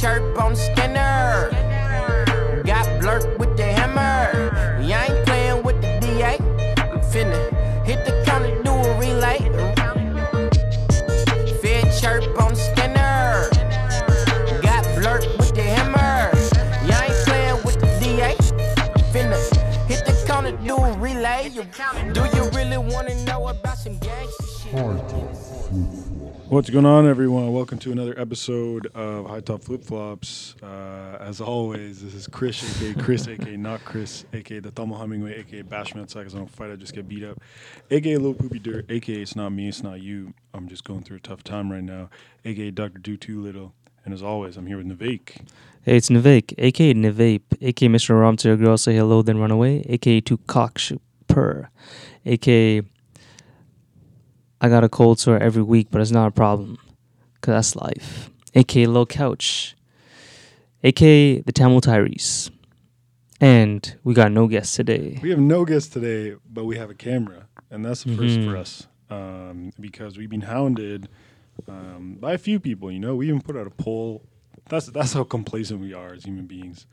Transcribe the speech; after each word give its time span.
chirp 0.00 0.40
on 0.40 0.56
Skinner. 0.56 1.50
Got 2.64 3.00
blurred 3.00 3.38
with 3.38 3.56
the 3.56 3.64
hammer. 3.64 4.80
You 4.82 4.94
ain't 4.94 5.24
playing 5.26 5.62
with 5.62 5.80
the 5.80 5.98
DA. 6.00 6.36
I'm 6.78 7.00
finna 7.00 7.38
hit 7.84 8.04
the 8.04 8.22
counter, 8.26 8.62
do 8.62 8.70
a 8.70 8.98
relay. 8.98 9.38
Fed 11.62 11.92
chirp 12.00 12.40
on 12.40 12.56
Skinner. 12.56 13.48
Got 14.62 14.84
blurred 14.96 15.26
with 15.38 15.54
the 15.54 15.62
hammer. 15.62 16.30
You 16.86 16.94
ain't 16.94 17.24
playing 17.26 17.62
with 17.64 17.78
the 17.80 17.86
DA. 18.00 18.36
I'm 18.78 19.02
finna 19.12 19.38
hit 19.86 20.04
the 20.04 20.24
counter, 20.26 20.52
do 20.52 20.76
a 20.76 20.92
relay. 20.98 21.50
Do 21.50 22.24
you 22.36 22.50
really 22.50 22.78
wanna 22.78 23.14
know 23.24 23.48
about 23.48 23.78
some 23.78 23.98
gangster 23.98 24.46
shit? 24.46 26.03
What's 26.48 26.68
going 26.68 26.84
on, 26.84 27.08
everyone? 27.08 27.52
Welcome 27.54 27.78
to 27.78 27.90
another 27.90 28.14
episode 28.20 28.86
of 28.94 29.26
High 29.26 29.40
Top 29.40 29.64
Flip 29.64 29.82
Flops. 29.82 30.54
Uh, 30.62 31.16
as 31.18 31.40
always, 31.40 32.02
this 32.02 32.14
is 32.14 32.26
Chris, 32.26 32.62
aka 32.62 32.92
Chris, 33.02 33.26
aka 33.28 33.56
not 33.56 33.82
Chris, 33.86 34.26
aka 34.34 34.60
the 34.60 34.70
Thelma 34.70 34.98
Hemingway, 34.98 35.40
aka 35.40 35.62
Bash 35.62 35.94
me 35.94 36.02
outside 36.02 36.20
because 36.20 36.34
I 36.34 36.38
don't 36.38 36.50
fight, 36.50 36.70
I 36.70 36.76
just 36.76 36.94
get 36.94 37.08
beat 37.08 37.24
up, 37.24 37.40
aka 37.90 38.16
Little 38.18 38.34
Poopy 38.34 38.58
Dirt, 38.58 38.90
aka 38.90 39.14
it's 39.14 39.34
not 39.34 39.50
me, 39.50 39.68
it's 39.68 39.82
not 39.82 40.02
you. 40.02 40.34
I'm 40.52 40.68
just 40.68 40.84
going 40.84 41.02
through 41.02 41.16
a 41.16 41.20
tough 41.20 41.42
time 41.42 41.72
right 41.72 41.82
now, 41.82 42.10
aka 42.44 42.70
Dr. 42.70 42.98
Do 42.98 43.16
Too 43.16 43.40
Little. 43.40 43.72
And 44.04 44.12
as 44.12 44.22
always, 44.22 44.58
I'm 44.58 44.66
here 44.66 44.76
with 44.76 44.86
Navik. 44.86 45.46
Hey, 45.82 45.96
it's 45.96 46.10
Nivek, 46.10 46.52
aka 46.58 46.92
Nivape, 46.92 47.42
aka 47.62 47.88
Mr. 47.88 48.20
Rom 48.20 48.36
to 48.36 48.48
your 48.48 48.58
girl, 48.58 48.76
say 48.76 48.94
hello, 48.94 49.22
then 49.22 49.38
run 49.38 49.50
away, 49.50 49.82
aka 49.88 50.20
to 50.20 50.36
cock 50.36 50.78
purr, 51.26 51.70
aka 52.26 52.82
I 54.60 54.68
got 54.68 54.84
a 54.84 54.88
cold 54.88 55.18
sore 55.20 55.38
every 55.38 55.62
week, 55.62 55.88
but 55.90 56.00
it's 56.00 56.10
not 56.10 56.28
a 56.28 56.30
problem, 56.30 56.78
cause 57.40 57.52
that's 57.52 57.76
life, 57.76 58.30
aka 58.54 58.86
low 58.86 59.04
couch, 59.06 59.76
aka 60.82 61.40
the 61.40 61.52
Tamil 61.52 61.80
Tyrese, 61.80 62.50
and 63.40 63.96
we 64.04 64.14
got 64.14 64.32
no 64.32 64.46
guests 64.46 64.74
today. 64.76 65.18
We 65.22 65.30
have 65.30 65.38
no 65.40 65.64
guests 65.64 65.92
today, 65.92 66.36
but 66.50 66.64
we 66.64 66.76
have 66.78 66.90
a 66.90 66.94
camera, 66.94 67.46
and 67.70 67.84
that's 67.84 68.04
the 68.04 68.16
first 68.16 68.38
Mhm. 68.38 68.44
for 68.50 68.56
us 68.56 68.86
um, 69.10 69.72
because 69.78 70.16
we've 70.16 70.30
been 70.30 70.42
hounded 70.42 71.08
um, 71.68 72.16
by 72.20 72.32
a 72.32 72.38
few 72.38 72.58
people. 72.58 72.90
You 72.90 73.00
know, 73.00 73.14
we 73.16 73.28
even 73.28 73.40
put 73.42 73.56
out 73.56 73.66
a 73.66 73.70
poll. 73.70 74.22
That's 74.68 74.86
that's 74.86 75.12
how 75.12 75.24
complacent 75.24 75.80
we 75.80 75.92
are 75.92 76.14
as 76.14 76.24
human 76.24 76.46
beings. 76.46 76.86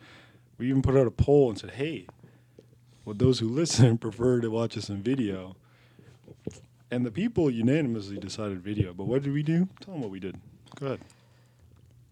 We 0.57 0.67
even 0.69 0.81
put 0.81 0.97
out 0.97 1.07
a 1.07 1.11
poll 1.11 1.49
and 1.49 1.57
said, 1.57 1.71
"Hey, 1.71 2.05
would 3.05 3.17
those 3.19 3.39
who 3.39 3.47
listen 3.47 3.97
prefer 4.05 4.41
to 4.41 4.49
watch 4.51 4.77
us 4.77 4.89
in 4.89 5.01
video?" 5.01 5.55
And 6.91 7.05
the 7.05 7.11
people 7.11 7.49
unanimously 7.49 8.17
decided 8.17 8.61
video. 8.61 8.93
But 8.93 9.05
what 9.05 9.23
did 9.23 9.31
we 9.31 9.43
do? 9.43 9.69
Tell 9.79 9.93
them 9.93 10.01
what 10.01 10.11
we 10.11 10.19
did. 10.19 10.35
Go 10.77 10.87
ahead. 10.87 10.99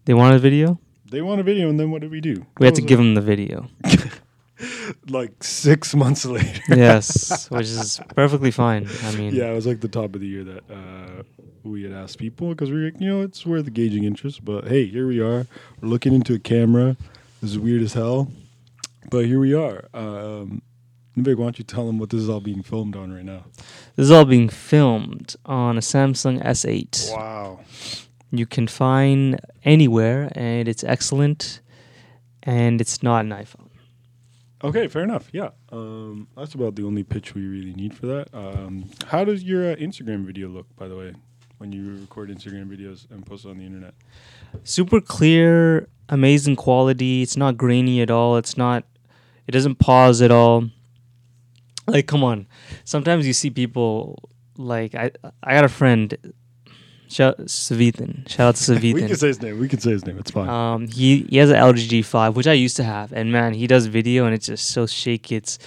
They 0.06 0.14
want 0.14 0.34
a 0.34 0.38
video. 0.38 0.80
They 1.10 1.20
want 1.20 1.38
a 1.38 1.44
video, 1.44 1.68
and 1.68 1.78
then 1.78 1.90
what 1.90 2.00
did 2.00 2.10
we 2.10 2.22
do? 2.22 2.46
We 2.58 2.66
had 2.66 2.76
to 2.76 2.82
give 2.82 2.98
them 2.98 3.14
the 3.14 3.20
video. 3.20 3.68
like 5.08 5.44
six 5.44 5.94
months 5.94 6.24
later. 6.24 6.62
yes, 6.68 7.50
which 7.50 7.66
is 7.66 8.00
perfectly 8.14 8.50
fine. 8.50 8.88
I 9.04 9.14
mean, 9.16 9.34
Yeah, 9.34 9.50
it 9.50 9.54
was 9.54 9.66
like 9.66 9.80
the 9.80 9.88
top 9.88 10.14
of 10.14 10.22
the 10.22 10.26
year 10.26 10.44
that 10.44 10.70
uh, 10.70 11.22
we 11.62 11.82
had 11.82 11.92
asked 11.92 12.18
people 12.18 12.48
because 12.48 12.70
we 12.70 12.78
were, 12.78 12.84
like, 12.86 13.00
you 13.00 13.08
know, 13.08 13.20
it's 13.22 13.44
worth 13.44 13.70
gauging 13.74 14.04
interest. 14.04 14.44
But 14.44 14.68
hey, 14.68 14.86
here 14.86 15.06
we 15.06 15.20
are. 15.20 15.46
We're 15.80 15.88
looking 15.88 16.14
into 16.14 16.34
a 16.34 16.38
camera. 16.38 16.96
This 17.42 17.50
is 17.50 17.58
weird 17.58 17.82
as 17.82 17.92
hell, 17.92 18.30
but 19.10 19.26
here 19.26 19.40
we 19.40 19.52
are. 19.52 19.88
Um, 19.92 20.62
Nivek, 21.20 21.36
why 21.36 21.44
don't 21.44 21.58
you 21.58 21.64
tell 21.64 21.86
them 21.86 21.98
what 21.98 22.10
this 22.10 22.20
is 22.20 22.28
all 22.28 22.40
being 22.40 22.62
filmed 22.62 22.96
on 22.96 23.12
right 23.12 23.24
now? 23.24 23.44
this 23.96 24.04
is 24.04 24.10
all 24.10 24.24
being 24.24 24.48
filmed 24.48 25.36
on 25.44 25.76
a 25.76 25.80
Samsung 25.80 26.42
S8. 26.44 27.12
Wow. 27.16 27.60
you 28.30 28.46
can 28.46 28.66
find 28.66 29.40
anywhere 29.64 30.30
and 30.34 30.68
it's 30.68 30.84
excellent 30.84 31.60
and 32.42 32.80
it's 32.80 33.02
not 33.02 33.24
an 33.24 33.30
iphone 33.30 33.66
Okay, 34.62 34.88
fair 34.88 35.02
enough. 35.02 35.28
Yeah, 35.32 35.50
um, 35.72 36.28
that's 36.36 36.52
about 36.54 36.74
the 36.74 36.84
only 36.84 37.02
pitch 37.02 37.34
we 37.34 37.46
really 37.46 37.72
need 37.72 37.94
for 37.94 38.06
that. 38.08 38.28
Um, 38.34 38.90
how 39.06 39.24
does 39.24 39.42
your 39.42 39.72
uh, 39.72 39.76
Instagram 39.76 40.26
video 40.26 40.48
look, 40.48 40.66
by 40.76 40.86
the 40.86 40.96
way, 40.96 41.14
when 41.56 41.72
you 41.72 41.96
record 41.98 42.28
Instagram 42.28 42.68
videos 42.68 43.10
and 43.10 43.24
post 43.24 43.46
it 43.46 43.48
on 43.48 43.56
the 43.56 43.64
internet? 43.64 43.94
super 44.64 45.00
clear 45.00 45.88
amazing 46.08 46.56
quality 46.56 47.22
it's 47.22 47.36
not 47.36 47.56
grainy 47.56 48.02
at 48.02 48.10
all 48.10 48.36
it's 48.36 48.56
not 48.56 48.84
it 49.46 49.52
doesn't 49.52 49.76
pause 49.76 50.20
at 50.20 50.30
all 50.30 50.68
like 51.86 52.06
come 52.06 52.22
on 52.24 52.46
sometimes 52.84 53.26
you 53.26 53.32
see 53.32 53.50
people 53.50 54.18
like 54.56 54.94
i 54.94 55.10
i 55.42 55.54
got 55.54 55.64
a 55.64 55.68
friend 55.68 56.16
shout 57.08 57.36
Savithan. 57.38 58.28
shout 58.28 58.48
out 58.48 58.56
to 58.56 58.72
Savithan. 58.72 58.94
we 58.94 59.06
can 59.08 59.16
say 59.16 59.26
his 59.28 59.42
name. 59.42 59.58
We 59.58 59.66
can 59.68 59.80
say 59.80 59.90
his 59.90 60.06
name. 60.06 60.16
It's 60.18 60.30
fine. 60.30 60.48
um 60.48 60.86
he 60.86 61.22
he 61.30 61.38
has 61.38 61.50
an 61.50 61.56
LG 61.56 61.88
G5 61.88 62.34
which 62.34 62.46
I 62.46 62.52
used 62.52 62.76
to 62.76 62.84
have 62.84 63.12
and 63.12 63.32
man 63.32 63.52
he 63.54 63.66
does 63.66 63.86
video 63.86 64.26
and 64.26 64.34
it's 64.34 64.46
just 64.46 64.68
so 64.70 64.86
shaky 64.86 65.34
it's 65.36 65.58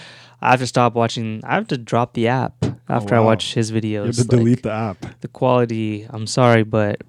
I 0.41 0.51
have 0.51 0.59
to 0.61 0.67
stop 0.67 0.93
watching 0.93 1.41
I 1.43 1.55
have 1.55 1.67
to 1.69 1.77
drop 1.77 2.13
the 2.13 2.29
app 2.29 2.63
after 2.87 3.15
I 3.15 3.19
wow. 3.19 3.25
watch 3.25 3.53
his 3.55 3.71
videos 3.73 4.05
you 4.05 4.05
have 4.05 4.15
to 4.15 4.21
Like, 4.21 4.29
delete 4.29 4.63
the 4.63 4.71
app. 4.71 5.19
the 5.21 5.27
quality 5.27 6.07
i'm 6.09 6.27
sorry 6.27 6.63
but 6.63 7.01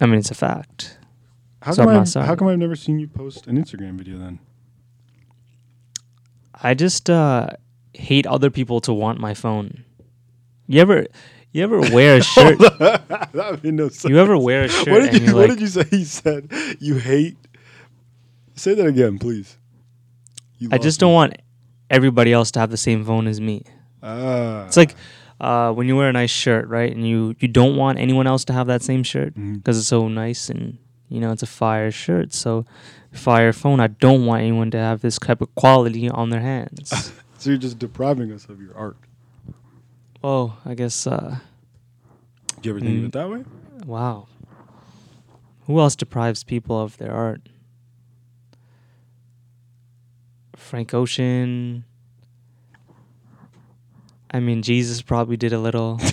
i 0.00 0.06
mean 0.06 0.18
it's 0.18 0.30
a 0.30 0.34
fact 0.34 0.98
How 1.62 1.72
So 1.72 1.82
come, 1.82 1.88
I'm 1.88 1.94
not 1.94 2.00
I've, 2.02 2.08
sorry. 2.08 2.26
how 2.26 2.36
come 2.36 2.48
I've 2.48 2.58
never 2.58 2.76
seen 2.76 2.98
you 2.98 3.08
post 3.08 3.46
an 3.46 3.56
Instagram 3.62 3.96
video 3.96 4.18
then? 4.18 4.40
i 6.62 6.74
just 6.74 7.08
uh 7.08 7.48
hate 7.94 8.26
other 8.26 8.50
people 8.50 8.80
to 8.80 8.92
want 8.92 9.18
my 9.20 9.34
phone 9.34 9.84
you 10.66 10.80
ever 10.80 11.06
you 11.52 11.62
ever 11.62 11.80
wear 11.80 12.16
a 12.16 12.22
shirt 12.34 12.58
no 13.64 13.88
sense. 13.88 14.04
you 14.04 14.18
ever 14.18 14.38
wear 14.38 14.62
a 14.64 14.68
shirt 14.68 14.88
what 14.88 15.10
did 15.10 15.22
you 15.22 15.34
What 15.34 15.48
like 15.48 15.50
did 15.50 15.60
you 15.60 15.66
say? 15.66 15.84
He 15.90 16.04
said 16.04 16.50
you 16.80 16.96
hate. 16.96 17.36
Say 18.54 18.74
that 18.74 18.86
again, 18.86 19.18
please. 19.18 19.56
You 20.58 20.68
i 20.72 20.78
just 20.78 20.98
me. 21.00 21.06
don't 21.06 21.14
want 21.14 21.34
everybody 21.90 22.32
else 22.32 22.50
to 22.52 22.60
have 22.60 22.70
the 22.70 22.76
same 22.76 23.04
phone 23.04 23.26
as 23.26 23.40
me 23.40 23.64
Ah, 24.02 24.66
it's 24.66 24.76
like 24.76 24.94
uh 25.40 25.72
when 25.72 25.86
you 25.88 25.96
wear 25.96 26.08
a 26.08 26.12
nice 26.12 26.30
shirt 26.30 26.68
right 26.68 26.90
and 26.94 27.06
you 27.06 27.34
you 27.40 27.48
don't 27.48 27.76
want 27.76 27.98
anyone 27.98 28.26
else 28.26 28.44
to 28.46 28.52
have 28.52 28.66
that 28.68 28.82
same 28.82 29.02
shirt 29.02 29.34
because 29.34 29.76
it's 29.78 29.88
so 29.88 30.08
nice 30.08 30.48
and 30.48 30.78
you 31.08 31.20
know 31.20 31.32
it's 31.32 31.42
a 31.42 31.46
fire 31.46 31.90
shirt 31.90 32.32
so 32.32 32.64
fire 33.12 33.52
phone 33.52 33.78
i 33.80 33.88
don't 33.88 34.24
want 34.24 34.40
anyone 34.42 34.70
to 34.70 34.78
have 34.78 35.00
this 35.02 35.18
type 35.18 35.40
of 35.42 35.54
quality 35.54 36.08
on 36.08 36.30
their 36.30 36.40
hands 36.40 37.12
so 37.42 37.50
you're 37.50 37.58
just 37.58 37.78
depriving 37.78 38.30
us 38.32 38.46
of 38.48 38.60
your 38.60 38.76
art. 38.76 38.96
oh 40.22 40.56
i 40.64 40.74
guess 40.74 41.06
uh 41.06 41.36
Do 42.60 42.68
you 42.68 42.76
ever 42.76 42.80
think 42.84 42.98
of 42.98 43.02
Mm. 43.02 43.06
it 43.06 43.12
that 43.12 43.28
way? 43.30 43.44
Wow. 43.86 44.28
Who 45.66 45.80
else 45.80 45.96
deprives 45.96 46.44
people 46.44 46.80
of 46.80 46.96
their 46.98 47.12
art? 47.12 47.48
Frank 50.56 50.94
Ocean. 50.94 51.84
I 54.30 54.40
mean, 54.40 54.62
Jesus 54.62 55.02
probably 55.02 55.36
did 55.36 55.52
a 55.52 55.58
little. 55.58 56.00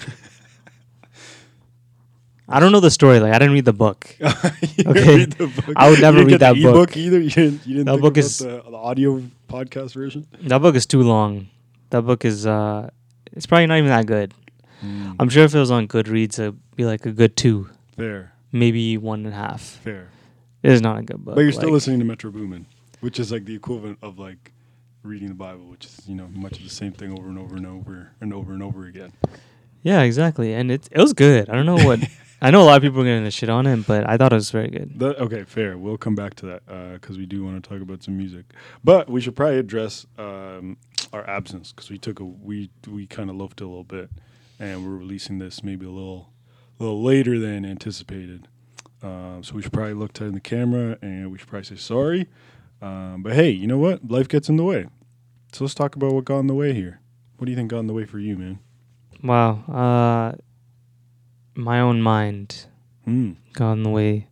I 2.49 2.59
don't 2.59 2.71
know 2.71 2.79
the 2.79 2.89
story. 2.91 3.19
Like, 3.19 3.31
I 3.33 3.37
didn't 3.39 3.53
read 3.53 3.65
the 3.65 3.73
book. 3.73 4.15
You 4.79 4.83
didn't 4.83 4.97
Okay. 4.97 5.15
read 5.17 5.31
the 5.33 5.47
book. 5.47 5.73
I 5.75 5.89
would 5.89 5.99
You 5.99 6.01
never 6.01 6.17
didn't 6.17 6.31
read 6.33 6.39
get 6.39 6.53
the 6.55 6.61
that 6.61 6.71
book. 6.73 6.97
either. 6.97 7.19
You 7.19 7.29
didn't. 7.29 7.67
You 7.67 7.73
didn't 7.75 7.85
That 7.85 7.91
think 7.93 8.01
book 8.01 8.13
about 8.17 8.25
is- 8.25 8.37
the, 8.39 8.63
the 8.63 8.77
audio 8.77 9.21
podcast 9.49 9.93
version. 9.93 10.27
That 10.43 10.61
book 10.61 10.75
is 10.75 10.85
too 10.85 11.01
long. 11.01 11.47
That 11.89 12.03
book 12.03 12.23
is, 12.23 12.45
uh, 12.45 12.89
it's 13.33 13.45
probably 13.45 13.67
not 13.67 13.77
even 13.79 13.89
that 13.89 14.05
good. 14.05 14.33
Mm. 14.83 15.15
I'm 15.19 15.29
sure 15.29 15.43
if 15.43 15.53
it 15.53 15.59
was 15.59 15.71
on 15.71 15.87
Goodreads, 15.87 16.39
it'd 16.39 16.57
be 16.75 16.85
like 16.85 17.05
a 17.05 17.11
good 17.11 17.35
two, 17.35 17.69
fair, 17.97 18.31
maybe 18.51 18.97
one 18.97 19.25
and 19.25 19.33
a 19.33 19.37
half. 19.37 19.61
fair. 19.61 20.09
It 20.63 20.71
is 20.71 20.81
not 20.81 20.99
a 20.99 21.03
good 21.03 21.23
book. 21.23 21.35
But 21.35 21.41
you're 21.41 21.51
still 21.51 21.65
like- 21.69 21.73
listening 21.73 21.99
to 21.99 22.05
Metro 22.05 22.31
Boomin, 22.31 22.65
which 23.01 23.19
is 23.19 23.31
like 23.31 23.45
the 23.45 23.55
equivalent 23.55 23.97
of 24.01 24.19
like 24.19 24.51
reading 25.03 25.29
the 25.29 25.33
Bible, 25.33 25.65
which 25.65 25.85
is 25.85 26.01
you 26.07 26.15
know 26.15 26.27
much 26.33 26.57
of 26.57 26.63
the 26.63 26.69
same 26.69 26.91
thing 26.91 27.11
over 27.17 27.27
and 27.29 27.39
over 27.39 27.55
and 27.55 27.65
over 27.65 28.11
and 28.21 28.33
over 28.33 28.53
and 28.53 28.61
over 28.63 28.85
again. 28.85 29.11
Yeah, 29.83 30.01
exactly. 30.01 30.53
And 30.53 30.69
it 30.71 30.87
it 30.91 30.99
was 30.99 31.13
good. 31.13 31.49
I 31.49 31.53
don't 31.55 31.65
know 31.65 31.77
what 31.85 31.99
I 32.41 32.51
know 32.51 32.61
a 32.61 32.65
lot 32.65 32.77
of 32.77 32.83
people 32.83 33.01
are 33.01 33.05
getting 33.05 33.25
the 33.25 33.31
shit 33.31 33.49
on 33.49 33.67
it, 33.67 33.85
but 33.85 34.09
I 34.09 34.15
thought 34.15 34.31
it 34.31 34.35
was 34.35 34.51
very 34.51 34.69
good. 34.69 34.97
That, 34.99 35.19
okay, 35.19 35.43
fair. 35.43 35.77
We'll 35.77 35.97
come 35.97 36.15
back 36.15 36.35
to 36.35 36.45
that 36.45 36.93
because 36.93 37.17
we 37.17 37.25
do 37.25 37.43
want 37.43 37.61
to 37.61 37.69
talk 37.69 37.81
about 37.81 38.03
some 38.03 38.17
music. 38.17 38.45
But 38.83 39.09
we 39.09 39.19
should 39.19 39.35
probably 39.35 39.57
address 39.57 40.05
um, 40.17 40.77
our 41.11 41.27
absence 41.29 41.73
because 41.73 41.89
we 41.89 41.97
took 41.97 42.19
a 42.19 42.23
we 42.23 42.69
we 42.87 43.07
kind 43.07 43.29
of 43.29 43.35
loafed 43.35 43.59
a 43.61 43.65
little 43.67 43.83
bit, 43.83 44.09
and 44.59 44.85
we're 44.85 44.95
releasing 44.95 45.39
this 45.39 45.63
maybe 45.63 45.85
a 45.85 45.89
little 45.89 46.31
little 46.79 47.03
later 47.03 47.39
than 47.39 47.65
anticipated. 47.65 48.47
Um, 49.01 49.43
so 49.43 49.55
we 49.55 49.61
should 49.61 49.73
probably 49.73 49.93
look 49.93 50.13
to 50.13 50.25
in 50.25 50.33
the 50.33 50.39
camera 50.39 50.97
and 51.01 51.31
we 51.31 51.37
should 51.37 51.47
probably 51.47 51.65
say 51.65 51.75
sorry. 51.75 52.27
Um, 52.81 53.23
but 53.23 53.33
hey, 53.33 53.49
you 53.49 53.67
know 53.67 53.77
what? 53.77 54.09
Life 54.09 54.27
gets 54.27 54.49
in 54.49 54.57
the 54.57 54.63
way. 54.63 54.87
So 55.53 55.63
let's 55.63 55.73
talk 55.73 55.95
about 55.95 56.13
what 56.13 56.25
got 56.25 56.39
in 56.39 56.47
the 56.47 56.53
way 56.53 56.73
here. 56.73 56.99
What 57.37 57.45
do 57.45 57.51
you 57.51 57.55
think 57.57 57.71
got 57.71 57.79
in 57.79 57.87
the 57.87 57.93
way 57.93 58.05
for 58.05 58.19
you, 58.19 58.37
man? 58.37 58.59
Wow. 59.23 59.63
Uh 59.67 60.37
my 61.59 61.79
own 61.79 62.01
mind 62.01 62.65
Hmm. 63.05 63.31
got 63.53 63.73
in 63.73 63.83
the 63.83 63.89
way. 63.89 64.27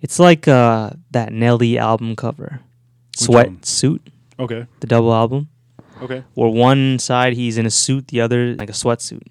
It's 0.00 0.18
like 0.18 0.46
uh 0.48 0.90
that 1.10 1.32
Nelly 1.32 1.78
album 1.78 2.16
cover. 2.16 2.60
Which 3.20 3.28
one? 3.28 3.58
Sweatsuit, 3.58 4.00
Okay. 4.38 4.66
the 4.80 4.86
double 4.86 5.12
album. 5.14 5.48
Okay. 6.02 6.22
Where 6.34 6.50
one 6.50 6.98
side 6.98 7.32
he's 7.32 7.56
in 7.56 7.64
a 7.66 7.70
suit, 7.70 8.08
the 8.08 8.20
other 8.20 8.54
like 8.54 8.68
a 8.68 8.74
sweatsuit. 8.74 9.22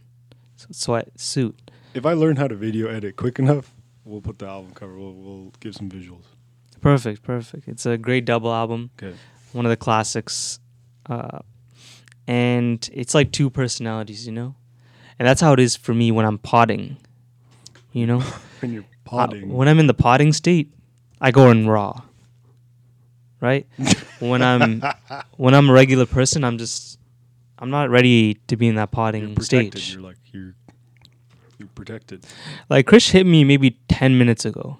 So 0.55 0.67
sweat 0.71 1.09
suit. 1.19 1.55
If 1.93 2.05
I 2.05 2.13
learn 2.13 2.35
how 2.37 2.47
to 2.47 2.55
video 2.55 2.87
edit 2.87 3.15
quick 3.15 3.37
enough, 3.39 3.71
we'll 4.03 4.21
put 4.21 4.39
the 4.39 4.47
album 4.47 4.73
cover. 4.73 4.97
We'll 4.97 5.13
we'll 5.13 5.51
give 5.59 5.75
some 5.75 5.89
visuals. 5.89 6.25
Perfect, 6.81 7.21
perfect. 7.23 7.67
It's 7.67 7.85
a 7.85 7.97
great 7.97 8.25
double 8.25 8.51
album. 8.53 8.89
Okay. 9.01 9.15
one 9.53 9.65
of 9.65 9.69
the 9.69 9.77
classics 9.77 10.59
uh, 11.09 11.39
and 12.27 12.89
it's 12.93 13.13
like 13.15 13.31
two 13.31 13.49
personalities 13.49 14.25
you 14.27 14.33
know 14.33 14.55
and 15.19 15.27
that's 15.27 15.41
how 15.41 15.53
it 15.53 15.59
is 15.59 15.75
for 15.75 15.93
me 15.93 16.11
when 16.11 16.25
i'm 16.25 16.37
potting 16.37 16.97
you 17.93 18.05
know 18.07 18.19
When 18.61 18.73
you're 18.73 18.83
Uh, 18.83 19.27
potting. 19.27 19.53
when 19.53 19.67
i'm 19.67 19.79
in 19.79 19.87
the 19.87 19.93
potting 19.93 20.33
state 20.33 20.71
i 21.21 21.31
go 21.31 21.49
in 21.51 21.67
raw 21.67 22.01
right 23.41 23.67
when 24.19 24.41
i'm 24.41 24.81
when 25.37 25.53
i'm 25.53 25.69
a 25.69 25.73
regular 25.73 26.05
person 26.05 26.43
i'm 26.43 26.57
just 26.57 26.97
i'm 27.59 27.69
not 27.69 27.89
ready 27.89 28.35
to 28.47 28.55
be 28.57 28.67
in 28.67 28.75
that 28.75 28.81
you're 28.81 28.87
potting 28.87 29.35
protected. 29.35 29.79
stage 29.81 29.93
You're 29.93 30.01
like 30.03 30.17
you're 30.33 30.55
you're 31.59 31.69
protected. 31.75 32.25
like 32.69 32.85
chris 32.87 33.09
hit 33.09 33.25
me 33.25 33.43
maybe 33.43 33.77
10 33.89 34.17
minutes 34.17 34.43
ago 34.45 34.79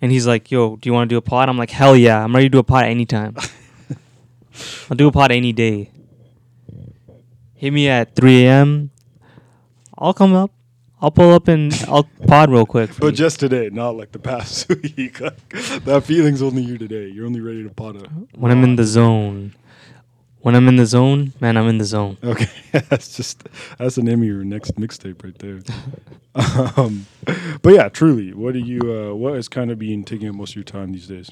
and 0.00 0.10
he's 0.12 0.26
like 0.26 0.50
yo 0.50 0.76
do 0.76 0.88
you 0.88 0.92
want 0.94 1.08
to 1.08 1.12
do 1.12 1.18
a 1.18 1.22
pot?" 1.22 1.48
i'm 1.48 1.58
like 1.58 1.70
hell 1.70 1.94
yeah 1.96 2.22
i'm 2.24 2.34
ready 2.34 2.46
to 2.46 2.50
do 2.50 2.58
a 2.58 2.64
pod 2.64 2.84
anytime 2.84 3.36
i'll 4.90 4.96
do 4.96 5.08
a 5.08 5.12
pot 5.12 5.30
any 5.30 5.52
day 5.52 5.90
hit 7.54 7.72
me 7.72 7.88
at 7.88 8.14
3 8.16 8.46
a.m 8.46 8.90
i'll 9.98 10.14
come 10.14 10.34
up 10.34 10.50
i'll 11.00 11.10
pull 11.10 11.32
up 11.32 11.48
and 11.48 11.72
i'll 11.88 12.04
pod 12.26 12.50
real 12.50 12.66
quick 12.66 12.92
for 12.92 13.00
But 13.00 13.06
you. 13.08 13.12
just 13.12 13.40
today, 13.40 13.70
not 13.70 13.96
like 13.96 14.12
the 14.12 14.18
past 14.18 14.68
week. 14.82 15.18
That 15.84 16.02
feeling's 16.04 16.42
only 16.42 16.62
here 16.62 16.78
today. 16.78 17.08
You're 17.08 17.26
only 17.26 17.40
ready 17.40 17.62
to 17.62 17.70
pod 17.70 17.96
it. 17.96 18.06
when 18.34 18.50
i'm 18.52 18.62
in 18.64 18.76
the 18.76 18.84
zone 18.84 19.54
when 20.40 20.54
i'm 20.54 20.68
in 20.68 20.76
the 20.76 20.86
zone 20.86 21.32
man 21.40 21.56
i'm 21.56 21.68
in 21.68 21.78
the 21.78 21.84
zone 21.84 22.16
Okay, 22.22 22.48
that's 22.88 23.16
just 23.16 23.48
that's 23.78 23.96
the 23.96 24.02
name 24.02 24.20
of 24.22 24.28
your 24.28 24.44
next 24.44 24.76
mixtape 24.76 25.22
right 25.24 25.38
there. 25.38 25.60
um, 26.76 27.06
but 27.62 27.74
yeah, 27.74 27.88
truly, 27.88 28.32
what 28.32 28.52
do 28.54 28.60
you? 28.60 28.80
Uh, 28.80 29.14
what 29.14 29.34
is 29.34 29.48
kind 29.48 29.70
of 29.72 29.78
being 29.78 30.04
taking 30.04 30.28
up 30.28 30.34
most 30.36 30.50
of 30.50 30.56
your 30.56 30.64
time 30.64 30.92
these 30.92 31.08
days? 31.08 31.30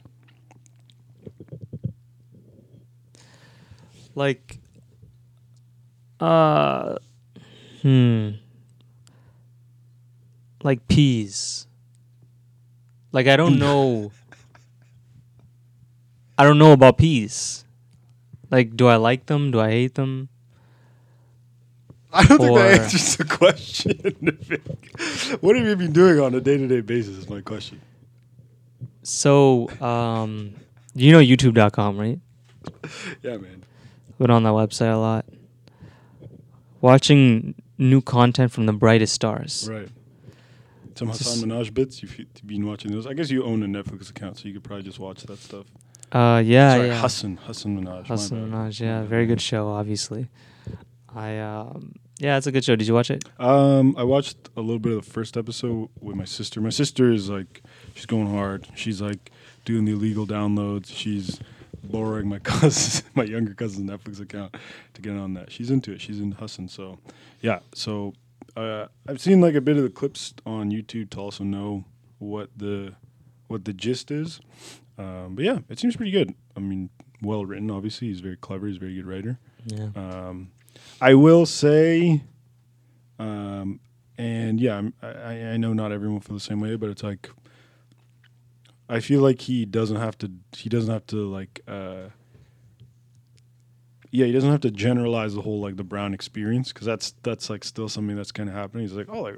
like 4.15 4.59
uh 6.21 6.97
hmm 7.83 8.31
like 10.67 10.87
peas 10.89 11.67
like 13.13 13.27
i 13.27 13.37
don't 13.37 13.59
know 13.65 14.11
i 16.37 16.45
don't 16.45 16.59
know 16.59 16.73
about 16.73 16.99
peas 16.99 17.65
like 18.51 18.77
do 18.77 18.87
i 18.87 18.97
like 18.97 19.27
them 19.27 19.51
do 19.51 19.61
i 19.61 19.71
hate 19.71 19.95
them 19.95 20.29
I 22.13 22.25
don't 22.25 22.39
think 22.39 22.57
that 22.57 22.81
answers 22.81 23.17
the 23.19 23.25
question. 23.27 23.93
what 25.43 25.55
have 25.55 25.67
you 25.67 25.77
been 25.77 25.93
doing 25.93 26.19
on 26.19 26.35
a 26.35 26.41
day 26.41 26.57
to 26.57 26.67
day 26.67 26.81
basis? 26.81 27.19
Is 27.19 27.29
my 27.29 27.43
question. 27.43 27.79
so 29.03 29.69
um 29.83 30.55
you 30.95 31.13
know 31.13 31.19
youtube.com 31.21 31.99
right 31.99 32.19
Yeah, 33.23 33.37
man. 33.37 33.65
Been 34.19 34.31
on 34.31 34.45
that 34.45 34.53
website 34.53 34.93
a 34.95 34.97
lot 34.97 35.27
watching 36.81 37.55
new 37.77 38.01
content 38.01 38.51
from 38.51 38.65
the 38.67 38.73
brightest 38.73 39.13
stars 39.13 39.69
Right. 39.71 39.89
Some 40.97 41.09
Hasan 41.09 41.49
Minhaj 41.49 41.73
bits. 41.75 42.03
You've 42.03 42.17
been 42.45 42.67
watching 42.67 42.91
those. 42.93 43.07
I 43.07 43.13
guess 43.13 43.31
you 43.31 43.45
own 43.45 43.63
a 43.63 43.67
Netflix 43.67 44.11
account, 44.11 44.39
so 44.39 44.49
you 44.49 44.55
could 44.55 44.65
probably 44.65 44.83
just 44.85 44.99
watch 44.99 45.23
that 45.25 45.39
stuff. 45.39 45.67
uh 46.13 46.43
yeah 46.45 46.75
Sorry, 46.75 46.89
yeah 46.89 47.01
Hasan 47.03 47.37
Hasan 47.39 47.81
Minhaj. 47.81 48.07
Hasan. 48.07 48.51
Minhaj, 48.51 48.81
yeah, 48.81 49.03
very 49.03 49.27
good 49.27 49.41
show. 49.41 49.69
Obviously, 49.69 50.29
I 51.15 51.39
um, 51.39 51.95
yeah, 52.19 52.39
it's 52.39 52.47
a 52.47 52.53
good 52.53 52.65
show. 52.65 52.77
Did 52.77 52.89
you 52.89 52.95
watch 52.95 53.11
it? 53.11 53.25
Um, 53.39 53.95
I 53.99 54.03
watched 54.05 54.49
a 54.57 54.61
little 54.61 54.79
bit 54.79 54.93
of 54.93 55.05
the 55.05 55.11
first 55.11 55.37
episode 55.37 55.91
with 56.01 56.17
my 56.17 56.25
sister. 56.25 56.61
My 56.63 56.71
sister 56.71 57.13
is 57.13 57.29
like, 57.29 57.63
she's 57.95 58.07
going 58.07 58.31
hard. 58.31 58.67
She's 58.75 59.03
like 59.03 59.31
doing 59.67 59.85
the 59.85 59.93
illegal 59.93 60.27
downloads. 60.27 60.87
She's 60.91 61.39
borrowing 61.85 62.27
my 62.29 62.39
cousin, 62.53 63.05
my 63.15 63.25
younger 63.25 63.53
cousin's 63.53 63.91
Netflix 63.91 64.19
account 64.21 64.57
to 64.95 65.03
get 65.03 65.15
on 65.15 65.35
that. 65.35 65.53
She's 65.53 65.71
into 65.71 65.93
it. 65.93 66.01
She's 66.01 66.19
into 66.21 66.39
Hasan. 66.39 66.69
So, 66.69 66.99
yeah. 67.43 67.59
So, 67.75 68.15
uh, 68.57 68.87
I've 69.09 69.21
seen 69.21 69.41
like 69.41 69.55
a 69.55 69.61
bit 69.61 69.77
of 69.77 69.83
the 69.83 69.91
clips 69.91 70.35
on 70.45 70.71
YouTube 70.71 71.11
to 71.11 71.21
also 71.21 71.45
know 71.45 71.85
what 72.19 72.51
the 72.57 72.95
what 73.49 73.65
the 73.65 73.73
gist 73.73 74.11
is. 74.11 74.41
Um, 74.99 75.35
but 75.35 75.45
yeah, 75.45 75.59
it 75.69 75.79
seems 75.79 75.95
pretty 75.97 76.11
good. 76.11 76.35
I 76.57 76.61
mean, 76.61 76.91
well 77.23 77.45
written. 77.45 77.71
Obviously, 77.71 78.09
he's 78.09 78.21
very 78.21 78.37
clever. 78.37 78.67
He's 78.67 78.77
a 78.77 78.81
very 78.81 78.95
good 78.95 79.07
writer. 79.07 79.39
Yeah, 79.67 79.89
Um, 79.95 80.51
I 81.01 81.15
will 81.15 81.45
say, 81.47 82.23
um, 83.19 83.81
and 84.17 84.61
yeah, 84.61 84.77
I'm, 84.79 84.95
I, 85.03 85.09
I 85.53 85.57
know 85.57 85.73
not 85.73 85.93
everyone 85.93 86.21
feel 86.21 86.37
the 86.37 86.41
same 86.41 86.61
way, 86.61 86.77
but 86.77 86.89
it's 86.91 87.03
like 87.03 87.29
I 88.89 89.01
feel 89.01 89.21
like 89.21 89.43
he 89.43 89.65
doesn't 89.67 89.97
have 89.97 90.17
to. 90.19 90.31
He 90.53 90.69
doesn't 90.69 90.93
have 90.93 91.07
to 91.09 91.17
like. 91.29 91.61
Uh, 91.69 92.09
yeah, 94.17 94.25
he 94.25 94.33
doesn't 94.33 94.51
have 94.51 94.63
to 94.63 94.71
generalize 94.71 95.35
the 95.35 95.43
whole 95.43 95.61
like 95.61 95.77
the 95.77 95.85
brown 95.85 96.15
experience 96.15 96.73
because 96.73 96.87
that's 96.87 97.13
that's 97.23 97.51
like 97.51 97.65
still 97.65 97.89
something 97.89 98.17
that's 98.17 98.33
kind 98.33 98.49
of 98.49 98.55
happening. 98.55 98.87
He's 98.87 98.97
like, 98.97 99.09
oh, 99.11 99.21
like 99.21 99.37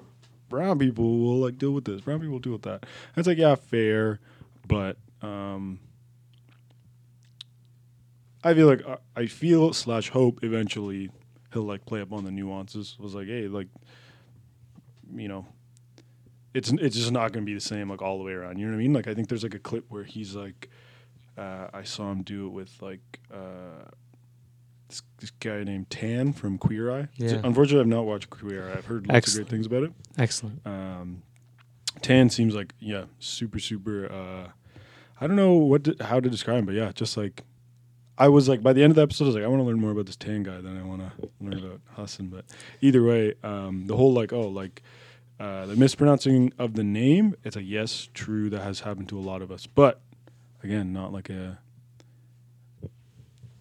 brown 0.49 0.79
people 0.79 1.19
will 1.19 1.39
like 1.39 1.59
deal 1.59 1.73
with 1.73 1.85
this. 1.85 2.01
Brown 2.01 2.21
people 2.21 2.35
will 2.35 2.39
deal 2.39 2.53
with 2.53 2.63
that. 2.63 2.83
And 2.83 3.17
it's 3.19 3.27
like, 3.27 3.39
yeah, 3.39 3.57
fair, 3.57 4.21
but 4.69 4.97
um, 5.21 5.81
I 8.45 8.55
feel 8.55 8.69
like 8.69 8.87
I- 8.87 8.99
I 9.17 9.27
feel 9.27 9.73
slash 9.73 10.11
hope 10.11 10.45
eventually 10.45 11.11
he'll 11.53 11.63
like 11.65 11.85
play 11.85 12.01
up 12.01 12.13
on 12.13 12.25
the 12.25 12.31
nuances. 12.31 12.97
Was 13.01 13.15
like, 13.15 13.27
hey, 13.27 13.49
like, 13.49 13.69
you 15.13 15.27
know, 15.27 15.45
it's 16.55 16.71
it's 16.71 16.97
just 16.97 17.11
not 17.11 17.33
going 17.33 17.45
to 17.45 17.51
be 17.51 17.55
the 17.55 17.61
same 17.61 17.91
like 17.91 18.01
all 18.01 18.19
the 18.19 18.25
way 18.25 18.33
around. 18.33 18.59
You 18.59 18.67
know 18.67 18.73
what 18.73 18.79
I 18.79 18.83
mean? 18.83 18.93
Like, 18.93 19.09
I 19.09 19.15
think 19.15 19.29
there's 19.29 19.43
like 19.43 19.55
a 19.55 19.59
clip 19.59 19.87
where 19.89 20.05
he's 20.05 20.37
like, 20.37 20.71
uh, 21.37 21.67
I 21.75 21.83
saw 21.83 22.13
him 22.13 22.23
do 22.23 22.47
it 22.47 22.51
with 22.51 22.81
like 22.81 23.21
uh, 23.35 23.91
this, 24.89 25.03
this 25.19 25.31
guy 25.31 25.63
named 25.65 25.91
Tan 25.91 26.33
from 26.33 26.59
Queer 26.59 26.91
Eye. 26.93 27.09
Yeah. 27.17 27.41
unfortunately, 27.45 27.81
I've 27.81 27.87
not 27.87 28.07
watched 28.07 28.31
Queer 28.31 28.69
Eye. 28.71 28.79
I've 28.79 28.87
heard 28.87 29.07
lots 29.07 29.17
Excellent. 29.17 29.43
of 29.43 29.49
great 29.49 29.57
things 29.57 29.67
about 29.67 29.83
it. 29.85 29.93
excellent. 30.19 30.67
Um, 30.67 31.23
Tan 32.03 32.31
seems 32.31 32.55
like 32.55 32.75
yeah, 32.79 33.05
super 33.19 33.59
super. 33.59 34.11
Uh, 34.11 34.51
I 35.21 35.27
don't 35.27 35.37
know 35.37 35.55
what 35.55 35.85
to, 35.85 35.97
how 36.01 36.21
to 36.21 36.31
describe 36.31 36.59
him, 36.61 36.67
but 36.67 36.75
yeah, 36.75 36.93
just 36.95 37.17
like 37.17 37.43
I 38.17 38.29
was 38.29 38.49
like 38.49 38.63
by 38.63 38.73
the 38.73 38.83
end 38.83 38.93
of 38.93 38.97
the 38.97 39.03
episode, 39.03 39.25
I 39.25 39.27
was 39.29 39.35
like, 39.37 39.45
I 39.45 39.49
want 39.49 39.61
to 39.61 39.65
learn 39.65 39.81
more 39.81 39.91
about 39.91 40.07
this 40.07 40.17
Tan 40.17 40.43
guy 40.45 40.61
than 40.61 40.79
I 40.79 40.85
want 40.85 41.03
to 41.03 41.29
learn 41.41 41.59
about 41.65 41.81
Hasan. 41.97 42.29
But 42.29 42.45
either 42.81 43.03
way, 43.03 43.35
um, 43.43 43.87
the 43.87 43.97
whole 43.97 44.13
like 44.13 44.33
oh 44.33 44.49
like 44.49 44.83
uh, 45.41 45.67
the 45.67 45.77
mispronouncing 45.77 46.53
of 46.59 46.75
the 46.75 46.85
name, 46.85 47.35
it's 47.45 47.57
a 47.57 47.63
yes, 47.63 48.09
true, 48.15 48.49
that 48.51 48.63
has 48.63 48.81
happened 48.81 49.09
to 49.09 49.19
a 49.19 49.21
lot 49.23 49.41
of 49.43 49.51
us, 49.53 49.67
but 49.67 50.01
again, 50.65 50.93
not 50.93 51.13
like 51.13 51.31
a 51.31 51.59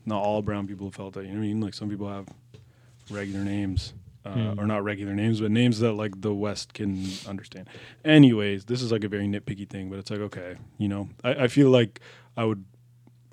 not 0.08 0.24
all 0.24 0.42
brown 0.42 0.66
people 0.68 0.88
have 0.88 0.96
felt 0.96 1.14
that. 1.14 1.24
You 1.26 1.32
know 1.34 1.40
what 1.40 1.44
I 1.44 1.48
mean? 1.48 1.62
Like 1.62 1.74
some 1.76 1.90
people 1.90 2.10
have 2.10 2.26
regular 3.12 3.44
names, 3.44 3.94
uh, 4.26 4.34
Hmm. 4.34 4.60
or 4.60 4.66
not 4.66 4.84
regular 4.84 5.14
names, 5.14 5.40
but 5.42 5.52
names 5.52 5.80
that 5.80 5.94
like 5.94 6.20
the 6.22 6.34
West 6.34 6.74
can 6.74 7.06
understand. 7.28 7.70
Anyways, 8.04 8.66
this 8.66 8.82
is 8.82 8.92
like 8.92 9.04
a 9.04 9.08
very 9.10 9.28
nitpicky 9.28 9.70
thing, 9.70 9.90
but 9.90 10.00
it's 10.00 10.10
like 10.10 10.20
okay, 10.22 10.56
you 10.80 10.88
know, 10.88 11.10
I, 11.24 11.44
I 11.44 11.48
feel 11.48 11.70
like 11.70 12.00
I 12.36 12.46
would 12.46 12.66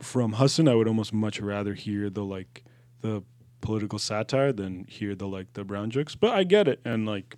from 0.01 0.35
Hasan, 0.35 0.69
I 0.69 0.75
would 0.75 0.89
almost 0.89 1.13
much 1.15 1.41
rather 1.41 1.75
hear 1.75 2.11
the 2.11 2.25
like 2.25 2.65
the 3.01 3.23
political 3.61 3.99
satire 3.99 4.53
than 4.53 4.85
hear 4.89 5.15
the 5.15 5.27
like 5.27 5.53
the 5.55 5.65
brown 5.65 5.91
jokes. 5.91 6.15
But 6.15 6.33
I 6.35 6.45
get 6.45 6.69
it, 6.69 6.81
and 6.85 7.07
like 7.07 7.37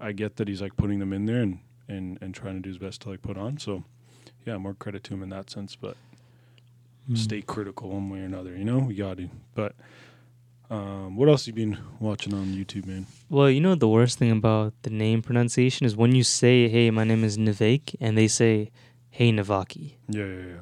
I 0.00 0.12
get 0.12 0.36
that 0.36 0.48
he's 0.48 0.60
like 0.62 0.76
putting 0.76 0.98
them 1.00 1.12
in 1.12 1.26
there 1.26 1.40
and 1.40 1.58
and 1.88 2.18
and 2.20 2.34
trying 2.34 2.54
to 2.54 2.60
do 2.60 2.68
his 2.68 2.78
best 2.78 3.00
to 3.02 3.10
like 3.10 3.22
put 3.22 3.36
on. 3.36 3.58
So 3.58 3.84
yeah, 4.46 4.56
more 4.58 4.74
credit 4.74 5.02
to 5.04 5.14
him 5.14 5.22
in 5.22 5.28
that 5.30 5.50
sense. 5.50 5.74
But 5.76 5.96
Mm. 7.10 7.18
stay 7.18 7.42
critical 7.42 7.90
one 7.90 8.08
way 8.10 8.20
or 8.20 8.24
another. 8.24 8.56
You 8.56 8.64
know, 8.64 8.78
we 8.78 8.94
got 8.94 9.16
to. 9.18 9.28
But 9.54 9.74
um, 10.70 11.16
what 11.16 11.28
else 11.28 11.46
you 11.46 11.52
been 11.52 11.76
watching 12.00 12.32
on 12.32 12.46
YouTube, 12.46 12.86
man? 12.86 13.06
Well, 13.28 13.50
you 13.50 13.60
know 13.60 13.74
the 13.74 13.88
worst 13.88 14.18
thing 14.18 14.30
about 14.30 14.72
the 14.82 14.90
name 14.90 15.20
pronunciation 15.20 15.84
is 15.84 15.96
when 15.96 16.14
you 16.14 16.22
say, 16.22 16.68
"Hey, 16.68 16.90
my 16.90 17.04
name 17.04 17.24
is 17.24 17.36
Nivek," 17.36 17.96
and 18.00 18.16
they 18.16 18.28
say, 18.28 18.70
"Hey, 19.10 19.32
Navaki." 19.32 19.94
Yeah, 20.08 20.24
yeah, 20.24 20.34
yeah. 20.34 20.60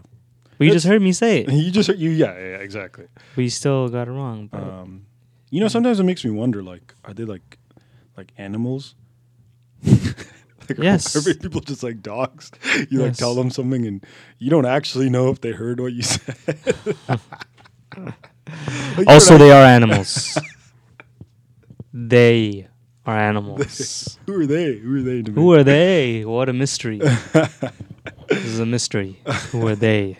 Well, 0.58 0.66
you 0.66 0.72
just 0.72 0.86
heard 0.86 1.00
me 1.02 1.12
say 1.12 1.40
it, 1.42 1.50
You 1.52 1.70
just 1.70 1.88
you 1.90 2.10
yeah, 2.10 2.32
yeah, 2.34 2.48
yeah 2.52 2.56
exactly. 2.56 3.06
but 3.34 3.42
you 3.42 3.50
still 3.50 3.88
got 3.88 4.08
it 4.08 4.12
wrong. 4.12 4.48
But 4.48 4.62
Um, 4.62 5.06
you 5.50 5.60
know, 5.60 5.68
sometimes 5.68 6.00
it 6.00 6.04
makes 6.04 6.24
me 6.24 6.30
wonder, 6.30 6.62
like, 6.62 6.94
are 7.04 7.14
they 7.14 7.24
like 7.24 7.58
like 8.16 8.32
animals? 8.38 8.94
like, 10.78 10.84
Yes. 10.84 11.36
People 11.38 11.60
just 11.60 11.82
like 11.82 12.02
dogs? 12.02 12.50
You 12.90 13.00
like 13.02 13.14
tell 13.14 13.34
them 13.34 13.50
something, 13.50 13.86
and 13.86 14.04
you 14.38 14.50
don't 14.50 14.66
actually 14.66 15.08
know 15.10 15.28
if 15.30 15.40
they 15.40 15.52
heard 15.52 15.80
what 15.80 15.92
you 15.92 16.02
said. 16.02 16.36
Like, 18.96 19.06
also, 19.06 19.38
they 19.38 19.50
are 19.52 19.62
animals. 19.64 20.36
they 21.92 22.66
are 23.06 23.16
animals. 23.18 24.18
Who 24.26 24.40
are 24.40 24.46
they? 24.46 24.76
Who 24.78 24.96
are 24.96 25.02
they? 25.02 25.22
To 25.22 25.32
Who 25.32 25.52
are 25.52 25.62
they? 25.64 26.24
What 26.24 26.48
a 26.48 26.52
mystery. 26.52 26.98
this 26.98 27.50
is 28.30 28.58
a 28.58 28.66
mystery. 28.66 29.20
Who 29.52 29.66
are 29.68 29.76
they? 29.76 30.18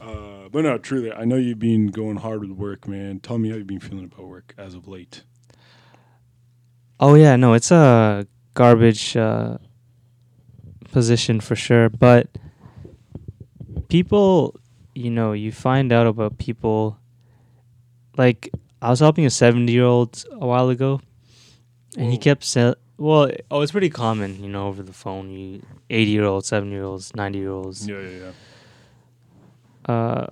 Uh, 0.00 0.48
but 0.50 0.64
no, 0.64 0.78
truly, 0.78 1.12
I 1.12 1.24
know 1.24 1.36
you've 1.36 1.58
been 1.58 1.88
going 1.88 2.16
hard 2.16 2.40
with 2.40 2.50
work, 2.52 2.86
man. 2.88 3.20
Tell 3.20 3.38
me 3.38 3.50
how 3.50 3.56
you've 3.56 3.66
been 3.66 3.80
feeling 3.80 4.04
about 4.04 4.26
work 4.26 4.54
as 4.56 4.74
of 4.74 4.88
late. 4.88 5.22
Oh 7.00 7.14
yeah, 7.14 7.36
no, 7.36 7.52
it's 7.54 7.70
a 7.70 8.26
garbage 8.54 9.16
uh, 9.16 9.58
position 10.92 11.40
for 11.40 11.56
sure, 11.56 11.88
but 11.88 12.28
people, 13.88 14.58
you 14.94 15.10
know, 15.10 15.32
you 15.32 15.52
find 15.52 15.92
out 15.92 16.06
about 16.06 16.38
people. 16.38 16.98
Like 18.16 18.50
I 18.80 18.90
was 18.90 19.00
helping 19.00 19.26
a 19.26 19.30
seventy-year-old 19.30 20.24
a 20.32 20.46
while 20.46 20.68
ago, 20.70 21.00
and 21.96 22.06
he 22.06 22.16
Whoa. 22.16 22.22
kept 22.22 22.44
sell. 22.44 22.76
Well, 22.96 23.30
oh, 23.50 23.60
it's 23.60 23.72
pretty 23.72 23.90
common, 23.90 24.42
you 24.42 24.48
know, 24.48 24.68
over 24.68 24.82
the 24.82 24.92
phone. 24.92 25.30
You 25.30 25.62
eighty-year-olds, 25.90 26.46
seventy-year-olds, 26.46 27.14
ninety-year-olds. 27.16 27.88
Yeah, 27.88 28.00
yeah, 28.00 28.18
yeah. 29.86 29.92
Uh, 29.92 30.26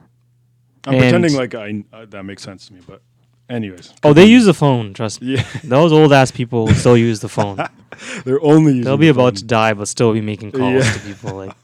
I'm 0.86 0.98
pretending 0.98 1.34
like 1.34 1.54
I 1.54 1.84
uh, 1.92 2.06
that 2.06 2.22
makes 2.22 2.42
sense 2.42 2.68
to 2.68 2.74
me, 2.74 2.80
but 2.86 3.02
anyways. 3.48 3.92
oh, 4.04 4.12
they 4.12 4.24
use 4.24 4.44
the 4.44 4.54
phone. 4.54 4.94
Trust 4.94 5.22
me. 5.22 5.34
Yeah, 5.34 5.44
Those 5.64 5.92
old 5.92 6.12
ass 6.12 6.30
people 6.30 6.68
still 6.68 6.96
use 6.96 7.20
the 7.20 7.28
phone. 7.28 7.58
they're 8.24 8.42
only. 8.42 8.72
Using 8.72 8.84
They'll 8.84 8.96
be 8.96 9.08
about 9.08 9.36
to 9.36 9.44
die, 9.44 9.72
but 9.74 9.88
still 9.88 10.12
be 10.12 10.20
making 10.20 10.52
calls 10.52 10.84
Yeah. 10.84 10.92
to 10.92 10.98
people 11.00 11.34
like 11.34 11.56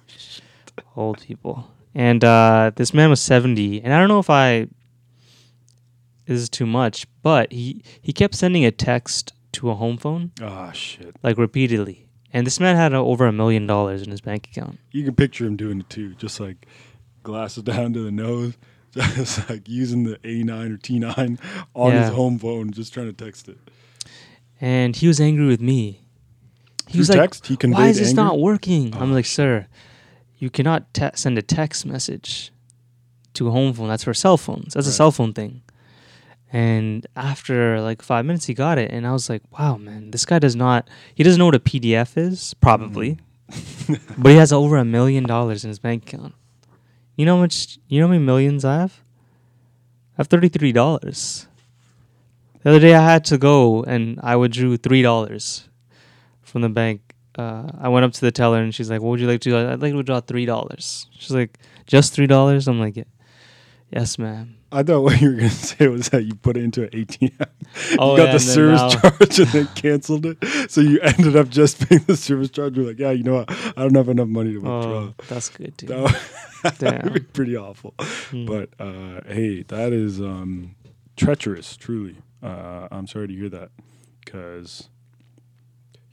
old 0.96 1.20
people. 1.20 1.70
And 1.94 2.22
uh, 2.24 2.72
this 2.76 2.92
man 2.94 3.10
was 3.10 3.20
seventy, 3.20 3.82
and 3.82 3.92
I 3.92 3.98
don't 3.98 4.08
know 4.08 4.18
if 4.20 4.30
I 4.30 4.68
this 6.26 6.40
is 6.40 6.48
too 6.48 6.66
much, 6.66 7.06
but 7.22 7.50
he 7.52 7.82
he 8.00 8.12
kept 8.12 8.34
sending 8.34 8.64
a 8.64 8.70
text 8.70 9.32
to 9.52 9.70
a 9.70 9.74
home 9.74 9.96
phone 9.96 10.30
Ah, 10.42 10.72
shit. 10.72 11.16
like 11.22 11.38
repeatedly. 11.38 12.06
And 12.32 12.46
this 12.46 12.60
man 12.60 12.76
had 12.76 12.92
uh, 12.92 13.02
over 13.02 13.26
a 13.26 13.32
million 13.32 13.66
dollars 13.66 14.02
in 14.02 14.10
his 14.10 14.20
bank 14.20 14.46
account. 14.50 14.78
You 14.92 15.02
can 15.04 15.14
picture 15.14 15.46
him 15.46 15.56
doing 15.56 15.80
it 15.80 15.88
too, 15.88 16.14
just 16.16 16.38
like 16.38 16.66
glasses 17.22 17.62
down 17.64 17.94
to 17.94 18.00
the 18.04 18.10
nose, 18.12 18.52
just 18.92 19.48
like 19.48 19.66
using 19.66 20.04
the 20.04 20.16
A9 20.18 20.74
or 20.74 20.76
T9 20.76 21.38
on 21.74 21.92
Yeah. 21.92 22.00
his 22.02 22.10
home 22.10 22.38
phone, 22.38 22.70
just 22.70 22.92
trying 22.92 23.06
to 23.06 23.24
text 23.24 23.48
it. 23.48 23.56
And 24.60 24.94
he 24.96 25.08
was 25.08 25.18
angry 25.20 25.46
with 25.46 25.62
me. 25.62 26.02
He 26.88 26.92
Through 26.94 26.98
was 27.00 27.08
like, 27.10 27.18
text, 27.20 27.46
he 27.46 27.56
conveyed 27.56 27.78
"Why 27.78 27.88
is 27.88 27.98
this 27.98 28.08
anger? 28.10 28.22
not 28.22 28.38
working?" 28.40 28.94
I'm 28.96 29.10
Oh, 29.10 29.14
like, 29.14 29.26
"Sir, 29.26 29.66
you 30.38 30.50
cannot 30.50 30.92
te- 30.94 31.10
send 31.14 31.38
a 31.38 31.42
text 31.42 31.84
message 31.86 32.50
to 33.34 33.48
a 33.48 33.50
home 33.50 33.72
phone. 33.74 33.88
That's 33.88 34.04
for 34.04 34.14
cell 34.14 34.36
phones. 34.36 34.74
That's 34.74 34.86
a 34.88 34.92
cell 34.92 35.10
phone 35.12 35.32
thing." 35.32 35.62
And 36.50 37.06
after 37.14 37.80
like 37.82 38.00
five 38.00 38.24
minutes, 38.24 38.46
he 38.46 38.54
got 38.54 38.78
it, 38.78 38.90
and 38.90 39.06
I 39.06 39.12
was 39.12 39.28
like, 39.28 39.42
"Wow, 39.58 39.76
man, 39.76 40.10
this 40.12 40.24
guy 40.24 40.38
does 40.38 40.56
not. 40.56 40.88
He 41.14 41.22
doesn't 41.22 41.38
know 41.38 41.44
what 41.46 41.54
a 41.54 41.60
PDF 41.60 42.16
is, 42.16 42.54
probably, 42.54 43.18
Mm-hmm. 43.50 43.94
but 44.22 44.30
he 44.32 44.36
has 44.36 44.52
over 44.52 44.76
a 44.76 44.84
million 44.84 45.24
dollars 45.24 45.64
in 45.64 45.68
his 45.68 45.78
bank 45.78 46.04
account. 46.12 46.34
You 47.16 47.24
know 47.26 47.36
how 47.36 47.42
much? 47.42 47.78
You 47.88 48.00
know 48.00 48.06
how 48.06 48.12
many 48.12 48.24
millions 48.24 48.64
I 48.64 48.76
have? 48.80 49.00
I 50.16 50.22
have 50.22 50.28
thirty 50.28 50.48
three 50.48 50.72
dollars. 50.72 51.46
The 52.62 52.70
other 52.70 52.80
day 52.80 52.94
I 52.94 53.02
had 53.04 53.24
to 53.26 53.38
go 53.38 53.82
and 53.84 54.18
I 54.22 54.36
withdrew 54.36 54.76
three 54.78 55.00
dollars 55.02 55.68
from 56.48 56.62
the 56.62 56.68
bank. 56.68 57.14
Uh, 57.38 57.68
I 57.78 57.88
went 57.88 58.04
up 58.04 58.12
to 58.14 58.20
the 58.20 58.32
teller 58.32 58.58
and 58.58 58.74
she's 58.74 58.90
like, 58.90 59.00
"What 59.00 59.10
would 59.10 59.20
you 59.20 59.28
like 59.28 59.40
to 59.42 59.50
do?" 59.50 59.56
I'd 59.56 59.80
like 59.80 59.92
to 59.92 59.96
withdraw 59.96 60.20
three 60.20 60.44
dollars. 60.46 61.06
She's 61.18 61.30
like, 61.30 61.58
"Just 61.86 62.12
three 62.12 62.26
dollars?" 62.26 62.66
I'm 62.66 62.80
like, 62.80 62.96
"Yeah." 62.96 63.04
"Yes, 63.90 64.18
ma'am." 64.18 64.56
I 64.70 64.82
thought 64.82 65.00
what 65.02 65.20
you 65.20 65.30
were 65.30 65.36
gonna 65.36 65.50
say 65.50 65.88
was 65.88 66.08
that 66.10 66.24
you 66.24 66.34
put 66.34 66.56
it 66.56 66.64
into 66.64 66.82
an 66.82 66.90
ATM. 66.90 67.46
Oh, 67.98 68.12
you 68.12 68.16
got 68.18 68.26
yeah, 68.26 68.32
the 68.32 68.40
service 68.40 68.80
now- 68.80 69.10
charge 69.10 69.38
and 69.38 69.48
then 69.48 69.66
canceled 69.74 70.26
it, 70.26 70.70
so 70.70 70.80
you 70.80 70.98
ended 71.00 71.36
up 71.36 71.48
just 71.48 71.78
paying 71.88 72.02
the 72.06 72.16
service 72.16 72.50
charge. 72.50 72.76
You're 72.76 72.86
like, 72.86 72.98
yeah, 72.98 73.12
you 73.12 73.22
know 73.22 73.34
what? 73.34 73.50
I 73.76 73.82
don't 73.82 73.94
have 73.94 74.08
enough 74.08 74.28
money 74.28 74.52
to 74.54 74.58
withdraw. 74.58 74.98
Oh, 74.98 75.14
that's 75.28 75.48
good, 75.50 75.76
dude. 75.76 75.90
That 75.90 76.02
would, 76.02 76.72
that 76.78 77.04
would 77.04 77.12
be 77.14 77.20
pretty 77.20 77.56
awful. 77.56 77.94
Hmm. 78.00 78.46
But 78.46 78.70
uh, 78.80 79.20
hey, 79.26 79.62
that 79.68 79.92
is 79.92 80.20
um, 80.20 80.74
treacherous, 81.16 81.76
truly. 81.76 82.16
Uh, 82.42 82.88
I'm 82.90 83.06
sorry 83.06 83.28
to 83.28 83.34
hear 83.34 83.48
that, 83.50 83.70
because 84.24 84.88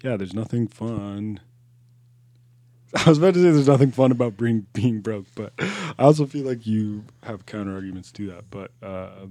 yeah, 0.05 0.17
there's 0.17 0.33
nothing 0.33 0.67
fun. 0.67 1.39
I 3.05 3.09
was 3.09 3.17
about 3.17 3.33
to 3.33 3.39
say 3.41 3.51
there's 3.51 3.67
nothing 3.67 3.91
fun 3.91 4.11
about 4.11 4.37
being 4.37 4.67
being 4.73 5.01
broke, 5.01 5.25
but 5.35 5.53
I 5.59 6.03
also 6.03 6.25
feel 6.25 6.45
like 6.45 6.65
you 6.65 7.03
have 7.23 7.45
counter 7.45 7.73
arguments 7.73 8.11
to 8.13 8.27
that. 8.27 8.49
But 8.51 8.71
uh, 8.81 9.25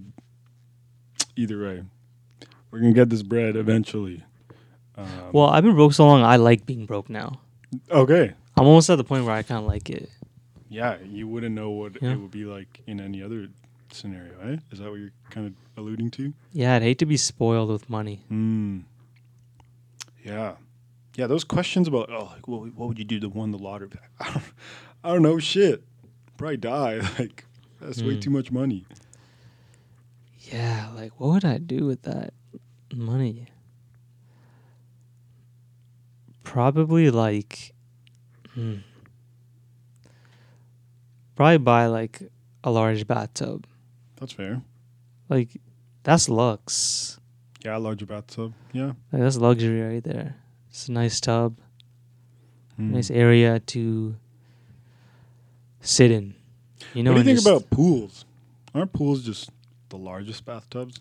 either 1.37 1.63
way, 1.63 1.85
we're 2.71 2.81
gonna 2.81 2.93
get 2.93 3.09
this 3.09 3.23
bread 3.23 3.57
eventually. 3.57 4.23
Um, 4.97 5.07
well, 5.33 5.47
I've 5.47 5.65
been 5.65 5.75
broke 5.75 5.93
so 5.95 6.07
long. 6.07 6.23
I 6.23 6.37
like 6.37 6.67
being 6.67 6.87
broke 6.87 7.09
now. 7.09 7.41
okay, 7.91 8.33
I'm 8.57 8.67
almost 8.67 8.91
at 8.91 8.97
the 8.97 9.05
point 9.05 9.25
where 9.25 9.35
I 9.35 9.43
kind 9.43 9.61
of 9.61 9.67
like 9.67 9.89
it. 9.91 10.11
yeah, 10.69 10.99
you 11.05 11.27
wouldn't 11.29 11.55
know 11.55 11.71
what 11.71 12.01
Yeah. 12.03 12.13
it 12.13 12.17
would 12.21 12.31
be 12.33 12.45
like 12.45 12.83
in 12.87 13.01
any 13.01 13.23
other 13.23 13.49
scenario, 13.93 14.33
eh? 14.43 14.57
Is 14.73 14.79
that 14.81 14.91
what 14.91 14.99
you're 15.01 15.13
kind 15.31 15.47
of 15.47 15.55
alluding 15.83 16.11
to? 16.13 16.35
Yeah, 16.53 16.75
I'd 16.77 16.83
hate 16.83 16.99
to 16.99 17.07
be 17.07 17.17
spoiled 17.17 17.71
with 17.71 17.89
money. 17.89 18.21
Hmm. 18.29 18.81
Yeah. 20.25 20.55
Yeah, 21.17 21.27
those 21.29 21.45
questions 21.45 21.87
about 21.89 22.11
oh, 22.11 22.31
like, 22.35 22.49
what, 22.49 22.75
what 22.75 22.89
would 22.89 22.99
you 22.99 23.05
do 23.05 23.21
to 23.21 23.29
win 23.29 23.51
the 23.53 23.59
lottery? 23.59 23.91
I 24.21 24.33
don't, 24.33 24.45
I 25.05 25.09
don't 25.13 25.23
know. 25.23 25.39
Shit, 25.39 25.83
probably 26.37 26.57
die. 26.57 27.01
Like 27.19 27.45
that's 27.81 28.03
way 28.03 28.17
Mm. 28.17 28.21
too 28.23 28.31
much 28.31 28.51
money. 28.51 28.85
Yeah, 30.51 30.91
like 30.95 31.19
what 31.21 31.29
would 31.31 31.45
I 31.45 31.59
do 31.59 31.85
with 31.87 32.03
that 32.03 32.33
money? 32.95 33.49
Probably 36.43 37.11
like, 37.11 37.73
hmm. 38.55 38.77
probably 41.35 41.59
buy 41.59 41.87
like 41.87 42.23
a 42.63 42.71
large 42.71 43.07
bathtub. 43.07 43.67
That's 44.17 44.33
fair. 44.33 44.63
Like 45.29 45.61
that's 46.03 46.29
lux. 46.29 47.19
Yeah, 47.65 47.77
a 47.77 47.79
larger 47.79 48.07
bathtub. 48.07 48.53
Yeah. 48.73 48.93
Like 49.13 49.23
that's 49.23 49.37
luxury 49.37 49.81
right 49.81 50.05
there. 50.05 50.37
It's 50.75 50.89
a 50.89 50.93
nice 50.93 51.21
tub, 51.21 51.55
Hmm. 52.75 52.95
nice 52.95 53.09
area 53.09 53.61
to 53.61 54.17
sit 55.81 56.11
in. 56.11 56.35
You 56.95 57.05
know, 57.05 57.13
what 57.13 57.23
do 57.23 57.31
you 57.31 57.37
think 57.37 57.47
about 57.47 57.71
pools? 57.71 58.25
Aren't 58.75 58.93
pools 58.93 59.23
just 59.23 59.51
the 59.91 59.97
largest 59.97 60.45
bathtubs? 60.45 60.99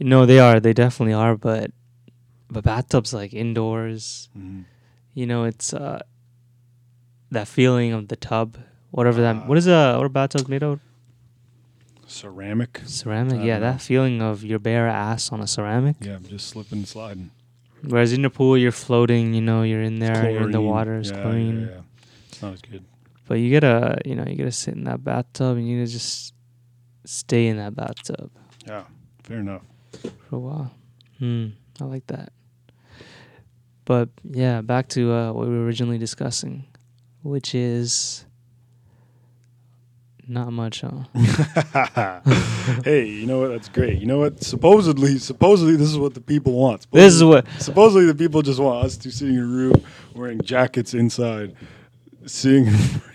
No, 0.00 0.24
they 0.24 0.38
are. 0.38 0.58
They 0.58 0.72
definitely 0.72 1.12
are. 1.12 1.36
But 1.36 1.70
but 2.50 2.64
bathtubs 2.64 3.12
like 3.12 3.34
indoors. 3.34 4.30
Mm. 4.34 4.64
You 5.12 5.26
know, 5.26 5.44
it's 5.44 5.74
uh 5.74 6.00
that 7.30 7.46
feeling 7.46 7.92
of 7.92 8.08
the 8.08 8.16
tub, 8.16 8.56
whatever 8.90 9.20
that. 9.20 9.36
Ah. 9.36 9.46
What 9.46 9.58
is 9.58 9.66
a 9.66 9.96
what 9.98 10.06
are 10.06 10.08
bathtubs 10.08 10.48
made 10.48 10.62
out 10.62 10.72
of? 10.72 10.80
Ceramic. 12.06 12.80
Ceramic. 12.86 13.44
Yeah, 13.44 13.58
know. 13.58 13.72
that 13.72 13.82
feeling 13.82 14.22
of 14.22 14.42
your 14.42 14.58
bare 14.58 14.88
ass 14.88 15.30
on 15.30 15.42
a 15.42 15.46
ceramic. 15.46 15.96
Yeah, 16.00 16.14
I'm 16.16 16.24
just 16.26 16.48
slipping 16.48 16.78
and 16.78 16.88
sliding. 16.88 17.32
Whereas 17.82 18.12
in 18.12 18.22
the 18.22 18.30
pool, 18.30 18.58
you're 18.58 18.72
floating. 18.72 19.34
You 19.34 19.40
know, 19.40 19.62
you're 19.62 19.82
in 19.82 19.98
there. 19.98 20.30
You're 20.30 20.42
in 20.42 20.50
the 20.50 20.60
water. 20.60 20.98
It's 20.98 21.10
yeah, 21.10 21.22
chlorine. 21.22 21.60
Yeah, 21.60 21.74
yeah. 21.74 21.80
It's 22.28 22.42
not 22.42 22.52
as 22.54 22.62
good. 22.62 22.84
But 23.26 23.34
you 23.34 23.52
gotta, 23.52 23.98
you 24.04 24.14
know, 24.14 24.24
you 24.26 24.36
gotta 24.36 24.50
sit 24.52 24.74
in 24.74 24.84
that 24.84 25.04
bathtub 25.04 25.56
and 25.58 25.68
you 25.68 25.80
gotta 25.80 25.92
just 25.92 26.34
stay 27.04 27.46
in 27.46 27.56
that 27.58 27.74
bathtub 27.76 28.30
Yeah, 28.66 28.84
fair 29.22 29.38
enough. 29.38 29.62
for 30.28 30.36
a 30.36 30.38
while. 30.38 30.70
Hmm, 31.18 31.48
I 31.80 31.84
like 31.84 32.06
that. 32.08 32.32
But 33.84 34.08
yeah, 34.24 34.60
back 34.60 34.88
to 34.90 35.12
uh, 35.12 35.32
what 35.32 35.46
we 35.46 35.52
were 35.54 35.64
originally 35.64 35.98
discussing, 35.98 36.64
which 37.22 37.54
is 37.54 38.24
not 40.28 40.52
much, 40.52 40.82
huh? 40.82 41.04
hey, 42.84 43.06
you 43.06 43.26
know 43.26 43.40
what? 43.40 43.48
That's 43.48 43.68
great. 43.68 43.98
You 43.98 44.06
know 44.06 44.18
what? 44.18 44.42
Supposedly, 44.42 45.18
supposedly, 45.18 45.76
this 45.76 45.88
is 45.88 45.98
what 45.98 46.14
the 46.14 46.20
people 46.20 46.52
want. 46.52 46.86
This 46.92 47.14
is 47.14 47.24
what 47.24 47.46
Supposedly, 47.58 48.06
the 48.06 48.14
people 48.14 48.42
just 48.42 48.60
want 48.60 48.84
us 48.84 48.96
to 48.98 49.10
sitting 49.10 49.34
in 49.34 49.40
a 49.40 49.46
room 49.46 49.72
wearing 50.14 50.40
jackets 50.42 50.94
inside, 50.94 51.56
sitting 52.26 52.68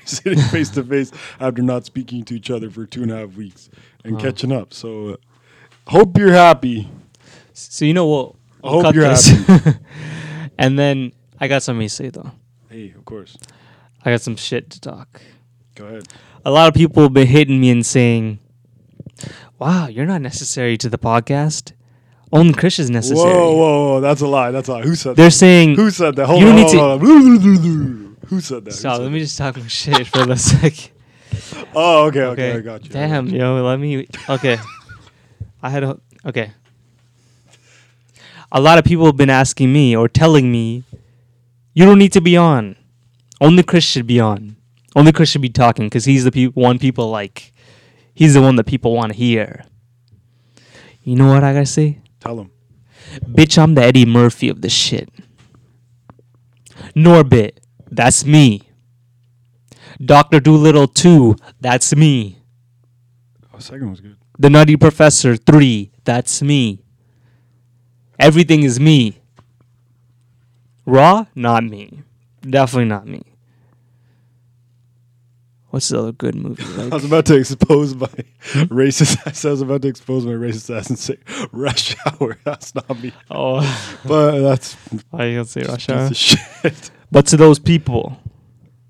sitting 0.05 0.39
face 0.39 0.70
to 0.72 0.84
face 0.84 1.12
after 1.39 1.62
not 1.62 1.86
speaking 1.86 2.24
to 2.25 2.36
each 2.36 2.50
other 2.50 2.70
for 2.70 2.86
two 2.86 3.03
and 3.03 3.12
a 3.12 3.17
half 3.17 3.36
weeks 3.36 3.70
and 4.03 4.20
catching 4.20 4.51
up. 4.51 4.74
So, 4.74 5.10
uh, 5.10 5.15
hope 5.88 6.17
you're 6.17 6.34
happy. 6.34 6.89
So 7.53 7.86
you 7.86 7.93
know 7.93 8.08
what? 8.08 8.36
I 8.63 8.70
hope 8.70 8.96
you're 8.96 9.08
this. 9.08 9.32
and 10.58 10.79
then 10.79 11.13
I 11.39 11.48
got 11.48 11.62
something 11.63 11.88
to 11.88 11.93
say 11.93 12.10
though. 12.10 12.32
Hey, 12.70 12.91
of 12.98 13.05
course. 13.05 13.38
I 14.03 14.12
got 14.12 14.22
some 14.22 14.36
shit 14.36 14.70
to 14.72 14.82
talk. 14.82 15.22
Go 15.75 15.86
ahead. 15.86 16.08
A 16.45 16.51
lot 16.51 16.67
of 16.67 16.73
people 16.73 17.03
have 17.03 17.13
been 17.13 17.27
hitting 17.27 17.59
me 17.62 17.69
and 17.69 17.85
saying, 17.85 18.39
"Wow, 19.59 19.88
you're 19.88 20.05
not 20.05 20.21
necessary 20.21 20.77
to 20.77 20.89
the 20.89 20.97
podcast. 20.97 21.71
Only 22.31 22.53
Chris 22.53 22.79
is 22.79 22.89
necessary." 22.89 23.31
Whoa, 23.33 23.55
whoa, 23.55 23.89
whoa! 23.93 24.01
That's 24.01 24.21
a 24.21 24.27
lie. 24.27 24.51
That's 24.51 24.67
a 24.67 24.73
lie. 24.73 24.81
Who 24.81 24.95
said 24.95 25.15
They're 25.15 25.27
that? 25.27 25.31
saying, 25.31 25.75
Who 25.75 25.89
said 25.89 26.15
that? 26.17 26.25
Hold 26.25 26.41
You 26.41 26.47
on. 26.50 26.55
don't 26.55 26.65
need 26.65 26.77
hold 26.79 27.01
on. 27.01 28.17
Who 28.27 28.41
said 28.41 28.65
that? 28.65 28.71
"Stop. 28.73 28.95
said 28.97 29.03
Let 29.03 29.12
me 29.12 29.19
just 29.19 29.38
talk 29.38 29.57
shit 29.67 30.07
for 30.07 30.29
a 30.29 30.38
second." 30.51 30.89
that? 31.31 31.67
Oh, 31.75 32.05
okay, 32.07 32.21
okay, 32.23 32.51
I 32.53 32.59
got 32.59 32.83
you. 32.83 32.89
Damn, 32.89 33.27
yo, 33.27 33.63
let 33.63 33.79
me. 33.79 34.07
Okay, 34.29 34.57
I 35.62 35.69
had 35.69 35.83
a. 35.83 36.00
Okay. 36.25 36.51
A 38.51 38.62
lot 38.62 38.77
of 38.77 38.83
people 38.85 39.05
have 39.07 39.17
been 39.17 39.31
asking 39.31 39.71
me 39.73 39.95
or 39.95 40.07
telling 40.07 40.51
me, 40.51 40.83
"You 41.73 41.85
don't 41.85 41.97
need 42.00 42.12
to 42.13 42.21
be 42.21 42.35
on. 42.38 42.75
Only 43.41 43.63
Chris 43.63 43.83
should 43.83 44.05
be 44.07 44.19
on. 44.19 44.55
Only 44.95 45.12
Chris 45.12 45.29
should 45.29 45.41
be 45.41 45.50
talking 45.50 45.88
because 45.88 46.05
he's 46.05 46.23
the 46.23 46.31
pe- 46.31 46.45
one 46.47 46.79
people 46.79 47.09
like. 47.09 47.53
He's 48.13 48.35
the 48.35 48.41
one 48.41 48.55
that 48.57 48.65
people 48.65 48.93
want 48.93 49.12
to 49.12 49.17
hear." 49.17 49.65
You 51.03 51.15
know 51.15 51.27
what 51.33 51.43
I 51.43 51.53
gotta 51.53 51.65
say? 51.65 52.00
Tell 52.19 52.39
him. 52.39 52.51
Bitch, 53.25 53.62
I'm 53.62 53.75
the 53.75 53.83
Eddie 53.83 54.05
Murphy 54.05 54.50
of 54.50 54.62
this 54.62 54.73
shit. 54.73 55.09
Norbit, 56.95 57.57
That's 57.91 58.25
me. 58.25 58.63
Doctor 60.03 60.39
Dolittle 60.39 60.88
two. 60.88 61.35
That's 61.62 61.95
me. 61.95 62.39
Oh, 63.53 63.59
second 63.59 63.89
was 63.89 64.01
good. 64.01 64.17
The 64.39 64.50
Nutty 64.50 64.77
Professor 64.77 65.35
three. 65.35 65.91
That's 66.03 66.41
me. 66.41 66.83
Everything 68.19 68.63
is 68.63 68.79
me. 68.79 69.19
Raw, 70.85 71.25
not 71.35 71.63
me. 71.63 72.03
Definitely 72.41 72.89
not 72.89 73.07
me. 73.07 73.23
What's 75.74 75.89
the 75.89 75.98
other 75.98 76.12
good 76.12 76.36
movie? 76.36 76.63
I 76.84 76.94
was 76.94 77.03
about 77.03 77.25
to 77.25 77.36
expose 77.36 77.96
my 77.96 78.08
Hmm? 78.51 78.62
racist 78.65 79.25
ass. 79.25 79.44
I 79.44 79.50
was 79.50 79.62
about 79.62 79.82
to 79.82 79.88
expose 79.88 80.24
my 80.24 80.34
racist 80.34 80.70
ass 80.70 80.88
and 80.88 81.00
say 81.00 81.18
Rush 81.51 81.96
Hour. 82.06 82.38
That's 82.44 82.75
not 82.75 83.01
me. 83.01 83.12
oh, 83.32 83.98
But 84.06 84.42
that's 84.42 84.77
I 85.12 85.32
can 85.34 85.46
say 85.46 85.63
Rush 85.63 85.89
Hour. 85.89 86.13
shit. 86.13 86.92
But 87.12 87.25
to 87.27 87.38
those 87.38 87.58
people, 87.58 88.20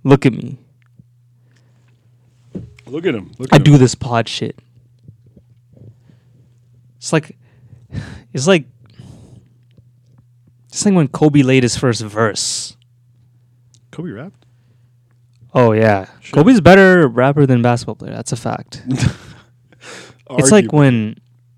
look 0.04 0.25
at 0.25 0.34
me. 0.34 0.58
Look 2.86 3.06
at 3.06 3.16
him. 3.16 3.32
Look 3.40 3.48
at 3.48 3.54
I 3.54 3.58
him. 3.58 3.63
do 3.63 3.78
this 3.78 3.96
pod 3.96 4.28
shit. 4.28 4.60
It's 6.98 7.13
like, 7.13 7.38
it's 8.34 8.46
like, 8.46 8.66
it's 10.68 10.86
like 10.86 10.94
when 10.96 11.08
Kobe 11.08 11.44
laid 11.44 11.63
his 11.63 11.78
first 11.78 12.02
verse. 12.02 12.75
Kobe 13.92 14.12
rapped. 14.12 14.42
Oh 15.53 15.72
yeah, 15.72 16.07
Sure. 16.19 16.43
Kobe's 16.43 16.62
better 16.62 17.07
rapper 17.07 17.45
than 17.45 17.62
basketball 17.62 17.95
player. 17.95 18.13
That's 18.13 18.31
a 18.31 18.38
fact. 18.38 18.83
It's 20.38 20.51
like 20.51 20.72
when, 20.72 21.17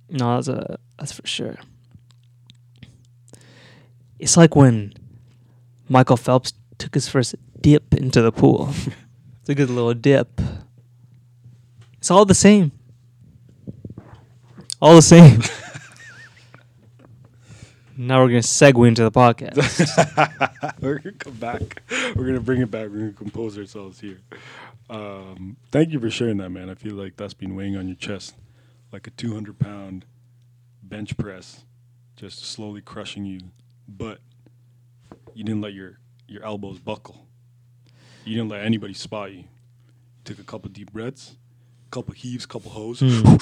no, 0.10 0.36
that's 0.36 0.48
a 0.48 0.78
that's 0.98 1.12
for 1.14 1.26
sure. 1.26 1.56
It's 4.20 4.36
like 4.36 4.56
when 4.56 4.94
Michael 5.88 6.18
Phelps 6.18 6.54
took 6.78 6.94
his 6.94 7.08
first 7.08 7.36
dip 7.62 7.94
into 7.94 8.22
the 8.22 8.32
pool. 8.32 8.74
took 9.46 9.50
a 9.50 9.56
good 9.56 9.70
little 9.70 9.94
dip. 9.94 10.42
It's 11.98 12.12
all 12.12 12.26
the 12.26 12.36
same. 12.36 12.72
All 14.82 14.96
the 14.96 15.02
same. 15.02 15.42
now 17.98 18.22
we're 18.22 18.28
gonna 18.30 18.40
segue 18.40 18.88
into 18.88 19.04
the 19.04 19.12
podcast. 19.12 19.56
We're 20.82 21.00
gonna 21.00 21.16
come 21.16 21.34
back. 21.34 21.82
We're 22.16 22.26
gonna 22.26 22.40
bring 22.40 22.62
it 22.62 22.70
back. 22.70 22.90
We're 22.90 23.00
gonna 23.00 23.12
compose 23.14 23.58
ourselves 23.58 24.00
here. 24.00 24.20
Um, 24.90 25.58
thank 25.72 25.92
you 25.92 26.00
for 26.00 26.10
sharing 26.10 26.38
that, 26.38 26.50
man. 26.50 26.70
I 26.70 26.76
feel 26.76 26.94
like 26.96 27.16
that's 27.18 27.34
been 27.34 27.56
weighing 27.56 27.76
on 27.76 27.88
your 27.88 27.96
chest, 27.96 28.36
like 28.92 29.08
a 29.08 29.12
200 29.12 29.58
pound 29.58 30.06
bench 30.84 31.18
press, 31.18 31.64
just 32.16 32.44
slowly 32.46 32.82
crushing 32.82 33.26
you. 33.26 33.40
But 33.88 34.20
you 35.34 35.44
didn't 35.44 35.62
let 35.62 35.74
your 35.74 35.98
your 36.28 36.44
elbows 36.44 36.80
buckle. 36.80 37.26
You 38.26 38.36
didn't 38.36 38.50
let 38.50 38.62
anybody 38.64 38.94
spot 38.94 39.32
you. 39.32 39.38
You 39.40 39.46
took 40.24 40.40
a 40.40 40.44
couple 40.44 40.70
deep 40.70 40.92
breaths, 40.92 41.36
a 41.88 41.90
couple 41.92 42.14
heaves, 42.14 42.46
a 42.46 42.48
couple 42.48 42.72
hoes, 42.72 43.00
Hmm. 43.00 43.36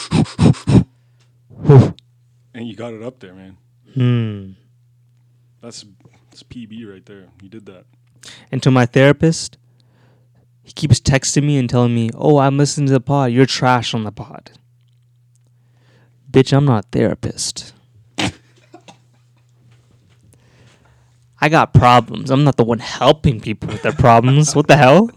and 2.54 2.68
you 2.68 2.76
got 2.76 2.94
it 2.94 3.02
up 3.02 3.20
there, 3.20 3.34
man. 3.34 3.58
Hmm. 3.94 4.52
That's 5.62 5.86
that's 6.30 6.44
PB 6.44 6.92
right 6.92 7.06
there. 7.06 7.28
You 7.42 7.50
did 7.50 7.66
that. 7.68 7.86
And 8.52 8.62
to 8.64 8.72
my 8.72 8.86
therapist, 8.86 9.58
he 10.64 10.74
keeps 10.74 11.00
texting 11.00 11.44
me 11.44 11.58
and 11.58 11.70
telling 11.70 11.94
me, 11.94 12.10
"Oh, 12.16 12.40
I'm 12.40 12.58
listening 12.58 12.88
to 12.88 12.94
the 12.94 13.02
pod. 13.02 13.32
You're 13.32 13.46
trash 13.46 13.94
on 13.94 14.04
the 14.04 14.12
pod." 14.12 14.52
Bitch, 16.32 16.52
I'm 16.52 16.66
not 16.66 16.86
a 16.86 16.88
therapist. 16.92 17.74
I 21.40 21.50
got 21.50 21.74
problems. 21.74 22.32
I'm 22.32 22.46
not 22.46 22.56
the 22.56 22.64
one 22.64 22.80
helping 22.80 23.42
people 23.42 23.68
with 23.68 23.82
their 23.82 23.92
problems. 23.92 24.56
what 24.56 24.68
the 24.68 24.78
hell? 24.78 25.12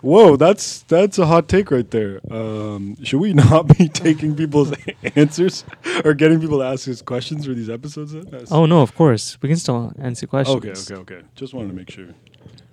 Whoa, 0.00 0.36
that's 0.36 0.82
that's 0.82 1.18
a 1.18 1.26
hot 1.26 1.48
take 1.48 1.70
right 1.70 1.90
there. 1.90 2.20
Um, 2.30 2.96
should 3.04 3.20
we 3.20 3.32
not 3.34 3.76
be 3.76 3.88
taking 4.06 4.34
people's 4.34 4.72
answers 5.16 5.64
or 6.04 6.14
getting 6.14 6.40
people 6.40 6.58
to 6.58 6.64
ask 6.64 6.88
us 6.88 7.02
questions 7.02 7.46
for 7.46 7.54
these 7.54 7.68
episodes? 7.70 8.14
Oh 8.50 8.66
no, 8.66 8.80
of 8.80 8.94
course 8.94 9.36
we 9.42 9.48
can 9.48 9.56
still 9.58 9.92
answer 9.98 10.26
questions. 10.26 10.56
okay, 10.56 10.94
okay, 11.00 11.16
okay. 11.16 11.26
Just 11.34 11.54
wanted 11.54 11.68
to 11.68 11.74
make 11.74 11.90
sure. 11.90 12.08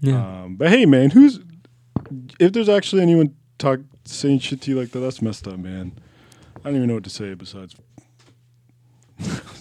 Yeah. 0.02 0.44
Um, 0.44 0.56
but 0.56 0.70
hey, 0.70 0.86
man, 0.86 1.10
who's 1.10 1.40
if 2.40 2.54
there's 2.54 2.70
actually 2.70 3.02
anyone 3.02 3.36
talk 3.58 3.80
saying 4.06 4.40
shit 4.40 4.62
to 4.62 4.72
you 4.72 4.80
like 4.80 4.92
that, 4.92 5.00
that's 5.00 5.22
messed 5.22 5.48
up, 5.48 5.58
man. 5.58 5.92
I 6.60 6.70
don't 6.70 6.76
even 6.78 6.88
know 6.88 6.96
what 6.96 7.04
to 7.06 7.10
say 7.10 7.34
besides. 7.34 7.76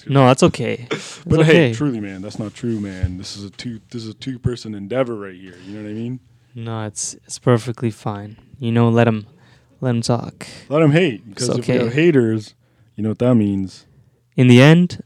no, 0.06 0.26
that's 0.26 0.42
okay. 0.42 0.86
It's 0.90 1.22
But 1.24 1.40
okay. 1.40 1.68
hey, 1.68 1.72
truly, 1.72 2.00
man, 2.00 2.20
that's 2.22 2.38
not 2.38 2.54
true, 2.54 2.78
man. 2.78 3.16
This 3.18 3.36
is 3.36 3.44
a 3.44 3.50
two 3.50 3.80
this 3.90 4.02
is 4.04 4.10
a 4.10 4.14
two 4.14 4.38
person 4.38 4.74
endeavor 4.74 5.14
right 5.16 5.34
here. 5.34 5.56
You 5.64 5.78
know 5.78 5.82
what 5.82 5.90
I 5.90 5.94
mean? 5.94 6.20
No, 6.56 6.86
it's 6.86 7.12
it's 7.26 7.38
perfectly 7.38 7.90
fine. 7.90 8.38
You 8.58 8.72
know, 8.72 8.88
let 8.88 9.06
him 9.06 9.26
let 9.82 9.90
him 9.90 10.00
talk. 10.00 10.46
Let 10.70 10.78
them 10.78 10.92
hate 10.92 11.28
because 11.28 11.50
if 11.50 11.68
we 11.68 11.74
have 11.74 11.92
haters, 11.92 12.54
you 12.94 13.02
know 13.02 13.10
what 13.10 13.18
that 13.18 13.34
means. 13.34 13.84
In 14.36 14.48
the 14.48 14.62
end, 14.62 15.02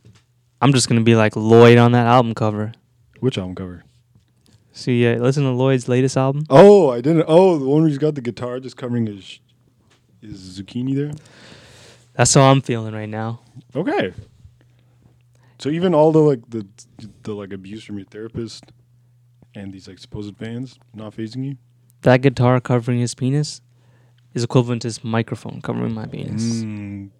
I'm 0.62 0.72
just 0.72 0.88
gonna 0.88 1.00
be 1.00 1.16
like 1.16 1.34
Lloyd 1.34 1.76
on 1.76 1.90
that 1.90 2.06
album 2.06 2.36
cover. 2.36 2.72
Which 3.18 3.36
album 3.36 3.56
cover? 3.56 3.82
See, 4.72 5.04
uh, 5.04 5.16
listen 5.16 5.42
to 5.42 5.50
Lloyd's 5.50 5.88
latest 5.88 6.16
album. 6.16 6.46
Oh, 6.48 6.90
I 6.90 7.00
didn't. 7.00 7.24
Oh, 7.26 7.58
the 7.58 7.64
one 7.66 7.80
where 7.80 7.88
he's 7.88 7.98
got 7.98 8.14
the 8.14 8.20
guitar 8.20 8.60
just 8.60 8.76
covering 8.76 9.06
his 9.06 9.40
his 10.20 10.60
zucchini 10.60 10.94
there. 10.94 11.10
That's 12.14 12.32
how 12.32 12.42
I'm 12.42 12.60
feeling 12.60 12.94
right 12.94 13.08
now. 13.08 13.40
Okay. 13.74 14.14
So 15.58 15.68
even 15.68 15.94
all 15.96 16.12
the 16.12 16.20
like 16.20 16.48
the 16.48 16.64
the 17.24 17.34
like 17.34 17.52
abuse 17.52 17.82
from 17.82 17.98
your 17.98 18.06
therapist 18.06 18.66
and 19.54 19.72
these 19.72 19.88
like 19.88 19.98
supposed 19.98 20.36
fans 20.36 20.78
not 20.94 21.16
phasing 21.16 21.44
you. 21.44 21.56
That 22.02 22.22
guitar 22.22 22.60
covering 22.60 23.00
his 23.00 23.14
penis 23.14 23.60
is 24.34 24.44
equivalent 24.44 24.82
to 24.82 24.88
his 24.88 25.04
microphone 25.04 25.60
covering 25.60 25.92
my 25.92 26.06
penis. 26.06 26.62
Mm. 26.62 27.10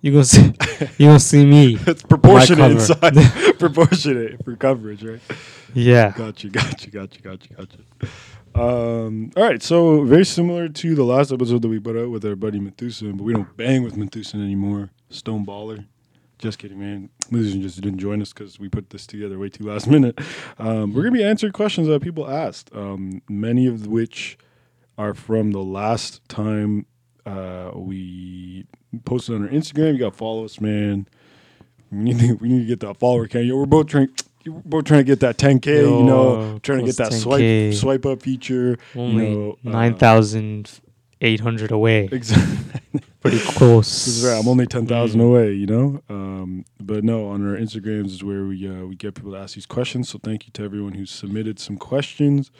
You 0.00 0.12
gonna 0.12 0.24
see, 0.24 0.54
you 0.98 1.06
gonna 1.06 1.18
see 1.20 1.44
me? 1.44 1.76
It's 1.86 2.02
proportionate 2.02 2.72
inside, 2.72 3.14
proportionate 3.58 4.44
for 4.44 4.54
coverage, 4.56 5.02
right? 5.02 5.20
Yeah. 5.74 6.12
Got 6.16 6.44
you, 6.44 6.50
got 6.50 6.84
you, 6.84 6.92
got 6.92 7.16
you, 7.16 7.20
got 7.20 7.50
you, 7.50 7.56
got 7.56 7.68
you. 7.74 8.08
Um, 8.60 9.30
all 9.36 9.42
right, 9.42 9.62
so 9.62 10.04
very 10.04 10.24
similar 10.24 10.68
to 10.68 10.94
the 10.94 11.04
last 11.04 11.32
episode 11.32 11.62
that 11.62 11.68
we 11.68 11.78
put 11.78 11.96
out 11.96 12.10
with 12.10 12.24
our 12.24 12.36
buddy 12.36 12.58
Methuselah, 12.58 13.12
but 13.12 13.24
we 13.24 13.32
don't 13.32 13.56
bang 13.56 13.82
with 13.82 13.96
Methuselah 13.96 14.42
anymore. 14.42 14.90
Stone 15.10 15.46
baller. 15.46 15.84
Just 16.38 16.58
kidding, 16.58 16.78
man. 16.78 17.10
Methuselah 17.30 17.62
just 17.62 17.80
didn't 17.80 17.98
join 17.98 18.22
us 18.22 18.32
because 18.32 18.58
we 18.60 18.68
put 18.68 18.90
this 18.90 19.06
together 19.06 19.38
way 19.38 19.48
too 19.48 19.64
last 19.64 19.86
minute. 19.90 20.18
Um, 20.58 20.94
we're 20.94 21.02
gonna 21.02 21.12
be 21.16 21.24
answering 21.24 21.52
questions 21.52 21.88
that 21.88 22.00
people 22.02 22.28
asked, 22.30 22.70
um, 22.74 23.22
many 23.28 23.66
of 23.66 23.86
which 23.86 24.38
are 24.96 25.14
from 25.14 25.50
the 25.52 25.60
last 25.62 26.26
time 26.28 26.86
uh, 27.26 27.70
we 27.74 28.66
posted 29.04 29.34
on 29.36 29.42
our 29.42 29.48
Instagram. 29.48 29.92
You 29.94 29.98
got 29.98 30.12
to 30.12 30.18
follow 30.18 30.44
us, 30.44 30.60
man. 30.60 31.06
We 31.90 31.98
need 31.98 32.18
to, 32.20 32.32
we 32.34 32.48
need 32.48 32.60
to 32.60 32.64
get 32.66 32.80
that 32.80 32.98
follower 32.98 33.26
count. 33.28 33.44
Yo, 33.46 33.56
we're 33.56 33.66
both 33.66 33.86
trying. 33.86 34.08
We're 34.46 34.60
both 34.64 34.84
trying 34.84 35.00
to 35.00 35.04
get 35.04 35.20
that 35.20 35.36
10k. 35.36 35.66
you 35.66 36.04
know, 36.04 36.58
trying 36.62 36.78
to 36.80 36.84
get 36.86 36.96
that 36.96 37.12
swipe 37.12 37.40
10K. 37.42 37.74
swipe 37.74 38.06
up 38.06 38.22
feature. 38.22 38.78
Only 38.96 39.30
you 39.30 39.36
know, 39.36 39.58
uh, 39.66 39.70
nine 39.70 39.94
thousand 39.96 40.80
eight 41.20 41.40
hundred 41.40 41.70
away. 41.70 42.08
Exactly. 42.10 42.57
Pretty 43.20 43.38
close. 43.40 43.86
This 44.06 44.18
is 44.18 44.24
right. 44.24 44.38
I'm 44.40 44.48
only 44.48 44.66
ten 44.66 44.86
thousand 44.86 45.20
Mm. 45.20 45.24
away. 45.26 45.52
You 45.52 45.66
know. 45.66 46.02
Um, 46.08 46.64
but 46.80 47.04
no, 47.04 47.28
on 47.28 47.46
our 47.48 47.56
Instagrams 47.56 48.06
is 48.06 48.24
where 48.24 48.44
we 48.44 48.66
uh, 48.68 48.86
we 48.86 48.94
get 48.96 49.14
people 49.14 49.32
to 49.32 49.38
ask 49.38 49.54
these 49.54 49.66
questions. 49.66 50.08
So 50.08 50.18
thank 50.22 50.46
you 50.46 50.52
to 50.54 50.62
everyone 50.62 50.94
who 50.94 51.04
submitted 51.06 51.58
some 51.58 51.76
questions. 51.76 52.50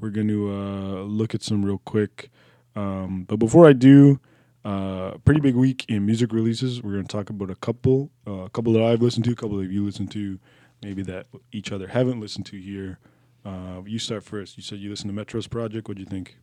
We're 0.00 0.10
going 0.10 0.28
to 0.28 0.50
uh, 0.52 1.02
look 1.02 1.34
at 1.34 1.42
some 1.42 1.64
real 1.64 1.78
quick. 1.78 2.30
Um, 2.76 3.24
but 3.24 3.38
before 3.38 3.66
I 3.66 3.72
do, 3.72 4.20
uh, 4.64 5.12
pretty 5.24 5.40
big 5.40 5.54
week 5.56 5.84
in 5.88 6.04
music 6.06 6.32
releases. 6.32 6.82
We're 6.82 6.92
going 6.92 7.06
to 7.06 7.12
talk 7.16 7.30
about 7.30 7.50
a 7.50 7.56
couple, 7.56 8.10
uh, 8.26 8.32
a 8.44 8.50
couple 8.50 8.72
that 8.74 8.82
I've 8.82 9.00
listened 9.02 9.24
to, 9.24 9.32
a 9.32 9.34
couple 9.34 9.56
that 9.58 9.70
you 9.70 9.84
listened 9.84 10.10
to, 10.12 10.38
maybe 10.82 11.02
that 11.04 11.26
each 11.52 11.72
other 11.72 11.88
haven't 11.88 12.20
listened 12.20 12.46
to 12.46 12.60
here. 12.60 12.98
Uh, 13.44 13.80
you 13.86 13.98
start 13.98 14.22
first. 14.24 14.56
You 14.56 14.62
said 14.62 14.78
you 14.78 14.90
listened 14.90 15.08
to 15.08 15.14
Metro's 15.14 15.48
project. 15.48 15.88
What 15.88 15.96
do 15.96 16.02
you 16.02 16.08
think? 16.08 16.36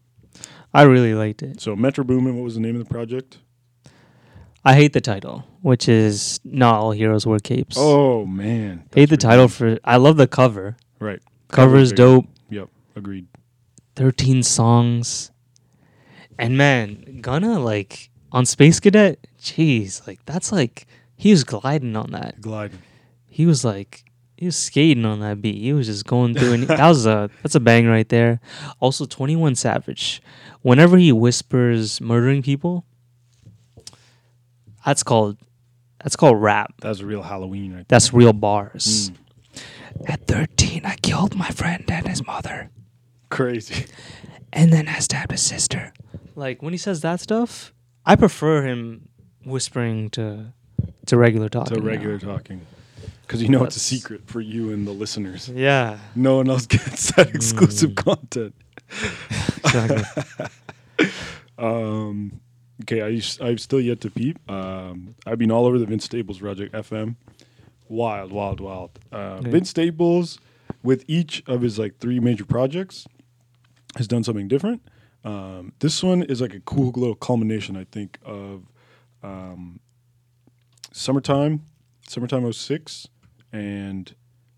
I 0.74 0.84
really 0.84 1.14
liked 1.14 1.42
it. 1.44 1.62
So 1.62 1.76
Metro 1.76 2.04
Boomin, 2.04 2.36
what 2.36 2.44
was 2.44 2.56
the 2.56 2.62
name 2.62 2.76
of 2.76 2.84
the 2.84 2.90
project? 2.90 3.40
I 4.64 4.74
hate 4.74 4.94
the 4.94 5.02
title, 5.02 5.44
which 5.62 5.88
is 5.88 6.40
"Not 6.44 6.76
All 6.80 6.92
Heroes 6.92 7.26
Wear 7.26 7.40
Capes." 7.40 7.76
Oh 7.78 8.26
man, 8.26 8.84
hate 8.94 9.10
the 9.10 9.18
title 9.18 9.48
for. 9.48 9.78
I 9.84 9.98
love 9.98 10.18
the 10.18 10.28
cover. 10.28 10.76
Right. 11.00 11.22
Cover 11.50 11.78
is 11.78 11.92
dope. 11.92 12.26
Yep, 12.50 12.70
agreed. 12.96 13.28
13 13.96 14.44
songs. 14.44 15.32
And 16.38 16.58
man, 16.58 17.20
Gunna, 17.22 17.60
like, 17.60 18.10
on 18.32 18.46
Space 18.46 18.80
Cadet, 18.80 19.26
jeez, 19.40 20.06
like, 20.06 20.20
that's 20.26 20.52
like, 20.52 20.86
he 21.16 21.32
was 21.32 21.46
gliding 21.46 21.96
on 21.96 22.12
that. 22.12 22.42
Gliding. 22.42 22.80
He 23.30 23.46
was 23.46 23.64
like, 23.64 24.04
he 24.38 24.46
was 24.46 24.56
skating 24.56 25.06
on 25.06 25.20
that 25.22 25.42
beat. 25.42 25.62
He 25.62 25.74
was 25.74 25.88
just 25.88 26.06
going 26.06 26.36
through, 26.36 26.54
and 26.54 26.64
that 26.64 26.88
was 26.88 27.06
a, 27.06 27.30
that's 27.42 27.56
a 27.56 27.60
bang 27.60 27.88
right 27.88 28.08
there. 28.10 28.40
Also, 28.80 29.06
21 29.06 29.56
Savage, 29.56 30.22
whenever 30.62 30.98
he 30.98 31.12
whispers 31.12 32.02
murdering 32.02 32.42
people, 32.42 32.86
that's 34.86 35.04
called, 35.04 35.38
that's 36.04 36.16
called 36.16 36.42
rap. 36.42 36.74
That's 36.82 37.02
real 37.02 37.24
Halloween 37.24 37.74
right 37.76 37.88
That's 37.88 38.14
real 38.14 38.34
bars. 38.34 39.10
Mm. 39.10 39.16
At 40.08 40.28
13, 40.28 40.86
I 40.86 40.96
killed 40.98 41.36
my 41.36 41.50
friend 41.50 41.86
and 41.88 42.08
his 42.08 42.26
mother. 42.26 42.70
Crazy. 43.30 43.86
and 44.54 44.72
then 44.72 44.88
I 44.88 45.00
stabbed 45.00 45.32
his 45.32 45.42
sister. 45.42 45.94
Like 46.36 46.62
when 46.62 46.74
he 46.74 46.78
says 46.78 47.02
that 47.02 47.22
stuff, 47.22 47.74
I 48.06 48.16
prefer 48.16 48.64
him 48.64 49.08
whispering 49.46 50.10
to 50.12 50.54
to 51.06 51.18
regular 51.18 51.50
talking. 51.50 51.76
to 51.76 51.82
now. 51.82 51.88
regular 51.88 52.20
talking. 52.20 52.62
Because 53.26 53.42
you 53.42 53.50
know 53.50 53.64
it's 53.64 53.76
a 53.76 53.80
secret 53.80 54.28
for 54.28 54.40
you 54.42 54.72
and 54.72 54.86
the 54.88 54.92
listeners. 54.92 55.50
Yeah. 55.50 55.98
No 56.16 56.38
one 56.38 56.50
else 56.50 56.66
gets 56.78 57.12
that 57.14 57.30
exclusive 57.34 57.92
Mm. 57.92 57.96
content. 57.96 58.56
Exactly. 59.66 60.48
Um, 61.58 62.42
okay, 62.84 63.02
I 63.02 63.22
I've 63.46 63.60
still 63.62 63.80
yet 63.80 64.02
to 64.02 64.10
peep. 64.12 64.38
Um, 64.52 65.16
I've 65.26 65.38
been 65.38 65.52
all 65.52 65.66
over 65.66 65.80
the 65.80 65.86
Vince 65.86 66.04
Staples 66.04 66.40
project 66.40 66.74
FM. 66.74 67.16
Wild, 67.88 68.32
wild, 68.32 68.60
wild. 68.60 69.00
Uh, 69.12 69.40
Yeah. 69.44 69.50
Vince 69.52 69.70
Staples, 69.70 70.38
with 70.84 71.06
each 71.08 71.44
of 71.48 71.62
his 71.62 71.80
like 71.80 71.98
three 72.00 72.20
major 72.20 72.44
projects, 72.46 73.08
has 73.96 74.08
done 74.08 74.24
something 74.24 74.48
different. 74.50 74.82
Um, 75.24 75.72
this 75.80 76.04
one 76.04 76.24
is 76.24 76.42
like 76.42 76.54
a 76.54 76.60
cool 76.60 76.92
little 76.96 77.16
culmination, 77.16 77.78
I 77.78 77.86
think, 77.86 78.20
of 78.26 78.64
um, 79.24 79.80
summertime, 80.92 81.62
summertime 82.08 82.52
06, 82.52 83.08
and 83.56 84.14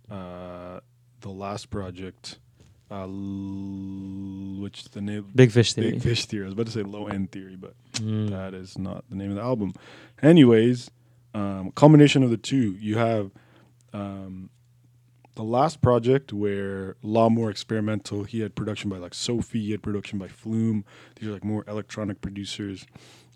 uh, 0.10 0.79
the 1.21 1.29
last 1.29 1.69
project, 1.69 2.39
uh, 2.89 3.01
l- 3.03 4.62
which 4.62 4.86
the 4.91 5.01
name 5.01 5.31
Big 5.36 5.51
fish 5.51 5.73
theory. 5.73 5.91
Big 5.91 6.01
Fish 6.01 6.25
Theory. 6.25 6.43
I 6.43 6.47
was 6.47 6.53
about 6.53 6.65
to 6.67 6.71
say 6.71 6.83
Low 6.83 7.07
End 7.07 7.31
Theory, 7.31 7.55
but 7.55 7.73
Mm. 7.93 8.29
that 8.29 8.53
is 8.53 8.77
not 8.77 9.03
the 9.10 9.15
name 9.15 9.29
of 9.31 9.36
the 9.36 9.41
album. 9.41 9.73
Anyways, 10.21 10.89
um, 11.33 11.71
combination 11.71 12.23
of 12.23 12.29
the 12.29 12.38
two, 12.38 12.75
you 12.79 12.97
have 12.97 13.31
um, 13.93 14.49
the 15.36 15.43
last 15.43 15.81
project 15.81 16.33
where 16.33 16.91
a 17.03 17.07
lot 17.07 17.29
more 17.29 17.49
experimental. 17.49 18.23
He 18.23 18.39
had 18.41 18.55
production 18.55 18.89
by 18.89 18.97
like 18.97 19.13
Sophie, 19.13 19.62
he 19.65 19.71
had 19.71 19.81
production 19.83 20.17
by 20.19 20.27
Flume. 20.27 20.83
These 21.19 21.29
are 21.29 21.33
like 21.33 21.43
more 21.43 21.63
electronic 21.67 22.21
producers. 22.21 22.86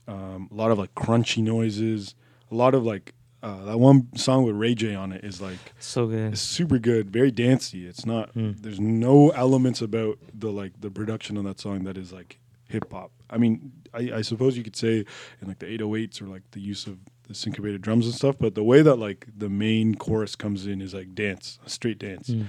Um, 0.07 0.49
a 0.51 0.55
lot 0.55 0.71
of 0.71 0.77
like 0.79 0.93
crunchy 0.95 1.43
noises. 1.43 2.15
A 2.51 2.55
lot 2.55 2.73
of 2.73 2.83
like 2.83 3.13
uh, 3.43 3.63
that 3.65 3.79
one 3.79 4.15
song 4.15 4.43
with 4.43 4.55
Ray 4.55 4.75
J 4.75 4.93
on 4.95 5.11
it 5.11 5.23
is 5.23 5.41
like 5.41 5.57
So 5.79 6.07
good. 6.07 6.33
it's 6.33 6.41
super 6.41 6.77
good, 6.77 7.09
very 7.11 7.31
dancey. 7.31 7.85
It's 7.87 8.05
not. 8.05 8.33
Mm. 8.35 8.61
There's 8.61 8.79
no 8.79 9.29
elements 9.31 9.81
about 9.81 10.19
the 10.33 10.51
like 10.51 10.79
the 10.79 10.91
production 10.91 11.37
on 11.37 11.45
that 11.45 11.59
song 11.59 11.83
that 11.85 11.97
is 11.97 12.11
like 12.13 12.39
hip 12.69 12.91
hop. 12.91 13.11
I 13.29 13.37
mean, 13.37 13.71
I, 13.93 14.11
I 14.17 14.21
suppose 14.21 14.57
you 14.57 14.63
could 14.63 14.75
say 14.75 15.05
in 15.41 15.47
like 15.47 15.59
the 15.59 15.65
808s 15.77 16.21
or 16.21 16.25
like 16.27 16.43
the 16.51 16.59
use 16.61 16.85
of 16.87 16.97
the 17.27 17.33
syncopated 17.33 17.81
drums 17.81 18.05
and 18.05 18.13
stuff, 18.15 18.35
but 18.39 18.55
the 18.55 18.63
way 18.63 18.81
that 18.81 18.95
like 18.97 19.25
the 19.35 19.49
main 19.49 19.95
chorus 19.95 20.35
comes 20.35 20.67
in 20.67 20.81
is 20.81 20.93
like 20.93 21.13
dance, 21.15 21.59
straight 21.65 21.99
dance. 21.99 22.29
Mm. 22.29 22.45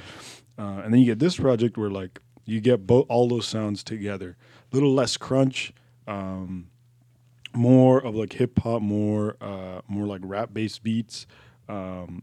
Uh, 0.58 0.82
and 0.84 0.92
then 0.92 1.00
you 1.00 1.06
get 1.06 1.18
this 1.18 1.36
project 1.36 1.76
where 1.78 1.90
like 1.90 2.20
you 2.44 2.60
get 2.60 2.86
both 2.86 3.06
all 3.08 3.28
those 3.28 3.46
sounds 3.46 3.82
together, 3.82 4.36
a 4.72 4.74
little 4.76 4.92
less 4.92 5.16
crunch, 5.16 5.72
um, 6.06 6.68
more 7.54 8.02
of 8.04 8.14
like 8.14 8.32
hip 8.34 8.58
hop, 8.60 8.82
more 8.82 9.36
uh, 9.40 9.80
more 9.88 10.06
like 10.06 10.20
rap 10.24 10.50
based 10.52 10.82
beats. 10.82 11.26
Um, 11.68 12.22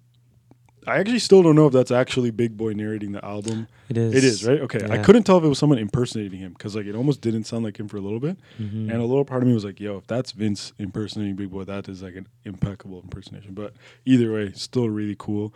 I 0.87 0.97
actually 0.97 1.19
still 1.19 1.43
don't 1.43 1.55
know 1.55 1.67
if 1.67 1.73
that's 1.73 1.91
actually 1.91 2.31
Big 2.31 2.55
Boy 2.57 2.73
narrating 2.73 3.11
the 3.11 3.23
album. 3.23 3.67
It 3.89 3.97
is. 3.97 4.15
It 4.15 4.23
is 4.23 4.45
right. 4.47 4.59
Okay, 4.61 4.87
I 4.89 4.97
couldn't 4.97 5.23
tell 5.23 5.37
if 5.37 5.43
it 5.43 5.47
was 5.47 5.59
someone 5.59 5.77
impersonating 5.77 6.39
him 6.39 6.53
because 6.53 6.75
like 6.75 6.85
it 6.85 6.95
almost 6.95 7.21
didn't 7.21 7.43
sound 7.43 7.63
like 7.65 7.79
him 7.79 7.87
for 7.87 7.97
a 7.97 8.01
little 8.01 8.19
bit, 8.19 8.37
Mhm. 8.59 8.89
and 8.89 8.93
a 8.93 9.03
little 9.05 9.25
part 9.25 9.43
of 9.43 9.47
me 9.47 9.53
was 9.53 9.65
like, 9.65 9.79
"Yo, 9.79 9.97
if 9.97 10.07
that's 10.07 10.31
Vince 10.31 10.73
impersonating 10.79 11.35
Big 11.35 11.51
Boy, 11.51 11.63
that 11.65 11.87
is 11.89 12.01
like 12.01 12.15
an 12.15 12.27
impeccable 12.45 13.01
impersonation." 13.03 13.53
But 13.53 13.73
either 14.05 14.31
way, 14.33 14.51
still 14.53 14.89
really 14.89 15.15
cool. 15.19 15.53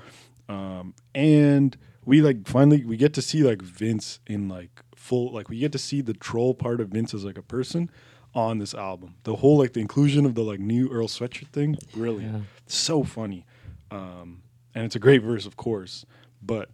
Um, 0.50 0.94
and 1.16 1.78
we 2.06 2.22
like 2.22 2.46
finally 2.48 2.84
we 2.84 2.98
get 2.98 3.14
to 3.14 3.22
see 3.22 3.44
like 3.44 3.62
Vince 3.62 4.20
in 4.28 4.50
like 4.50 4.82
full 4.94 5.32
like 5.34 5.50
we 5.50 5.58
get 5.58 5.72
to 5.72 5.78
see 5.80 6.02
the 6.02 6.14
troll 6.14 6.54
part 6.54 6.82
of 6.82 6.90
Vince 6.90 7.14
as 7.14 7.24
like 7.24 7.38
a 7.38 7.42
person 7.44 7.90
on 8.36 8.58
this 8.58 8.74
album. 8.74 9.16
The 9.24 9.36
whole 9.38 9.58
like 9.58 9.74
the 9.74 9.80
inclusion 9.80 10.26
of 10.26 10.36
the 10.36 10.44
like 10.44 10.60
new 10.60 10.90
Earl 10.90 11.08
sweatshirt 11.08 11.48
thing, 11.50 11.78
brilliant, 11.92 12.34
Yeah. 12.34 12.40
so 12.68 13.04
funny, 13.04 13.46
um, 13.92 14.42
and 14.76 14.86
it's 14.86 14.96
a 14.96 15.00
great 15.00 15.22
verse, 15.22 15.46
of 15.46 15.56
course, 15.58 16.06
but 16.42 16.70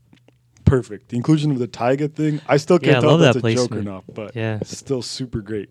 perfect. 0.65 1.09
The 1.09 1.17
inclusion 1.17 1.51
of 1.51 1.59
the 1.59 1.67
Tyga 1.67 2.11
thing, 2.13 2.39
I 2.47 2.57
still 2.57 2.79
can't 2.79 2.95
Yeah, 2.95 2.99
tell 3.01 3.15
if 3.15 3.33
that's 3.33 3.41
that 3.43 3.49
a 3.49 3.55
joke 3.55 3.71
or 3.75 3.81
not, 3.83 4.03
but 4.13 4.35
Yeah. 4.35 4.61
still 4.63 5.01
super 5.01 5.41
great. 5.41 5.69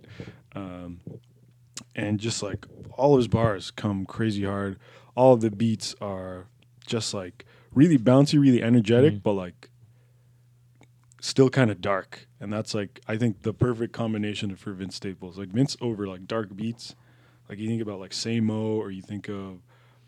Um, 0.55 1.01
and 1.95 2.19
just 2.19 2.43
like 2.43 2.67
all 2.97 3.15
of 3.15 3.19
his 3.19 3.29
bars 3.29 3.71
come 3.71 4.05
crazy 4.07 4.45
hard. 4.45 4.79
All 5.15 5.33
of 5.35 5.41
the 5.41 5.51
beats 5.51 5.95
are 6.01 6.47
just 6.87 7.15
like 7.15 7.45
really 7.73 7.99
bouncy, 7.99 8.41
really 8.41 8.63
energetic, 8.63 9.15
Mhm. 9.15 9.23
but 9.23 9.33
like 9.35 9.71
still 11.21 11.51
kind 11.51 11.71
of 11.71 11.81
dark. 11.81 12.27
And 12.41 12.53
that's 12.53 12.75
like 12.75 13.01
I 13.07 13.17
think 13.17 13.43
the 13.43 13.53
perfect 13.53 13.93
combination 13.93 14.55
for 14.57 14.73
Vince 14.73 14.97
Staples. 14.97 15.39
Like 15.39 15.49
Vince 15.49 15.77
over 15.81 16.07
like 16.07 16.27
dark 16.27 16.55
beats. 16.57 16.95
Like 17.49 17.59
you 17.59 17.69
think 17.69 17.83
about 17.83 17.99
like 17.99 18.13
Say 18.13 18.41
Mo 18.41 18.77
or 18.77 18.91
you 18.91 19.03
think 19.03 19.29
of 19.29 19.63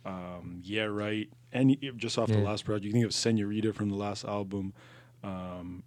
um, 0.05 0.61
Yeah 0.62 0.85
Right. 0.85 1.29
And 1.53 1.77
just 1.96 2.16
off 2.16 2.29
the 2.29 2.38
last 2.38 2.64
project, 2.64 2.85
you 2.85 2.92
think 2.92 3.05
of 3.05 3.12
Senorita 3.12 3.73
from 3.73 3.88
the 3.88 3.96
last 3.96 4.25
album. 4.25 4.73
Um, 5.25 5.83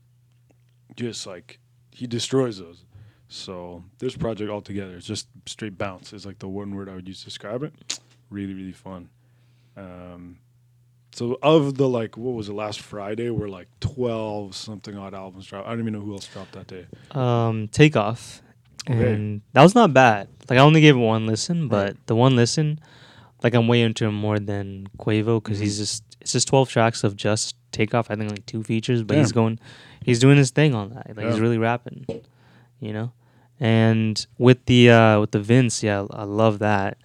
just 0.96 1.26
like 1.26 1.60
he 1.92 2.06
destroys 2.06 2.60
those. 2.60 2.84
So 3.30 3.84
this 4.00 4.16
project 4.16 4.52
altogether 4.52 4.98
is 4.98 5.06
just 5.06 5.28
straight 5.46 5.78
bounce. 5.78 6.12
Is 6.14 6.26
like 6.26 6.40
the 6.40 6.48
one 6.48 6.76
word 6.76 6.90
I 6.90 6.96
would 6.96 7.08
use 7.08 7.20
to 7.20 7.26
describe 7.26 7.64
it. 7.64 8.00
Really, 8.30 8.54
really 8.54 8.74
fun. 8.74 9.10
Um, 9.78 10.40
so 11.14 11.38
of 11.42 11.76
the 11.78 11.88
like, 11.88 12.18
what 12.18 12.34
was 12.34 12.50
it 12.50 12.54
last 12.54 12.80
Friday? 12.82 13.30
Where 13.30 13.48
like 13.48 13.68
twelve 13.80 14.56
something 14.56 14.98
odd 14.98 15.14
albums 15.14 15.46
dropped. 15.48 15.68
I 15.68 15.72
don't 15.72 15.82
even 15.82 15.94
know 15.94 16.02
who 16.02 16.14
else 16.14 16.28
dropped 16.28 16.54
that 16.54 16.68
day. 16.68 16.86
Um, 17.12 17.68
Takeoff. 17.70 18.42
Okay. 18.90 19.14
And 19.14 19.42
that 19.54 19.64
was 19.64 19.76
not 19.76 19.94
bad. 19.94 20.28
Like 20.50 20.60
I 20.60 20.62
only 20.62 20.82
gave 20.82 20.96
it 20.96 21.00
one 21.00 21.26
listen, 21.26 21.68
but 21.70 21.86
Right. 21.88 22.08
the 22.08 22.16
one 22.16 22.36
listen, 22.36 22.80
like 23.42 23.54
I'm 23.54 23.68
way 23.68 23.82
into 23.82 24.06
him 24.06 24.14
more 24.16 24.40
than 24.40 24.88
Quavo 24.98 25.42
because 25.42 25.60
he's 25.60 25.76
Mhm. 25.76 25.80
just 25.80 26.04
it's 26.20 26.32
just 26.34 26.48
12 26.48 26.70
tracks 26.70 27.04
of 27.04 27.16
just 27.16 27.56
Takeoff. 27.72 28.10
I 28.12 28.16
think 28.16 28.30
like 28.32 28.46
two 28.46 28.64
features, 28.64 29.04
but 29.04 29.18
he's 29.18 29.32
going, 29.34 29.60
he's 30.04 30.20
doing 30.20 30.38
his 30.38 30.52
thing 30.52 30.74
on 30.76 30.90
that. 30.94 31.16
Like 31.18 31.26
he's 31.28 31.40
really 31.40 31.58
rapping, 31.58 32.06
you 32.80 32.94
know. 32.94 33.12
And 33.60 34.26
with 34.38 34.66
the 34.66 34.90
uh 34.90 35.20
with 35.22 35.32
the 35.32 35.40
Vince, 35.40 35.84
yeah, 35.84 36.06
I 36.12 36.24
love 36.24 36.60
that. 36.60 36.98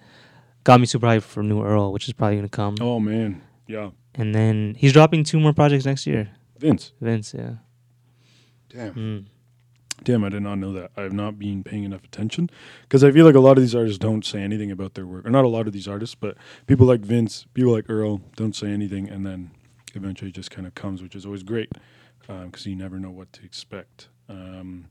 Got 0.65 0.79
me 0.81 0.85
super 0.85 1.07
hyped 1.07 1.23
for 1.23 1.41
New 1.43 1.63
Earl, 1.63 1.93
which 1.93 2.07
is 2.07 2.13
probably 2.13 2.35
gonna 2.37 2.49
come. 2.49 2.75
Oh 2.81 2.99
man, 2.99 3.41
yeah, 3.69 3.91
And 4.15 4.33
then 4.33 4.75
he's 4.79 4.91
dropping 4.93 5.23
two 5.23 5.39
more 5.39 5.53
projects 5.53 5.85
next 5.85 6.07
year. 6.07 6.31
Vince. 6.57 6.91
Vince, 6.99 7.35
yeah. 7.37 7.57
Damn. 8.67 8.93
Mm. 8.95 9.25
Damn, 10.03 10.23
I 10.23 10.29
did 10.29 10.41
not 10.41 10.55
know 10.55 10.73
that. 10.73 10.89
I 10.97 11.01
have 11.01 11.13
not 11.13 11.37
been 11.37 11.63
paying 11.63 11.83
enough 11.83 12.03
attention 12.03 12.49
because 12.81 13.03
I 13.03 13.11
feel 13.11 13.27
like 13.27 13.35
a 13.35 13.39
lot 13.39 13.57
of 13.57 13.61
these 13.61 13.75
artists 13.75 13.99
don't 13.99 14.25
say 14.25 14.41
anything 14.41 14.71
about 14.71 14.95
their 14.95 15.05
work. 15.05 15.23
Or 15.23 15.29
not 15.29 15.45
a 15.45 15.47
lot 15.47 15.67
of 15.67 15.73
these 15.73 15.87
artists, 15.87 16.15
but 16.15 16.35
people 16.65 16.87
like 16.87 17.01
Vince, 17.01 17.45
people 17.53 17.71
like 17.71 17.85
Earl 17.89 18.21
don't 18.35 18.55
say 18.55 18.69
anything, 18.69 19.07
and 19.07 19.23
then 19.23 19.51
eventually 19.93 20.29
it 20.29 20.35
just 20.35 20.49
kind 20.49 20.65
of 20.65 20.73
comes, 20.73 21.03
which 21.03 21.15
is 21.15 21.25
always 21.25 21.43
great 21.43 21.71
because 22.21 22.65
you 22.65 22.75
never 22.75 22.97
know 22.97 23.11
what 23.11 23.31
to 23.33 23.45
expect. 23.45 24.07
Um, 24.29 24.85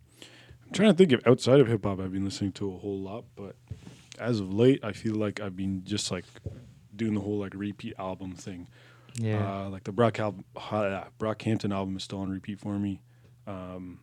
I'm 0.66 0.72
trying 0.72 0.90
to 0.92 0.96
think 0.96 1.10
if 1.12 1.26
outside 1.26 1.58
of 1.58 1.66
hip 1.66 1.84
hop 1.84 1.98
I've 1.98 2.12
been 2.12 2.24
listening 2.24 2.52
to 2.52 2.72
a 2.72 2.78
whole 2.78 3.00
lot, 3.00 3.24
but 3.34 3.56
as 4.20 4.38
of 4.38 4.52
late, 4.52 4.84
I 4.84 4.92
feel 4.92 5.14
like 5.16 5.40
I've 5.40 5.56
been 5.56 5.82
just 5.84 6.12
like 6.12 6.24
doing 6.98 7.14
the 7.14 7.20
whole 7.20 7.38
like 7.38 7.54
repeat 7.54 7.94
album 7.98 8.34
thing. 8.34 8.68
Yeah. 9.14 9.64
Uh, 9.64 9.68
like 9.70 9.84
the 9.84 9.92
Brock 9.92 10.20
album, 10.20 10.44
uh, 10.54 11.04
Brockhampton 11.18 11.72
album 11.72 11.96
is 11.96 12.04
still 12.04 12.20
on 12.20 12.28
repeat 12.30 12.60
for 12.60 12.78
me. 12.78 13.00
Um, 13.46 14.00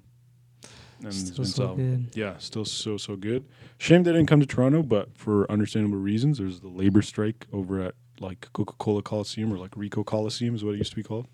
and 1.04 1.14
Still 1.14 1.46
so 1.46 1.76
good. 1.76 2.08
yeah, 2.16 2.38
still 2.38 2.66
so 2.66 2.98
so 2.98 3.16
good. 3.16 3.46
Shame 3.78 4.04
they 4.04 4.12
didn't 4.14 4.28
come 4.28 4.40
to 4.40 4.46
Toronto, 4.46 4.82
but 4.82 5.16
for 5.18 5.50
understandable 5.52 5.98
reasons, 6.00 6.38
there's 6.40 6.62
the 6.62 6.70
labor 6.70 7.02
strike 7.02 7.46
over 7.54 7.80
at 7.82 7.96
like 8.22 8.48
Coca 8.54 8.74
Cola 8.78 9.02
Coliseum 9.02 9.52
or 9.54 9.58
like 9.58 9.72
Ricoh 9.72 10.06
Coliseum 10.06 10.56
is 10.56 10.64
what 10.64 10.74
it 10.74 10.78
used 10.78 10.92
to 10.92 10.96
be 10.96 11.04
called, 11.04 11.28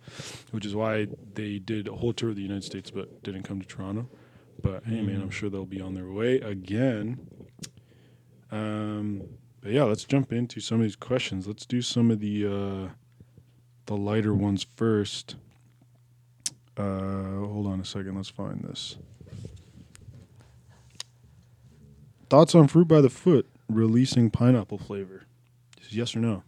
which 0.50 0.66
is 0.66 0.76
why 0.76 1.08
they 1.36 1.60
did 1.60 1.88
a 1.88 1.94
whole 1.96 2.12
tour 2.12 2.32
of 2.32 2.36
the 2.36 2.42
United 2.42 2.64
States 2.64 2.90
but 2.90 3.22
didn't 3.24 3.44
come 3.44 3.62
to 3.62 3.68
Toronto. 3.68 4.10
But 4.64 4.84
hey, 4.86 5.02
man, 5.02 5.22
I'm 5.22 5.30
Mm. 5.30 5.32
sure 5.32 5.50
they'll 5.50 5.66
be 5.66 5.80
on 5.82 5.94
their 5.94 6.10
way 6.12 6.40
again. 6.40 7.20
Um, 8.52 9.22
but 9.62 9.72
yeah, 9.72 9.84
let's 9.84 10.04
jump 10.04 10.34
into 10.34 10.60
some 10.60 10.78
of 10.78 10.84
these 10.84 10.96
questions. 10.96 11.48
Let's 11.48 11.66
do 11.66 11.82
some 11.82 12.10
of 12.12 12.20
the 12.20 12.46
uh, 12.46 12.90
the 13.86 13.96
lighter 13.96 14.34
ones 14.34 14.66
first. 14.76 15.36
Uh, 16.76 17.46
hold 17.46 17.68
on 17.68 17.80
a 17.80 17.86
second. 17.86 18.16
Let's 18.16 18.30
find 18.30 18.62
this. 18.64 18.98
Thoughts 22.30 22.56
on 22.56 22.68
Fruit 22.68 22.88
by 22.88 23.02
the 23.02 23.10
Foot 23.10 23.46
releasing 23.70 24.30
pineapple 24.30 24.78
flavor? 24.78 25.24
Just 25.80 25.94
yes 25.94 26.16
or 26.16 26.20
no? 26.20 26.44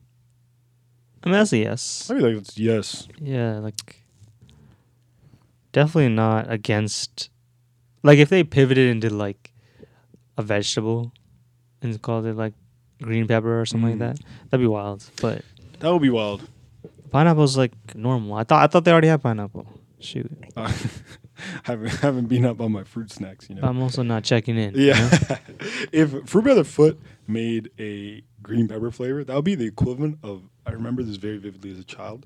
I 1.23 1.29
mean, 1.29 1.33
that's 1.33 1.53
a 1.53 1.57
yes. 1.57 2.09
I 2.09 2.15
mean, 2.15 2.23
like 2.23 2.35
it's 2.37 2.57
yes. 2.57 3.07
Yeah, 3.19 3.59
like 3.59 4.01
definitely 5.71 6.09
not 6.09 6.51
against. 6.51 7.29
Like 8.01 8.17
if 8.17 8.29
they 8.29 8.43
pivoted 8.43 8.89
into 8.89 9.09
like 9.09 9.53
a 10.37 10.41
vegetable 10.41 11.11
and 11.81 12.01
called 12.01 12.25
it 12.25 12.35
like 12.35 12.53
green 13.01 13.27
pepper 13.27 13.59
or 13.61 13.65
something 13.65 13.97
Mm. 13.97 13.99
like 13.99 14.17
that, 14.17 14.25
that'd 14.49 14.63
be 14.63 14.67
wild. 14.67 15.03
But 15.21 15.43
That 15.79 15.91
would 15.91 16.01
be 16.01 16.09
wild. 16.09 16.47
pineapple's 17.11 17.57
like 17.57 17.73
normal. 17.95 18.33
I 18.35 18.43
thought 18.43 18.63
I 18.63 18.67
thought 18.67 18.85
they 18.85 18.91
already 18.91 19.07
had 19.09 19.21
pineapple. 19.21 19.67
Shoot. 19.99 20.31
Uh, 20.55 20.71
haven't 21.63 21.89
haven't 21.95 22.27
been 22.27 22.45
up 22.45 22.61
on 22.61 22.71
my 22.71 22.83
fruit 22.83 23.11
snacks, 23.11 23.49
you 23.49 23.55
know. 23.55 23.63
I'm 23.63 23.81
also 23.81 24.03
not 24.03 24.23
checking 24.23 24.55
in. 24.55 24.75
you 24.75 24.87
Yeah. 24.87 25.09
know? 25.29 25.37
if 25.91 26.29
Fruit 26.29 26.45
by 26.45 26.53
the 26.53 26.63
Foot 26.63 26.99
made 27.27 27.71
a 27.79 28.21
green 28.43 28.67
pepper 28.67 28.91
flavor, 28.91 29.23
that 29.23 29.35
would 29.35 29.43
be 29.43 29.55
the 29.55 29.65
equivalent 29.65 30.19
of. 30.23 30.43
I 30.65 30.71
remember 30.71 31.01
this 31.01 31.15
very 31.17 31.37
vividly 31.37 31.71
as 31.71 31.79
a 31.79 31.83
child. 31.83 32.25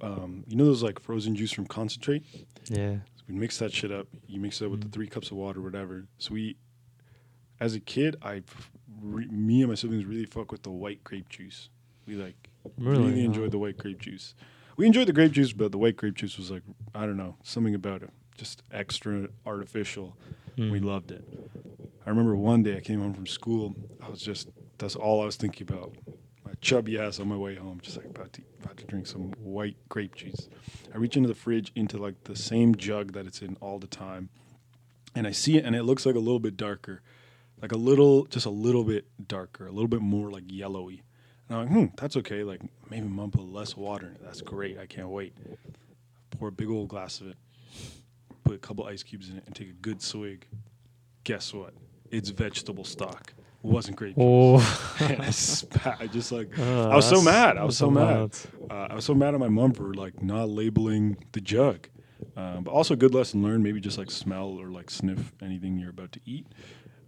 Um, 0.00 0.44
you 0.46 0.56
know 0.56 0.64
those 0.64 0.82
like 0.82 1.00
frozen 1.00 1.34
juice 1.34 1.50
from 1.52 1.66
concentrate. 1.66 2.22
Yeah. 2.70 2.98
We 3.28 3.34
mix 3.34 3.58
that 3.58 3.72
shit 3.72 3.90
up. 3.90 4.06
You 4.28 4.40
mix 4.40 4.60
it 4.62 4.66
up 4.66 4.70
with 4.70 4.82
the 4.82 4.88
three 4.90 5.08
cups 5.08 5.30
of 5.32 5.36
water, 5.38 5.60
whatever. 5.60 6.06
So 6.18 6.32
we, 6.34 6.56
as 7.58 7.74
a 7.74 7.80
kid, 7.80 8.14
I, 8.22 8.42
re, 9.00 9.26
me 9.26 9.60
and 9.62 9.70
my 9.70 9.74
siblings 9.74 10.04
really 10.04 10.26
fuck 10.26 10.52
with 10.52 10.62
the 10.62 10.70
white 10.70 11.02
grape 11.04 11.28
juice. 11.28 11.68
We 12.06 12.14
like 12.14 12.48
really, 12.78 13.10
Really? 13.10 13.24
enjoyed 13.24 13.50
the 13.50 13.58
white 13.58 13.78
grape 13.78 14.00
juice. 14.00 14.34
We 14.76 14.86
enjoyed 14.86 15.08
the 15.08 15.12
grape 15.12 15.32
juice, 15.32 15.52
but 15.52 15.72
the 15.72 15.78
white 15.78 15.96
grape 15.96 16.14
juice 16.14 16.36
was 16.38 16.50
like 16.50 16.62
I 16.94 17.06
don't 17.06 17.16
know 17.16 17.36
something 17.42 17.74
about 17.74 18.02
it, 18.02 18.10
just 18.36 18.62
extra 18.70 19.28
artificial. 19.44 20.16
Mm. 20.56 20.70
We 20.70 20.80
loved 20.80 21.10
it. 21.10 21.24
I 22.06 22.10
remember 22.10 22.36
one 22.36 22.62
day 22.62 22.76
I 22.76 22.80
came 22.80 23.00
home 23.00 23.14
from 23.14 23.26
school. 23.26 23.74
I 24.00 24.08
was 24.08 24.22
just 24.22 24.48
that's 24.78 24.96
all 24.96 25.22
I 25.22 25.26
was 25.26 25.36
thinking 25.36 25.66
about. 25.68 25.94
My 26.44 26.52
chubby 26.60 26.98
ass 26.98 27.18
on 27.18 27.28
my 27.28 27.36
way 27.36 27.56
home, 27.56 27.80
just 27.82 27.96
like 27.96 28.06
about 28.06 28.32
to 28.34 28.42
about 28.62 28.76
to 28.76 28.84
drink 28.84 29.06
some 29.06 29.32
white 29.42 29.76
grape 29.88 30.14
juice. 30.14 30.48
I 30.94 30.98
reach 30.98 31.16
into 31.16 31.28
the 31.28 31.34
fridge 31.34 31.72
into 31.74 31.98
like 31.98 32.24
the 32.24 32.36
same 32.36 32.74
jug 32.76 33.12
that 33.14 33.26
it's 33.26 33.42
in 33.42 33.56
all 33.60 33.78
the 33.80 33.86
time, 33.88 34.28
and 35.14 35.26
I 35.26 35.32
see 35.32 35.56
it, 35.58 35.64
and 35.64 35.74
it 35.74 35.82
looks 35.82 36.06
like 36.06 36.14
a 36.14 36.20
little 36.20 36.38
bit 36.38 36.56
darker, 36.56 37.02
like 37.62 37.72
a 37.72 37.76
little, 37.76 38.24
just 38.26 38.46
a 38.46 38.50
little 38.50 38.84
bit 38.84 39.06
darker, 39.28 39.66
a 39.66 39.72
little 39.72 39.88
bit 39.88 40.00
more 40.00 40.30
like 40.30 40.44
yellowy. 40.46 41.02
And 41.48 41.58
I'm 41.58 41.64
like, 41.64 41.74
hmm, 41.74 41.94
that's 41.96 42.16
okay. 42.18 42.42
Like 42.44 42.60
maybe 42.90 43.06
mom 43.06 43.30
put 43.30 43.42
less 43.44 43.76
water 43.76 44.06
in 44.06 44.12
it. 44.14 44.20
That's 44.24 44.40
great. 44.40 44.78
I 44.78 44.86
can't 44.86 45.08
wait. 45.08 45.36
Pour 46.30 46.48
a 46.48 46.52
big 46.52 46.68
old 46.68 46.88
glass 46.88 47.20
of 47.20 47.28
it, 47.28 47.36
put 48.44 48.54
a 48.54 48.58
couple 48.58 48.84
ice 48.84 49.02
cubes 49.02 49.30
in 49.30 49.38
it, 49.38 49.44
and 49.46 49.54
take 49.54 49.68
a 49.70 49.72
good 49.74 50.02
swig. 50.02 50.46
Guess 51.24 51.54
what? 51.54 51.72
It's 52.10 52.28
vegetable 52.30 52.84
stock. 52.84 53.32
It 53.38 53.70
wasn't 53.70 53.96
grape 53.96 54.16
juice. 54.16 54.22
Oh. 54.22 54.96
and 55.00 55.22
I 55.22 55.30
spat. 55.30 55.96
I 55.98 56.06
just 56.06 56.30
like 56.30 56.56
Uh, 56.58 56.88
I 56.88 56.96
was 56.96 57.08
so 57.08 57.22
mad. 57.22 57.56
I 57.56 57.64
was 57.64 57.76
so 57.78 57.90
mad. 57.90 58.36
Uh, 58.70 58.88
I 58.90 58.94
was 58.94 59.04
so 59.04 59.14
mad 59.14 59.34
at 59.34 59.40
my 59.40 59.48
mom 59.48 59.72
for 59.72 59.94
like 59.94 60.22
not 60.22 60.48
labeling 60.48 61.16
the 61.32 61.40
jug. 61.40 61.88
Um, 62.36 62.64
but 62.64 62.70
also 62.70 62.94
good 62.96 63.14
lesson 63.14 63.42
learned. 63.42 63.64
Maybe 63.64 63.80
just 63.80 63.98
like 63.98 64.10
smell 64.10 64.58
or 64.60 64.68
like 64.68 64.90
sniff 64.90 65.32
anything 65.42 65.78
you're 65.78 65.90
about 65.90 66.12
to 66.12 66.20
eat. 66.26 66.46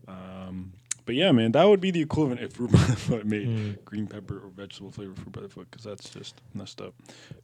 Um, 0.08 0.72
but 1.04 1.14
yeah, 1.14 1.30
man, 1.32 1.52
that 1.52 1.64
would 1.68 1.80
be 1.80 1.90
the 1.90 2.00
equivalent 2.02 2.40
if 2.40 2.52
Fruit 2.54 2.72
by 2.72 2.78
the 2.78 2.96
Foot 2.96 3.26
made 3.26 3.46
Mm. 3.48 3.84
green 3.84 4.06
pepper 4.06 4.38
or 4.38 4.48
vegetable 4.50 4.90
flavor 4.90 5.14
Fruit 5.14 5.32
by 5.32 5.40
the 5.42 5.48
Foot 5.48 5.70
because 5.70 5.84
that's 5.84 6.08
just 6.10 6.40
messed 6.54 6.80
up. 6.80 6.94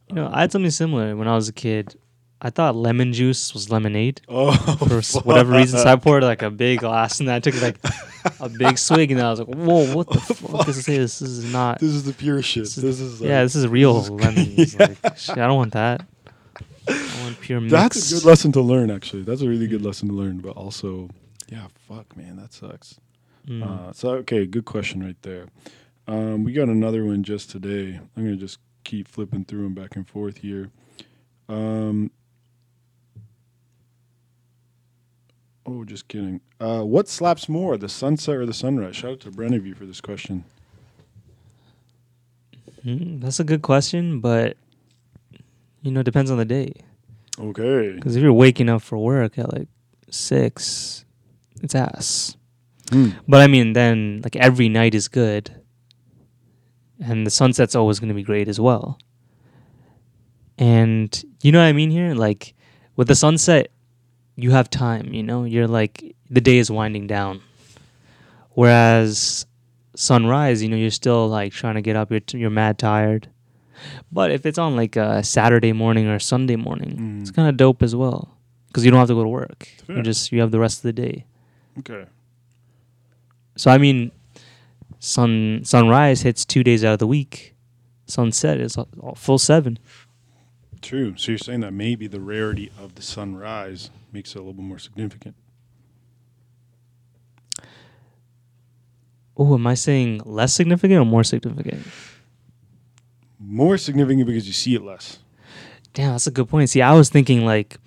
You 0.09 0.15
know, 0.15 0.29
I 0.33 0.41
had 0.41 0.51
something 0.51 0.71
similar 0.71 1.15
when 1.15 1.27
I 1.27 1.35
was 1.35 1.47
a 1.47 1.53
kid. 1.53 1.95
I 2.41 2.49
thought 2.49 2.75
lemon 2.75 3.13
juice 3.13 3.53
was 3.53 3.71
lemonade 3.71 4.21
Oh, 4.27 4.51
for 4.87 4.97
s- 4.97 5.15
whatever 5.23 5.53
reason. 5.53 5.79
So 5.79 5.87
I 5.87 5.95
poured 5.95 6.21
like 6.21 6.41
a 6.41 6.51
big 6.51 6.79
glass 6.79 7.19
and 7.21 7.31
I 7.31 7.39
took 7.39 7.59
like 7.61 7.77
a 8.41 8.49
big 8.49 8.77
swig 8.87 9.09
and 9.11 9.21
I 9.21 9.29
was 9.31 9.39
like, 9.39 9.47
"Whoa, 9.47 9.95
what 9.95 10.09
the 10.09 10.19
fuck 10.19 10.67
is 10.67 10.85
this? 10.85 11.19
This 11.19 11.29
is 11.29 11.51
not. 11.53 11.79
this 11.79 11.91
is 11.91 12.03
the 12.03 12.13
pure 12.13 12.41
shit. 12.41 12.63
This 12.63 12.75
This 12.75 12.99
is- 12.99 13.13
is, 13.13 13.21
like, 13.21 13.29
yeah, 13.29 13.41
this 13.43 13.55
is 13.55 13.65
real 13.67 13.97
is- 13.99 14.09
lemon. 14.09 14.53
It's 14.57 14.77
like, 14.77 15.17
shit, 15.17 15.37
I 15.37 15.47
don't 15.47 15.55
want 15.55 15.73
that. 15.73 16.05
I 16.87 17.21
want 17.23 17.39
pure 17.39 17.61
mix. 17.61 17.71
That's 17.71 18.11
a 18.11 18.15
good 18.15 18.25
lesson 18.25 18.51
to 18.51 18.61
learn. 18.61 18.91
Actually, 18.91 19.23
that's 19.23 19.41
a 19.41 19.47
really 19.49 19.65
good 19.67 19.81
lesson 19.81 20.09
to 20.09 20.13
learn. 20.13 20.39
But 20.39 20.51
also, 20.51 21.09
yeah, 21.49 21.67
fuck, 21.87 22.15
man, 22.17 22.37
that 22.37 22.53
sucks. 22.53 22.99
Mm. 23.47 23.63
Uh, 23.63 23.93
so 23.93 24.09
okay, 24.15 24.45
good 24.45 24.65
question 24.65 25.03
right 25.03 25.21
there. 25.21 25.47
Um, 26.07 26.43
we 26.43 26.53
got 26.53 26.67
another 26.67 27.05
one 27.05 27.23
just 27.23 27.49
today. 27.49 27.99
I'm 28.15 28.23
gonna 28.23 28.35
just 28.35 28.59
keep 28.83 29.07
flipping 29.07 29.45
through 29.45 29.63
them 29.63 29.73
back 29.73 29.95
and 29.95 30.07
forth 30.07 30.37
here. 30.37 30.71
Um, 31.47 32.11
oh, 35.65 35.83
just 35.83 36.07
kidding. 36.07 36.41
Uh, 36.59 36.81
what 36.81 37.07
slaps 37.07 37.47
more, 37.47 37.77
the 37.77 37.89
sunset 37.89 38.35
or 38.35 38.45
the 38.45 38.53
sunrise? 38.53 38.95
Shout 38.95 39.11
out 39.11 39.19
to 39.21 39.31
Breneview 39.31 39.75
for 39.75 39.85
this 39.85 40.01
question. 40.01 40.43
Mm, 42.85 43.21
that's 43.21 43.39
a 43.39 43.43
good 43.43 43.61
question, 43.61 44.19
but 44.19 44.57
you 45.81 45.91
know, 45.91 45.99
it 45.99 46.03
depends 46.03 46.31
on 46.31 46.37
the 46.37 46.45
day. 46.45 46.73
Okay. 47.39 47.91
Because 47.93 48.15
if 48.15 48.23
you're 48.23 48.33
waking 48.33 48.69
up 48.69 48.81
for 48.81 48.97
work 48.97 49.37
at 49.37 49.51
like 49.53 49.67
six, 50.09 51.04
it's 51.61 51.75
ass. 51.75 52.35
Hmm. 52.89 53.09
But 53.27 53.41
I 53.41 53.47
mean, 53.47 53.73
then 53.73 54.21
like 54.23 54.35
every 54.35 54.69
night 54.69 54.93
is 54.95 55.07
good, 55.07 55.51
and 57.03 57.25
the 57.25 57.31
sunset's 57.31 57.75
always 57.75 57.99
going 57.99 58.09
to 58.09 58.15
be 58.15 58.23
great 58.23 58.47
as 58.47 58.59
well. 58.59 58.99
And 60.57 61.23
you 61.41 61.51
know 61.51 61.59
what 61.59 61.65
I 61.65 61.73
mean 61.73 61.89
here? 61.91 62.13
Like 62.13 62.53
with 62.95 63.07
the 63.07 63.15
sunset, 63.15 63.71
you 64.35 64.51
have 64.51 64.69
time. 64.69 65.13
You 65.13 65.23
know, 65.23 65.43
you're 65.43 65.67
like 65.67 66.15
the 66.29 66.41
day 66.41 66.57
is 66.57 66.71
winding 66.71 67.07
down. 67.07 67.41
Whereas 68.51 69.45
sunrise, 69.95 70.63
you 70.63 70.69
know, 70.69 70.77
you're 70.77 70.91
still 70.91 71.27
like 71.27 71.51
trying 71.51 71.75
to 71.75 71.81
get 71.81 71.95
up. 71.95 72.11
You're 72.11 72.19
t- 72.21 72.37
you're 72.37 72.49
mad 72.49 72.77
tired. 72.79 73.29
But 74.11 74.31
if 74.31 74.45
it's 74.45 74.57
on 74.57 74.75
like 74.77 74.95
a 74.95 75.21
Saturday 75.23 75.73
morning 75.73 76.07
or 76.07 76.19
Sunday 76.19 76.55
morning, 76.55 77.19
it's 77.21 77.31
Mm. 77.31 77.35
kind 77.35 77.49
of 77.49 77.57
dope 77.57 77.83
as 77.83 77.93
well 77.95 78.37
because 78.67 78.85
you 78.85 78.91
don't 78.91 78.99
have 78.99 79.09
to 79.09 79.13
go 79.15 79.23
to 79.23 79.29
work. 79.29 79.67
Fair. 79.85 79.97
You 79.97 80.03
just 80.03 80.31
you 80.31 80.39
have 80.39 80.51
the 80.51 80.59
rest 80.59 80.77
of 80.79 80.83
the 80.83 80.93
day. 80.93 81.25
Okay. 81.79 82.05
So 83.57 83.71
I 83.71 83.77
mean, 83.77 84.11
sun 84.99 85.61
sunrise 85.63 86.21
hits 86.21 86.45
two 86.45 86.63
days 86.63 86.83
out 86.83 86.93
of 86.93 86.99
the 86.99 87.07
week. 87.07 87.55
Sunset 88.07 88.59
is 88.59 88.77
full 89.15 89.39
seven. 89.39 89.79
True. 90.81 91.15
So 91.17 91.31
you're 91.31 91.39
saying 91.39 91.61
that 91.61 91.73
maybe 91.73 92.07
the 92.07 92.19
rarity 92.19 92.71
of 92.79 92.95
the 92.95 93.01
sunrise 93.01 93.89
makes 94.11 94.35
it 94.35 94.35
a 94.35 94.39
little 94.39 94.53
bit 94.53 94.65
more 94.65 94.77
significant. 94.77 95.35
Oh, 99.37 99.55
am 99.55 99.67
I 99.67 99.73
saying 99.73 100.21
less 100.25 100.53
significant 100.53 100.99
or 100.99 101.05
more 101.05 101.23
significant? 101.23 101.85
More 103.39 103.77
significant 103.77 104.25
because 104.27 104.47
you 104.47 104.53
see 104.53 104.75
it 104.75 104.81
less. 104.81 105.19
Damn, 105.93 106.11
that's 106.11 106.27
a 106.27 106.31
good 106.31 106.47
point. 106.47 106.69
See, 106.69 106.81
I 106.81 106.93
was 106.93 107.09
thinking 107.09 107.45
like 107.45 107.77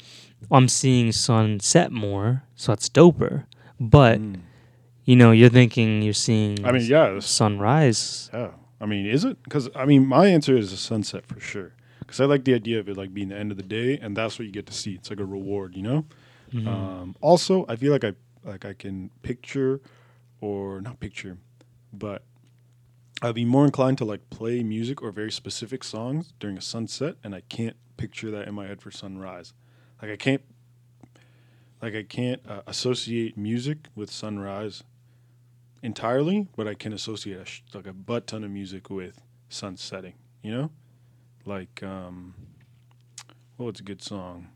I'm 0.50 0.68
seeing 0.68 1.12
sunset 1.12 1.92
more, 1.92 2.42
so 2.54 2.72
that's 2.72 2.88
doper. 2.88 3.44
But 3.80 4.18
Mm. 4.20 4.40
you 5.04 5.16
know, 5.16 5.30
you're 5.32 5.48
thinking 5.48 6.02
you're 6.02 6.12
seeing. 6.12 6.64
I 6.64 6.72
mean, 6.72 6.84
yeah, 6.84 7.18
sunrise. 7.20 8.28
Yeah, 8.32 8.50
I 8.80 8.86
mean, 8.86 9.06
is 9.06 9.24
it? 9.24 9.42
Because 9.42 9.68
I 9.74 9.84
mean, 9.86 10.06
my 10.06 10.26
answer 10.26 10.56
is 10.56 10.72
a 10.72 10.76
sunset 10.76 11.26
for 11.26 11.40
sure. 11.40 11.72
Because 12.00 12.20
I 12.20 12.24
like 12.24 12.44
the 12.44 12.54
idea 12.54 12.78
of 12.80 12.88
it 12.88 12.96
like 12.96 13.12
being 13.14 13.28
the 13.28 13.36
end 13.36 13.50
of 13.50 13.56
the 13.56 13.62
day, 13.62 13.98
and 13.98 14.16
that's 14.16 14.38
what 14.38 14.46
you 14.46 14.52
get 14.52 14.66
to 14.66 14.72
see. 14.72 14.94
It's 14.94 15.10
like 15.10 15.20
a 15.20 15.24
reward, 15.26 15.76
you 15.76 15.82
know. 15.82 16.04
Mhm. 16.52 16.66
Um, 16.66 17.16
also, 17.20 17.64
I 17.68 17.76
feel 17.76 17.92
like 17.92 18.04
I 18.04 18.14
like 18.44 18.64
I 18.64 18.72
can 18.74 19.10
picture, 19.22 19.80
or 20.40 20.80
not 20.80 21.00
picture, 21.00 21.36
but 21.92 22.22
I'd 23.20 23.34
be 23.34 23.44
more 23.44 23.64
inclined 23.64 23.98
to 23.98 24.04
like 24.04 24.30
play 24.30 24.62
music 24.62 25.02
or 25.02 25.10
very 25.10 25.32
specific 25.32 25.82
songs 25.84 26.32
during 26.40 26.56
a 26.56 26.62
sunset, 26.62 27.16
and 27.24 27.34
I 27.34 27.42
can't 27.48 27.76
picture 27.96 28.30
that 28.30 28.46
in 28.48 28.54
my 28.54 28.66
head 28.66 28.80
for 28.80 28.90
sunrise. 28.90 29.52
Like 30.00 30.10
I 30.12 30.16
can't, 30.16 30.42
like 31.82 31.94
I 31.94 32.02
can't 32.02 32.40
uh, 32.48 32.62
associate 32.66 33.36
music 33.36 33.88
with 33.94 34.10
sunrise 34.10 34.82
entirely, 35.82 36.48
but 36.56 36.66
I 36.66 36.74
can 36.74 36.92
associate 36.92 37.38
a 37.38 37.44
sh- 37.44 37.62
like 37.74 37.86
a 37.86 37.92
butt 37.92 38.26
ton 38.26 38.44
of 38.44 38.50
music 38.50 38.90
with 38.90 39.20
sun 39.48 39.76
setting. 39.76 40.14
You 40.42 40.52
know, 40.52 40.70
like 41.44 41.82
um, 41.82 42.34
well, 43.56 43.66
what's 43.66 43.80
a 43.80 43.84
good 43.84 44.02
song? 44.02 44.48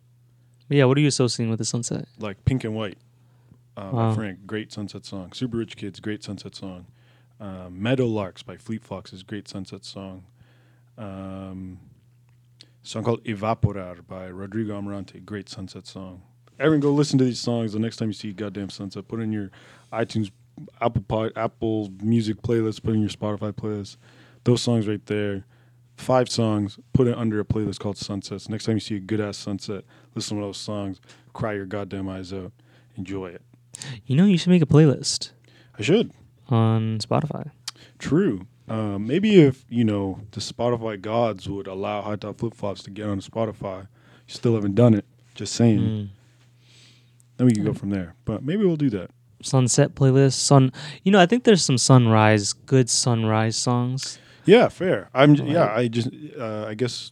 Yeah, 0.68 0.84
what 0.84 0.96
are 0.96 1.00
you 1.00 1.08
associating 1.08 1.50
with 1.50 1.58
the 1.58 1.64
sunset? 1.64 2.06
like 2.18 2.44
Pink 2.44 2.64
and 2.64 2.74
White. 2.74 2.98
Uh, 3.76 3.90
by 3.90 3.96
Wow. 4.08 4.14
Frank, 4.14 4.46
great 4.46 4.70
sunset 4.72 5.04
song. 5.06 5.32
Super 5.32 5.56
Rich 5.56 5.76
Kids, 5.76 5.98
great 5.98 6.22
sunset 6.22 6.54
song. 6.54 6.86
Um, 7.40 7.82
Meadow 7.82 8.06
Larks 8.06 8.42
by 8.42 8.56
Fleet 8.58 8.84
Foxes, 8.84 9.22
great 9.22 9.48
sunset 9.48 9.84
song. 9.84 10.24
Um, 10.98 11.80
song 12.82 13.02
called 13.02 13.24
Evaporar 13.24 14.06
by 14.06 14.26
Rodrigo 14.26 14.78
Amarante, 14.78 15.24
great 15.24 15.48
sunset 15.48 15.86
song. 15.86 16.22
Everyone, 16.58 16.80
go 16.80 16.90
listen 16.92 17.18
to 17.18 17.24
these 17.24 17.40
songs 17.40 17.72
the 17.72 17.78
next 17.78 17.96
time 17.96 18.08
you 18.08 18.12
see 18.14 18.32
goddamn 18.32 18.70
sunset. 18.70 19.08
Put 19.08 19.20
in 19.20 19.32
your 19.32 19.50
iTunes, 19.92 20.30
Apple 20.80 21.02
Pod, 21.02 21.32
Apple 21.36 21.90
Music 22.02 22.40
playlist. 22.42 22.82
Put 22.82 22.94
in 22.94 23.00
your 23.00 23.10
Spotify 23.10 23.52
playlist. 23.52 23.96
Those 24.44 24.62
songs 24.62 24.86
right 24.86 25.04
there, 25.06 25.44
five 25.96 26.28
songs. 26.28 26.78
Put 26.92 27.06
it 27.08 27.16
under 27.16 27.40
a 27.40 27.44
playlist 27.44 27.78
called 27.80 27.96
Sunsets. 27.96 28.48
Next 28.48 28.64
time 28.66 28.76
you 28.76 28.80
see 28.80 28.96
a 28.96 29.00
good 29.00 29.20
ass 29.20 29.36
sunset, 29.38 29.84
listen 30.14 30.36
to 30.38 30.42
those 30.44 30.56
songs. 30.58 31.00
Cry 31.32 31.54
your 31.54 31.66
goddamn 31.66 32.08
eyes 32.08 32.32
out. 32.32 32.52
Enjoy 32.96 33.28
it. 33.28 33.42
You 34.06 34.16
know, 34.16 34.26
you 34.26 34.36
should 34.36 34.50
make 34.50 34.62
a 34.62 34.66
playlist 34.66 35.30
I 35.78 35.82
should. 35.82 36.12
on 36.48 36.98
Spotify. 36.98 37.50
True. 37.98 38.46
Um, 38.68 39.06
maybe 39.06 39.40
if 39.40 39.64
you 39.68 39.84
know 39.84 40.20
the 40.32 40.40
Spotify 40.40 41.00
gods 41.00 41.48
would 41.48 41.66
allow 41.66 42.02
High 42.02 42.16
Top 42.16 42.38
Flip 42.38 42.54
Flops 42.54 42.82
to 42.84 42.90
get 42.90 43.06
on 43.06 43.20
Spotify, 43.20 43.82
you 44.28 44.34
still 44.34 44.54
haven't 44.54 44.74
done 44.74 44.94
it. 44.94 45.04
Just 45.34 45.54
saying. 45.54 45.80
Mm. 45.80 46.08
Then 47.42 47.48
we 47.48 47.54
can 47.54 47.64
go 47.64 47.72
from 47.74 47.90
there. 47.90 48.14
But 48.24 48.44
maybe 48.44 48.64
we'll 48.64 48.76
do 48.76 48.88
that. 48.90 49.10
Sunset 49.42 49.96
playlist. 49.96 50.34
Sun. 50.34 50.72
You 51.02 51.10
know, 51.10 51.18
I 51.18 51.26
think 51.26 51.42
there's 51.42 51.64
some 51.64 51.76
sunrise, 51.76 52.52
good 52.52 52.88
sunrise 52.88 53.56
songs. 53.56 54.20
Yeah, 54.44 54.68
fair. 54.68 55.10
I'm. 55.12 55.34
j- 55.34 55.46
yeah, 55.46 55.74
I 55.74 55.88
just. 55.88 56.08
Uh, 56.38 56.66
I 56.68 56.74
guess 56.74 57.10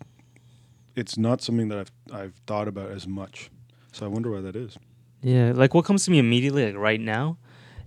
it's 0.95 1.19
not 1.19 1.43
something 1.43 1.67
that 1.71 1.79
I've 1.79 1.91
I've 2.13 2.35
thought 2.47 2.69
about 2.69 2.93
as 2.93 3.09
much. 3.09 3.51
So 3.91 4.07
I 4.07 4.09
wonder 4.09 4.31
why 4.31 4.41
that 4.43 4.55
is. 4.55 4.79
Yeah, 5.21 5.51
like 5.53 5.75
what 5.75 5.85
comes 5.85 6.05
to 6.05 6.13
me 6.13 6.21
immediately, 6.21 6.65
like 6.67 6.77
right 6.77 7.01
now, 7.01 7.37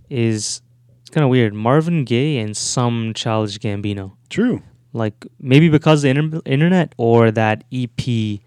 is 0.10 0.62
it's 1.00 1.12
kind 1.12 1.24
of 1.24 1.30
weird. 1.30 1.54
Marvin 1.54 2.04
Gaye 2.04 2.40
and 2.40 2.58
some 2.58 3.14
Childish 3.14 3.58
Gambino. 3.60 4.18
True. 4.30 4.62
Like 4.92 5.26
maybe 5.40 5.70
because 5.70 6.04
of 6.04 6.14
the 6.14 6.20
inter- 6.22 6.42
internet 6.46 6.94
or 6.98 7.32
that 7.32 7.64
EP 7.72 8.02
he 8.02 8.42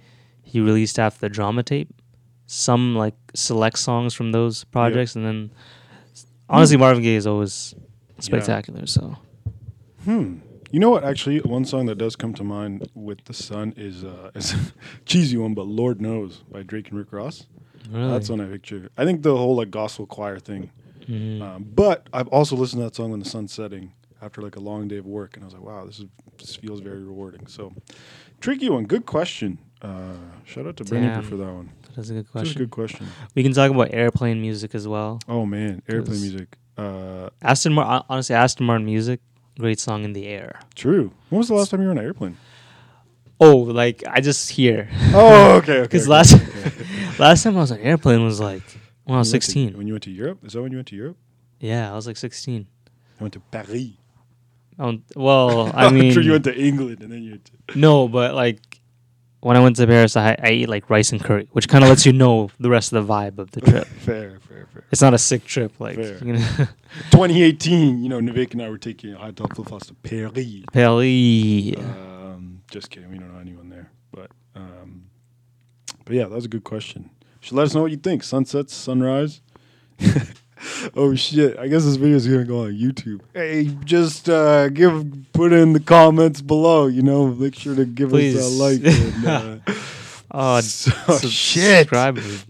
released 0.54 0.98
after 0.98 1.20
the 1.20 1.30
drama 1.30 1.62
tape. 1.62 1.88
Some 2.46 2.94
like 2.94 3.14
select 3.34 3.78
songs 3.78 4.14
from 4.14 4.32
those 4.32 4.64
projects, 4.64 5.16
and 5.16 5.24
then 5.26 5.50
honestly, 6.48 6.76
Marvin 6.76 7.02
Gaye 7.02 7.16
is 7.16 7.26
always 7.26 7.74
spectacular. 8.18 8.86
So 8.86 9.16
Hmm. 10.04 10.36
You 10.70 10.80
know 10.80 10.90
what? 10.90 11.04
Actually, 11.04 11.40
one 11.40 11.64
song 11.64 11.86
that 11.86 11.96
does 11.96 12.16
come 12.16 12.34
to 12.34 12.44
mind 12.44 12.88
with 12.94 13.24
the 13.24 13.34
sun 13.34 13.72
is 13.76 14.04
uh, 14.04 14.30
is 14.36 14.52
a 14.54 14.58
cheesy 15.04 15.36
one, 15.36 15.54
but 15.54 15.66
"Lord 15.66 16.00
Knows" 16.00 16.42
by 16.50 16.62
Drake 16.62 16.88
and 16.90 16.98
Rick 16.98 17.12
Ross. 17.12 17.46
really, 17.90 18.10
That's 18.10 18.28
one 18.28 18.40
I 18.40 18.46
picture. 18.46 18.88
I 18.96 19.04
think 19.04 19.22
the 19.22 19.36
whole 19.36 19.56
like 19.56 19.70
gospel 19.70 20.06
choir 20.06 20.38
thing. 20.38 20.70
Mhm. 21.08 21.40
Um, 21.40 21.66
but 21.74 22.08
I've 22.12 22.26
also 22.28 22.56
listened 22.56 22.80
to 22.80 22.84
that 22.84 22.96
song 22.96 23.10
when 23.12 23.20
the 23.20 23.28
sun's 23.28 23.52
setting 23.52 23.92
after 24.20 24.42
like 24.42 24.56
a 24.56 24.60
long 24.60 24.88
day 24.88 24.96
of 24.98 25.06
work, 25.06 25.34
and 25.36 25.44
I 25.44 25.46
was 25.46 25.54
like, 25.54 25.62
wow, 25.62 25.84
this 25.86 25.98
is 26.00 26.06
this 26.38 26.56
feels 26.56 26.80
very 26.80 27.02
rewarding. 27.02 27.46
So, 27.46 27.72
tricky 28.40 28.68
one. 28.68 28.84
Good 28.84 29.06
question. 29.06 29.58
Uh, 29.82 30.14
shout 30.44 30.66
out 30.66 30.76
to 30.78 30.84
Damn. 30.84 31.22
for 31.22 31.36
that 31.36 31.52
one. 31.52 31.70
That's 31.96 32.10
a 32.10 32.12
good 32.14 32.26
That's 32.26 32.28
a 32.28 32.32
question. 32.32 32.58
good 32.62 32.70
question. 32.70 33.06
We 33.34 33.42
can 33.42 33.52
talk 33.52 33.70
about 33.70 33.92
airplane 33.92 34.40
music 34.40 34.74
as 34.74 34.86
well. 34.86 35.18
Oh 35.28 35.44
man, 35.46 35.82
airplane 35.88 36.20
music. 36.20 36.56
Uh, 36.76 37.30
Aston 37.42 37.72
Martin, 37.72 38.04
honestly, 38.08 38.34
Aston 38.36 38.66
Martin 38.66 38.84
music, 38.86 39.20
great 39.58 39.80
song 39.80 40.04
in 40.04 40.12
the 40.12 40.26
air. 40.26 40.60
true. 40.74 41.10
When 41.30 41.38
was 41.38 41.48
the 41.48 41.54
last 41.54 41.70
time 41.70 41.80
you 41.80 41.86
were 41.86 41.92
on 41.92 41.98
an 41.98 42.04
airplane? 42.04 42.36
Oh, 43.40 43.56
like 43.56 44.02
I 44.08 44.20
just 44.20 44.50
hear. 44.50 44.88
Oh, 45.14 45.56
okay. 45.56 45.78
okay. 45.78 45.82
Because 45.82 46.02
okay, 46.04 46.10
last 46.10 46.34
okay. 46.34 47.18
last 47.18 47.42
time 47.42 47.56
I 47.56 47.60
was 47.60 47.72
on 47.72 47.78
an 47.78 47.84
airplane 47.84 48.22
was 48.24 48.40
like 48.40 48.62
when 49.04 49.16
I 49.16 49.18
was 49.18 49.32
went 49.32 49.42
to- 49.42 49.46
sixteen. 49.46 49.76
when 49.76 49.86
you 49.86 49.92
went 49.94 50.04
to 50.04 50.10
Europe, 50.10 50.44
is 50.44 50.52
that 50.54 50.62
when 50.62 50.72
you 50.72 50.78
went 50.78 50.88
to 50.88 50.96
Europe? 50.96 51.16
Yeah, 51.60 51.90
I 51.92 51.94
was 51.94 52.06
like 52.06 52.16
sixteen. 52.16 52.66
I 53.20 53.24
went 53.24 53.34
to 53.34 53.40
Paris. 53.40 53.92
Um, 54.78 55.02
well, 55.14 55.66
I 55.74 55.86
I'm 55.86 55.94
mean, 55.94 56.12
sure 56.12 56.22
you 56.22 56.32
went 56.32 56.44
to 56.44 56.54
England 56.54 57.02
and 57.02 57.10
then 57.12 57.22
you. 57.22 57.40
No, 57.74 58.08
but 58.08 58.34
like 58.34 58.75
when 59.46 59.56
I 59.56 59.60
went 59.60 59.76
to 59.76 59.86
Paris, 59.86 60.16
I 60.16 60.30
I 60.30 60.48
ate 60.48 60.68
like 60.68 60.90
rice 60.90 61.12
and 61.12 61.22
curry, 61.22 61.48
which 61.52 61.68
kind 61.68 61.84
of 61.84 61.88
lets 61.90 62.04
you 62.04 62.12
know 62.12 62.50
the 62.58 62.68
rest 62.68 62.92
of 62.92 63.06
the 63.06 63.12
vibe 63.12 63.38
of 63.38 63.52
the 63.52 63.60
trip. 63.60 63.86
fair, 63.86 64.40
fair, 64.40 64.66
fair. 64.72 64.84
It's 64.90 65.00
not 65.00 65.14
a 65.14 65.18
sick 65.18 65.44
trip, 65.44 65.78
like 65.78 65.94
Fair. 65.94 66.18
you 66.24 66.32
know, 66.32 66.38
2018, 67.12 68.02
you 68.02 68.08
know, 68.08 68.18
Nivek 68.18 68.52
and 68.52 68.62
I 68.62 68.68
were 68.68 68.78
taking 68.78 69.14
a 69.14 69.18
hot 69.18 69.36
dog 69.36 69.54
flops 69.54 69.86
to 69.86 69.94
Paris. 69.94 70.32
Paris. 70.72 71.76
Um, 71.78 72.62
just 72.72 72.90
kidding. 72.90 73.08
We 73.10 73.18
don't 73.18 73.32
know 73.32 73.38
anyone 73.40 73.68
there. 73.68 73.92
But 74.10 74.32
um, 74.56 75.06
but 76.04 76.14
yeah, 76.16 76.24
that 76.24 76.34
was 76.34 76.46
a 76.46 76.48
good 76.48 76.64
question. 76.64 77.10
Should 77.40 77.54
let 77.56 77.66
us 77.66 77.74
know 77.74 77.82
what 77.82 77.92
you 77.92 77.98
think. 77.98 78.24
Sunsets, 78.24 78.74
sunrise. 78.74 79.42
oh 80.96 81.14
shit! 81.14 81.58
I 81.58 81.68
guess 81.68 81.84
this 81.84 81.96
video 81.96 82.16
is 82.16 82.26
gonna 82.26 82.44
go 82.44 82.64
on 82.64 82.72
YouTube. 82.72 83.20
Hey, 83.34 83.64
just 83.84 84.28
uh, 84.28 84.68
give 84.68 85.06
put 85.32 85.52
in 85.52 85.72
the 85.72 85.80
comments 85.80 86.40
below. 86.40 86.86
You 86.86 87.02
know, 87.02 87.28
make 87.28 87.54
sure 87.54 87.74
to 87.74 87.84
give 87.84 88.14
us 88.14 88.34
a 88.34 88.62
like. 88.62 88.80
And, 88.84 89.26
uh, 89.68 89.72
Oh, 90.38 90.60
so, 90.60 91.28
shit! 91.28 91.88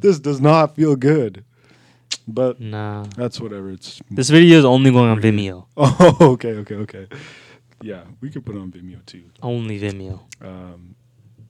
This 0.00 0.18
does 0.18 0.40
not 0.40 0.74
feel 0.74 0.96
good. 0.96 1.44
But 2.26 2.60
Nah, 2.60 3.04
that's 3.16 3.40
whatever. 3.40 3.70
It's 3.70 4.00
this 4.10 4.30
video 4.30 4.58
is 4.58 4.64
only 4.64 4.90
going 4.90 5.10
on 5.10 5.20
Vimeo. 5.20 5.66
oh 5.76 6.16
okay, 6.20 6.54
okay, 6.54 6.74
okay. 6.76 7.06
Yeah, 7.82 8.02
we 8.20 8.30
could 8.30 8.44
put 8.44 8.56
on 8.56 8.72
Vimeo 8.72 9.04
too. 9.06 9.24
Only 9.42 9.78
Vimeo. 9.78 10.20
Um, 10.40 10.96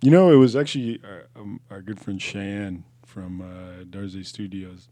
you 0.02 0.10
know, 0.10 0.30
it 0.30 0.36
was 0.36 0.56
actually 0.56 1.00
our, 1.04 1.24
um, 1.36 1.60
our 1.70 1.80
good 1.80 2.00
friend 2.00 2.20
Cheyenne 2.20 2.84
from 3.06 3.40
uh, 3.40 3.84
Darze 3.84 4.26
Studios 4.26 4.88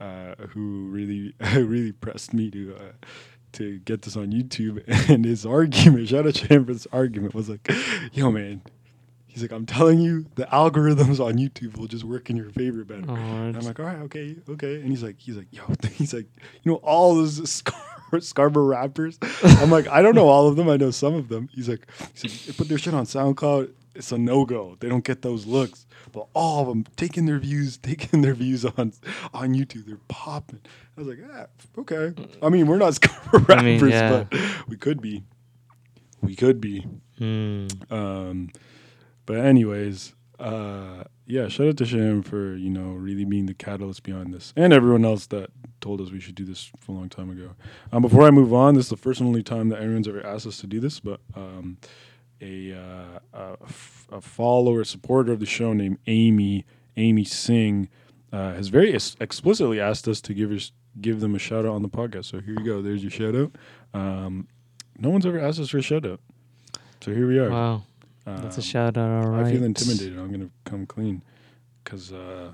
uh, 0.00 0.34
who 0.50 0.88
really, 0.90 1.34
really 1.54 1.92
pressed 1.92 2.32
me 2.34 2.50
to 2.50 2.76
uh, 2.76 3.06
to 3.52 3.78
get 3.80 4.02
this 4.02 4.16
on 4.16 4.32
YouTube. 4.32 4.82
And 5.10 5.24
his 5.24 5.46
argument, 5.46 6.08
shout 6.08 6.26
out 6.26 6.36
Cheyenne 6.36 6.64
for 6.64 6.72
this 6.72 6.86
argument, 6.92 7.34
was 7.34 7.48
like, 7.48 7.68
"Yo, 8.12 8.30
man." 8.30 8.62
He's 9.28 9.42
like, 9.42 9.52
I'm 9.52 9.66
telling 9.66 10.00
you, 10.00 10.24
the 10.36 10.44
algorithms 10.46 11.20
on 11.22 11.34
YouTube 11.34 11.76
will 11.76 11.88
just 11.88 12.04
work 12.04 12.30
in 12.30 12.36
your 12.38 12.48
favor 12.48 12.84
better. 12.84 13.04
Oh, 13.06 13.14
And 13.14 13.54
I'm 13.54 13.66
like, 13.66 13.78
all 13.78 13.84
right, 13.84 13.98
okay, 14.04 14.34
okay. 14.48 14.76
And 14.76 14.88
he's 14.88 15.02
like, 15.02 15.18
he's 15.20 15.36
like, 15.36 15.48
yo, 15.50 15.62
he's 15.92 16.14
like, 16.14 16.24
you 16.62 16.72
know, 16.72 16.76
all 16.76 17.14
those 17.16 17.50
Scar- 17.50 18.20
Scarborough 18.20 18.64
rappers. 18.64 19.18
I'm 19.42 19.70
like, 19.70 19.88
I 19.88 20.00
don't 20.00 20.14
know 20.14 20.26
all 20.28 20.48
of 20.48 20.56
them. 20.56 20.70
I 20.70 20.78
know 20.78 20.90
some 20.90 21.12
of 21.12 21.28
them. 21.28 21.50
He's 21.52 21.68
like, 21.68 21.86
he's 22.14 22.48
like, 22.48 22.56
put 22.56 22.68
their 22.70 22.78
shit 22.78 22.94
on 22.94 23.04
SoundCloud. 23.04 23.72
It's 23.96 24.12
a 24.12 24.18
no 24.18 24.44
go. 24.44 24.76
They 24.80 24.88
don't 24.88 25.04
get 25.04 25.22
those 25.22 25.46
looks. 25.46 25.86
But 26.12 26.26
all 26.34 26.62
of 26.62 26.68
them 26.68 26.84
taking 26.96 27.26
their 27.26 27.38
views, 27.38 27.76
taking 27.82 28.22
their 28.22 28.34
views 28.34 28.64
on 28.64 28.92
on 29.32 29.54
YouTube. 29.54 29.86
They're 29.86 29.98
popping. 30.08 30.60
I 30.96 31.00
was 31.00 31.08
like, 31.08 31.18
ah, 31.32 31.46
okay. 31.78 32.14
I 32.42 32.48
mean, 32.48 32.66
we're 32.66 32.78
not 32.78 32.94
Scarborough 32.94 33.54
I 33.54 33.62
rappers, 33.62 33.82
mean, 33.82 33.90
yeah. 33.90 34.24
but 34.30 34.40
we 34.68 34.76
could 34.76 35.00
be. 35.00 35.24
We 36.22 36.34
could 36.34 36.60
be. 36.60 36.86
Hmm. 37.18 37.66
Um, 37.90 38.50
but 39.26 39.38
anyways, 39.38 40.14
uh, 40.38 41.04
yeah, 41.26 41.48
shout 41.48 41.68
out 41.68 41.76
to 41.78 41.86
Sham 41.86 42.22
for 42.22 42.54
you 42.56 42.70
know 42.70 42.92
really 42.92 43.24
being 43.24 43.46
the 43.46 43.54
catalyst 43.54 44.02
behind 44.02 44.32
this, 44.32 44.52
and 44.56 44.72
everyone 44.72 45.04
else 45.04 45.26
that 45.26 45.50
told 45.80 46.00
us 46.00 46.10
we 46.10 46.20
should 46.20 46.34
do 46.34 46.44
this 46.44 46.70
for 46.78 46.92
a 46.92 46.94
long 46.94 47.08
time 47.08 47.30
ago. 47.30 47.50
Um, 47.92 48.02
before 48.02 48.22
I 48.22 48.30
move 48.30 48.54
on, 48.54 48.74
this 48.74 48.86
is 48.86 48.90
the 48.90 48.96
first 48.96 49.20
and 49.20 49.28
only 49.28 49.42
time 49.42 49.68
that 49.70 49.80
anyone's 49.80 50.08
ever 50.08 50.24
asked 50.24 50.46
us 50.46 50.58
to 50.58 50.66
do 50.66 50.80
this, 50.80 51.00
but 51.00 51.20
um, 51.34 51.78
a, 52.40 52.72
uh, 52.72 53.18
a 53.32 53.56
f- 53.62 54.06
a 54.12 54.20
follower, 54.20 54.84
supporter 54.84 55.32
of 55.32 55.40
the 55.40 55.46
show 55.46 55.72
named 55.72 55.98
Amy, 56.06 56.64
Amy 56.96 57.24
Singh, 57.24 57.88
uh, 58.32 58.52
has 58.54 58.68
very 58.68 58.92
ex- 58.94 59.16
explicitly 59.20 59.80
asked 59.80 60.06
us 60.08 60.20
to 60.22 60.34
give 60.34 60.50
us 60.52 60.72
give 61.00 61.20
them 61.20 61.34
a 61.34 61.38
shout 61.38 61.64
out 61.66 61.72
on 61.72 61.82
the 61.82 61.88
podcast. 61.88 62.26
So 62.26 62.40
here 62.40 62.54
you 62.58 62.64
go. 62.64 62.80
There's 62.82 63.02
your 63.02 63.10
shout 63.10 63.34
out. 63.34 63.52
Um, 63.94 64.48
no 64.98 65.10
one's 65.10 65.26
ever 65.26 65.38
asked 65.38 65.60
us 65.60 65.68
for 65.70 65.78
a 65.78 65.82
shout 65.82 66.06
out. 66.06 66.20
So 67.02 67.12
here 67.12 67.26
we 67.28 67.38
are. 67.38 67.50
Wow, 67.50 67.82
that's 68.24 68.56
a 68.56 68.60
Um, 68.60 68.64
shout 68.64 68.96
out. 68.96 69.24
All 69.24 69.30
right. 69.30 69.46
I 69.46 69.52
feel 69.52 69.62
intimidated. 69.64 70.18
I'm 70.18 70.30
gonna 70.30 70.50
come 70.64 70.86
clean, 70.86 71.22
cause 71.84 72.12
uh, 72.12 72.52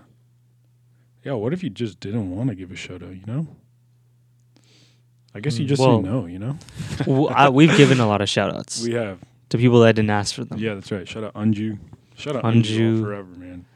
yeah. 1.25 1.33
What 1.35 1.53
if 1.53 1.62
you 1.62 1.71
just 1.71 2.01
didn't 2.01 2.31
want 2.35 2.49
to 2.51 2.55
give 2.55 2.71
a 2.71 2.77
shout 2.77 3.03
out? 3.03 3.11
You 3.14 3.23
know. 3.27 3.47
I 5.35 5.40
guess 5.40 5.59
you 5.59 5.64
Mm, 5.64 5.68
just 5.68 5.81
well- 5.81 6.03
say 6.03 6.09
no. 6.09 6.27
You 6.27 6.38
know. 6.38 6.59
W- 6.99 7.29
I, 7.29 7.49
we've 7.49 7.75
given 7.77 8.01
a 8.01 8.07
lot 8.07 8.21
of 8.21 8.29
shout 8.29 8.55
outs 8.55 8.83
We 8.85 8.92
have. 8.95 9.18
To 9.53 9.59
people 9.59 9.81
that 9.81 9.95
didn't 9.95 10.09
ask 10.09 10.35
for 10.35 10.45
them. 10.45 10.59
Yeah, 10.59 10.73
that's 10.73 10.91
right. 10.91 11.07
Shout 11.07 11.25
out 11.25 11.35
Anju. 11.35 11.79
Shout 12.17 12.37
out 12.37 12.45
Anju, 12.45 12.65
Anju. 12.65 13.01
forever, 13.03 13.29
man. 13.37 13.67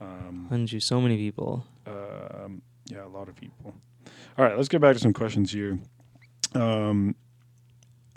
Um, 0.00 0.48
Anju, 0.50 0.82
so 0.82 1.02
many 1.02 1.18
people. 1.18 1.66
um, 1.86 2.62
yeah, 2.86 3.04
a 3.04 3.08
lot 3.08 3.28
of 3.28 3.36
people. 3.36 3.74
All 4.38 4.44
right, 4.46 4.56
let's 4.56 4.68
get 4.70 4.80
back 4.80 4.94
to 4.94 4.98
some 4.98 5.12
questions 5.12 5.52
here. 5.52 5.78
Um, 6.54 7.14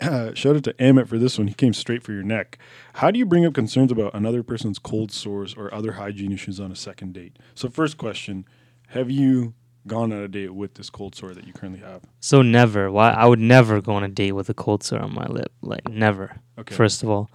shout 0.00 0.56
out 0.56 0.64
to 0.64 0.74
Emmett 0.80 1.06
for 1.06 1.18
this 1.18 1.36
one. 1.36 1.48
He 1.48 1.54
came 1.54 1.74
straight 1.74 2.02
for 2.02 2.12
your 2.12 2.22
neck. 2.22 2.56
How 2.94 3.10
do 3.10 3.18
you 3.18 3.26
bring 3.26 3.44
up 3.44 3.52
concerns 3.52 3.92
about 3.92 4.14
another 4.14 4.42
person's 4.42 4.78
cold 4.78 5.12
sores 5.12 5.54
or 5.54 5.72
other 5.74 5.92
hygiene 5.92 6.32
issues 6.32 6.58
on 6.58 6.72
a 6.72 6.76
second 6.76 7.12
date? 7.12 7.38
So, 7.54 7.68
first 7.68 7.98
question 7.98 8.46
Have 8.88 9.10
you 9.10 9.52
gone 9.86 10.12
on 10.12 10.18
a 10.22 10.28
date 10.28 10.54
with 10.54 10.74
this 10.74 10.90
cold 10.90 11.14
sore 11.14 11.34
that 11.34 11.46
you 11.46 11.52
currently 11.52 11.80
have? 11.80 12.02
So 12.20 12.42
never. 12.42 12.90
Why? 12.90 13.10
I 13.10 13.26
would 13.26 13.40
never 13.40 13.80
go 13.80 13.92
on 13.94 14.04
a 14.04 14.08
date 14.08 14.32
with 14.32 14.48
a 14.48 14.54
cold 14.54 14.82
sore 14.82 15.00
on 15.00 15.14
my 15.14 15.26
lip. 15.26 15.52
Like 15.62 15.88
never. 15.88 16.36
Okay. 16.58 16.74
First 16.74 17.02
of 17.02 17.10
all, 17.10 17.30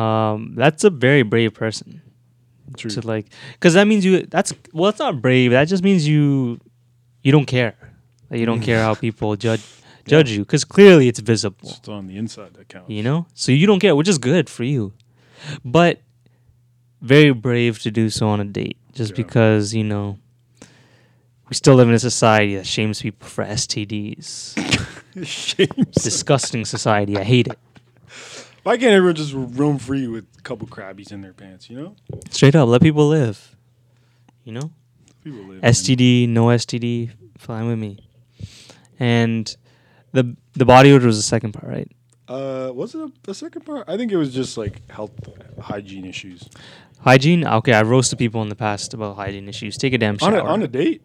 um, 0.00 0.54
that's 0.56 0.84
a 0.84 0.90
very 0.90 1.22
brave 1.22 1.54
person 1.54 2.02
True. 2.76 2.90
to 2.90 3.06
like, 3.06 3.26
because 3.52 3.74
that 3.74 3.86
means 3.86 4.04
you. 4.04 4.22
That's 4.26 4.52
well, 4.72 4.90
it's 4.90 4.98
not 4.98 5.22
brave. 5.22 5.52
That 5.52 5.66
just 5.68 5.84
means 5.84 6.06
you, 6.06 6.58
you 7.22 7.32
don't 7.32 7.46
care. 7.46 7.76
Like, 8.30 8.40
you 8.40 8.46
don't 8.46 8.60
care 8.62 8.80
how 8.82 8.94
people 8.94 9.36
judge 9.46 9.62
judge 10.06 10.30
you, 10.30 10.40
because 10.40 10.64
clearly 10.64 11.08
it's 11.08 11.20
visible. 11.20 11.56
It's 11.78 11.88
on 11.88 12.06
the 12.08 12.16
inside 12.16 12.54
that 12.54 12.68
counts. 12.68 12.90
You 12.90 13.02
know, 13.02 13.26
so 13.34 13.52
you 13.52 13.66
don't 13.66 13.80
care, 13.80 13.94
which 13.96 14.08
is 14.08 14.18
good 14.18 14.50
for 14.50 14.64
you. 14.64 14.92
But 15.64 16.00
very 17.00 17.32
brave 17.32 17.78
to 17.82 17.90
do 17.90 18.08
so 18.10 18.28
on 18.28 18.40
a 18.40 18.44
date, 18.44 18.76
just 18.92 19.10
Yeah. 19.12 19.16
because 19.16 19.74
you 19.74 19.84
know 19.84 20.18
we 21.48 21.54
still 21.54 21.74
live 21.74 21.88
in 21.88 21.94
a 21.94 21.98
society 21.98 22.56
that 22.56 22.66
shames 22.66 23.02
people 23.02 23.26
for 23.28 23.44
STDs. 23.44 24.54
Shames. 25.24 25.94
Disgusting 26.02 26.64
society. 26.64 27.16
I 27.16 27.22
hate 27.22 27.46
it. 27.46 27.58
Why 28.64 28.76
can't 28.76 28.92
everyone 28.92 29.14
just 29.14 29.32
roam 29.34 29.78
free 29.78 30.08
with 30.08 30.26
a 30.38 30.42
couple 30.42 30.66
crabbies 30.66 31.12
in 31.12 31.20
their 31.20 31.32
pants, 31.32 31.70
you 31.70 31.76
know? 31.78 31.94
Straight 32.30 32.56
up, 32.56 32.68
let 32.68 32.82
people 32.82 33.06
live. 33.08 33.54
You 34.42 34.54
know, 34.54 34.70
People 35.22 35.44
live. 35.44 35.62
STD, 35.62 36.28
no 36.28 36.46
STD, 36.46 37.10
fine 37.38 37.66
with 37.68 37.78
me. 37.78 37.98
And 38.98 39.54
the 40.12 40.36
the 40.54 40.64
body 40.64 40.92
odor 40.92 41.06
was 41.06 41.16
the 41.16 41.22
second 41.22 41.52
part, 41.52 41.66
right? 41.72 41.90
Uh, 42.26 42.70
was 42.74 42.94
it 42.94 43.00
a, 43.02 43.12
the 43.22 43.34
second 43.34 43.62
part? 43.64 43.84
I 43.88 43.96
think 43.96 44.10
it 44.12 44.16
was 44.16 44.34
just 44.34 44.56
like 44.58 44.88
health 44.90 45.12
hygiene 45.60 46.04
issues. 46.06 46.48
Hygiene. 47.00 47.46
Okay, 47.46 47.72
I've 47.72 47.88
roasted 47.88 48.18
people 48.18 48.42
in 48.42 48.48
the 48.48 48.56
past 48.56 48.94
about 48.94 49.16
hygiene 49.16 49.48
issues. 49.48 49.76
Take 49.76 49.92
a 49.92 49.98
damn 49.98 50.14
On 50.14 50.18
shower. 50.18 50.38
a, 50.38 50.44
on 50.44 50.62
a 50.62 50.68
date, 50.68 51.02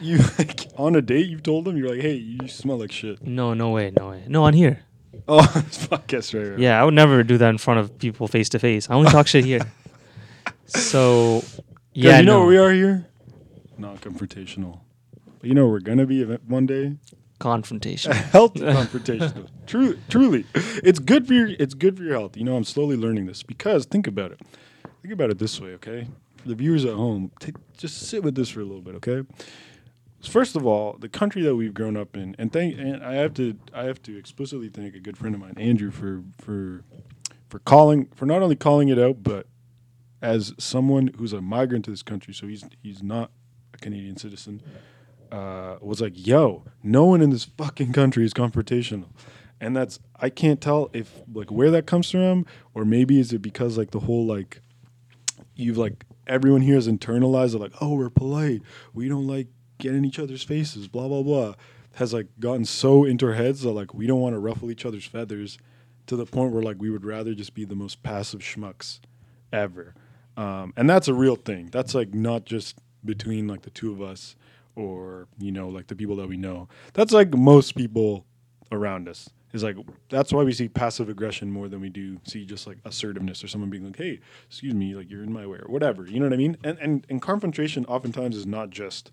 you 0.00 0.18
like, 0.38 0.66
on 0.76 0.96
a 0.96 1.02
date 1.02 1.26
You've 1.28 1.42
told 1.42 1.64
them 1.64 1.76
you're 1.76 1.90
like, 1.90 2.00
hey, 2.00 2.14
you 2.14 2.48
smell 2.48 2.78
like 2.78 2.92
shit. 2.92 3.22
no, 3.26 3.54
no 3.54 3.70
way, 3.70 3.92
no 3.96 4.10
way. 4.10 4.24
No, 4.28 4.44
on 4.44 4.54
here. 4.54 4.82
Oh, 5.28 5.40
podcast 5.40 6.32
right. 6.38 6.50
right. 6.50 6.58
Yeah, 6.58 6.80
I 6.80 6.84
would 6.84 6.94
never 6.94 7.22
do 7.22 7.36
that 7.38 7.50
in 7.50 7.58
front 7.58 7.78
of 7.80 7.98
people 7.98 8.26
face 8.26 8.48
to 8.50 8.58
face. 8.58 8.88
I 8.88 8.94
only 8.94 9.10
talk 9.10 9.26
shit 9.26 9.44
here. 9.44 9.60
So, 10.66 11.42
Yeah, 11.92 12.18
you 12.20 12.24
know 12.24 12.32
no. 12.34 12.46
where 12.46 12.48
we 12.48 12.56
are 12.58 12.72
here? 12.72 13.06
Not 13.76 14.00
confrontational. 14.00 14.80
But 15.40 15.48
you 15.48 15.54
know 15.54 15.64
where 15.64 15.72
we're 15.72 15.80
gonna 15.80 16.06
be 16.06 16.22
one 16.24 16.66
day? 16.66 16.96
confrontation. 17.38 18.12
healthy 18.12 18.60
confrontational. 18.60 19.48
True, 19.66 19.98
truly, 20.10 20.44
it's 20.54 20.98
good 20.98 21.26
for 21.26 21.32
your. 21.34 21.48
It's 21.58 21.72
good 21.74 21.96
for 21.96 22.02
your 22.04 22.12
health. 22.18 22.36
You 22.36 22.44
know, 22.44 22.54
I'm 22.56 22.64
slowly 22.64 22.96
learning 22.96 23.26
this 23.26 23.42
because 23.42 23.86
think 23.86 24.06
about 24.06 24.30
it. 24.32 24.40
Think 25.02 25.14
about 25.14 25.30
it 25.30 25.38
this 25.38 25.58
way, 25.60 25.70
okay? 25.70 26.06
For 26.36 26.48
the 26.48 26.54
viewers 26.54 26.84
at 26.84 26.94
home, 26.94 27.30
take, 27.40 27.54
just 27.78 28.08
sit 28.08 28.22
with 28.22 28.34
this 28.34 28.50
for 28.50 28.60
a 28.60 28.64
little 28.64 28.82
bit, 28.82 28.94
okay? 28.96 29.26
First 30.22 30.54
of 30.54 30.66
all, 30.66 30.96
the 30.98 31.08
country 31.08 31.42
that 31.42 31.56
we've 31.56 31.72
grown 31.72 31.96
up 31.96 32.16
in, 32.16 32.36
and 32.38 32.52
thank, 32.52 32.78
and 32.78 33.02
I 33.02 33.14
have 33.14 33.32
to, 33.34 33.58
I 33.72 33.84
have 33.84 34.02
to 34.02 34.18
explicitly 34.18 34.68
thank 34.68 34.94
a 34.94 35.00
good 35.00 35.16
friend 35.16 35.34
of 35.34 35.40
mine, 35.40 35.54
Andrew, 35.56 35.90
for 35.90 36.22
for 36.38 36.84
for 37.48 37.58
calling, 37.60 38.08
for 38.14 38.26
not 38.26 38.42
only 38.42 38.56
calling 38.56 38.88
it 38.88 38.98
out, 38.98 39.22
but 39.22 39.46
as 40.22 40.52
someone 40.58 41.10
who's 41.16 41.32
a 41.32 41.40
migrant 41.40 41.86
to 41.86 41.90
this 41.90 42.02
country, 42.02 42.34
so 42.34 42.46
he's 42.46 42.64
he's 42.82 43.02
not 43.02 43.30
a 43.72 43.78
Canadian 43.78 44.16
citizen 44.16 44.62
uh, 45.32 45.76
was 45.80 46.00
like, 46.00 46.12
"Yo, 46.14 46.64
no 46.82 47.04
one 47.04 47.20
in 47.20 47.30
this 47.30 47.44
fucking 47.44 47.92
country 47.92 48.24
is 48.24 48.34
confrontational," 48.34 49.08
and 49.60 49.76
that's 49.76 50.00
I 50.16 50.28
can't 50.28 50.60
tell 50.60 50.90
if 50.92 51.20
like 51.32 51.50
where 51.50 51.70
that 51.70 51.86
comes 51.86 52.10
from, 52.10 52.46
or 52.74 52.84
maybe 52.84 53.18
is 53.18 53.32
it 53.32 53.40
because 53.40 53.78
like 53.78 53.90
the 53.90 54.00
whole 54.00 54.26
like 54.26 54.60
you've 55.54 55.78
like 55.78 56.04
everyone 56.26 56.62
here 56.62 56.74
has 56.74 56.88
internalized 56.88 57.54
it, 57.54 57.58
like, 57.58 57.72
"Oh, 57.80 57.94
we're 57.94 58.10
polite, 58.10 58.62
we 58.92 59.08
don't 59.08 59.26
like 59.26 59.48
get 59.80 59.94
in 59.94 60.04
each 60.04 60.18
other's 60.18 60.42
faces," 60.42 60.88
blah 60.88 61.08
blah 61.08 61.22
blah, 61.22 61.54
has 61.94 62.12
like 62.12 62.28
gotten 62.38 62.64
so 62.64 63.04
into 63.04 63.26
our 63.26 63.34
heads 63.34 63.62
that 63.62 63.72
like 63.72 63.94
we 63.94 64.06
don't 64.06 64.20
want 64.20 64.34
to 64.34 64.38
ruffle 64.38 64.70
each 64.70 64.86
other's 64.86 65.04
feathers 65.04 65.58
to 66.06 66.16
the 66.16 66.26
point 66.26 66.52
where 66.52 66.62
like 66.62 66.76
we 66.80 66.90
would 66.90 67.04
rather 67.04 67.34
just 67.34 67.54
be 67.54 67.64
the 67.64 67.74
most 67.74 68.02
passive 68.02 68.40
schmucks 68.40 69.00
ever. 69.52 69.94
Um, 70.36 70.72
and 70.76 70.88
that's 70.88 71.08
a 71.08 71.14
real 71.14 71.36
thing. 71.36 71.68
That's 71.70 71.94
like 71.94 72.14
not 72.14 72.44
just 72.44 72.78
between 73.04 73.46
like 73.46 73.62
the 73.62 73.70
two 73.70 73.92
of 73.92 74.00
us 74.00 74.36
or, 74.76 75.28
you 75.38 75.52
know, 75.52 75.68
like 75.68 75.88
the 75.88 75.96
people 75.96 76.16
that 76.16 76.28
we 76.28 76.36
know. 76.36 76.68
That's 76.94 77.12
like 77.12 77.34
most 77.34 77.74
people 77.74 78.24
around 78.72 79.08
us. 79.08 79.28
Is 79.52 79.64
like 79.64 79.76
that's 80.08 80.32
why 80.32 80.44
we 80.44 80.52
see 80.52 80.68
passive 80.68 81.08
aggression 81.08 81.50
more 81.50 81.68
than 81.68 81.80
we 81.80 81.88
do 81.88 82.18
see 82.24 82.46
just 82.46 82.68
like 82.68 82.78
assertiveness 82.84 83.42
or 83.42 83.48
someone 83.48 83.68
being 83.68 83.84
like, 83.84 83.96
"Hey, 83.96 84.20
excuse 84.46 84.74
me, 84.74 84.94
like 84.94 85.10
you're 85.10 85.24
in 85.24 85.32
my 85.32 85.44
way" 85.44 85.58
or 85.58 85.66
whatever. 85.66 86.06
You 86.06 86.20
know 86.20 86.26
what 86.26 86.32
I 86.32 86.36
mean? 86.36 86.56
And 86.62 86.78
and 86.78 87.04
and 87.10 87.20
confrontation 87.20 87.84
oftentimes 87.86 88.36
is 88.36 88.46
not 88.46 88.70
just 88.70 89.10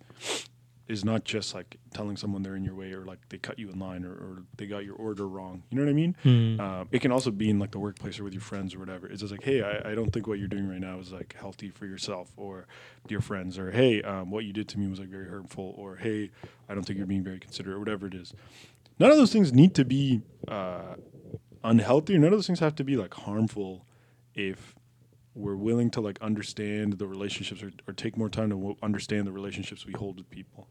is 0.88 1.04
not 1.04 1.26
just 1.26 1.54
like 1.54 1.78
telling 1.94 2.16
someone 2.16 2.44
they're 2.44 2.56
in 2.56 2.64
your 2.64 2.76
way 2.76 2.94
or 2.94 3.04
like 3.04 3.20
they 3.30 3.38
cut 3.38 3.60
you 3.60 3.70
in 3.70 3.78
line 3.78 4.06
or, 4.06 4.12
or 4.12 4.44
they 4.58 4.66
got 4.66 4.86
your 4.86 4.96
order 4.96 5.28
wrong. 5.28 5.64
You 5.70 5.78
know 5.78 5.84
what 5.84 5.90
I 5.90 5.94
mean? 5.94 6.16
Hmm. 6.24 6.60
Um, 6.60 6.88
it 6.92 7.02
can 7.02 7.12
also 7.12 7.30
be 7.30 7.50
in 7.50 7.60
like 7.60 7.72
the 7.72 7.80
workplace 7.80 8.20
or 8.20 8.24
with 8.24 8.34
your 8.34 8.42
friends 8.42 8.74
or 8.74 8.80
whatever. 8.80 9.08
It's 9.08 9.20
just 9.20 9.32
like, 9.32 9.44
hey, 9.44 9.62
I, 9.62 9.92
I 9.92 9.96
don't 9.96 10.12
think 10.12 10.28
what 10.28 10.40
you're 10.40 10.48
doing 10.48 10.70
right 10.70 10.80
now 10.80 11.00
is 11.00 11.12
like 11.12 11.36
healthy 11.38 11.70
for 11.70 11.86
yourself 11.86 12.32
or 12.38 12.68
your 13.10 13.22
friends, 13.22 13.58
or 13.58 13.72
hey, 13.72 14.02
um, 14.02 14.32
what 14.32 14.46
you 14.46 14.54
did 14.54 14.68
to 14.70 14.80
me 14.80 14.88
was 14.88 15.00
like 15.00 15.10
very 15.10 15.28
hurtful, 15.28 15.74
or 15.78 15.98
hey, 15.98 16.32
I 16.70 16.74
don't 16.74 16.84
think 16.84 16.98
you're 16.98 17.08
being 17.08 17.24
very 17.24 17.40
considerate, 17.40 17.76
or 17.76 17.80
whatever 17.80 18.08
it 18.08 18.14
is. 18.14 18.34
None 19.00 19.12
of 19.12 19.18
those 19.18 19.32
things 19.32 19.54
need 19.54 19.76
to 19.76 19.86
be 19.86 20.22
uh, 20.48 20.96
unhealthy, 21.64 22.16
or 22.16 22.20
none 22.20 22.34
of 22.34 22.40
those 22.40 22.48
things 22.48 22.60
have 22.60 22.76
to 22.76 22.84
be 22.84 22.96
like 22.96 23.14
harmful 23.14 23.86
if 24.34 24.76
we're 25.38 25.56
willing 25.56 25.90
to 25.92 26.02
like 26.02 26.18
understand 26.22 26.94
the 26.94 27.08
relationships 27.08 27.62
or, 27.62 27.72
or 27.88 27.94
take 27.94 28.18
more 28.18 28.30
time 28.30 28.50
to 28.50 28.56
w- 28.56 28.76
understand 28.82 29.28
the 29.28 29.32
relationships 29.32 29.86
we 29.86 29.94
hold 29.94 30.18
with 30.18 30.30
people. 30.30 30.68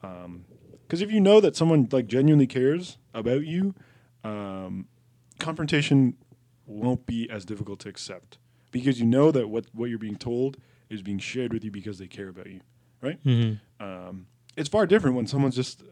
Because 0.00 1.00
if 1.02 1.10
you 1.10 1.20
know 1.20 1.40
that 1.40 1.56
someone 1.56 1.88
like 1.90 2.06
genuinely 2.06 2.46
cares 2.46 2.98
about 3.12 3.44
you, 3.44 3.74
um, 4.22 4.86
confrontation 5.38 6.16
won't 6.66 7.06
be 7.06 7.28
as 7.28 7.44
difficult 7.44 7.80
to 7.80 7.88
accept 7.88 8.38
because 8.70 8.98
you 9.00 9.06
know 9.06 9.30
that 9.30 9.48
what 9.48 9.66
what 9.72 9.90
you're 9.90 9.98
being 9.98 10.16
told 10.16 10.56
is 10.88 11.02
being 11.02 11.18
shared 11.18 11.52
with 11.52 11.64
you 11.64 11.70
because 11.70 11.98
they 11.98 12.06
care 12.06 12.28
about 12.28 12.46
you, 12.46 12.60
right? 13.02 13.22
Mhm. 13.24 13.60
Um, 13.80 14.26
it's 14.56 14.68
far 14.68 14.86
different 14.86 15.16
when 15.16 15.26
someone's 15.26 15.56
just 15.56 15.82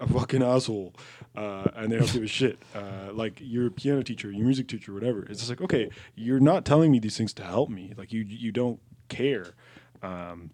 a 0.00 0.06
fucking 0.06 0.42
asshole 0.42 0.94
uh, 1.36 1.68
and 1.74 1.90
they 1.90 1.96
don't 1.96 2.12
give 2.12 2.22
a 2.22 2.28
shit. 2.28 2.58
Uh, 2.74 3.12
like 3.12 3.38
your 3.40 3.70
piano 3.70 4.02
teacher, 4.02 4.30
your 4.30 4.44
music 4.44 4.68
teacher, 4.68 4.92
whatever. 4.92 5.24
It's 5.24 5.40
just 5.40 5.50
like, 5.50 5.60
okay, 5.60 5.90
you're 6.14 6.40
not 6.40 6.64
telling 6.64 6.92
me 6.92 6.98
these 6.98 7.16
things 7.16 7.32
to 7.34 7.44
help 7.44 7.70
me. 7.70 7.94
Like 7.96 8.12
you, 8.12 8.22
you 8.22 8.52
don't 8.52 8.80
care. 9.08 9.54
Um, 10.02 10.50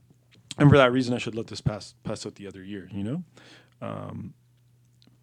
and 0.59 0.71
for 0.71 0.77
that 0.77 0.93
reason, 0.93 1.15
I 1.15 1.19
should 1.19 1.35
let 1.35 1.49
this 1.49 1.61
pass 1.61 1.95
pass 2.05 2.25
out 2.25 2.37
the 2.37 2.47
other 2.47 2.63
year. 2.63 2.89
You 2.93 3.03
know. 3.03 3.25
Um, 3.81 4.35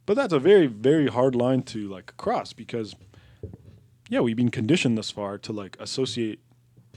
but 0.05 0.15
that's 0.15 0.33
a 0.33 0.39
very 0.39 0.67
very 0.67 1.07
hard 1.07 1.35
line 1.35 1.63
to 1.63 1.87
like 1.87 2.15
cross 2.17 2.51
because 2.53 2.95
yeah, 4.09 4.19
we've 4.19 4.35
been 4.35 4.51
conditioned 4.51 4.97
thus 4.97 5.09
far 5.09 5.37
to 5.37 5.53
like 5.53 5.77
associate 5.79 6.39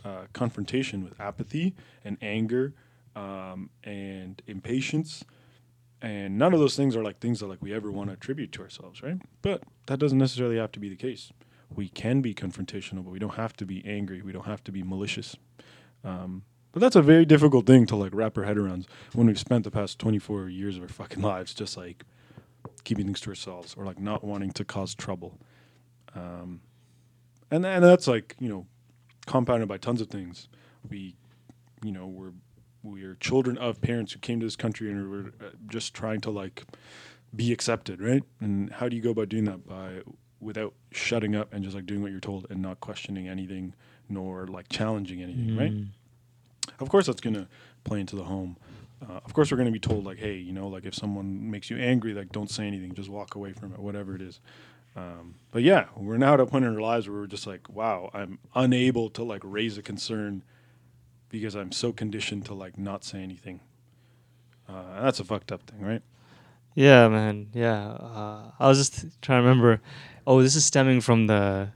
uh, 0.04 0.24
confrontation 0.32 1.04
with 1.04 1.18
apathy 1.20 1.74
and 2.04 2.18
anger 2.20 2.74
um, 3.14 3.70
and 3.84 4.42
impatience, 4.48 5.24
and 6.02 6.38
none 6.38 6.52
of 6.52 6.60
those 6.60 6.76
things 6.76 6.96
are 6.96 7.02
like 7.02 7.20
things 7.20 7.40
that 7.40 7.46
like 7.46 7.62
we 7.62 7.72
ever 7.72 7.90
want 7.90 8.10
to 8.10 8.14
attribute 8.14 8.52
to 8.52 8.62
ourselves, 8.62 9.02
right? 9.02 9.20
But 9.42 9.62
that 9.86 9.98
doesn't 9.98 10.18
necessarily 10.18 10.56
have 10.56 10.72
to 10.72 10.80
be 10.80 10.88
the 10.88 10.96
case. 10.96 11.32
We 11.74 11.88
can 11.88 12.20
be 12.20 12.34
confrontational, 12.34 13.04
but 13.04 13.10
we 13.10 13.18
don't 13.18 13.34
have 13.34 13.54
to 13.56 13.66
be 13.66 13.84
angry. 13.86 14.22
We 14.22 14.32
don't 14.32 14.46
have 14.46 14.62
to 14.64 14.72
be 14.72 14.82
malicious. 14.82 15.36
Um, 16.04 16.42
but 16.72 16.80
that's 16.80 16.96
a 16.96 17.02
very 17.02 17.24
difficult 17.24 17.66
thing 17.66 17.86
to 17.86 17.96
like 17.96 18.12
wrap 18.14 18.36
our 18.36 18.44
head 18.44 18.58
around 18.58 18.86
when 19.12 19.26
we've 19.26 19.38
spent 19.38 19.64
the 19.64 19.70
past 19.70 19.98
24 19.98 20.48
years 20.48 20.76
of 20.76 20.82
our 20.82 20.88
fucking 20.88 21.22
lives 21.22 21.54
just 21.54 21.76
like 21.76 22.04
keeping 22.82 23.06
things 23.06 23.20
to 23.22 23.30
ourselves 23.30 23.74
or 23.78 23.84
like 23.84 23.98
not 23.98 24.24
wanting 24.24 24.50
to 24.52 24.64
cause 24.64 24.94
trouble. 24.94 25.38
Um, 26.14 26.60
and 27.50 27.64
and 27.64 27.84
that's 27.84 28.06
like 28.06 28.36
you 28.40 28.48
know 28.48 28.66
compounded 29.26 29.68
by 29.68 29.78
tons 29.78 30.00
of 30.00 30.08
things. 30.08 30.48
We, 30.88 31.16
you 31.82 31.92
know, 31.92 32.06
we're 32.06 32.32
we 32.84 33.02
are 33.02 33.14
children 33.16 33.56
of 33.58 33.80
parents 33.80 34.12
who 34.12 34.18
came 34.20 34.38
to 34.40 34.46
this 34.46 34.56
country 34.56 34.90
and 34.90 35.10
were 35.10 35.32
uh, 35.40 35.50
just 35.66 35.94
trying 35.94 36.20
to 36.20 36.30
like 36.30 36.64
be 37.34 37.52
accepted, 37.52 38.00
right? 38.00 38.22
And 38.40 38.70
how 38.70 38.88
do 38.88 38.94
you 38.94 39.02
go 39.02 39.10
about 39.10 39.28
doing 39.30 39.44
that 39.44 39.66
by 39.66 40.02
without 40.40 40.74
shutting 40.92 41.34
up 41.34 41.52
and 41.52 41.64
just 41.64 41.74
like 41.74 41.86
doing 41.86 42.02
what 42.02 42.10
you're 42.10 42.20
told 42.20 42.46
and 42.50 42.60
not 42.60 42.80
questioning 42.80 43.28
anything 43.28 43.74
nor 44.08 44.46
like 44.46 44.68
challenging 44.68 45.22
anything, 45.22 45.56
right? 45.56 45.72
Mm. 45.72 45.88
Of 46.78 46.88
course, 46.90 47.06
that's 47.06 47.20
gonna 47.20 47.48
play 47.84 48.00
into 48.00 48.16
the 48.16 48.24
home. 48.24 48.56
Uh, 49.02 49.20
of 49.24 49.32
course, 49.32 49.50
we're 49.50 49.56
gonna 49.56 49.70
be 49.70 49.80
told 49.80 50.04
like, 50.04 50.18
hey, 50.18 50.36
you 50.36 50.52
know, 50.52 50.68
like 50.68 50.84
if 50.84 50.94
someone 50.94 51.50
makes 51.50 51.70
you 51.70 51.78
angry, 51.78 52.12
like 52.12 52.30
don't 52.32 52.50
say 52.50 52.66
anything, 52.66 52.94
just 52.94 53.08
walk 53.08 53.34
away 53.34 53.52
from 53.52 53.72
it, 53.72 53.78
whatever 53.78 54.14
it 54.14 54.22
is. 54.22 54.40
Um, 54.96 55.36
but 55.50 55.62
yeah, 55.62 55.86
we're 55.96 56.18
now 56.18 56.34
at 56.34 56.40
a 56.40 56.46
point 56.46 56.64
in 56.64 56.74
our 56.74 56.80
lives 56.80 57.08
where 57.08 57.18
we're 57.20 57.26
just 57.26 57.46
like, 57.46 57.68
wow, 57.68 58.10
I'm 58.12 58.38
unable 58.54 59.10
to 59.10 59.24
like 59.24 59.40
raise 59.42 59.76
a 59.78 59.82
concern 59.82 60.42
because 61.34 61.56
I'm 61.56 61.72
so 61.72 61.92
conditioned 61.92 62.46
to 62.46 62.54
like 62.54 62.78
not 62.78 63.02
say 63.04 63.18
anything. 63.20 63.58
Uh, 64.68 65.02
that's 65.02 65.18
a 65.18 65.24
fucked 65.24 65.50
up 65.50 65.62
thing, 65.68 65.80
right? 65.82 66.02
Yeah, 66.76 67.08
man. 67.08 67.48
Yeah. 67.52 67.88
Uh, 67.88 68.52
I 68.58 68.68
was 68.68 68.78
just 68.78 69.20
trying 69.20 69.42
to 69.42 69.48
remember. 69.48 69.80
Oh, 70.26 70.42
this 70.42 70.54
is 70.54 70.64
stemming 70.64 71.00
from 71.00 71.26
the 71.26 71.70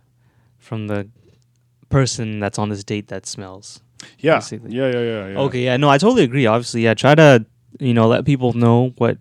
from 0.59 0.87
the 0.87 1.09
person 1.89 2.39
that's 2.39 2.59
on 2.59 2.69
this 2.69 2.85
date 2.85 3.09
that 3.09 3.27
smells. 3.27 3.81
Yeah, 4.21 4.37
Basically. 4.37 4.71
yeah, 4.77 4.91
yeah, 4.93 5.01
yeah, 5.01 5.29
yeah. 5.29 5.39
Okay, 5.39 5.65
yeah, 5.65 5.77
no, 5.77 5.91
I 5.91 5.99
totally 5.99 6.23
agree. 6.23 6.47
Obviously, 6.47 6.83
yeah, 6.83 6.95
try 6.95 7.17
to 7.17 7.45
you 7.81 7.95
know 7.95 8.07
let 8.07 8.25
people 8.25 8.53
know 8.53 8.95
what 8.99 9.19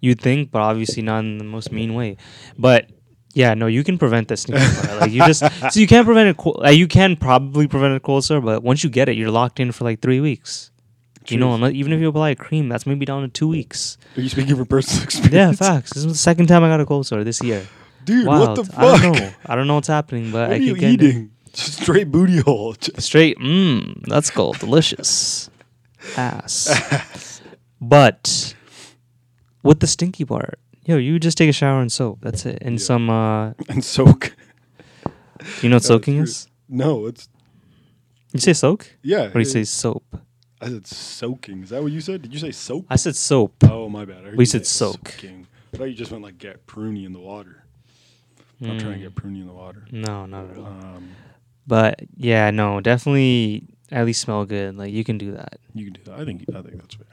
you 0.00 0.14
think, 0.14 0.52
but 0.52 0.62
obviously 0.62 1.02
not 1.02 1.20
in 1.24 1.38
the 1.38 1.44
most 1.44 1.72
mean 1.72 1.94
way. 1.94 2.16
But 2.56 2.88
yeah, 3.36 3.52
no, 3.54 3.66
you 3.68 3.84
can 3.84 3.98
prevent 3.98 4.28
part. 4.28 4.48
Like 5.00 5.12
you 5.12 5.20
just 5.28 5.44
so 5.72 5.78
you 5.78 5.86
can't 5.86 6.06
prevent 6.08 6.28
it. 6.32 6.36
co- 6.40 6.56
Uh, 6.64 6.70
you 6.72 6.88
can 6.88 7.16
probably 7.16 7.66
prevent 7.68 7.92
it 7.94 8.02
closer, 8.02 8.40
but 8.40 8.62
once 8.64 8.82
you 8.82 8.88
get 8.88 9.08
it, 9.10 9.16
you're 9.20 9.30
locked 9.30 9.60
in 9.60 9.72
for 9.76 9.84
like 9.84 10.00
three 10.00 10.20
weeks. 10.20 10.70
You 11.28 11.36
know, 11.42 11.52
unless, 11.54 11.74
even 11.74 11.92
if 11.92 12.00
you 12.00 12.08
apply 12.08 12.30
a 12.30 12.36
cream, 12.36 12.68
that's 12.70 12.86
maybe 12.86 13.04
down 13.04 13.22
to 13.22 13.28
two 13.28 13.48
weeks. 13.48 13.98
Are 14.16 14.22
you 14.22 14.28
speaking 14.30 14.56
from 14.56 14.64
personal 14.66 15.02
experience? 15.08 15.34
Yeah, 15.34 15.52
facts. 15.52 15.90
This 15.92 16.04
is 16.04 16.12
the 16.12 16.18
second 16.30 16.46
time 16.46 16.62
I 16.64 16.68
got 16.68 16.80
a 16.80 16.86
cold 16.86 17.04
sore 17.06 17.24
this 17.24 17.42
year. 17.42 17.66
dude. 18.04 18.26
Wild. 18.26 18.40
What 18.46 18.54
the 18.56 18.64
fuck? 18.72 18.78
I 18.78 19.02
don't 19.02 19.18
know. 19.20 19.30
I 19.46 19.52
don't 19.56 19.66
know 19.66 19.74
what's 19.74 19.88
happening, 19.98 20.30
but 20.30 20.48
What 20.48 20.56
I 20.56 20.58
are 20.60 20.62
you 20.62 20.74
keep 20.78 21.00
getting 21.00 21.22
it. 21.24 21.52
Just 21.52 21.82
straight 21.82 22.08
booty 22.14 22.38
hole. 22.40 22.72
Just- 22.74 23.02
straight. 23.02 23.36
Mmm, 23.38 24.00
that's 24.06 24.30
called 24.30 24.58
delicious 24.60 25.50
ass. 26.16 27.42
but 27.80 28.54
with 29.62 29.80
the 29.80 29.86
stinky 29.88 30.24
part, 30.24 30.58
yo, 30.86 30.96
you 30.96 31.18
just 31.18 31.36
take 31.38 31.48
a 31.50 31.52
shower 31.52 31.80
and 31.80 31.90
soap. 31.92 32.18
That's 32.22 32.46
it. 32.46 32.58
And 32.62 32.78
Yeah. 32.78 32.84
some. 32.86 33.10
uh 33.10 33.52
and 33.68 33.84
soak. 33.84 34.34
You 35.62 35.68
know 35.68 35.76
what 35.76 35.82
No, 35.84 35.88
soaking 35.88 36.16
is? 36.18 36.48
No, 36.68 37.06
it's 37.06 37.28
You 38.32 38.40
say 38.40 38.52
soak, 38.52 38.96
yeah. 39.02 39.26
or 39.26 39.32
do 39.32 39.38
you 39.40 39.44
say 39.44 39.64
soap? 39.64 40.04
I 40.60 40.68
said 40.68 40.86
soaking. 40.86 41.62
Is 41.64 41.70
that 41.70 41.82
what 41.82 41.92
you 41.92 42.00
said? 42.00 42.22
Did 42.22 42.32
you 42.32 42.38
say 42.40 42.50
soap? 42.50 42.86
I 42.88 42.96
said 42.96 43.14
soap. 43.14 43.52
Oh 43.64 43.88
my 43.88 44.04
bad. 44.04 44.18
I 44.18 44.28
heard 44.28 44.36
We 44.36 44.42
you 44.42 44.46
said 44.46 44.66
say 44.66 44.78
soak. 44.86 45.08
soaking. 45.10 45.46
I 45.74 45.76
thought 45.76 45.84
you 45.84 45.94
just 45.94 46.10
went 46.10 46.24
like 46.24 46.38
get 46.38 46.66
pruny 46.66 47.04
in 47.04 47.12
the 47.12 47.20
water. 47.20 47.62
I'm 48.62 48.78
trying 48.78 48.92
to 48.94 48.98
Mm. 48.98 49.02
get 49.02 49.14
pruny 49.14 49.40
in 49.42 49.46
the 49.46 49.52
water. 49.52 49.84
No, 49.92 50.24
not 50.24 50.50
at 50.50 50.56
all. 50.56 50.64
Um, 50.66 51.10
But 51.66 52.00
yeah, 52.16 52.50
no, 52.50 52.80
definitely 52.80 53.64
at 53.92 54.06
least 54.06 54.22
smell 54.22 54.44
good. 54.46 54.76
Like 54.78 54.92
you 54.92 55.04
can 55.04 55.18
do 55.18 55.32
that. 55.32 55.58
you 55.74 55.84
can 55.84 55.92
do 55.92 56.00
that. 56.06 56.18
I 56.18 56.24
think 56.24 56.44
I 56.54 56.62
think 56.62 56.76
that's 56.80 56.94
fair. 56.94 57.06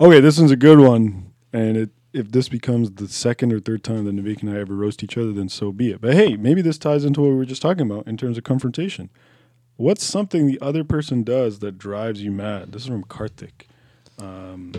Okay, 0.00 0.20
this 0.20 0.38
one's 0.38 0.50
a 0.50 0.56
good 0.56 0.78
one, 0.78 1.30
and 1.52 1.76
it 1.76 1.90
if 2.12 2.32
this 2.32 2.48
becomes 2.48 2.92
the 2.92 3.08
second 3.08 3.52
or 3.52 3.60
third 3.60 3.84
time 3.84 4.04
that 4.04 4.14
Navik 4.14 4.42
and 4.42 4.50
I 4.50 4.58
ever 4.58 4.74
roast 4.74 5.02
each 5.02 5.16
other, 5.16 5.32
then 5.32 5.48
so 5.48 5.72
be 5.72 5.92
it. 5.92 6.00
But 6.00 6.14
hey, 6.14 6.36
maybe 6.36 6.62
this 6.62 6.78
ties 6.78 7.04
into 7.04 7.20
what 7.20 7.28
we 7.28 7.36
were 7.36 7.44
just 7.44 7.62
talking 7.62 7.90
about 7.90 8.06
in 8.06 8.16
terms 8.16 8.36
of 8.36 8.44
confrontation. 8.44 9.10
What's 9.76 10.04
something 10.04 10.46
the 10.46 10.58
other 10.60 10.84
person 10.84 11.22
does 11.22 11.60
that 11.60 11.78
drives 11.78 12.22
you 12.22 12.30
mad? 12.30 12.72
This 12.72 12.82
is 12.82 12.88
from 12.88 13.04
Karthik. 13.04 13.66
Um, 14.18 14.72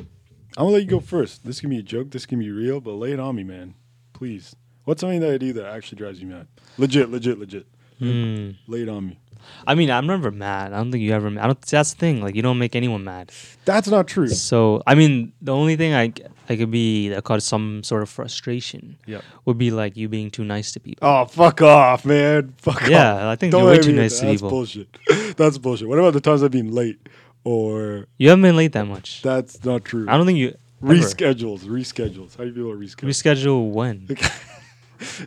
I'm 0.57 0.65
gonna 0.65 0.71
let 0.71 0.83
you 0.83 0.87
go 0.87 0.99
first. 0.99 1.45
This 1.45 1.59
can 1.59 1.69
be 1.69 1.79
a 1.79 1.83
joke. 1.83 2.11
This 2.11 2.25
can 2.25 2.39
be 2.39 2.51
real, 2.51 2.81
but 2.81 2.91
lay 2.91 3.11
it 3.13 3.19
on 3.19 3.35
me, 3.35 3.43
man. 3.43 3.73
Please. 4.13 4.55
What's 4.83 5.01
something 5.01 5.19
that 5.21 5.31
I 5.31 5.37
do 5.37 5.53
that 5.53 5.65
actually 5.65 5.97
drives 5.97 6.21
you 6.21 6.27
mad? 6.27 6.47
Legit, 6.77 7.09
legit, 7.09 7.39
legit. 7.39 7.65
Hmm. 7.99 8.51
Lay 8.67 8.81
it 8.81 8.89
on 8.89 9.07
me. 9.07 9.19
I 9.65 9.75
mean, 9.75 9.89
I'm 9.89 10.07
never 10.07 10.31
mad. 10.31 10.73
I 10.73 10.77
don't 10.77 10.91
think 10.91 11.03
you 11.03 11.13
ever. 11.13 11.27
I 11.27 11.47
don't. 11.47 11.61
That's 11.61 11.93
the 11.93 11.99
thing. 11.99 12.21
Like, 12.21 12.35
you 12.35 12.41
don't 12.41 12.59
make 12.59 12.75
anyone 12.75 13.03
mad. 13.03 13.31
That's 13.65 13.87
not 13.87 14.07
true. 14.07 14.27
So, 14.27 14.83
I 14.85 14.95
mean, 14.95 15.33
the 15.41 15.53
only 15.53 15.75
thing 15.75 15.93
I 15.93 16.13
I 16.51 16.57
could 16.57 16.69
be 16.71 17.09
that 17.09 17.23
cause 17.23 17.43
some 17.43 17.81
sort 17.83 18.03
of 18.03 18.09
frustration 18.09 18.97
Yeah, 19.07 19.21
would 19.45 19.57
be 19.57 19.71
like 19.71 19.95
you 19.97 20.07
being 20.09 20.29
too 20.29 20.43
nice 20.43 20.71
to 20.73 20.79
people. 20.79 21.07
Oh, 21.07 21.25
fuck 21.25 21.61
off, 21.61 22.05
man. 22.05 22.53
Fuck 22.57 22.83
off. 22.83 22.89
Yeah, 22.89 23.29
I 23.29 23.35
think 23.35 23.51
Don't 23.53 23.63
you're 23.63 23.71
way 23.71 23.79
too 23.79 23.93
nice 23.93 24.19
that. 24.19 24.25
to 24.25 24.25
That's 24.27 24.41
people. 24.41 24.49
bullshit. 24.49 24.87
That's 25.37 25.57
bullshit. 25.57 25.87
What 25.87 25.97
about 25.99 26.13
the 26.13 26.21
times 26.21 26.43
I've 26.43 26.51
been 26.51 26.71
late? 26.71 26.99
Or 27.43 28.05
You 28.17 28.29
haven't 28.29 28.43
been 28.43 28.55
late 28.55 28.73
that 28.73 28.85
much. 28.85 29.23
that's 29.23 29.65
not 29.65 29.83
true. 29.83 30.05
I 30.07 30.15
don't 30.17 30.27
think 30.27 30.37
you 30.37 30.55
ever. 30.83 30.93
Reschedules, 30.93 31.61
reschedules. 31.61 32.37
How 32.37 32.43
do 32.43 32.49
you 32.49 32.53
feel 32.55 32.69
about 32.71 32.79
reschedules? 32.79 33.09
reschedule 33.09 33.71
when. 33.71 34.07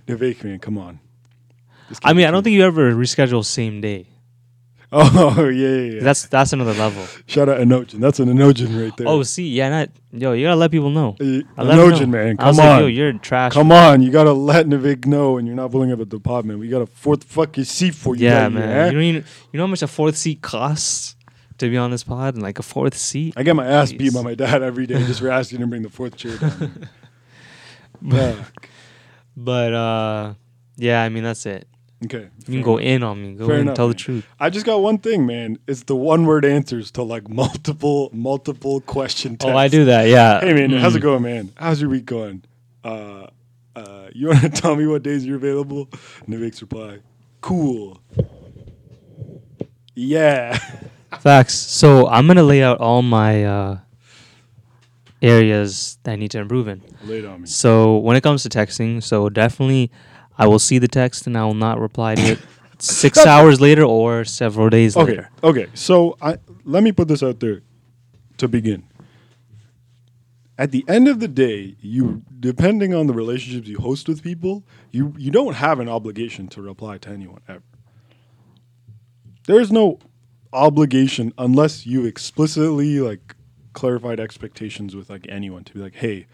Nivek, 0.07 0.45
man, 0.45 0.59
come 0.61 0.79
on. 0.79 1.01
I 2.05 2.12
mean, 2.12 2.27
I 2.27 2.31
don't 2.31 2.43
think 2.43 2.55
you 2.55 2.62
ever 2.64 2.93
reschedule 2.93 3.45
same 3.45 3.81
day. 3.81 4.07
Oh 4.97 5.49
yeah, 5.49 5.68
yeah, 5.68 5.92
yeah. 5.95 6.01
That's 6.03 6.26
that's 6.28 6.53
another 6.53 6.72
level. 6.74 7.05
Shout 7.26 7.49
out 7.49 7.59
Enojin. 7.59 7.99
That's 7.99 8.20
an 8.20 8.28
Enojin 8.28 8.80
right 8.80 8.97
there. 8.97 9.09
Oh, 9.09 9.24
see, 9.24 9.49
yeah, 9.49 9.68
not 9.68 9.88
yo. 10.12 10.32
You 10.32 10.47
gotta 10.47 10.55
let 10.57 10.70
people 10.70 10.90
know. 10.90 11.16
'em 11.18 11.42
Enojin, 11.59 12.11
man. 12.11 12.36
Come 12.36 12.57
like, 12.57 12.64
on. 12.68 12.80
yo, 12.80 12.86
you're 12.86 13.12
trash. 13.14 13.55
Come 13.55 13.72
on, 13.72 14.03
you 14.03 14.12
gotta 14.12 14.32
let 14.32 14.66
Nivik 14.66 15.05
know, 15.07 15.36
and 15.36 15.49
you're 15.49 15.57
not 15.57 15.72
pulling 15.72 15.90
up 15.90 15.99
at 15.99 16.11
the 16.11 16.20
pod, 16.20 16.45
man. 16.45 16.61
We 16.61 16.68
got 16.68 16.80
a 16.82 16.86
fourth 16.86 17.24
fucking 17.24 17.64
seat 17.64 17.95
for 17.97 18.14
you. 18.14 18.26
Yeah, 18.26 18.49
man. 18.49 18.68
here, 18.68 18.78
eh? 18.78 18.86
You 18.86 18.92
know, 18.92 19.01
you 19.01 19.12
know, 19.14 19.24
you 19.53 19.59
know 19.59 19.62
how 19.64 19.70
much 19.70 19.82
a 19.82 19.88
fourth 19.88 20.16
seat 20.16 20.42
costs 20.42 21.16
to 21.59 21.68
be 21.68 21.76
on 21.76 21.90
this 21.90 22.05
pod? 22.05 22.34
and 22.34 22.42
Like 22.45 22.61
a 22.61 22.62
fourth 22.62 22.97
seat. 22.97 23.34
I 23.36 23.42
get 23.42 23.57
my 23.57 23.66
ass 23.66 23.92
beat 23.92 24.14
by 24.14 24.22
my 24.22 24.36
dad 24.36 24.62
every 24.62 24.86
day 24.86 25.05
just 25.07 25.20
for 25.20 25.28
asking 25.30 25.57
him 25.59 25.62
to 25.62 25.66
bring 25.70 25.82
the 25.82 25.90
fourth 25.90 26.16
chair 26.16 26.36
down. 26.36 26.88
Fuck. 28.11 28.68
But 29.36 29.72
uh, 29.74 30.34
yeah, 30.76 31.03
I 31.03 31.09
mean 31.09 31.24
that's 31.24 31.47
it. 31.47 31.66
Okay. 32.05 32.29
You 32.47 32.55
can 32.55 32.63
go 32.63 32.79
in 32.79 33.03
on 33.03 33.23
me. 33.23 33.35
Go 33.35 33.47
Fair 33.47 33.57
in, 33.57 33.63
enough, 33.63 33.77
tell 33.77 33.89
the 33.89 33.95
truth. 33.95 34.27
I 34.39 34.51
just 34.51 34.67
got 34.67 34.83
one 34.83 34.99
thing, 34.99 35.27
man. 35.27 35.59
It's 35.67 35.85
the 35.85 35.97
one 35.97 36.27
word 36.27 36.45
answers 36.45 36.91
to 36.93 37.03
like 37.03 37.29
multiple, 37.29 38.11
multiple 38.13 38.81
question 38.81 39.37
tests. 39.37 39.53
Oh, 39.53 39.57
I 39.57 39.69
do 39.69 39.85
that. 39.87 40.09
Yeah. 40.09 40.41
Hey 40.41 40.53
man, 40.55 40.71
how's 40.71 40.95
it 40.97 40.99
Mm. 41.01 41.03
going, 41.03 41.23
man? 41.23 41.53
How's 41.57 41.81
your 41.81 41.91
week 41.91 42.05
going? 42.07 42.45
Uh, 42.85 43.29
uh, 43.77 44.09
you 44.13 44.29
want 44.29 44.41
to 44.43 44.49
tell 44.63 44.77
me 44.77 44.87
what 44.87 45.03
days 45.03 45.25
you're 45.25 45.37
available? 45.37 45.87
Nivik's 46.29 46.61
reply, 46.63 46.99
cool. 47.41 48.01
Yeah. 49.95 50.59
Facts. 51.21 51.55
So 51.55 52.09
I'm 52.09 52.27
gonna 52.27 52.43
lay 52.43 52.63
out 52.63 52.79
all 52.79 53.03
my 53.03 53.45
uh, 53.45 53.79
areas 55.23 55.99
that 56.03 56.13
I 56.13 56.17
need 56.17 56.31
to 56.33 56.39
improve 56.41 56.69
in. 56.69 56.83
Lay 57.05 57.21
it 57.21 57.25
on 57.25 57.43
me. 57.43 57.47
So 57.47 57.99
when 57.99 58.17
it 58.17 58.23
comes 58.23 58.43
to 58.43 58.49
texting, 58.49 59.03
so 59.03 59.29
definitely 59.29 59.91
I 60.39 60.47
will 60.47 60.59
see 60.59 60.78
the 60.78 60.89
text 60.89 61.26
and 61.26 61.37
I 61.39 61.45
will 61.45 61.55
not 61.55 61.78
reply 61.80 62.14
to 62.16 62.22
it 62.22 62.39
six 62.78 63.24
hours 63.24 63.61
later 63.61 63.85
or 63.85 64.24
several 64.24 64.68
days 64.68 64.97
Okay. 64.97 65.11
later. 65.12 65.30
Okay. 65.43 65.62
Okay. 65.62 65.70
So 65.74 66.16
I 66.20 66.39
let 66.64 66.82
me 66.82 66.93
put 66.93 67.09
this 67.09 67.22
out 67.22 67.41
there 67.41 67.62
to 68.39 68.49
begin. 68.49 68.85
At 70.57 70.70
the 70.70 70.85
end 70.87 71.09
of 71.09 71.18
the 71.20 71.28
day, 71.28 71.76
you 71.80 72.22
depending 72.39 72.95
on 72.95 73.07
the 73.07 73.12
relationships 73.12 73.66
you 73.68 73.78
host 73.78 74.09
with 74.09 74.22
people, 74.22 74.64
you 74.91 75.14
you 75.18 75.30
don't 75.30 75.55
have 75.55 75.80
an 75.80 75.89
obligation 75.89 76.49
to 76.49 76.62
reply 76.62 76.99
to 76.99 77.11
anyone 77.11 77.41
ever. 77.49 77.62
There 79.47 79.61
is 79.61 79.70
no 79.72 79.99
obligation 80.53 81.32
unless 81.39 81.87
you 81.87 82.05
explicitly 82.07 83.01
like 83.01 83.35
clarified 83.72 84.20
expectations 84.20 84.95
with 84.95 85.11
like 85.11 85.26
anyone 85.28 85.64
to 85.64 85.74
be 85.74 85.80
like, 85.80 85.97
hey, 85.97 86.26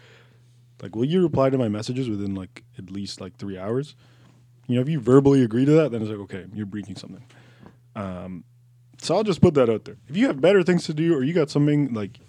like 0.81 0.95
will 0.95 1.05
you 1.05 1.21
reply 1.21 1.49
to 1.49 1.57
my 1.57 1.67
messages 1.69 2.09
within 2.09 2.35
like 2.35 2.63
at 2.77 2.89
least 2.91 3.21
like 3.21 3.37
three 3.37 3.57
hours? 3.57 3.95
You 4.67 4.75
know, 4.75 4.81
if 4.81 4.89
you 4.89 4.99
verbally 4.99 5.43
agree 5.43 5.65
to 5.65 5.71
that, 5.71 5.91
then 5.91 6.01
it's 6.01 6.09
like, 6.09 6.19
okay, 6.19 6.45
you're 6.53 6.65
breaching 6.65 6.95
something. 6.95 7.23
Um, 7.95 8.45
so 9.01 9.15
I'll 9.15 9.23
just 9.23 9.41
put 9.41 9.53
that 9.55 9.69
out 9.69 9.85
there. 9.85 9.97
If 10.07 10.15
you 10.15 10.27
have 10.27 10.39
better 10.39 10.63
things 10.63 10.85
to 10.85 10.93
do, 10.93 11.13
or 11.15 11.23
you 11.23 11.33
got 11.33 11.49
something 11.49 11.93
like, 11.93 12.19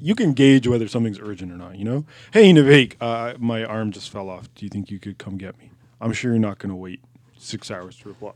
you 0.00 0.14
can 0.14 0.32
gauge 0.32 0.68
whether 0.68 0.86
something's 0.86 1.18
urgent 1.18 1.50
or 1.50 1.56
not. 1.56 1.76
You 1.76 1.84
know, 1.84 2.04
hey 2.32 2.52
Navik, 2.52 2.94
uh, 3.00 3.34
my 3.38 3.64
arm 3.64 3.90
just 3.90 4.10
fell 4.10 4.30
off. 4.30 4.52
Do 4.54 4.64
you 4.64 4.68
think 4.70 4.90
you 4.90 5.00
could 5.00 5.18
come 5.18 5.36
get 5.38 5.58
me? 5.58 5.70
I'm 6.00 6.12
sure 6.12 6.32
you're 6.32 6.38
not 6.40 6.58
gonna 6.58 6.76
wait 6.76 7.00
six 7.36 7.70
hours 7.70 7.96
to 7.98 8.08
reply. 8.08 8.32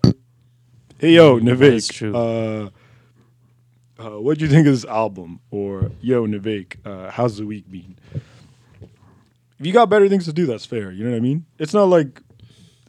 Hey 0.98 1.12
yo, 1.14 1.38
Navik, 1.38 1.92
true. 1.92 2.16
uh, 2.16 2.70
uh, 3.98 4.20
what 4.20 4.38
do 4.38 4.44
you 4.44 4.50
think 4.50 4.66
of 4.66 4.72
this 4.72 4.84
album? 4.84 5.40
Or 5.50 5.92
yo, 6.00 6.26
Navik, 6.26 6.76
uh, 6.84 7.10
how's 7.10 7.36
the 7.36 7.46
week 7.46 7.70
been? 7.70 7.96
If 9.62 9.66
you 9.66 9.72
got 9.72 9.88
better 9.88 10.08
things 10.08 10.24
to 10.24 10.32
do, 10.32 10.44
that's 10.44 10.66
fair. 10.66 10.90
You 10.90 11.04
know 11.04 11.10
what 11.12 11.18
I 11.18 11.20
mean? 11.20 11.46
It's 11.56 11.72
not 11.72 11.84
like 11.84 12.20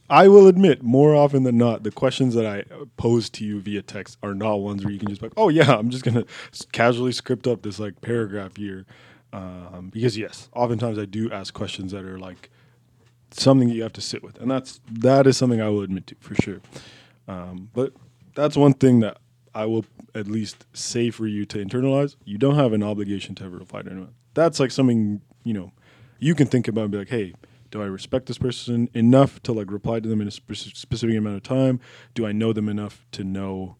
I 0.10 0.28
will 0.28 0.48
admit, 0.48 0.82
more 0.82 1.14
often 1.14 1.44
than 1.44 1.56
not, 1.56 1.84
the 1.84 1.92
questions 1.92 2.34
that 2.34 2.48
I 2.48 2.64
pose 2.98 3.30
to 3.30 3.46
you 3.46 3.62
via 3.62 3.84
text 3.84 4.18
are 4.24 4.34
not 4.34 4.56
ones 4.56 4.84
where 4.84 4.92
you 4.92 4.98
can 4.98 5.08
just 5.08 5.22
like, 5.22 5.34
oh 5.38 5.50
yeah, 5.50 5.72
I'm 5.78 5.92
just 5.92 6.04
gonna 6.04 6.26
casually 6.72 7.12
script 7.12 7.46
up 7.46 7.62
this 7.62 7.78
like 7.78 8.02
paragraph 8.02 8.56
here, 8.56 8.88
um, 9.34 9.92
because 9.94 10.18
yes, 10.18 10.50
oftentimes 10.56 10.98
I 10.98 11.06
do 11.06 11.32
ask 11.32 11.54
questions 11.54 11.92
that 11.92 12.06
are 12.06 12.18
like 12.18 12.50
something 13.30 13.68
that 13.68 13.76
you 13.76 13.84
have 13.84 13.94
to 13.94 14.02
sit 14.02 14.24
with, 14.24 14.42
and 14.42 14.50
that's 14.50 14.82
that 14.94 15.28
is 15.28 15.38
something 15.38 15.62
I 15.62 15.70
will 15.70 15.84
admit 15.84 16.08
to 16.08 16.16
for 16.22 16.34
sure. 16.34 16.62
Um, 17.28 17.70
but 17.72 17.94
that's 18.34 18.58
one 18.58 18.74
thing 18.74 19.02
that 19.02 19.20
I 19.54 19.68
will 19.68 19.86
at 20.16 20.26
least 20.26 20.66
say 20.74 21.12
for 21.12 21.28
you 21.28 21.46
to 21.46 21.64
internalize. 21.64 22.16
You 22.26 22.40
don't 22.40 22.56
have 22.56 22.74
an 22.74 22.82
obligation 22.82 23.36
to 23.36 23.44
ever 23.44 23.60
reply 23.60 23.84
to 23.84 23.92
anyone. 23.92 24.16
That's 24.34 24.60
like 24.60 24.72
something 24.72 25.22
you 25.44 25.54
know 25.54 25.72
you 26.20 26.36
can 26.36 26.48
think 26.48 26.68
about 26.68 26.84
and 26.84 26.92
be 26.92 26.98
like, 27.00 27.10
hey, 27.10 27.34
do 27.72 27.82
I 27.82 27.86
respect 27.86 28.28
this 28.28 28.38
person 28.38 28.90
enough 28.94 29.42
to 29.44 29.54
like 29.54 29.72
reply 29.72 30.00
to 30.00 30.08
them 30.08 30.22
in 30.22 30.28
a 30.28 30.32
spe- 30.32 30.54
specific 30.54 31.18
amount 31.18 31.38
of 31.38 31.44
time? 31.44 31.80
Do 32.14 32.26
I 32.26 32.32
know 32.32 32.54
them 32.54 32.70
enough 32.70 33.06
to 33.14 33.24
know 33.24 33.78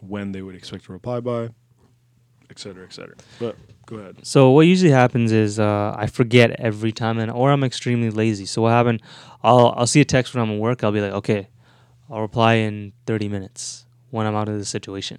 when 0.00 0.32
they 0.32 0.42
would 0.42 0.54
expect 0.54 0.88
a 0.88 0.92
reply 0.92 1.20
by, 1.20 1.48
et 2.50 2.58
cetera, 2.58 2.84
et 2.84 2.92
cetera. 2.92 3.14
But 3.38 3.56
go 3.86 3.96
ahead. 3.96 4.18
So 4.22 4.50
what 4.50 4.62
usually 4.66 4.90
happens 4.92 5.32
is 5.32 5.58
uh, 5.58 5.94
I 5.96 6.06
forget 6.06 6.52
every 6.52 6.92
time, 6.92 7.18
and 7.18 7.30
or 7.30 7.50
I'm 7.50 7.64
extremely 7.64 8.10
lazy. 8.10 8.46
So 8.46 8.62
what 8.62 8.70
happened? 8.70 9.02
I'll 9.42 9.74
I'll 9.76 9.86
see 9.86 10.00
a 10.00 10.04
text 10.04 10.34
when 10.34 10.42
I'm 10.42 10.52
at 10.52 10.60
work. 10.60 10.84
I'll 10.84 10.92
be 10.92 11.00
like, 11.00 11.12
okay, 11.12 11.48
I'll 12.10 12.20
reply 12.20 12.54
in 12.54 12.92
30 13.06 13.28
minutes 13.28 13.86
when 14.10 14.26
I'm 14.26 14.34
out 14.34 14.48
of 14.48 14.58
the 14.58 14.64
situation. 14.64 15.18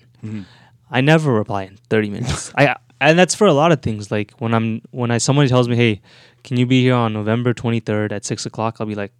I 0.90 1.02
never 1.02 1.34
reply 1.34 1.64
in 1.64 1.78
30 1.90 2.10
minutes. 2.10 2.52
I 2.56 2.76
and 3.02 3.18
that's 3.18 3.36
for 3.36 3.48
a 3.48 3.54
lot 3.54 3.72
of 3.72 3.82
things. 3.82 4.12
Like 4.12 4.32
when 4.40 4.54
I'm 4.54 4.82
when 4.92 5.12
I 5.12 5.18
somebody 5.18 5.50
tells 5.50 5.68
me, 5.68 5.76
hey, 5.76 6.02
can 6.44 6.58
you 6.58 6.66
be 6.66 6.82
here 6.82 6.96
on 6.96 7.14
November 7.14 7.54
23rd 7.54 8.12
at 8.12 8.26
six 8.26 8.46
o'clock? 8.46 8.78
I'll 8.80 8.88
be 8.88 8.96
like. 8.96 9.12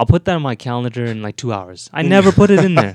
I'll 0.00 0.06
put 0.06 0.26
that 0.26 0.36
on 0.36 0.42
my 0.42 0.54
calendar 0.54 1.04
in 1.06 1.22
like 1.22 1.34
two 1.34 1.52
hours. 1.52 1.90
I 1.92 2.02
never 2.16 2.30
put 2.30 2.50
it 2.50 2.64
in 2.64 2.76
there. 2.76 2.92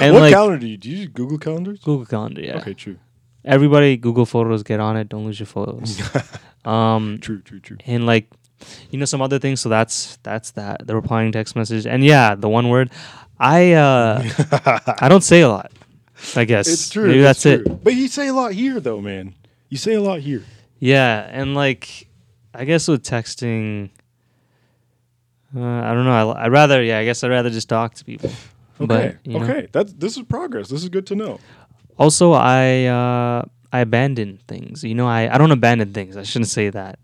And 0.00 0.12
what 0.12 0.22
like 0.22 0.32
calendar 0.32 0.58
do 0.58 0.66
you, 0.66 0.76
do 0.76 0.90
you 0.90 0.96
use? 0.96 1.06
Google 1.06 1.38
calendars? 1.38 1.78
Google 1.78 2.06
Calendar, 2.06 2.40
yeah. 2.40 2.56
Okay, 2.56 2.74
true, 2.74 2.98
Everybody, 3.44 3.96
Google 3.96 4.26
Photos, 4.26 4.64
get 4.64 4.80
on 4.80 4.96
it. 4.96 5.08
Don't 5.08 5.24
lose 5.24 5.38
your 5.38 5.46
photos. 5.46 6.02
um, 6.64 7.18
true, 7.20 7.40
true, 7.40 7.60
true. 7.60 7.76
and 7.86 8.04
like 8.04 8.26
you 8.90 8.98
know 8.98 9.04
some 9.04 9.22
other 9.22 9.38
things 9.38 9.60
so 9.60 9.68
that's 9.68 10.16
that's 10.22 10.52
that 10.52 10.86
the 10.86 10.94
replying 10.94 11.32
text 11.32 11.56
message 11.56 11.86
and 11.86 12.04
yeah 12.04 12.34
the 12.34 12.48
one 12.48 12.68
word 12.68 12.90
i 13.38 13.72
uh 13.72 14.22
i 15.00 15.08
don't 15.08 15.24
say 15.24 15.40
a 15.40 15.48
lot 15.48 15.72
i 16.36 16.44
guess 16.44 16.66
It's 16.68 16.90
true. 16.90 17.06
maybe 17.08 17.20
that's 17.22 17.44
it. 17.46 17.82
But 17.84 17.94
you 17.94 18.08
say 18.08 18.28
a 18.28 18.32
lot 18.34 18.52
here, 18.52 18.80
though, 18.80 19.00
man. 19.00 19.34
You 19.68 19.76
say 19.78 19.94
a 19.94 20.00
lot 20.00 20.20
here. 20.20 20.42
yeah 20.78 21.26
and 21.30 21.54
like 21.54 22.08
i 22.54 22.64
guess 22.64 22.86
with 22.88 23.02
texting 23.02 23.90
uh, 25.56 25.60
i 25.60 25.92
don't 25.94 26.04
know 26.04 26.30
I, 26.32 26.44
i'd 26.44 26.52
rather 26.52 26.82
yeah 26.82 26.98
i 26.98 27.04
guess 27.04 27.22
i'd 27.24 27.30
rather 27.30 27.50
just 27.50 27.68
talk 27.68 27.94
to 27.94 28.04
people 28.04 28.30
Okay, 28.80 28.86
but 28.86 29.16
you 29.24 29.38
know. 29.38 29.44
okay. 29.44 29.68
That's 29.70 29.92
this 29.92 30.16
is 30.16 30.24
progress. 30.24 30.68
This 30.68 30.82
is 30.82 30.88
good 30.88 31.06
to 31.06 31.14
know. 31.14 31.38
also 31.96 32.32
i 32.32 32.84
uh 32.86 33.42
i 33.72 33.78
abandon 33.80 34.38
things 34.48 34.82
you 34.82 34.94
know 34.96 35.06
i 35.06 35.32
i 35.32 35.38
don't 35.38 35.52
abandon 35.52 35.92
things 35.92 36.16
i 36.16 36.24
shouldn't 36.24 36.48
say 36.50 36.70
that 36.70 36.98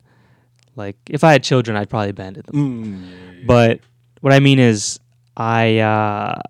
like 0.75 0.97
if 1.09 1.23
i 1.23 1.31
had 1.33 1.43
children 1.45 1.77
i'd 1.77 1.89
probably 1.89 2.11
abandon 2.11 2.43
them 2.47 2.57
Mm. 2.57 3.47
But 3.47 3.81
what 4.21 4.33
I 4.35 4.41
mean 4.41 4.59
is, 4.59 5.01
I 5.37 5.79
uh, 5.79 6.41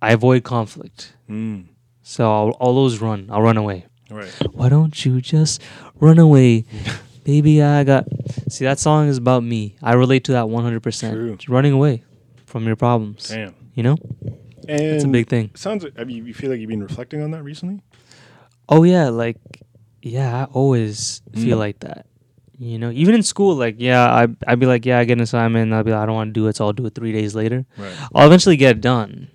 I 0.00 0.12
avoid 0.12 0.44
conflict. 0.44 1.12
Mm, 1.28 1.66
So 2.08 2.22
I'll 2.30 2.50
always 2.60 3.00
run. 3.00 3.26
I'll 3.32 3.42
run 3.42 3.56
away. 3.56 3.86
all 4.12 4.16
right. 4.16 4.32
Why 4.52 4.68
don't 4.68 4.94
you 5.04 5.20
just 5.20 5.60
run 5.98 6.18
away, 6.20 6.64
baby? 7.24 7.60
I 7.62 7.82
got. 7.82 8.04
See, 8.48 8.64
that 8.64 8.78
song 8.78 9.08
is 9.08 9.18
about 9.18 9.42
me. 9.42 9.74
I 9.82 9.94
relate 9.94 10.22
to 10.24 10.32
that 10.32 10.48
one 10.48 10.62
hundred 10.62 10.82
True. 10.84 10.92
percent. 10.92 11.48
Running 11.48 11.72
away 11.72 12.04
from 12.46 12.64
your 12.66 12.76
problems. 12.76 13.28
Damn. 13.28 13.54
You 13.74 13.82
know, 13.82 13.96
And 14.68 14.80
it's 14.80 15.02
a 15.04 15.08
big 15.08 15.28
thing. 15.28 15.50
Sounds. 15.54 15.82
like- 15.82 15.96
Have 15.98 16.08
you, 16.08 16.24
you 16.24 16.32
feel 16.32 16.48
like 16.50 16.60
you've 16.60 16.70
been 16.70 16.82
reflecting 16.82 17.22
on 17.22 17.32
that 17.32 17.42
recently? 17.42 17.82
Oh 18.68 18.84
yeah, 18.84 19.08
like 19.08 19.36
yeah, 20.00 20.42
I 20.42 20.44
always 20.52 21.22
feel 21.34 21.56
Mm. 21.56 21.66
like 21.66 21.80
that. 21.80 22.06
You 22.58 22.78
know, 22.78 22.90
even 22.92 23.14
in 23.16 23.22
school, 23.24 23.56
like 23.56 23.76
yeah, 23.78 24.06
I 24.06 24.28
I'd 24.46 24.60
be 24.60 24.66
like, 24.66 24.86
yeah, 24.86 25.00
I 25.00 25.04
get 25.04 25.18
an 25.18 25.22
assignment. 25.22 25.72
I'll 25.74 25.82
be 25.82 25.90
like, 25.90 26.02
I 26.02 26.06
don't 26.06 26.14
want 26.14 26.28
to 26.30 26.40
do 26.40 26.46
it, 26.46 26.54
so 26.56 26.66
I'll 26.66 26.72
do 26.72 26.86
it 26.86 26.94
three 26.94 27.12
days 27.12 27.34
later. 27.34 27.66
Right. 27.76 27.92
I'll 28.14 28.26
eventually 28.28 28.56
get 28.56 28.76
it 28.76 28.80
done. 28.80 29.28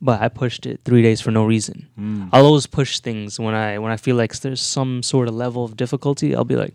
But 0.00 0.20
I 0.20 0.28
pushed 0.28 0.66
it 0.66 0.80
three 0.84 1.02
days 1.02 1.20
for 1.20 1.30
no 1.30 1.44
reason. 1.44 1.88
Mm. 1.98 2.28
I'll 2.32 2.46
always 2.46 2.66
push 2.66 3.00
things 3.00 3.38
when 3.40 3.54
I 3.54 3.78
when 3.78 3.92
I 3.92 3.96
feel 3.96 4.16
like 4.16 4.34
there's 4.40 4.60
some 4.60 5.02
sort 5.02 5.28
of 5.28 5.34
level 5.34 5.64
of 5.64 5.76
difficulty. 5.76 6.34
I'll 6.34 6.44
be 6.44 6.56
like, 6.56 6.74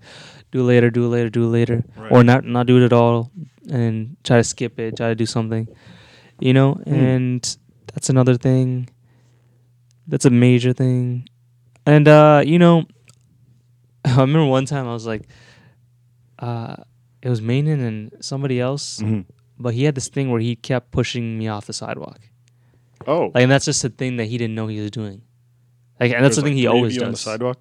do 0.51 0.59
it 0.61 0.63
later, 0.63 0.89
do 0.89 1.05
it 1.05 1.09
later, 1.09 1.29
do 1.29 1.43
it 1.43 1.47
later, 1.51 1.83
Right. 1.95 2.11
or 2.11 2.23
not 2.23 2.45
not 2.45 2.65
do 2.67 2.77
it 2.81 2.85
at 2.85 2.93
all, 2.93 3.31
and 3.69 4.17
try 4.23 4.37
to 4.37 4.43
skip 4.43 4.79
it, 4.79 4.97
try 4.97 5.09
to 5.09 5.15
do 5.15 5.25
something, 5.25 5.67
you 6.39 6.53
know. 6.53 6.73
Hmm. 6.73 6.93
And 6.93 7.57
that's 7.93 8.09
another 8.09 8.35
thing. 8.37 8.89
That's 10.07 10.25
a 10.25 10.29
major 10.31 10.73
thing, 10.73 11.27
and 11.85 12.07
uh, 12.07 12.41
you 12.45 12.57
know, 12.59 12.85
I 14.05 14.11
remember 14.19 14.45
one 14.49 14.65
time 14.65 14.87
I 14.87 14.93
was 14.93 15.05
like, 15.05 15.27
uh, 16.39 16.75
it 17.21 17.29
was 17.29 17.41
Mainen 17.41 17.79
and 17.81 18.11
somebody 18.19 18.59
else, 18.59 18.99
Mhm. 18.99 19.25
but 19.59 19.73
he 19.75 19.83
had 19.83 19.93
this 19.95 20.09
thing 20.09 20.31
where 20.31 20.41
he 20.41 20.55
kept 20.55 20.91
pushing 20.91 21.37
me 21.37 21.47
off 21.47 21.67
the 21.67 21.73
sidewalk. 21.73 22.19
Oh, 23.07 23.31
Like, 23.33 23.43
and 23.43 23.51
that's 23.51 23.65
just 23.65 23.83
a 23.83 23.89
thing 23.89 24.17
that 24.17 24.25
he 24.25 24.37
didn't 24.37 24.55
know 24.55 24.67
he 24.67 24.79
was 24.79 24.91
doing. 24.91 25.21
Like, 25.99 26.13
and 26.13 26.25
that's 26.25 26.35
the 26.35 26.41
thing 26.41 26.53
like, 26.53 26.59
he 26.59 26.67
always 26.67 26.95
you 26.95 27.03
on 27.03 27.11
the 27.11 27.17
sidewalk. 27.17 27.59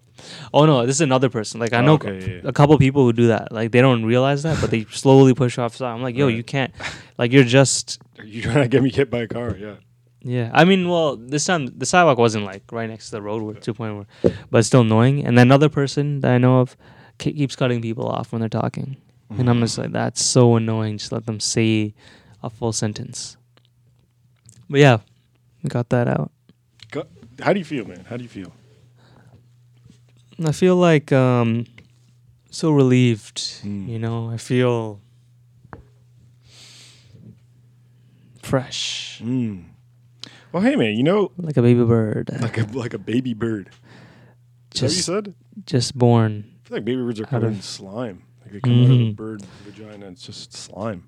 Oh 0.55 0.64
no, 0.64 0.86
this 0.86 0.97
is 0.97 1.01
another 1.03 1.28
person. 1.28 1.61
Like 1.61 1.74
I 1.74 1.78
Oh, 1.80 1.82
know 1.82 1.95
okay, 1.95 2.18
yeah, 2.20 2.34
yeah. 2.36 2.41
a 2.45 2.53
couple 2.53 2.76
people 2.78 3.05
who 3.05 3.12
do 3.12 3.26
that. 3.28 3.53
Like 3.53 3.70
they 3.70 3.82
don't 3.82 4.05
realize 4.05 4.43
that, 4.45 4.59
but 4.62 4.70
they 4.70 4.84
slowly 4.91 5.34
push 5.34 5.59
off 5.59 5.76
side. 5.76 5.93
I'm 5.93 6.01
like, 6.03 6.16
yo, 6.16 6.26
Right. 6.26 6.36
you 6.36 6.43
can't. 6.43 6.72
Like 7.18 7.32
you're 7.32 7.45
just. 7.45 8.01
Are 8.18 8.24
you 8.24 8.41
trying 8.41 8.62
to 8.62 8.68
get 8.68 8.82
me 8.82 8.91
hit 8.91 9.11
by 9.11 9.20
a 9.20 9.28
car? 9.28 9.57
Yeah. 9.59 9.74
Yeah, 10.22 10.51
I 10.53 10.64
mean, 10.66 10.88
well, 10.88 11.16
this 11.16 11.47
time 11.47 11.66
the 11.66 11.86
sidewalk 11.86 12.18
wasn't 12.18 12.45
like 12.45 12.62
right 12.72 12.88
next 12.88 13.07
to 13.07 13.12
the 13.12 13.22
road, 13.22 13.43
where, 13.43 13.55
to 13.55 13.72
the 13.72 13.74
point 13.74 13.97
where, 14.22 14.34
but 14.51 14.59
it's 14.59 14.68
still 14.68 14.82
annoying. 14.82 15.24
And 15.24 15.36
then 15.38 15.47
another 15.47 15.70
person 15.70 16.20
that 16.20 16.30
I 16.32 16.36
know 16.38 16.61
of 16.61 16.76
ke- 17.18 17.32
keeps 17.36 17.57
cutting 17.57 17.80
people 17.80 18.07
off 18.07 18.30
when 18.32 18.41
they're 18.41 18.51
talking, 18.51 18.99
and 19.30 19.49
I'm 19.49 19.57
mm. 19.59 19.62
just 19.62 19.78
like, 19.78 19.93
that's 19.93 20.22
so 20.22 20.57
annoying. 20.57 20.99
Just 20.99 21.11
let 21.12 21.24
them 21.24 21.41
say 21.41 21.95
a 22.43 22.51
full 22.51 22.72
sentence. 22.74 23.38
But 24.68 24.80
yeah, 24.80 24.99
got 25.68 25.88
that 25.90 26.08
out. 26.08 26.30
Go- 26.90 27.06
How 27.40 27.52
do 27.52 27.58
you 27.58 27.64
feel, 27.64 27.84
man? 27.84 28.04
How 28.08 28.16
do 28.16 28.22
you 28.22 28.28
feel? 28.28 28.52
I 30.44 30.52
feel 30.52 30.76
like 30.76 31.12
um 31.12 31.66
so 32.50 32.70
relieved. 32.70 33.36
Mm. 33.62 33.88
You 33.88 33.98
know, 33.98 34.30
I 34.30 34.36
feel 34.38 35.00
fresh, 38.42 39.20
Mm. 39.22 39.64
Well, 40.52 40.62
hey, 40.62 40.74
man. 40.74 40.96
You 40.96 41.04
know, 41.04 41.30
like 41.36 41.56
a 41.56 41.62
baby 41.62 41.84
bird, 41.84 42.30
like 42.40 42.58
a 42.58 42.64
like 42.76 42.94
a 42.94 42.98
baby 42.98 43.34
bird. 43.34 43.66
What 43.68 44.82
you 44.82 44.88
just 44.88 45.04
said? 45.06 45.34
just 45.66 45.96
born. 45.96 46.44
I 46.64 46.68
feel 46.68 46.76
like 46.78 46.84
baby 46.84 47.02
birds 47.02 47.20
are 47.20 47.24
covered 47.26 47.52
in 47.52 47.62
slime. 47.62 48.22
Like 48.42 48.52
they 48.54 48.61
come 48.61 48.78
out 48.84 48.90
of 48.90 48.98
the 48.98 49.12
Mhm. 49.12 49.16
bird 49.16 49.42
vagina, 49.64 50.06
it's 50.08 50.22
just 50.26 50.52
slime, 50.52 51.04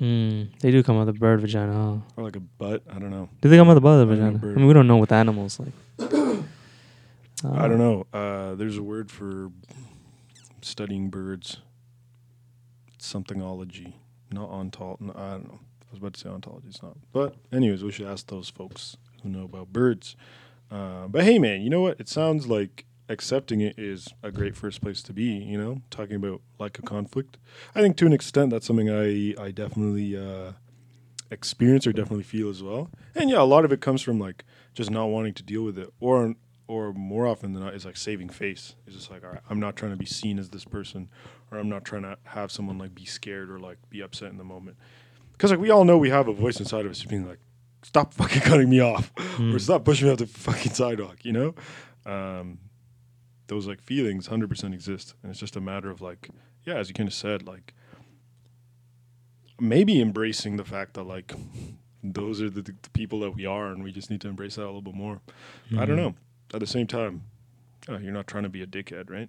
Mm, 0.00 0.58
they 0.60 0.70
do 0.70 0.82
come 0.82 0.96
out 0.96 1.08
of 1.08 1.14
the 1.14 1.20
bird 1.20 1.40
vagina. 1.40 1.72
Huh? 1.72 2.12
or 2.16 2.24
like 2.24 2.36
a 2.36 2.40
butt. 2.40 2.82
I 2.90 2.98
don't 2.98 3.10
know. 3.10 3.28
Do 3.42 3.48
they 3.48 3.56
come 3.56 3.68
out 3.68 3.72
of 3.72 3.74
the 3.76 3.80
butt 3.82 4.00
of 4.00 4.08
the 4.08 4.14
I 4.14 4.16
don't 4.16 4.32
know, 4.32 4.38
vagina? 4.38 4.52
I 4.54 4.56
mean, 4.56 4.66
we 4.66 4.74
don't 4.74 4.86
know 4.86 4.96
with 4.96 5.12
animals 5.12 5.60
like. 5.60 5.72
I 7.44 7.68
don't 7.68 7.78
know. 7.78 8.06
Uh, 8.12 8.54
there's 8.54 8.76
a 8.76 8.82
word 8.82 9.10
for 9.10 9.50
studying 10.62 11.08
birds. 11.10 11.58
It's 12.94 13.10
somethingology, 13.12 13.94
not 14.30 14.50
ontol. 14.50 15.00
No, 15.00 15.12
I 15.16 15.30
don't 15.32 15.48
know. 15.48 15.60
I 15.60 15.90
was 15.90 15.98
about 15.98 16.14
to 16.14 16.20
say 16.20 16.28
ontology. 16.28 16.68
It's 16.68 16.82
not. 16.82 16.96
But 17.12 17.36
anyways, 17.52 17.82
we 17.82 17.92
should 17.92 18.06
ask 18.06 18.26
those 18.26 18.48
folks 18.48 18.96
who 19.22 19.28
know 19.28 19.44
about 19.44 19.72
birds. 19.72 20.16
Uh, 20.70 21.08
but 21.08 21.24
hey, 21.24 21.38
man, 21.38 21.62
you 21.62 21.70
know 21.70 21.80
what? 21.80 21.98
It 21.98 22.08
sounds 22.08 22.46
like 22.46 22.84
accepting 23.10 23.60
it 23.60 23.78
is 23.78 24.08
a 24.22 24.30
great 24.30 24.56
first 24.56 24.80
place 24.80 25.02
to 25.02 25.12
be. 25.12 25.24
You 25.24 25.58
know, 25.58 25.82
talking 25.90 26.16
about 26.16 26.40
like 26.58 26.78
a 26.78 26.82
conflict. 26.82 27.36
I 27.74 27.82
think 27.82 27.96
to 27.98 28.06
an 28.06 28.12
extent 28.12 28.50
that's 28.50 28.66
something 28.66 28.88
I 28.88 29.34
I 29.38 29.50
definitely 29.50 30.16
uh, 30.16 30.52
experience 31.30 31.86
or 31.86 31.92
definitely 31.92 32.24
feel 32.24 32.48
as 32.48 32.62
well. 32.62 32.90
And 33.14 33.28
yeah, 33.28 33.40
a 33.40 33.44
lot 33.44 33.64
of 33.64 33.72
it 33.72 33.80
comes 33.80 34.00
from 34.00 34.18
like 34.18 34.44
just 34.72 34.90
not 34.90 35.06
wanting 35.06 35.34
to 35.34 35.42
deal 35.42 35.64
with 35.64 35.78
it, 35.78 35.92
or 36.00 36.34
or 36.68 36.92
more 36.92 37.26
often 37.26 37.52
than 37.52 37.64
not 37.64 37.74
is 37.74 37.84
like 37.84 37.96
saving 37.96 38.28
face. 38.28 38.76
It's 38.86 38.94
just 38.94 39.10
like, 39.10 39.24
all 39.24 39.30
right, 39.30 39.40
I'm 39.50 39.58
not 39.58 39.74
trying 39.74 39.90
to 39.90 39.98
be 39.98 40.06
seen 40.06 40.38
as 40.38 40.50
this 40.50 40.64
person, 40.64 41.08
or 41.50 41.58
I'm 41.58 41.68
not 41.68 41.84
trying 41.84 42.02
to 42.02 42.16
have 42.24 42.52
someone 42.52 42.78
like 42.78 42.94
be 42.94 43.04
scared 43.04 43.50
or 43.50 43.58
like 43.58 43.78
be 43.90 44.00
upset 44.00 44.30
in 44.30 44.38
the 44.38 44.44
moment. 44.44 44.76
Because 45.32 45.50
like 45.50 45.60
we 45.60 45.70
all 45.70 45.84
know 45.84 45.98
we 45.98 46.10
have 46.10 46.28
a 46.28 46.32
voice 46.32 46.60
inside 46.60 46.86
of 46.86 46.92
us 46.92 47.02
being 47.04 47.26
like, 47.26 47.40
stop 47.82 48.14
fucking 48.14 48.42
cutting 48.42 48.70
me 48.70 48.80
off, 48.80 49.12
or 49.40 49.58
stop 49.58 49.84
pushing 49.84 50.06
me 50.06 50.12
off 50.12 50.18
the 50.18 50.26
fucking 50.26 50.72
sidewalk. 50.72 51.24
You 51.24 51.32
know, 51.32 51.54
um, 52.06 52.58
those 53.50 53.66
like 53.66 53.82
feelings 53.82 54.28
100% 54.28 54.72
exist, 54.72 55.14
and 55.22 55.30
it's 55.30 55.40
just 55.40 55.56
a 55.56 55.60
matter 55.60 55.90
of 55.90 56.00
like, 56.00 56.30
yeah, 56.64 56.76
as 56.76 56.88
you 56.88 56.94
kind 56.94 57.08
of 57.08 57.12
said, 57.12 57.46
like 57.46 57.74
maybe 59.58 60.00
embracing 60.00 60.56
the 60.56 60.64
fact 60.64 60.94
that 60.94 61.02
like 61.02 61.34
those 62.02 62.40
are 62.40 62.48
the, 62.48 62.62
the 62.62 62.90
people 62.92 63.20
that 63.20 63.32
we 63.32 63.44
are, 63.44 63.66
and 63.66 63.82
we 63.82 63.90
just 63.90 64.08
need 64.08 64.20
to 64.20 64.28
embrace 64.28 64.54
that 64.54 64.62
a 64.62 64.66
little 64.66 64.80
bit 64.80 64.94
more. 64.94 65.20
I 65.76 65.84
don't 65.84 65.96
know. 65.96 66.14
At 66.54 66.60
the 66.60 66.66
same 66.66 66.86
time, 66.86 67.24
uh, 67.88 67.98
you're 67.98 68.12
not 68.12 68.28
trying 68.28 68.44
to 68.44 68.48
be 68.48 68.62
a 68.62 68.66
dickhead, 68.66 69.10
right? 69.10 69.28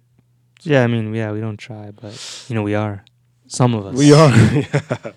Yeah, 0.62 0.84
I 0.84 0.86
mean, 0.86 1.12
yeah, 1.12 1.32
we 1.32 1.40
don't 1.40 1.56
try, 1.56 1.90
but 1.90 2.46
you 2.48 2.54
know, 2.54 2.62
we 2.62 2.76
are. 2.76 3.04
Some 3.48 3.74
of 3.74 3.86
us. 3.86 3.96
We 3.96 4.12
are. 4.12 4.30
yeah. 4.54 5.12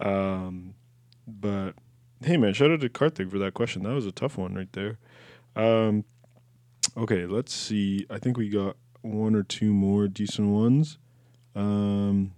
Um, 0.00 0.74
but 1.26 1.72
hey, 2.24 2.38
man, 2.38 2.54
shout 2.54 2.70
out 2.70 2.80
to 2.80 2.88
Karthik 2.88 3.30
for 3.30 3.38
that 3.38 3.52
question. 3.52 3.82
That 3.82 3.92
was 3.92 4.06
a 4.06 4.10
tough 4.10 4.38
one 4.38 4.54
right 4.54 4.72
there. 4.72 4.98
Um, 5.54 6.04
okay, 6.96 7.26
let's 7.26 7.52
see. 7.52 8.06
I 8.10 8.18
think 8.18 8.36
we 8.36 8.48
got 8.48 8.76
one 9.02 9.34
or 9.34 9.42
two 9.42 9.72
more 9.72 10.08
decent 10.08 10.48
ones. 10.48 10.98
Um, 11.54 12.32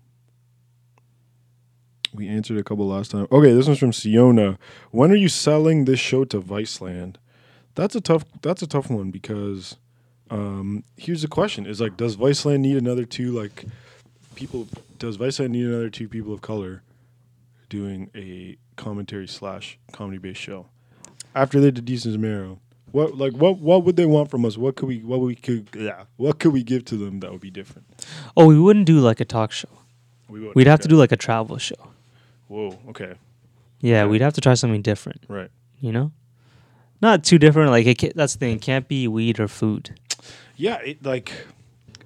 we 2.13 2.29
answered 2.29 2.59
a 2.59 2.65
couple 2.65 2.87
last 2.87 3.11
time. 3.11 3.27
Okay, 3.31 3.53
this 3.53 3.67
one's 3.67 3.79
from 3.79 3.93
Siona. 3.93 4.59
When 4.91 5.11
are 5.11 5.17
you 5.17 5.29
selling 5.29 5.85
this 5.85 6.01
show 6.01 6.25
to 6.27 6.41
Viceland? 6.41 7.17
That's 7.75 7.95
a 7.95 8.01
tough. 8.01 8.25
That's 8.43 8.63
a 8.63 8.67
tough 8.67 8.89
one 8.89 9.11
because 9.11 9.77
um, 10.31 10.85
here's 10.97 11.23
the 11.23 11.29
question: 11.29 11.67
Is 11.67 11.81
like, 11.81 11.97
does 11.97 12.17
Viceland 12.17 12.61
need 12.61 12.77
another 12.77 13.05
two 13.05 13.33
like 13.33 13.65
people? 14.35 14.69
Does 14.99 15.19
Viceland 15.19 15.51
need 15.51 15.67
another 15.67 15.91
two 15.91 16.09
people 16.09 16.33
of 16.33 16.41
color 16.41 16.83
doing 17.69 18.11
a 18.15 18.57
commentary 18.77 19.27
slash 19.27 19.79
comedy 19.93 20.19
based 20.19 20.41
show 20.41 20.67
after 21.35 21.61
they 21.61 21.71
did 21.71 21.85
Desus 21.85 22.17
& 22.17 22.19
Mero? 22.19 22.61
What 22.95 23.19
like 23.19 23.33
what 23.33 23.59
what 23.59 23.83
would 23.83 23.97
they 23.97 24.07
want 24.07 24.31
from 24.31 24.45
us? 24.45 24.57
What 24.57 24.77
could 24.77 24.87
we 24.87 24.99
what 24.99 25.19
we 25.19 25.35
could 25.35 25.69
yeah 25.75 26.05
what 26.17 26.39
could 26.39 26.53
we 26.53 26.63
give 26.63 26.85
to 26.85 26.97
them 26.97 27.19
that 27.21 27.33
would 27.33 27.41
be 27.41 27.51
different? 27.51 27.89
Oh, 28.37 28.47
we 28.47 28.57
wouldn't 28.57 28.87
do 28.87 29.01
like 29.01 29.19
a 29.19 29.25
talk 29.25 29.51
show. 29.51 29.69
We 30.29 30.39
would, 30.39 30.55
We'd 30.55 30.69
have 30.69 30.79
to 30.79 30.87
do 30.87 30.95
like 30.95 31.11
a 31.11 31.17
travel 31.17 31.59
show. 31.59 31.89
Whoa, 32.47 32.79
okay, 32.91 33.15
Yeah, 33.81 34.07
we'd 34.07 34.21
have 34.21 34.35
to 34.35 34.41
try 34.41 34.55
something 34.55 34.81
different. 34.81 35.25
right. 35.27 35.51
You 35.81 35.91
know, 35.91 36.13
not 37.03 37.25
too 37.25 37.37
different. 37.37 37.73
Like 37.73 37.85
it 37.85 37.99
can't, 37.99 38.15
that's 38.15 38.35
the 38.35 38.39
thing. 38.39 38.57
It 38.59 38.63
can't 38.63 38.87
be 38.87 39.09
weed 39.09 39.41
or 39.41 39.49
food. 39.49 39.99
Yeah, 40.55 40.77
it 40.77 41.05
like 41.05 41.33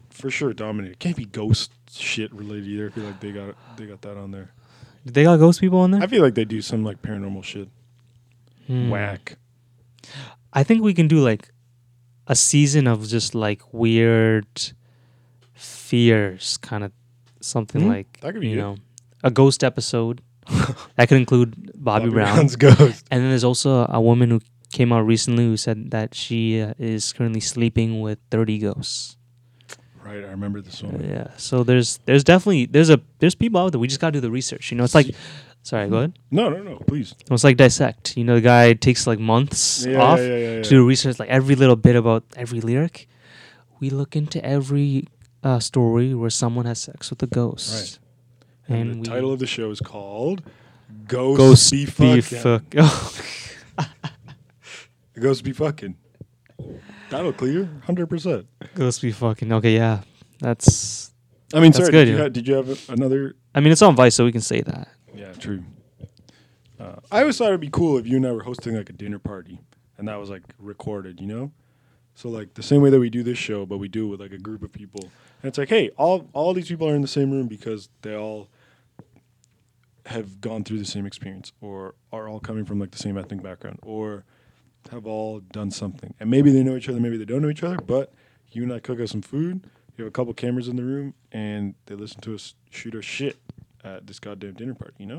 for 0.08 0.30
sure 0.30 0.54
dominated. 0.54 0.92
It 0.92 0.98
can't 1.00 1.16
be 1.16 1.26
ghost 1.26 1.70
shit 1.92 2.32
related 2.32 2.66
either. 2.66 2.86
I 2.86 2.90
feel 2.92 3.04
like 3.04 3.20
they 3.20 3.32
got 3.32 3.54
they 3.76 3.84
got 3.84 4.00
that 4.00 4.16
on 4.16 4.30
there. 4.30 4.52
They 5.04 5.24
got 5.24 5.36
ghost 5.36 5.60
people 5.60 5.84
in 5.84 5.90
there? 5.90 6.02
I 6.02 6.06
feel 6.06 6.22
like 6.22 6.34
they 6.34 6.46
do 6.46 6.62
some 6.62 6.82
like 6.82 7.02
paranormal 7.02 7.44
shit. 7.44 7.68
Hmm. 8.66 8.88
Whack. 8.88 9.36
I 10.52 10.64
think 10.64 10.82
we 10.82 10.94
can 10.94 11.08
do 11.08 11.18
like 11.20 11.50
a 12.26 12.34
season 12.36 12.86
of 12.86 13.06
just 13.08 13.34
like 13.34 13.62
weird 13.72 14.46
fears, 15.54 16.56
kind 16.58 16.84
of 16.84 16.92
something 17.40 17.82
Mhm. 17.82 17.88
like 17.88 18.20
That 18.20 18.32
could 18.32 18.40
be 18.40 18.48
you 18.48 18.54
good. 18.56 18.60
know 18.62 18.76
a 19.24 19.30
ghost 19.30 19.64
episode. 19.64 20.20
that 20.96 21.08
could 21.08 21.18
include 21.18 21.72
Bobby, 21.74 22.08
Brown, 22.08 22.34
Brown's 22.34 22.56
ghost. 22.56 23.04
and 23.10 23.22
then 23.22 23.28
there's 23.30 23.44
also 23.44 23.86
a 23.88 24.00
woman 24.00 24.30
who 24.30 24.40
came 24.72 24.92
out 24.92 25.00
recently 25.06 25.44
who 25.44 25.56
said 25.56 25.90
that 25.90 26.14
she 26.14 26.60
uh, 26.60 26.72
is 26.78 27.12
currently 27.12 27.40
sleeping 27.40 28.00
with 28.00 28.18
30 28.30 28.58
ghosts. 28.58 29.16
Right, 30.04 30.24
I 30.24 30.30
remember 30.30 30.62
this 30.62 30.82
one. 30.82 31.04
Yeah, 31.06 31.28
so 31.36 31.62
there's 31.64 31.98
there's 32.06 32.24
definitely 32.24 32.64
there's 32.66 32.88
a 32.88 32.98
there's 33.18 33.34
people 33.34 33.60
out 33.60 33.72
there. 33.72 33.78
We 33.80 33.88
just 33.88 34.00
gotta 34.00 34.12
do 34.12 34.20
the 34.20 34.30
research. 34.30 34.70
You 34.70 34.78
know, 34.78 34.84
it's 34.84 34.94
like, 34.94 35.14
sorry, 35.62 35.88
go 35.88 35.98
ahead. 35.98 36.18
No, 36.30 36.48
no, 36.50 36.62
no, 36.62 36.76
please. 36.86 37.14
It's 37.30 37.44
like 37.44 37.56
dissect. 37.56 38.16
You 38.16 38.24
know, 38.24 38.34
the 38.36 38.40
guy 38.40 38.72
takes 38.74 39.06
like 39.06 39.18
months 39.18 39.84
Yeah, 39.86 40.00
off 40.02 40.18
yeah, 40.20 40.26
yeah, 40.36 40.62
to 40.62 40.68
do 40.68 40.86
research, 40.86 41.18
like 41.18 41.28
every 41.28 41.54
little 41.54 41.76
bit 41.76 41.96
about 41.96 42.24
every 42.36 42.60
lyric. 42.60 43.08
We 43.80 43.90
look 43.90 44.16
into 44.16 44.44
every 44.44 45.06
uh, 45.44 45.60
story 45.60 46.14
where 46.14 46.30
someone 46.30 46.66
has 46.66 46.80
sex 46.80 47.10
with 47.10 47.22
a 47.22 47.26
ghost. 47.28 48.00
And, 48.66 48.90
And 48.90 49.04
the 49.04 49.10
title 49.10 49.32
of 49.32 49.38
the 49.38 49.46
show 49.46 49.70
is 49.70 49.80
called 49.80 50.42
Ghost, 51.06 51.38
Ghost 51.38 51.70
Be 51.72 51.84
be 51.86 52.20
Fucking. 52.20 52.38
fuck. 52.40 52.74
Ghost 55.20 55.44
Be 55.44 55.52
Fucking. 55.52 55.96
That'll 57.10 57.32
clear, 57.32 57.68
hundred 57.86 58.08
percent. 58.08 58.46
Ghost 58.74 59.00
be 59.00 59.12
fucking. 59.12 59.50
Okay, 59.50 59.74
yeah, 59.74 60.02
that's. 60.40 61.12
I 61.54 61.60
mean, 61.60 61.72
That's 61.72 61.78
sorry. 61.86 61.92
good, 61.92 62.04
did, 62.04 62.10
you 62.10 62.18
ha- 62.18 62.28
did 62.28 62.48
you 62.48 62.54
have 62.56 62.90
another? 62.90 63.34
I 63.54 63.60
mean, 63.60 63.72
it's 63.72 63.80
on 63.80 63.96
Vice, 63.96 64.14
so 64.14 64.24
we 64.26 64.32
can 64.32 64.42
say 64.42 64.60
that. 64.60 64.88
True. 65.38 65.64
Uh, 66.80 66.96
I 67.10 67.20
always 67.20 67.38
thought 67.38 67.48
it'd 67.48 67.60
be 67.60 67.70
cool 67.70 67.98
if 67.98 68.06
you 68.06 68.16
and 68.16 68.26
I 68.26 68.32
were 68.32 68.42
hosting 68.42 68.76
like 68.76 68.90
a 68.90 68.92
dinner 68.92 69.18
party, 69.18 69.60
and 69.96 70.06
that 70.08 70.16
was 70.16 70.30
like 70.30 70.42
recorded. 70.58 71.20
You 71.20 71.26
know, 71.26 71.52
so 72.14 72.28
like 72.28 72.54
the 72.54 72.62
same 72.62 72.82
way 72.82 72.90
that 72.90 73.00
we 73.00 73.10
do 73.10 73.22
this 73.22 73.38
show, 73.38 73.66
but 73.66 73.78
we 73.78 73.88
do 73.88 74.06
it 74.06 74.10
with 74.10 74.20
like 74.20 74.32
a 74.32 74.38
group 74.38 74.62
of 74.62 74.72
people, 74.72 75.02
and 75.02 75.48
it's 75.48 75.58
like, 75.58 75.68
hey, 75.68 75.90
all 75.96 76.28
all 76.32 76.54
these 76.54 76.68
people 76.68 76.88
are 76.88 76.94
in 76.94 77.02
the 77.02 77.08
same 77.08 77.30
room 77.30 77.46
because 77.46 77.88
they 78.02 78.14
all 78.14 78.48
have 80.06 80.40
gone 80.40 80.64
through 80.64 80.78
the 80.78 80.84
same 80.84 81.04
experience 81.06 81.52
or 81.60 81.94
are 82.12 82.28
all 82.28 82.40
coming 82.40 82.64
from 82.64 82.78
like 82.80 82.90
the 82.90 82.98
same 82.98 83.18
ethnic 83.18 83.42
background 83.42 83.78
or 83.82 84.24
have 84.90 85.06
all 85.06 85.40
done 85.40 85.70
something. 85.70 86.14
And 86.18 86.30
maybe 86.30 86.50
they 86.50 86.62
know 86.62 86.76
each 86.76 86.88
other, 86.88 86.98
maybe 86.98 87.18
they 87.18 87.26
don't 87.26 87.42
know 87.42 87.50
each 87.50 87.62
other, 87.62 87.76
but 87.76 88.14
you 88.50 88.62
and 88.62 88.72
I 88.72 88.80
cook 88.80 89.00
us 89.00 89.10
some 89.10 89.20
food. 89.20 89.66
We 89.96 90.02
have 90.02 90.08
a 90.08 90.12
couple 90.12 90.32
cameras 90.32 90.66
in 90.66 90.76
the 90.76 90.84
room 90.84 91.12
and 91.30 91.74
they 91.86 91.94
listen 91.94 92.20
to 92.22 92.34
us 92.34 92.54
shoot 92.70 92.94
our 92.94 93.02
shit 93.02 93.38
at 93.84 94.06
this 94.06 94.18
goddamn 94.18 94.54
dinner 94.54 94.74
party, 94.74 94.94
you 94.98 95.06
know? 95.06 95.18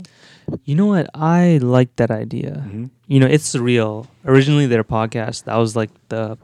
You 0.65 0.75
know 0.75 0.85
what? 0.87 1.09
I 1.13 1.59
like 1.61 1.95
that 1.97 2.11
idea. 2.11 2.63
Mm-hmm. 2.65 2.85
You 3.07 3.19
know, 3.19 3.27
it's 3.27 3.53
surreal. 3.53 4.07
Originally, 4.25 4.65
their 4.67 4.83
podcast 4.83 5.45
that 5.45 5.55
was 5.55 5.75
like 5.75 5.89
the 6.09 6.37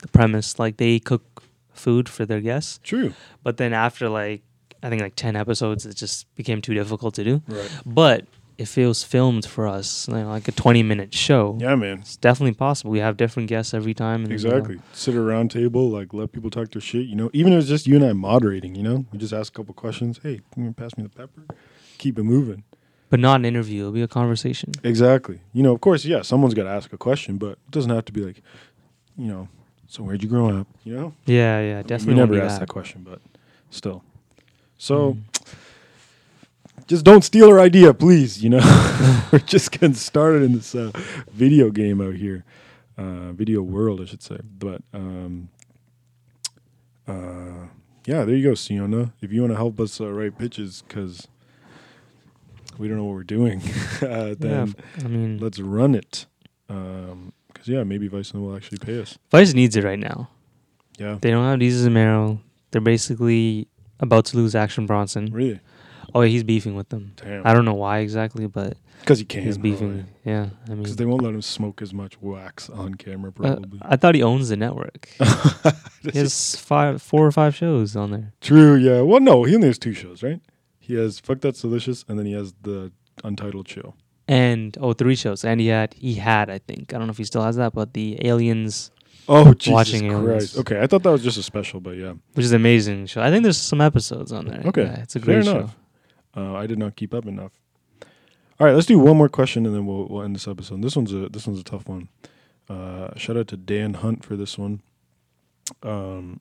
the 0.00 0.08
premise. 0.08 0.58
Like 0.58 0.76
they 0.76 0.98
cook 0.98 1.42
food 1.72 2.08
for 2.08 2.26
their 2.26 2.40
guests, 2.40 2.78
True. 2.82 3.14
but 3.42 3.56
then 3.56 3.72
after 3.72 4.08
like 4.08 4.42
I 4.82 4.88
think 4.90 5.02
like 5.02 5.16
ten 5.16 5.36
episodes, 5.36 5.86
it 5.86 5.96
just 5.96 6.32
became 6.34 6.60
too 6.60 6.74
difficult 6.74 7.14
to 7.14 7.24
do. 7.24 7.42
Right. 7.48 7.70
But 7.86 8.26
it 8.58 8.66
feels 8.66 9.02
filmed 9.02 9.44
for 9.46 9.66
us, 9.66 10.06
you 10.08 10.14
know, 10.14 10.28
like 10.28 10.46
a 10.48 10.52
twenty 10.52 10.82
minute 10.82 11.14
show, 11.14 11.56
Yeah, 11.60 11.74
man. 11.74 12.00
it's 12.00 12.16
definitely 12.16 12.54
possible. 12.54 12.90
We 12.90 12.98
have 13.00 13.16
different 13.16 13.48
guests 13.48 13.72
every 13.74 13.94
time. 13.94 14.24
And, 14.24 14.30
you 14.32 14.48
know, 14.48 14.56
Exactly. 14.56 14.80
Sit 14.92 15.14
at 15.14 15.18
a 15.20 15.22
round 15.22 15.50
table, 15.50 15.88
like 15.90 16.12
let 16.12 16.32
people 16.32 16.50
talk 16.50 16.70
their 16.70 16.82
shit. 16.82 17.06
You 17.06 17.16
know, 17.16 17.30
even 17.32 17.52
if 17.52 17.60
it's 17.60 17.68
just 17.68 17.86
you 17.86 17.96
and 17.96 18.04
I 18.04 18.12
moderating. 18.12 18.74
You 18.74 18.82
know, 18.82 19.06
we 19.12 19.18
just 19.18 19.32
ask 19.32 19.52
a 19.52 19.56
couple 19.56 19.74
questions. 19.74 20.20
Hey, 20.22 20.40
can 20.52 20.64
you 20.64 20.72
pass 20.72 20.96
me 20.96 21.02
the 21.04 21.08
pepper? 21.08 21.42
Keep 21.98 22.18
it 22.18 22.24
moving. 22.24 22.64
but 23.10 23.20
not 23.20 23.36
an 23.40 23.44
interview. 23.44 23.80
It'll 23.82 23.92
be 23.92 24.02
a 24.02 24.08
conversation. 24.08 24.72
Exactly. 24.82 25.40
You 25.52 25.62
know, 25.62 25.72
of 25.74 25.80
course, 25.80 26.04
yeah, 26.04 26.22
someone's 26.22 26.54
got 26.54 26.64
to 26.64 26.70
ask 26.70 26.92
a 26.92 26.98
question, 26.98 27.36
but 27.38 27.52
it 27.52 27.70
doesn't 27.70 27.90
have 27.90 28.04
to 28.06 28.12
be 28.12 28.20
like, 28.24 28.42
you 29.18 29.26
know, 29.28 29.48
so 29.86 30.02
where'd 30.02 30.22
you 30.22 30.28
grow 30.28 30.48
up? 30.60 30.66
You 30.84 30.94
know, 30.94 31.14
Yeah, 31.26 31.60
yeah, 31.60 31.72
I 31.72 31.76
mean, 31.78 31.86
definitely. 31.86 32.14
We 32.14 32.20
never 32.20 32.40
asked 32.42 32.54
that 32.60 32.68
that. 32.68 32.72
question, 32.72 33.02
but 33.04 33.20
still. 33.70 34.02
So. 34.78 35.14
Mm. 35.14 35.22
Just 36.86 37.04
don't 37.04 37.22
steal 37.22 37.48
our 37.48 37.60
idea, 37.60 37.94
please. 37.94 38.42
You 38.42 38.50
know, 38.50 39.22
we're 39.32 39.38
just 39.40 39.70
getting 39.70 39.94
started 39.94 40.42
in 40.42 40.52
this 40.52 40.74
uh, 40.74 40.90
video 41.32 41.70
game 41.70 42.00
out 42.00 42.14
here, 42.14 42.44
uh, 42.98 43.32
video 43.32 43.62
world, 43.62 44.00
I 44.00 44.04
should 44.04 44.22
say. 44.22 44.38
But 44.58 44.82
um, 44.92 45.48
uh, 47.06 47.66
yeah, 48.06 48.24
there 48.24 48.34
you 48.34 48.42
go, 48.42 48.54
Siona. 48.54 49.12
If 49.20 49.32
you 49.32 49.40
want 49.42 49.52
to 49.52 49.56
help 49.56 49.78
us 49.80 50.00
uh, 50.00 50.10
write 50.12 50.38
pitches, 50.38 50.82
because 50.86 51.28
we 52.78 52.88
don't 52.88 52.96
know 52.96 53.04
what 53.04 53.14
we're 53.14 53.22
doing, 53.24 53.60
uh, 54.02 54.06
Yeah, 54.06 54.34
then 54.38 54.74
I 55.04 55.08
mean, 55.08 55.38
let's 55.38 55.58
run 55.60 55.94
it. 55.94 56.26
Because 56.66 57.68
yeah, 57.68 57.84
maybe 57.84 58.08
Vice 58.08 58.32
will 58.32 58.56
actually 58.56 58.78
pay 58.78 59.00
us. 59.00 59.18
Vice 59.30 59.54
needs 59.54 59.76
it 59.76 59.84
right 59.84 59.98
now. 59.98 60.30
Yeah, 60.98 61.18
They 61.20 61.30
don't 61.30 61.44
have 61.44 61.58
Desus 61.58 61.90
& 61.90 61.92
Mero. 61.92 62.40
They're 62.70 62.80
basically 62.80 63.68
about 64.00 64.26
to 64.26 64.36
lose 64.36 64.54
Action 64.54 64.86
Bronson. 64.86 65.26
really. 65.32 65.60
Oh, 66.14 66.20
he's 66.22 66.44
beefing 66.44 66.74
with 66.74 66.88
them. 66.90 67.12
Damn. 67.16 67.46
I 67.46 67.54
don't 67.54 67.64
know 67.64 67.74
why 67.74 67.98
exactly, 67.98 68.46
but 68.46 68.76
Because 69.00 69.18
he 69.18 69.24
can't, 69.24 69.44
he's 69.44 69.58
beefing. 69.58 70.06
Yeah, 70.24 70.48
I 70.66 70.70
mean, 70.70 70.82
Because 70.82 70.96
they 70.96 71.04
won't 71.04 71.22
let 71.22 71.34
him 71.34 71.42
smoke 71.42 71.82
as 71.82 71.94
much 71.94 72.20
wax 72.20 72.68
on 72.68 72.94
camera, 72.94 73.30
uh, 73.30 73.32
probably. 73.32 73.80
I 73.82 73.96
thought 73.96 74.14
he 74.14 74.22
owns 74.22 74.48
the 74.48 74.56
network. 74.56 75.08
he 76.12 76.18
has 76.18 76.56
five, 76.56 77.00
four 77.00 77.26
or 77.26 77.32
five 77.32 77.54
shows 77.54 77.96
on 77.96 78.10
there. 78.10 78.32
True, 78.40 78.76
yeah. 78.76 79.00
Well, 79.00 79.20
no, 79.20 79.44
he 79.44 79.54
only 79.54 79.68
has 79.68 79.78
two 79.78 79.94
shows, 79.94 80.22
right? 80.22 80.40
He 80.78 80.94
has 80.94 81.20
Fuck 81.20 81.40
That's 81.40 81.60
Delicious, 81.60 82.04
and 82.08 82.18
then 82.18 82.26
he 82.26 82.32
has 82.32 82.54
the 82.62 82.92
Untitled 83.24 83.68
show. 83.68 83.94
And 84.28 84.76
oh, 84.80 84.92
three 84.92 85.14
shows. 85.14 85.44
And 85.44 85.60
he 85.60 85.68
had, 85.68 85.94
he 85.94 86.14
had, 86.14 86.48
I 86.50 86.58
think. 86.58 86.94
I 86.94 86.98
don't 86.98 87.06
know 87.06 87.12
if 87.12 87.18
he 87.18 87.24
still 87.24 87.42
has 87.42 87.56
that, 87.56 87.72
but 87.74 87.92
the 87.94 88.24
Aliens, 88.26 88.90
Oh, 89.28 89.54
Jesus 89.54 89.72
Watching 89.72 90.08
Christ. 90.08 90.22
Aliens. 90.22 90.58
Okay, 90.58 90.80
I 90.80 90.86
thought 90.86 91.02
that 91.04 91.10
was 91.10 91.22
just 91.22 91.38
a 91.38 91.42
special, 91.42 91.80
but 91.80 91.96
yeah. 91.96 92.14
which 92.34 92.44
is 92.44 92.52
an 92.52 92.56
amazing 92.56 93.06
show. 93.06 93.22
I 93.22 93.30
think 93.30 93.44
there's 93.44 93.58
some 93.58 93.80
episodes 93.80 94.32
on 94.32 94.46
there. 94.46 94.62
Okay, 94.66 94.82
Yeah, 94.82 95.02
it's 95.02 95.14
a 95.16 95.20
fair 95.20 95.42
great 95.42 95.44
show. 95.44 95.70
Uh, 96.36 96.54
I 96.54 96.66
did 96.66 96.78
not 96.78 96.96
keep 96.96 97.12
up 97.14 97.26
enough. 97.26 97.52
All 98.60 98.66
right, 98.66 98.74
let's 98.74 98.86
do 98.86 98.98
one 98.98 99.16
more 99.16 99.28
question, 99.28 99.66
and 99.66 99.74
then 99.74 99.86
we'll 99.86 100.06
we'll 100.08 100.22
end 100.22 100.34
this 100.36 100.46
episode. 100.48 100.82
This 100.82 100.94
one's 100.96 101.12
a 101.12 101.28
this 101.28 101.46
one's 101.46 101.60
a 101.60 101.64
tough 101.64 101.88
one. 101.88 102.08
Uh, 102.68 103.10
shout 103.16 103.36
out 103.36 103.48
to 103.48 103.56
Dan 103.56 103.94
Hunt 103.94 104.24
for 104.24 104.36
this 104.36 104.56
one. 104.56 104.82
Um, 105.82 106.40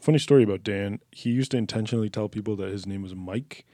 funny 0.00 0.18
story 0.18 0.42
about 0.42 0.62
Dan. 0.64 0.98
He 1.12 1.30
used 1.30 1.50
to 1.52 1.56
intentionally 1.56 2.10
tell 2.10 2.28
people 2.28 2.56
that 2.56 2.68
his 2.70 2.86
name 2.86 3.02
was 3.02 3.14
Mike, 3.14 3.64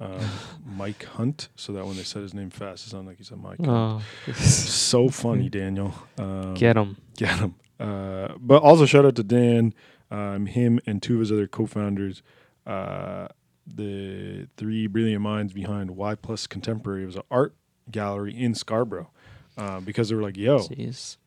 um, 0.00 0.20
Mike 0.64 1.04
Hunt, 1.04 1.48
so 1.54 1.72
that 1.72 1.86
when 1.86 1.96
they 1.96 2.02
said 2.02 2.22
his 2.22 2.34
name 2.34 2.50
fast, 2.50 2.86
it 2.86 2.90
sounded 2.90 3.10
like 3.10 3.18
he 3.18 3.24
said 3.24 3.38
Mike. 3.38 3.58
Oh, 3.64 4.02
So 4.34 5.08
funny, 5.08 5.48
Daniel. 5.50 5.94
Um, 6.18 6.54
get 6.54 6.76
him. 6.76 6.96
get 7.16 7.38
him. 7.38 7.54
Uh, 7.78 8.28
but 8.38 8.62
also 8.62 8.86
shout 8.86 9.04
out 9.04 9.16
to 9.16 9.22
Dan, 9.24 9.74
um, 10.10 10.46
him 10.46 10.80
and 10.86 11.02
two 11.02 11.14
of 11.14 11.20
his 11.20 11.32
other 11.32 11.46
co-founders, 11.48 12.22
uh, 12.66 13.26
the 13.66 14.48
three 14.56 14.86
brilliant 14.86 15.22
minds 15.22 15.52
behind 15.52 15.92
Y 15.92 16.14
Plus 16.16 16.46
Contemporary. 16.46 17.02
It 17.04 17.06
was 17.06 17.16
an 17.16 17.22
art 17.30 17.54
gallery 17.90 18.36
in 18.36 18.54
Scarborough 18.54 19.10
uh, 19.56 19.80
because 19.80 20.08
they 20.08 20.14
were 20.14 20.22
like, 20.22 20.36
"Yo, 20.36 20.58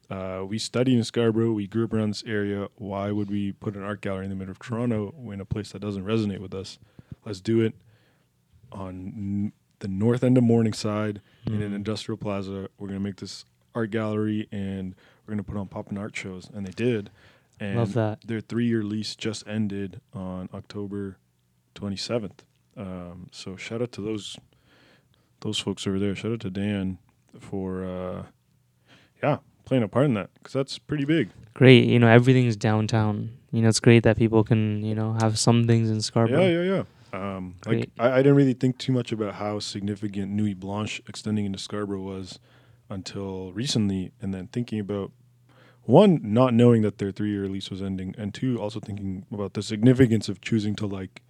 uh, 0.09 0.43
we 0.47 0.57
studied 0.59 0.97
in 0.97 1.03
Scarborough. 1.03 1.51
We 1.53 1.67
grew 1.67 1.85
up 1.85 1.93
around 1.93 2.09
this 2.11 2.23
area. 2.25 2.67
Why 2.75 3.11
would 3.11 3.29
we 3.29 3.53
put 3.53 3.75
an 3.75 3.83
art 3.83 4.01
gallery 4.01 4.25
in 4.25 4.29
the 4.29 4.35
middle 4.35 4.51
of 4.51 4.59
Toronto 4.59 5.13
in 5.31 5.39
a 5.41 5.45
place 5.45 5.71
that 5.71 5.79
doesn't 5.79 6.05
resonate 6.05 6.39
with 6.39 6.53
us? 6.53 6.77
Let's 7.25 7.41
do 7.41 7.61
it 7.61 7.73
on 8.71 8.89
n- 9.15 9.53
the 9.79 9.87
north 9.87 10.23
end 10.23 10.37
of 10.37 10.43
Morningside 10.43 11.21
in 11.45 11.61
an 11.61 11.71
Mhm. 11.71 11.75
industrial 11.75 12.17
plaza. 12.17 12.69
We're 12.77 12.87
gonna 12.87 12.99
make 12.99 13.17
this 13.17 13.45
art 13.73 13.91
gallery 13.91 14.47
and 14.51 14.95
we're 15.25 15.33
gonna 15.33 15.43
put 15.43 15.57
on 15.57 15.67
poppin' 15.67 15.97
art 15.97 16.15
shows, 16.15 16.49
and 16.53 16.65
they 16.65 16.71
did. 16.71 17.09
And 17.59 17.77
Love 17.77 17.93
that. 17.93 18.21
their 18.21 18.41
three-year 18.41 18.83
lease 18.83 19.15
just 19.15 19.47
ended 19.47 20.01
on 20.13 20.49
October 20.53 21.17
27th. 21.75 22.39
Um, 22.77 23.27
so 23.31 23.55
shout 23.55 23.81
out 23.81 23.91
to 23.93 24.01
those 24.01 24.37
those 25.41 25.59
folks 25.59 25.85
over 25.85 25.99
there. 25.99 26.15
Shout 26.15 26.31
out 26.31 26.39
to 26.41 26.49
Dan 26.49 26.97
for 27.39 27.85
uh, 27.85 28.23
yeah 29.21 29.37
playing 29.65 29.83
a 29.83 29.87
part 29.87 30.05
in 30.05 30.13
that 30.13 30.29
because 30.35 30.53
that's 30.53 30.77
pretty 30.79 31.05
big. 31.05 31.29
Great. 31.53 31.85
You 31.85 31.99
know, 31.99 32.07
everything's 32.07 32.55
downtown. 32.55 33.31
You 33.51 33.61
know, 33.61 33.69
it's 33.69 33.79
great 33.79 34.03
that 34.03 34.17
people 34.17 34.43
can, 34.43 34.83
you 34.83 34.93
know, 34.93 35.17
have 35.21 35.39
some 35.39 35.65
things 35.65 35.89
in 35.89 36.01
Scarborough. 36.01 36.45
Yeah, 36.45 36.61
yeah, 36.61 36.75
yeah. 36.75 36.83
Um, 37.13 37.55
like 37.65 37.89
I, 37.97 38.11
I 38.11 38.17
didn't 38.17 38.35
really 38.35 38.53
think 38.53 38.77
too 38.77 38.91
much 38.91 39.11
about 39.11 39.35
how 39.35 39.59
significant 39.59 40.31
Nuit 40.31 40.59
Blanche 40.59 41.01
extending 41.07 41.45
into 41.45 41.57
Scarborough 41.57 42.01
was 42.01 42.39
until 42.89 43.53
recently, 43.53 44.11
and 44.21 44.33
then 44.33 44.47
thinking 44.47 44.79
about 44.79 45.11
one, 45.83 46.19
not 46.21 46.53
knowing 46.53 46.81
that 46.81 46.97
their 46.97 47.11
three-year 47.11 47.47
lease 47.47 47.69
was 47.69 47.81
ending, 47.81 48.13
and 48.17 48.33
two, 48.33 48.59
also 48.59 48.79
thinking 48.79 49.25
about 49.31 49.53
the 49.53 49.63
significance 49.63 50.27
of 50.27 50.41
choosing 50.41 50.75
to 50.75 50.85
like 50.85 51.21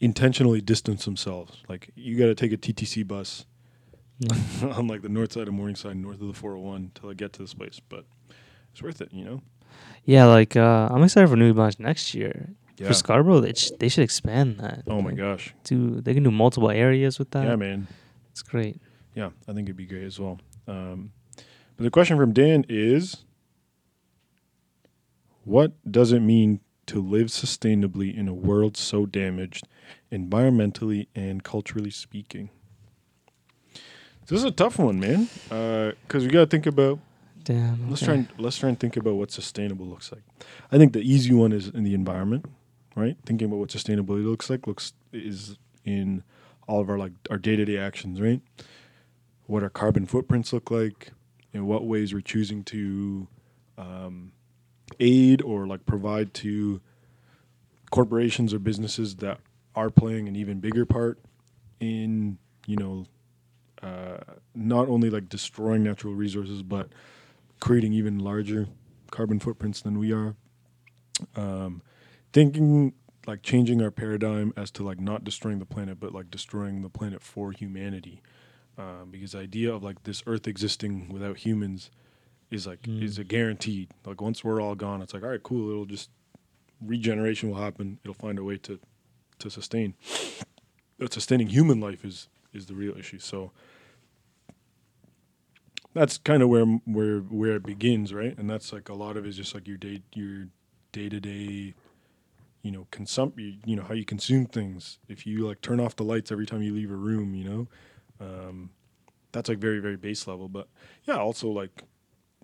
intentionally 0.00 0.60
distance 0.60 1.04
themselves. 1.04 1.62
Like 1.68 1.90
you 1.94 2.18
got 2.18 2.26
to 2.26 2.34
take 2.34 2.52
a 2.52 2.56
TTC 2.56 3.06
bus 3.06 3.46
Mm. 4.18 4.74
on 4.78 4.86
like 4.86 5.02
the 5.02 5.10
north 5.10 5.32
side 5.32 5.46
of 5.46 5.52
Morningside, 5.52 5.94
north 5.94 6.22
of 6.22 6.26
the 6.28 6.32
401, 6.32 6.92
till 6.94 7.10
I 7.10 7.12
get 7.12 7.34
to 7.34 7.42
this 7.42 7.52
place, 7.52 7.82
but 7.86 8.06
it's 8.72 8.82
worth 8.82 9.02
it, 9.02 9.10
you 9.12 9.26
know. 9.26 9.42
Yeah, 10.06 10.24
like 10.24 10.56
uh, 10.56 10.88
I'm 10.90 11.02
excited 11.02 11.28
for 11.28 11.36
Nuit 11.36 11.54
Blanche 11.54 11.78
next 11.78 12.14
year. 12.14 12.48
Yeah. 12.78 12.88
For 12.88 12.94
Scarborough, 12.94 13.40
they, 13.40 13.52
sh- 13.52 13.72
they 13.78 13.90
should 13.90 14.04
expand 14.04 14.56
that. 14.60 14.84
Oh 14.86 15.02
my 15.02 15.10
Like, 15.10 15.18
gosh. 15.18 15.54
Do 15.64 16.00
they 16.00 16.14
can 16.14 16.22
do 16.22 16.30
multiple 16.30 16.70
areas 16.70 17.18
with 17.18 17.30
that? 17.32 17.44
Yeah, 17.46 17.56
man. 17.56 17.88
It's 18.30 18.40
great. 18.42 18.80
Yeah, 19.14 19.30
I 19.46 19.52
think 19.52 19.66
it'd 19.68 19.76
be 19.76 19.84
great 19.84 20.04
as 20.04 20.18
well. 20.18 20.38
Um, 20.66 21.12
but 21.76 21.84
the 21.84 21.90
question 21.90 22.16
from 22.16 22.32
Dan 22.32 22.64
is 22.70 23.18
What 25.44 25.72
does 25.90 26.12
it 26.12 26.20
mean 26.20 26.60
to 26.86 27.02
live 27.02 27.26
sustainably 27.26 28.16
in 28.16 28.28
a 28.28 28.34
world 28.34 28.76
so 28.78 29.06
damaged, 29.06 29.66
environmentally 30.12 31.08
and 31.14 31.42
culturally 31.42 31.90
speaking? 31.90 32.50
This 34.26 34.38
is 34.38 34.44
a 34.44 34.50
tough 34.50 34.78
one, 34.78 34.98
man. 34.98 35.28
Because 35.48 36.24
we 36.24 36.30
got 36.30 36.40
to 36.40 36.46
think 36.46 36.66
about. 36.66 36.98
Damn. 37.44 37.88
Let's 37.88 38.02
okay. 38.02 38.06
try 38.06 38.14
and 38.14 38.28
let's 38.38 38.58
try 38.58 38.68
and 38.68 38.78
think 38.78 38.96
about 38.96 39.14
what 39.14 39.30
sustainable 39.30 39.86
looks 39.86 40.10
like. 40.10 40.22
I 40.72 40.78
think 40.78 40.92
the 40.92 41.00
easy 41.00 41.32
one 41.32 41.52
is 41.52 41.68
in 41.68 41.84
the 41.84 41.94
environment, 41.94 42.44
right? 42.96 43.16
Thinking 43.24 43.46
about 43.46 43.58
what 43.58 43.68
sustainability 43.68 44.24
looks 44.24 44.50
like 44.50 44.66
looks 44.66 44.94
is 45.12 45.56
in 45.84 46.24
all 46.66 46.80
of 46.80 46.90
our 46.90 46.98
like 46.98 47.12
our 47.30 47.38
day 47.38 47.54
to 47.54 47.64
day 47.64 47.78
actions, 47.78 48.20
right? 48.20 48.40
What 49.46 49.62
our 49.62 49.70
carbon 49.70 50.06
footprints 50.06 50.52
look 50.52 50.72
like, 50.72 51.12
in 51.52 51.66
what 51.66 51.86
ways 51.86 52.12
we're 52.12 52.20
choosing 52.20 52.64
to 52.64 53.28
um, 53.78 54.32
aid 55.00 55.42
or 55.42 55.66
like 55.66 55.86
provide 55.86 56.34
to 56.34 56.80
corporations 57.90 58.52
or 58.52 58.58
businesses 58.58 59.16
that 59.16 59.38
are 59.76 59.90
playing 59.90 60.28
an 60.28 60.36
even 60.36 60.60
bigger 60.60 60.86
part 60.86 61.20
in 61.80 62.38
you 62.66 62.76
know 62.76 63.06
uh, 63.82 64.18
not 64.54 64.88
only 64.88 65.10
like 65.10 65.28
destroying 65.28 65.84
natural 65.84 66.14
resources 66.14 66.62
but 66.62 66.88
creating 67.60 67.92
even 67.92 68.18
larger 68.18 68.66
carbon 69.10 69.38
footprints 69.38 69.82
than 69.82 69.98
we 69.98 70.12
are. 70.12 70.34
Um, 71.36 71.82
thinking 72.32 72.94
like 73.26 73.42
changing 73.42 73.82
our 73.82 73.90
paradigm 73.90 74.52
as 74.56 74.70
to 74.72 74.84
like 74.84 75.00
not 75.00 75.24
destroying 75.24 75.58
the 75.58 75.66
planet, 75.66 75.98
but 76.00 76.12
like 76.12 76.30
destroying 76.30 76.82
the 76.82 76.88
planet 76.88 77.22
for 77.22 77.52
humanity. 77.52 78.22
Um, 78.78 79.08
because 79.10 79.32
the 79.32 79.38
idea 79.38 79.72
of 79.72 79.82
like 79.82 80.02
this 80.04 80.22
Earth 80.26 80.46
existing 80.46 81.08
without 81.08 81.38
humans 81.38 81.90
is 82.50 82.66
like 82.66 82.82
Mm. 82.82 83.02
is 83.02 83.18
a 83.18 83.24
guaranteed. 83.24 83.90
Like 84.04 84.20
once 84.20 84.44
we're 84.44 84.60
all 84.60 84.74
gone, 84.74 85.02
it's 85.02 85.14
like 85.14 85.22
all 85.22 85.30
right, 85.30 85.42
cool. 85.42 85.70
It'll 85.70 85.86
just 85.86 86.10
regeneration 86.80 87.50
will 87.50 87.58
happen. 87.60 87.98
It'll 88.04 88.14
find 88.14 88.38
a 88.38 88.44
way 88.44 88.58
to 88.58 88.78
to 89.38 89.50
sustain. 89.50 89.94
But 90.98 91.12
sustaining 91.12 91.48
human 91.48 91.80
life 91.80 92.04
is 92.04 92.28
is 92.52 92.66
the 92.66 92.74
real 92.74 92.96
issue. 92.96 93.18
So 93.18 93.52
that's 95.94 96.18
kind 96.18 96.42
of 96.42 96.48
where 96.48 96.64
where 96.64 97.20
where 97.20 97.56
it 97.56 97.62
begins, 97.64 98.12
right? 98.12 98.36
And 98.38 98.48
that's 98.48 98.72
like 98.72 98.88
a 98.88 98.94
lot 98.94 99.16
of 99.16 99.24
it 99.24 99.28
is 99.28 99.36
just 99.36 99.54
like 99.54 99.66
your 99.66 99.76
day 99.76 100.02
your 100.14 100.48
day 100.92 101.08
to 101.08 101.20
day, 101.20 101.74
you 102.62 102.70
know, 102.70 102.86
consum 102.90 103.32
you, 103.36 103.54
you 103.64 103.76
know 103.76 103.82
how 103.82 103.94
you 103.94 104.04
consume 104.04 104.46
things. 104.46 104.98
If 105.08 105.26
you 105.26 105.46
like 105.46 105.60
turn 105.60 105.80
off 105.80 105.96
the 105.96 106.04
lights 106.04 106.30
every 106.32 106.46
time 106.46 106.62
you 106.62 106.74
leave 106.74 106.90
a 106.90 106.96
room, 106.96 107.34
you 107.34 107.44
know, 107.44 107.68
um, 108.20 108.70
that's 109.32 109.48
like 109.48 109.58
very 109.58 109.80
very 109.80 109.96
base 109.96 110.26
level. 110.26 110.48
But 110.48 110.68
yeah, 111.04 111.16
also 111.16 111.48
like 111.48 111.82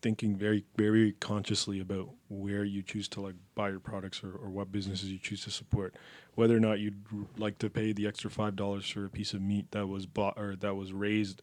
thinking 0.03 0.37
very 0.37 0.65
very 0.77 1.13
consciously 1.13 1.81
about 1.81 2.11
where 2.29 2.65
you 2.65 2.83
choose 2.83 3.09
to 3.09 3.21
like 3.21 3.37
buy 3.55 3.71
your 3.71 3.81
products 3.81 4.23
or, 4.23 4.33
or 4.33 4.51
what 4.51 4.73
businesses 4.73 5.11
you 5.11 5.19
choose 5.19 5.45
to 5.45 5.51
support. 5.51 5.95
Whether 6.35 6.57
or 6.57 6.61
not 6.61 6.81
you'd 6.81 7.05
r- 7.13 7.27
like 7.39 7.59
to 7.59 7.71
pay 7.71 7.93
the 7.93 8.07
extra 8.07 8.31
five 8.31 8.57
dollars 8.57 8.89
for 8.89 9.05
a 9.05 9.11
piece 9.11 9.33
of 9.33 9.41
meat 9.41 9.71
that 9.71 9.87
was 9.87 10.07
bought 10.07 10.39
or 10.39 10.57
that 10.57 10.75
was 10.75 10.93
raised 10.93 11.43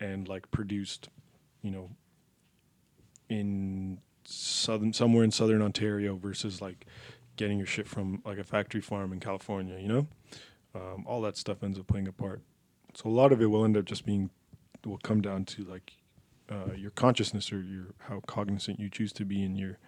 and 0.00 0.28
like 0.28 0.50
produced 0.50 1.08
you 1.62 1.70
know 1.70 1.90
in 3.28 3.98
southern 4.24 4.92
somewhere 4.92 5.24
in 5.24 5.30
southern 5.30 5.62
ontario 5.62 6.16
versus 6.16 6.60
like 6.60 6.86
getting 7.36 7.58
your 7.58 7.66
shit 7.66 7.86
from 7.88 8.22
like 8.24 8.38
a 8.38 8.44
factory 8.44 8.80
farm 8.80 9.12
in 9.12 9.20
california 9.20 9.78
you 9.78 9.88
know? 9.88 10.06
Um, 10.76 11.04
all 11.06 11.22
that 11.22 11.36
stuff 11.36 11.62
ends 11.62 11.78
up 11.78 11.86
playing 11.86 12.08
a 12.08 12.12
part. 12.12 12.42
So 12.94 13.08
a 13.08 13.10
lot 13.10 13.32
of 13.32 13.40
it 13.40 13.46
will 13.46 13.64
end 13.64 13.76
up 13.76 13.84
just 13.86 14.04
being 14.04 14.30
will 14.84 14.98
come 14.98 15.20
down 15.20 15.44
to 15.44 15.64
like 15.64 15.94
uh, 16.50 16.72
your 16.76 16.90
consciousness 16.92 17.52
or 17.52 17.60
your 17.60 17.86
how 18.08 18.20
cognizant 18.26 18.78
you 18.80 18.88
choose 18.88 19.12
to 19.12 19.24
be 19.24 19.42
in 19.42 19.56
your 19.56 19.78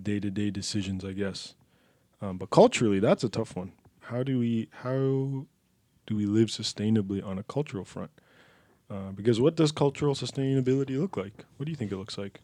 day-to-day 0.00 0.50
decisions 0.50 1.04
i 1.04 1.12
guess. 1.12 1.54
Um, 2.20 2.38
but 2.38 2.50
culturally 2.50 3.00
that's 3.00 3.24
a 3.24 3.28
tough 3.28 3.56
one. 3.56 3.72
How 4.00 4.22
do 4.22 4.38
we 4.38 4.68
how 4.84 5.46
do 6.06 6.16
we 6.16 6.26
live 6.26 6.48
sustainably 6.48 7.24
on 7.24 7.38
a 7.38 7.42
cultural 7.42 7.84
front? 7.84 8.10
Uh, 8.90 9.10
because 9.12 9.40
what 9.40 9.56
does 9.56 9.72
cultural 9.72 10.14
sustainability 10.14 10.98
look 11.00 11.16
like? 11.16 11.44
What 11.56 11.66
do 11.66 11.70
you 11.70 11.76
think 11.76 11.90
it 11.92 11.96
looks 11.96 12.18
like? 12.18 12.40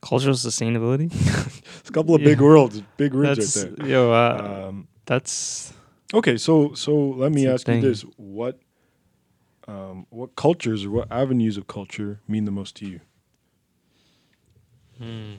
Cultural 0.00 0.34
sustainability. 0.34 1.10
it's 1.80 1.88
a 1.88 1.92
couple 1.92 2.14
of 2.14 2.20
Yeah. 2.22 2.28
big 2.30 2.40
worlds 2.40 2.82
big 2.96 3.14
words 3.14 3.38
that's 3.38 3.56
right 3.56 3.76
there. 3.76 3.88
yo. 3.88 4.12
Uh, 4.12 4.66
um, 4.68 4.88
that's 5.06 5.72
Okay, 6.14 6.36
so 6.36 6.74
so 6.74 6.94
let 6.94 7.32
me 7.32 7.46
ask 7.46 7.66
you 7.66 7.80
this: 7.80 8.02
what 8.16 8.58
um, 9.72 10.06
what 10.10 10.30
cultures 10.36 10.80
or 10.86 10.90
what 10.96 11.06
avenues 11.22 11.56
of 11.60 11.64
culture 11.66 12.12
mean 12.32 12.44
the 12.44 12.50
most 12.60 12.72
to 12.76 12.84
you? 12.92 13.00
hmm. 14.98 15.34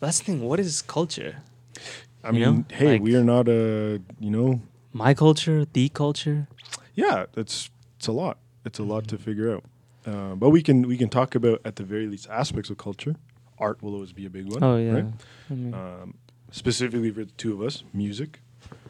that's 0.00 0.18
the 0.18 0.24
thing. 0.24 0.40
What 0.48 0.60
is 0.60 0.82
culture? 0.82 1.36
I 2.22 2.28
You 2.28 2.32
mean, 2.34 2.42
know, 2.42 2.64
hey, 2.76 2.92
like- 2.92 3.02
we 3.02 3.14
are 3.16 3.24
not 3.24 3.48
a 3.48 4.00
you 4.20 4.30
know, 4.30 4.60
My 4.92 5.12
culture, 5.14 5.64
the 5.72 5.88
culture. 5.88 6.46
yeah, 6.94 7.26
it's 7.36 7.70
it's 7.96 8.06
a 8.06 8.12
lot. 8.12 8.36
It's 8.64 8.78
a 8.78 8.82
lot 8.82 9.08
to 9.08 9.18
figure 9.18 9.48
out. 9.54 9.64
Uh, 10.06 10.34
but 10.34 10.50
we 10.50 10.62
can 10.62 10.86
we 10.88 10.96
can 10.96 11.08
talk 11.08 11.34
about 11.34 11.60
at 11.64 11.76
the 11.76 11.84
very 11.84 12.06
least 12.06 12.28
aspects 12.30 12.70
of 12.70 12.76
culture. 12.78 13.14
Art 13.58 13.82
will 13.82 13.94
always 13.94 14.12
be 14.12 14.26
a 14.26 14.30
big 14.30 14.46
one. 14.52 14.62
Oh 14.62 14.76
yeah. 14.76 14.92
right? 14.92 15.06
I 15.50 15.54
mean, 15.54 15.74
Um, 15.74 16.14
specifically 16.50 17.10
for 17.10 17.24
the 17.24 17.32
two 17.42 17.52
of 17.54 17.60
us, 17.66 17.84
music, 17.92 18.40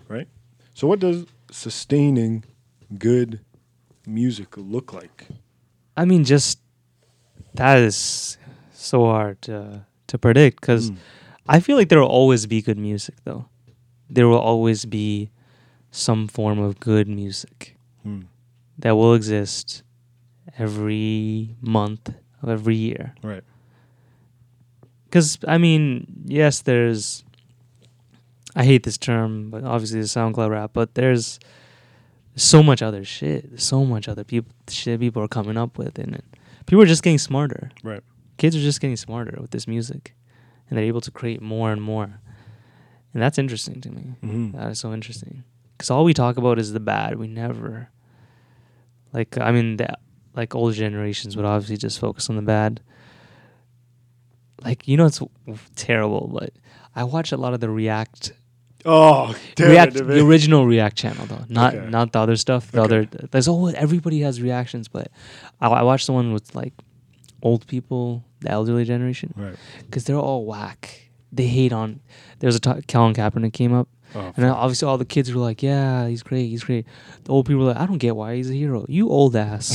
right? 0.09 0.29
So, 0.75 0.87
what 0.89 1.01
does 1.01 1.27
sustaining 1.51 2.45
good 2.99 3.41
music 4.07 4.57
look 4.57 4.93
like? 4.93 5.27
I 5.97 6.05
mean, 6.05 6.25
just 6.25 6.59
that 7.55 7.79
is 7.79 8.39
so 8.73 9.05
hard 9.07 9.41
to 9.43 9.87
to 10.09 10.19
predict 10.19 10.61
because 10.61 10.91
Mm. 10.91 10.97
I 11.47 11.61
feel 11.61 11.77
like 11.77 11.89
there 11.89 12.01
will 12.01 12.09
always 12.09 12.47
be 12.47 12.63
good 12.63 12.79
music, 12.79 13.17
though. 13.25 13.47
There 14.09 14.29
will 14.29 14.39
always 14.41 14.85
be 14.87 15.31
some 15.91 16.27
form 16.29 16.59
of 16.59 16.81
good 16.81 17.07
music 17.09 17.77
Hmm. 18.03 18.23
that 18.79 18.97
will 18.97 19.15
exist 19.15 19.83
every 20.59 21.57
month 21.61 22.11
of 22.43 22.49
every 22.49 22.77
year. 22.77 23.15
Right. 23.23 23.45
Because 25.05 25.39
I 25.47 25.59
mean, 25.59 26.07
yes, 26.27 26.61
there's. 26.63 27.25
I 28.57 28.65
hate 28.65 28.85
this 28.85 28.99
term, 28.99 29.51
but 29.51 29.65
obviously 29.65 30.01
the 30.01 30.07
SoundCloud 30.07 30.51
rap. 30.51 30.71
But 30.73 30.95
there's 30.95 31.39
so 32.37 32.63
much 32.63 32.83
other 32.83 33.05
shit. 33.05 33.61
So 33.61 33.85
much 33.85 34.09
other 34.09 34.25
people 34.25 34.53
shit 34.69 35.01
people 35.01 35.23
are 35.23 35.29
coming 35.29 35.57
up 35.57 35.79
with, 35.79 35.99
and 35.99 36.23
people 36.67 36.83
are 36.83 36.87
just 36.87 37.03
getting 37.03 37.19
smarter. 37.19 37.71
Right. 37.83 38.03
Kids 38.37 38.57
are 38.57 38.61
just 38.61 38.81
getting 38.81 38.97
smarter 38.97 39.39
with 39.41 39.51
this 39.53 39.67
music, 39.69 40.15
and 40.69 40.77
they're 40.79 40.85
able 40.87 41.01
to 41.03 41.11
create 41.11 41.41
more 41.41 41.71
and 41.73 41.81
more, 41.83 42.21
and 43.13 43.23
that's 43.23 43.39
interesting 43.39 43.81
to 43.83 43.91
me. 43.91 44.15
Mhm. 44.23 44.53
That 44.53 44.71
is 44.73 44.81
so 44.81 44.93
interesting. 44.93 45.45
Because 45.77 45.91
all 45.91 46.05
we 46.05 46.15
talk 46.15 46.37
about 46.37 46.59
is 46.59 46.73
the 46.73 46.81
bad. 46.81 47.17
We 47.19 47.27
never, 47.27 47.89
like, 49.13 49.37
I 49.39 49.51
mean, 49.53 49.77
the, 49.77 49.97
like 50.35 50.55
older 50.55 50.75
generations 50.75 51.37
would 51.37 51.45
obviously 51.45 51.77
just 51.77 51.99
focus 51.99 52.29
on 52.31 52.37
the 52.37 52.43
bad. 52.43 52.81
Like, 54.65 54.89
you 54.89 54.97
know, 54.97 55.07
it's 55.07 55.19
w- 55.19 55.59
terrible, 55.77 56.29
but 56.33 56.51
I 56.95 57.05
watch 57.05 57.33
a 57.33 57.37
lot 57.37 57.55
of 57.55 57.61
the 57.61 57.69
React, 57.71 58.33
Oh, 58.87 59.35
damn 59.55 59.71
React, 59.71 59.97
it, 59.97 60.07
the 60.07 60.21
original 60.27 60.67
React 60.67 60.97
channel 60.97 61.27
though, 61.27 61.45
not 61.49 61.75
Okay. 61.75 61.89
not 61.91 62.13
the 62.13 62.19
other 62.19 62.37
stuff. 62.37 62.71
The 62.71 62.83
Okay. 62.83 62.85
other, 62.99 63.29
there's 63.31 63.49
oh, 63.49 63.67
everybody 63.69 64.21
has 64.21 64.43
reactions, 64.43 64.89
but 64.89 65.09
I, 65.61 65.69
I 65.69 65.83
watched 65.83 66.07
the 66.07 66.13
one 66.13 66.33
with 66.35 66.55
like 66.55 66.75
old 67.43 67.67
people, 67.67 68.25
the 68.41 68.51
elderly 68.51 68.85
generation, 68.85 69.33
Right. 69.37 69.57
because 69.87 70.05
they're 70.05 70.17
all 70.19 70.45
whack. 70.45 71.01
They 71.33 71.47
hate 71.47 71.73
on. 71.73 72.01
There's 72.41 72.57
a 72.57 72.61
t- 72.61 72.83
Colin 72.87 73.15
Kaepernick 73.15 73.53
came 73.55 73.73
up, 73.73 73.89
Oh, 74.15 74.33
and 74.37 74.45
obviously 74.47 74.87
all 74.87 74.99
the 74.99 75.05
kids 75.05 75.33
were 75.33 75.41
like, 75.41 75.63
"Yeah, 75.63 76.07
he's 76.07 76.23
great, 76.23 76.47
he's 76.49 76.63
great." 76.63 76.87
The 77.25 77.33
old 77.33 77.47
people 77.47 77.63
were 77.65 77.73
like, 77.73 77.79
"I 77.81 77.87
don't 77.87 77.99
get 77.99 78.15
why 78.15 78.37
he's 78.37 78.51
a 78.51 78.55
hero. 78.55 78.85
You 78.89 79.09
old 79.09 79.35
ass. 79.35 79.75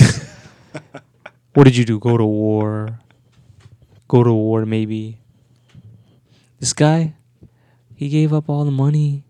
what 1.53 1.63
did 1.65 1.75
you 1.75 1.83
do? 1.83 1.99
Go 1.99 2.15
to 2.15 2.25
war? 2.25 2.99
Go 4.07 4.23
to 4.23 4.31
war? 4.31 4.65
Maybe." 4.65 5.19
This 6.59 6.73
guy, 6.73 7.15
he 7.99 8.07
gave 8.07 8.31
up 8.37 8.47
all 8.49 8.63
the 8.63 8.77
money. 8.85 9.25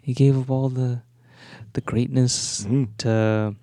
He 0.00 0.12
gave 0.14 0.34
up 0.40 0.48
all 0.50 0.68
the, 0.70 1.02
the 1.74 1.82
greatness 1.90 2.64
Mhm. 2.64 2.88
to. 3.02 3.54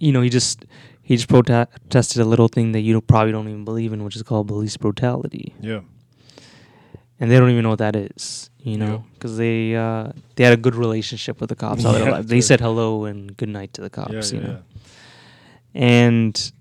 You 0.00 0.12
know, 0.12 0.20
he 0.26 0.28
just 0.38 0.66
he 1.02 1.16
just 1.16 1.28
protested 1.28 2.20
a 2.20 2.28
little 2.32 2.48
thing 2.48 2.72
that 2.72 2.80
you 2.86 2.92
don't, 2.92 3.06
probably 3.06 3.32
don't 3.32 3.48
even 3.48 3.64
believe 3.64 3.92
in, 3.94 4.04
which 4.04 4.16
is 4.16 4.22
called 4.22 4.46
police 4.48 4.76
brutality 4.76 5.54
Yeah. 5.62 5.80
and 7.18 7.30
they 7.30 7.38
don't 7.38 7.50
even 7.50 7.62
know 7.62 7.70
what 7.70 7.78
that 7.86 7.96
is, 7.96 8.50
you 8.70 8.76
know, 8.76 9.04
because 9.14 9.38
they 9.38 9.74
uh, 9.74 10.12
they 10.36 10.44
had 10.44 10.52
a 10.52 10.62
good 10.66 10.74
relationship 10.74 11.40
with 11.40 11.48
the 11.48 11.56
cops 11.56 11.84
all 11.86 11.94
their 11.94 12.04
Yeah, 12.04 12.10
life. 12.16 12.26
They 12.26 12.42
said 12.42 12.60
hello 12.60 13.06
and 13.06 13.34
good 13.40 13.48
night 13.48 13.72
to 13.74 13.80
the 13.80 13.90
cops, 13.90 14.30
yeah, 14.32 14.38
you 14.38 14.46
know, 14.46 14.58
yeah. 15.74 15.80
and 15.82 16.52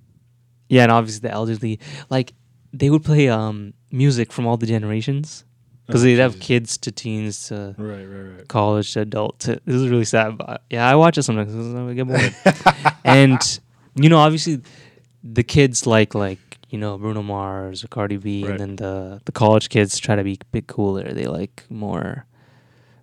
yeah, 0.69 0.83
and 0.83 0.91
obviously 0.91 1.27
the 1.27 1.33
elderly, 1.33 1.79
like 2.09 2.33
they 2.73 2.89
would 2.89 3.03
play 3.03 3.27
um 3.29 3.73
music 3.91 4.31
from 4.31 4.47
all 4.47 4.57
the 4.57 4.65
generations 4.75 5.43
Oh, 5.87 5.93
because 5.93 6.01
Oh, 6.01 6.05
they'd 6.05 6.19
have 6.19 6.39
kids 6.39 6.77
to 6.79 6.91
teens 6.91 7.47
to 7.47 7.73
Right, 7.77 8.03
right, 8.03 8.35
right. 8.37 8.47
college 8.47 8.93
to 8.93 9.01
adult. 9.01 9.39
To, 9.41 9.59
this 9.65 9.75
is 9.75 9.87
really 9.89 10.05
sad, 10.05 10.37
but 10.37 10.63
yeah, 10.69 10.87
I 10.89 10.95
watch 10.95 11.17
it 11.17 11.23
sometimes. 11.23 11.53
I 11.55 11.93
get 11.93 12.07
bored. 12.07 12.95
and 13.05 13.59
you 13.95 14.09
know, 14.09 14.17
obviously, 14.17 14.61
the 15.23 15.43
kids 15.43 15.87
like 15.87 16.13
like 16.13 16.39
you 16.69 16.77
know 16.77 16.97
Bruno 16.97 17.23
Mars 17.23 17.83
or 17.83 17.87
Cardi 17.87 18.17
B, 18.17 18.43
Right. 18.43 18.51
and 18.51 18.59
then 18.59 18.75
the 18.75 19.21
the 19.25 19.31
college 19.31 19.69
kids 19.69 19.97
try 19.97 20.15
to 20.17 20.23
be 20.23 20.33
a 20.33 20.45
bit 20.51 20.67
cooler. 20.67 21.13
They 21.13 21.25
like 21.27 21.63
more, 21.69 22.25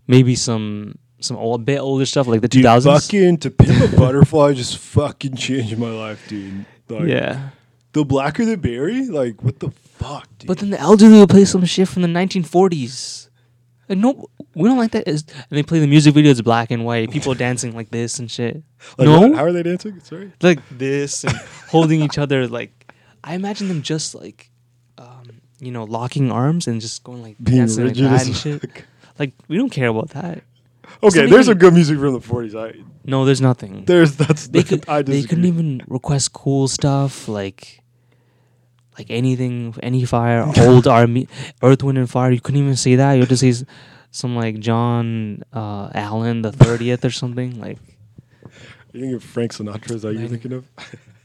maybe 0.07 0.35
some 0.35 0.99
some 1.21 1.37
old, 1.39 1.63
a 1.63 1.65
bit 1.65 1.79
older 1.79 2.05
stuff 2.05 2.27
like 2.27 2.43
the 2.43 2.49
two 2.49 2.63
thousands. 2.63 3.07
fucking 3.07 3.39
to 3.39 3.51
pimp 3.51 3.93
a 3.93 3.97
butterfly 3.97 4.53
just 4.53 4.77
fucking 4.77 5.37
changed 5.37 5.79
my 5.79 5.89
life, 5.89 6.23
dude. 6.29 6.67
Like, 6.91 7.09
Yeah, 7.09 7.49
The 7.93 8.05
blacker 8.05 8.45
the 8.45 8.59
berry, 8.59 9.07
like 9.07 9.43
what 9.43 9.59
the 9.61 9.71
fuck, 10.05 10.29
dude? 10.39 10.49
but 10.49 10.59
then 10.59 10.71
the 10.71 10.79
elderly 10.81 11.19
will 11.19 11.27
play 11.27 11.45
some 11.45 11.65
shit 11.65 11.89
from 11.89 12.03
the 12.03 12.09
nineteen 12.09 12.43
forties. 12.43 13.31
And 13.89 14.01
no, 14.01 14.29
we 14.55 14.67
don't 14.69 14.79
like 14.79 14.93
that. 14.93 15.07
It's- 15.07 15.25
And 15.51 15.59
they 15.59 15.63
play 15.63 15.79
the 15.79 15.87
music 15.87 16.15
videos 16.15 16.43
black 16.43 16.71
and 16.71 16.85
white, 16.87 17.11
people 17.11 17.35
dancing 17.47 17.75
like 17.75 17.91
this 17.91 18.19
and 18.19 18.31
shit. 18.31 18.63
Like, 18.97 19.07
no, 19.09 19.21
what? 19.21 19.35
how 19.35 19.45
are 19.45 19.53
they 19.53 19.63
dancing? 19.63 20.01
Sorry. 20.01 20.33
like 20.43 20.61
this 20.71 21.23
and 21.25 21.37
holding 21.69 22.01
each 22.01 22.17
other 22.25 22.49
like 22.49 22.93
I 23.23 23.35
imagine 23.35 23.69
them 23.69 23.83
just 23.83 24.15
like 24.15 24.51
um, 24.99 25.41
you 25.61 25.71
know 25.71 25.85
locking 25.85 26.33
arms 26.33 26.67
and 26.67 26.81
just 26.81 27.05
going 27.05 27.23
like 27.23 27.37
Being 27.43 27.59
dancing 27.59 27.87
like 27.87 27.97
that 27.97 28.27
and 28.27 28.35
shit. 28.37 28.61
fuck. 28.63 28.85
Like 29.19 29.33
we 29.49 29.57
don't 29.59 29.71
care 29.71 29.89
about 29.89 30.11
that. 30.11 30.43
Okay, 31.03 31.27
there's 31.27 31.47
some 31.47 31.59
good 31.59 31.75
music 31.75 31.99
from 31.99 32.15
the 32.15 32.21
40s. 32.21 32.55
I 32.57 32.81
No, 33.05 33.25
there's 33.27 33.41
nothing. 33.43 33.85
there's 33.85 34.17
that's 34.17 34.49
they 34.49 34.63
could 34.63 34.89
I 34.89 35.03
they 35.03 35.23
couldn't 35.23 35.45
even 35.45 35.83
request 35.89 36.33
cool 36.33 36.69
stuff 36.69 37.29
like 37.29 37.84
like 38.99 39.07
anything 39.11 39.75
any 39.83 40.05
fire 40.05 40.45
old 40.61 40.87
army 40.87 41.27
earth 41.63 41.83
wind 41.83 41.99
and 41.99 42.09
fire 42.11 42.31
you 42.31 42.41
couldn't 42.41 42.61
even 42.61 42.77
say 42.77 42.95
that 42.97 43.13
you 43.15 43.21
had 43.21 43.29
to 43.29 43.37
say 43.37 43.49
s- 43.51 43.65
some 44.11 44.37
like 44.37 44.59
john 44.61 45.43
uh 45.53 45.89
allen 45.95 46.43
the 46.43 46.51
30th 46.53 47.05
or 47.05 47.11
something 47.11 47.59
like 47.61 47.79
You 48.93 49.01
think 49.01 49.15
of 49.17 49.25
Frank 49.25 49.53
Sinatra? 49.53 49.91
Is 49.97 50.03
that 50.03 50.15
you're 50.15 50.29
thinking 50.29 50.53
of? 50.53 50.65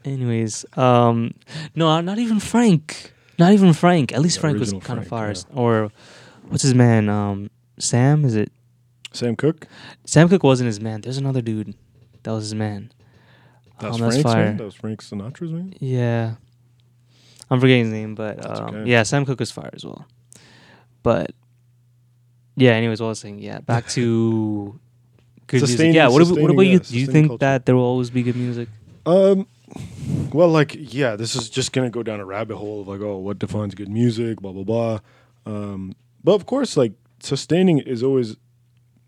Anyways, 0.03 0.65
um, 0.75 1.35
no, 1.75 2.01
not 2.01 2.17
even 2.17 2.39
Frank. 2.39 3.13
Not 3.37 3.51
even 3.53 3.73
Frank. 3.73 4.11
At 4.11 4.21
least 4.21 4.37
The 4.37 4.41
Frank 4.41 4.57
was 4.59 4.73
kind 4.81 4.97
of 4.97 5.05
fire. 5.07 5.35
Frank, 5.35 5.45
Or 5.55 5.91
what's 6.47 6.63
his 6.63 6.73
man? 6.73 7.09
Um, 7.09 7.51
Sam. 7.77 8.25
Is 8.25 8.33
it 8.35 8.51
Sam 9.13 9.35
Cooke. 9.35 9.67
Sam 10.05 10.27
Cooke 10.29 10.41
Wasn't 10.41 10.65
his 10.65 10.81
man. 10.81 11.01
There's 11.01 11.17
another 11.21 11.41
dude 11.43 11.75
that 12.23 12.31
was 12.31 12.45
his 12.45 12.55
man. 12.55 12.91
That's 13.79 13.95
um, 13.95 14.01
that's 14.01 14.15
Frank's 14.15 14.23
fire. 14.33 14.45
man. 14.45 14.57
That 14.57 14.63
was 14.65 14.73
Frank 14.75 15.03
Sinatra's 15.03 15.51
man. 15.51 15.73
Yeah. 15.79 16.35
I'm 17.49 17.59
forgetting 17.59 17.85
his 17.85 17.93
name, 17.93 18.15
but 18.15 18.45
um, 18.45 18.75
okay. 18.75 18.89
yeah, 18.89 19.03
Sam 19.03 19.25
Cooke 19.25 19.41
is 19.41 19.51
fire 19.51 19.71
as 19.73 19.83
well. 19.85 20.05
But 21.01 21.31
yeah, 22.55 22.71
anyways, 22.71 23.01
what 23.01 23.07
I 23.07 23.09
was 23.09 23.19
saying, 23.19 23.39
yeah, 23.39 23.59
back 23.59 23.87
to 23.89 24.79
good 25.47 25.61
music. 25.61 25.93
Yeah, 25.93 26.09
what, 26.09 26.21
ab- 26.21 26.37
what 26.37 26.51
about 26.51 26.61
you? 26.61 26.73
yeah, 26.73 26.79
Do 26.79 26.99
you 26.99 27.07
think 27.07 27.27
culture. 27.29 27.39
that 27.39 27.65
there 27.65 27.75
will 27.75 27.83
always 27.83 28.09
be 28.09 28.21
good 28.23 28.35
music? 28.35 28.67
Um, 29.05 29.47
well, 30.33 30.49
like, 30.49 30.75
yeah, 30.77 31.15
this 31.15 31.35
is 31.35 31.49
just 31.49 31.71
gonna 31.71 31.89
go 31.89 32.03
down 32.03 32.19
a 32.19 32.25
rabbit 32.25 32.57
hole 32.57 32.81
of 32.81 32.87
like, 32.87 33.01
oh, 33.01 33.17
what 33.17 33.39
defines 33.39 33.73
good 33.75 33.89
music, 33.89 34.41
blah 34.41 34.51
blah 34.51 34.63
blah. 34.63 34.99
Um, 35.45 35.95
but 36.23 36.33
of 36.33 36.45
course, 36.45 36.77
like, 36.77 36.93
sustaining 37.21 37.79
is 37.79 38.03
always 38.03 38.35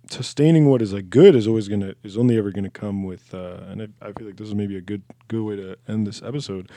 sustaining 0.10 0.66
what 0.66 0.82
is 0.82 0.92
like 0.92 1.10
good 1.10 1.36
is 1.36 1.48
always 1.48 1.70
gonna 1.70 1.94
is 2.04 2.18
only 2.18 2.38
ever 2.38 2.52
gonna 2.52 2.70
come 2.70 3.04
with, 3.04 3.34
uh, 3.34 3.60
and 3.70 3.82
I, 4.02 4.08
I 4.08 4.12
feel 4.14 4.28
like 4.28 4.38
this 4.38 4.48
is 4.48 4.56
maybe 4.56 4.78
a 4.78 4.82
good 4.82 5.04
good 5.28 5.44
way 5.44 5.56
to 5.58 5.78
end 5.88 6.08
this 6.08 6.22
episode, 6.24 6.72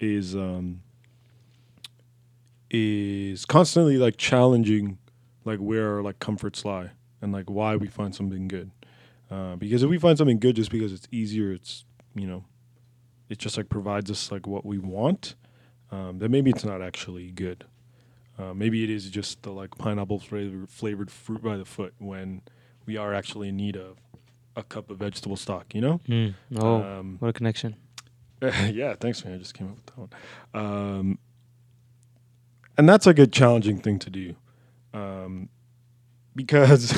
is 0.00 0.34
um, 0.34 0.80
is 2.70 3.44
constantly 3.44 3.96
like 3.98 4.16
challenging, 4.16 4.98
like 5.44 5.58
where 5.58 5.94
our 5.96 6.02
like 6.02 6.18
comforts 6.18 6.64
lie 6.64 6.90
and 7.20 7.32
like 7.32 7.50
why 7.50 7.76
we 7.76 7.86
find 7.86 8.14
something 8.14 8.48
good. 8.48 8.70
Uh, 9.30 9.56
because 9.56 9.82
if 9.82 9.90
we 9.90 9.98
find 9.98 10.18
something 10.18 10.38
good 10.38 10.56
just 10.56 10.70
because 10.70 10.92
it's 10.92 11.08
easier, 11.10 11.52
it's 11.52 11.84
you 12.14 12.26
know, 12.26 12.44
it 13.28 13.38
just 13.38 13.56
like 13.56 13.68
provides 13.68 14.10
us 14.10 14.32
like 14.32 14.46
what 14.46 14.64
we 14.66 14.78
want, 14.78 15.34
um, 15.92 16.18
then 16.18 16.30
maybe 16.30 16.50
it's 16.50 16.64
not 16.64 16.82
actually 16.82 17.30
good. 17.30 17.64
Uh, 18.38 18.54
maybe 18.54 18.82
it 18.82 18.90
is 18.90 19.10
just 19.10 19.42
the 19.42 19.50
like 19.50 19.76
pineapple 19.76 20.18
flavor, 20.18 20.66
flavored 20.66 21.10
fruit 21.10 21.42
by 21.42 21.56
the 21.56 21.64
foot 21.64 21.94
when 21.98 22.42
we 22.86 22.96
are 22.96 23.12
actually 23.14 23.48
in 23.48 23.56
need 23.56 23.76
of 23.76 23.98
a 24.56 24.62
cup 24.62 24.90
of 24.90 24.98
vegetable 24.98 25.36
stock. 25.36 25.74
You 25.74 25.80
know? 25.80 26.00
Mm. 26.08 26.34
Oh, 26.56 26.82
Um, 26.82 27.16
what 27.20 27.28
a 27.28 27.32
connection. 27.32 27.76
yeah, 28.42 28.94
thanks, 28.98 29.24
man. 29.24 29.34
I 29.34 29.38
just 29.38 29.52
came 29.54 29.68
up 29.68 29.76
with 29.76 29.86
that 29.86 29.98
one. 29.98 30.10
Um, 30.64 31.18
and 32.80 32.88
that's 32.88 33.04
like 33.04 33.18
a 33.18 33.26
challenging 33.26 33.78
thing 33.78 33.98
to 33.98 34.08
do, 34.08 34.34
um, 34.94 35.50
because 36.34 36.94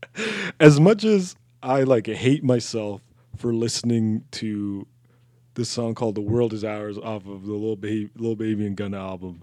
as 0.60 0.78
much 0.78 1.02
as 1.02 1.34
I 1.60 1.82
like 1.82 2.06
hate 2.06 2.44
myself 2.44 3.02
for 3.36 3.52
listening 3.52 4.22
to 4.30 4.86
this 5.54 5.68
song 5.68 5.96
called 5.96 6.14
"The 6.14 6.20
World 6.20 6.52
Is 6.52 6.62
Ours" 6.62 6.98
off 6.98 7.26
of 7.26 7.46
the 7.46 7.52
Little 7.52 7.74
Baby, 7.74 8.10
Little 8.14 8.36
Baby 8.36 8.64
and 8.64 8.76
Gunna 8.76 8.98
album, 9.00 9.42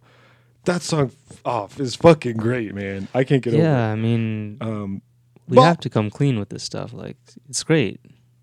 that 0.64 0.82
song 0.82 1.12
off 1.44 1.78
is 1.78 1.94
fucking 1.98 2.38
great, 2.38 2.74
man. 2.74 3.10
I 3.14 3.26
can't 3.26 3.44
get 3.44 3.52
Yeah, 3.52 3.60
over. 3.60 3.68
Yeah, 3.70 3.92
I 3.92 3.96
mean. 3.96 4.58
Um, 4.62 5.02
we 5.50 5.58
have 5.58 5.82
to 5.82 5.90
come 5.90 6.10
clean 6.10 6.40
with 6.40 6.48
this 6.50 6.64
stuff. 6.64 6.94
Like, 6.94 7.18
it's 7.50 7.64
great. 7.64 8.00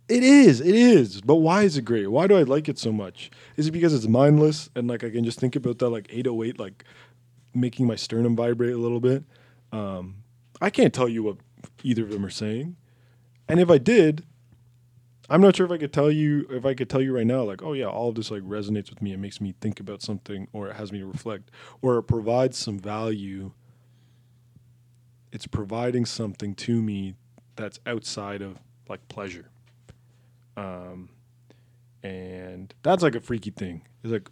It 0.09 0.23
is, 0.23 0.61
it 0.61 0.75
is. 0.75 1.23
But 1.23 1.37
why 1.37 1.63
is 1.63 1.79
it 1.79 1.87
great? 1.87 2.09
Why 2.09 2.27
do 2.27 2.37
I 2.37 2.43
like 2.43 2.69
it 2.69 2.79
so 2.79 2.93
much? 2.93 3.31
Is 3.57 3.69
it 3.69 3.71
because 3.71 3.95
it's 3.95 4.07
mindless 4.07 4.69
and 4.77 4.87
like 4.87 5.03
I 5.03 5.09
can 5.09 5.25
just 5.25 5.41
think 5.41 5.57
about 5.57 5.79
that 5.79 5.89
like 5.89 6.09
808 6.11 6.61
like 6.61 6.85
making 7.55 7.87
my 7.87 7.97
sternum 7.97 8.37
vibrate 8.37 8.75
a 8.75 8.79
little 8.79 9.01
bit? 9.01 9.25
Um, 9.73 10.17
I 10.61 10.71
can't 10.71 10.93
tell 10.93 11.09
you 11.09 11.23
what 11.23 11.37
either 11.83 12.05
of 12.05 12.11
them 12.11 12.25
are 12.25 12.31
saying. 12.31 12.77
And 13.49 13.61
if 13.61 13.71
I 13.71 13.79
did, 13.79 14.25
I'm 15.29 15.41
not 15.41 15.57
sure 15.57 15.67
if 15.67 15.73
I 15.73 15.79
could 15.79 15.93
tell 15.93 16.11
you 16.11 16.47
if 16.51 16.67
I 16.67 16.75
could 16.75 16.91
tell 16.91 17.01
you 17.01 17.15
right 17.15 17.27
now 17.27 17.43
like, 17.43 17.63
oh 17.63 17.73
yeah, 17.73 17.87
all 17.87 18.11
of 18.11 18.15
this 18.15 18.31
like 18.31 18.43
resonates 18.43 18.91
with 18.91 19.01
me 19.01 19.13
and 19.13 19.23
makes 19.23 19.41
me 19.41 19.55
think 19.61 19.81
about 19.81 20.03
something 20.03 20.49
or 20.53 20.69
it 20.69 20.77
has 20.77 20.93
me 20.93 21.03
reflect 21.03 21.51
or 21.81 21.99
it 21.99 22.03
provides 22.05 22.59
some 22.59 22.79
value. 22.79 23.53
It's 25.33 25.47
providing 25.47 26.05
something 26.05 26.55
to 26.57 26.83
me 26.83 27.15
that's 27.57 27.81
outside 27.87 28.43
of 28.43 28.59
like 28.89 29.07
pleasure. 29.09 29.51
Um, 30.57 31.09
and 32.03 32.75
that's 32.83 33.03
like 33.03 33.15
a 33.15 33.21
freaky 33.21 33.51
thing. 33.51 33.87
It's 34.03 34.13
like, 34.13 34.31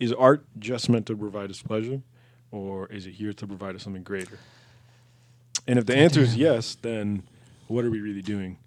is 0.00 0.12
art 0.12 0.44
just 0.58 0.88
meant 0.88 1.06
to 1.06 1.16
provide 1.16 1.50
us 1.50 1.62
pleasure, 1.62 2.02
or 2.52 2.86
is 2.86 3.06
it 3.06 3.14
here 3.14 3.32
to 3.32 3.46
provide 3.46 3.74
us 3.74 3.82
something 3.82 4.04
greater? 4.04 4.38
And 5.66 5.78
if 5.78 5.86
the 5.86 5.96
answer 5.96 6.20
is 6.20 6.36
yes, 6.36 6.76
then 6.80 7.24
what 7.66 7.84
are 7.84 7.90
we 7.90 8.00
really 8.00 8.22
doing, 8.22 8.58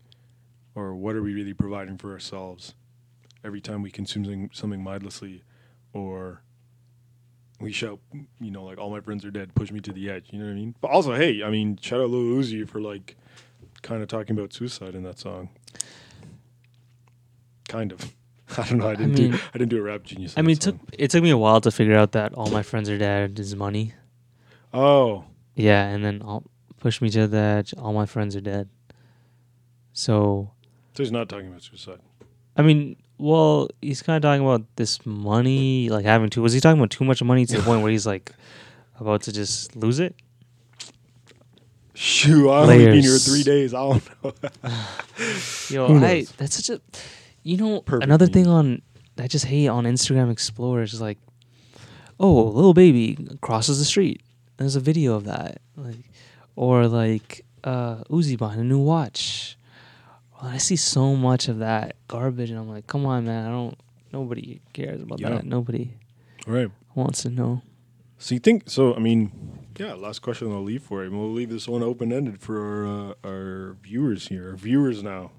or 0.74 0.94
what 0.94 1.16
are 1.16 1.22
we 1.22 1.34
really 1.34 1.54
providing 1.54 1.98
for 1.98 2.12
ourselves 2.12 2.74
every 3.44 3.62
time 3.62 3.82
we 3.82 3.92
consume 3.92 4.50
something, 4.52 4.84
mindlessly, 4.84 5.44
or 5.94 6.42
we 7.60 7.72
shout, 7.72 8.00
you 8.42 8.52
know, 8.52 8.64
like 8.64 8.78
all 8.78 8.90
my 8.90 9.00
friends 9.00 9.24
are 9.24 9.32
dead, 9.32 9.54
push 9.56 9.72
me 9.72 9.80
to 9.80 9.94
the 9.94 10.10
edge. 10.10 10.26
You 10.32 10.40
know 10.40 10.46
what 10.46 10.52
I 10.52 10.56
mean? 10.56 10.76
But 10.82 10.92
also, 10.92 11.14
hey, 11.14 11.44
I 11.44 11.50
mean, 11.50 11.78
shout 11.82 12.02
out 12.02 12.10
Lil 12.10 12.42
Uzi 12.42 12.68
for 12.68 12.82
like 12.82 13.16
kind 13.82 14.02
of 14.02 14.08
talking 14.08 14.38
about 14.38 14.52
suicide 14.52 14.96
in 14.96 15.04
that 15.04 15.20
song. 15.20 15.50
Kind 17.68 17.92
of. 17.92 18.14
I 18.58 18.68
don't 18.70 18.78
know. 18.80 18.88
I 18.90 18.96
didn't 18.96 19.14
do. 19.16 19.30
mean- 19.32 19.40
I 19.54 19.58
didn't 19.58 19.70
do 19.70 19.78
a 19.80 19.82
rap 19.82 20.04
genius. 20.04 20.34
I 20.38 20.42
mean, 20.42 20.52
it 20.58 20.62
took 20.62 20.76
it 20.98 21.10
took 21.12 21.24
me 21.24 21.30
a 21.32 21.38
while 21.38 21.62
to 21.62 21.72
figure 21.72 21.96
out 21.96 22.12
that 22.14 22.34
all 22.36 22.50
my 22.50 22.62
friends 22.64 22.90
are 22.90 22.98
dead 22.98 23.40
is 23.40 23.56
money. 23.56 23.94
Oh, 24.74 25.24
Yeah, 25.56 25.88
and 25.88 26.04
then 26.04 26.22
all, 26.22 26.44
push 26.80 27.02
me 27.02 27.10
to 27.12 27.28
the 27.28 27.38
edge. 27.38 27.74
All 27.78 27.94
my 27.94 28.06
friends 28.06 28.36
are 28.36 28.42
dead. 28.42 28.68
So, 29.94 30.52
so 30.94 31.04
he's 31.04 31.12
not 31.14 31.30
talking 31.30 31.48
about 31.48 31.64
suicide. 31.64 32.00
I 32.58 32.62
mean, 32.62 32.98
well, 33.18 33.70
he's 33.82 34.02
kind 34.02 34.18
of 34.18 34.22
talking 34.28 34.46
about 34.46 34.64
this 34.76 35.06
money, 35.06 35.88
like 35.90 36.04
having 36.06 36.30
too. 36.30 36.42
Was 36.42 36.52
he 36.54 36.60
talking 36.60 36.80
about 36.80 36.90
too 36.92 37.06
much 37.06 37.24
money 37.24 37.46
to 37.46 37.58
the 37.58 37.64
point 37.64 37.82
where 37.82 37.92
he's 37.92 38.06
like 38.06 38.34
about 39.00 39.22
to 39.24 39.32
just 39.32 39.76
lose 39.78 40.00
it? 40.02 40.14
Shoo! 41.94 42.50
I 42.50 42.64
only 42.64 42.78
been 42.80 42.94
here 42.96 43.12
Layers. 43.12 43.26
three 43.26 43.44
days. 43.44 43.74
I 43.74 43.80
don't 43.80 44.24
know. 44.24 44.34
Yo, 45.70 45.98
I 45.98 46.26
that's 46.38 46.62
such 46.62 46.70
a, 46.78 46.82
you 47.46 47.58
know, 47.58 47.82
Perfect 47.82 48.04
another 48.04 48.26
meme. 48.26 48.34
thing 48.34 48.48
on 48.48 48.82
I 49.18 49.28
just 49.28 49.46
hate 49.46 49.68
on 49.70 49.86
Instagram 49.86 50.30
Explorer 50.32 50.84
is 50.84 51.00
like, 51.00 51.18
oh, 52.20 52.44
little 52.44 52.74
baby 52.74 53.18
crosses 53.40 53.80
the 53.80 53.86
street. 53.86 54.22
There's 54.58 54.76
a 54.76 54.80
video 54.82 55.16
of 55.16 55.26
that, 55.26 55.62
like, 55.78 56.12
or 56.58 56.88
like 56.88 57.46
uh, 57.64 58.04
Uzi 58.10 58.38
buying 58.38 58.60
a 58.60 58.64
new 58.64 58.80
watch. 58.80 59.58
Well, 60.34 60.52
I 60.52 60.58
see 60.58 60.76
so 60.76 61.16
much 61.16 61.48
of 61.48 61.60
that 61.60 61.96
garbage, 62.08 62.50
and 62.50 62.60
I'm 62.60 62.68
like, 62.70 62.88
come 62.88 63.06
on, 63.06 63.26
man, 63.26 63.46
I 63.48 63.50
don't. 63.52 63.78
Nobody 64.12 64.62
cares 64.74 65.02
about 65.02 65.20
Yeah. 65.20 65.30
that. 65.30 65.46
Nobody 65.46 65.94
right. 66.48 66.70
wants 66.94 67.22
to 67.24 67.30
know. 67.30 67.62
So 68.18 68.34
you 68.34 68.40
think? 68.40 68.64
So 68.70 68.96
I 68.96 69.00
mean, 69.00 69.32
yeah. 69.78 69.94
Last 69.94 70.20
question 70.20 70.52
I'll 70.52 70.64
leave 70.64 70.84
for 70.84 71.04
it. 71.04 71.12
We'll 71.12 71.32
leave 71.32 71.50
this 71.50 71.68
one 71.68 71.84
open 71.84 72.12
ended 72.12 72.40
for 72.42 72.60
our, 72.62 72.86
uh, 73.12 73.14
our 73.30 73.78
viewers 73.84 74.30
here. 74.30 74.50
Our 74.52 74.56
viewers 74.56 75.04
now. 75.04 75.32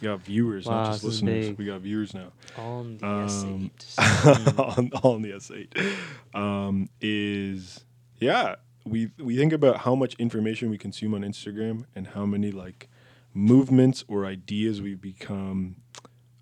We 0.00 0.06
got 0.08 0.20
viewers, 0.20 0.66
Wow, 0.66 0.82
not 0.84 0.92
just 0.92 1.04
listeners. 1.04 1.56
We 1.58 1.66
got 1.66 1.80
viewers 1.82 2.14
now. 2.14 2.32
On 2.56 2.96
the 2.98 3.06
Um, 3.06 3.70
S8. 3.78 4.58
on, 4.78 4.90
on 5.02 5.22
the 5.22 5.30
S8 5.32 5.94
um, 6.34 6.88
is 7.00 7.84
yeah 8.18 8.56
we 8.84 9.10
we 9.18 9.36
think 9.36 9.52
about 9.52 9.78
how 9.78 9.94
much 9.94 10.14
information 10.14 10.70
we 10.70 10.78
consume 10.78 11.14
on 11.14 11.20
Instagram 11.22 11.84
and 11.94 12.08
how 12.08 12.24
many 12.24 12.50
like 12.50 12.88
movements 13.34 14.04
or 14.08 14.24
ideas 14.26 14.80
we've 14.82 15.00
become 15.00 15.76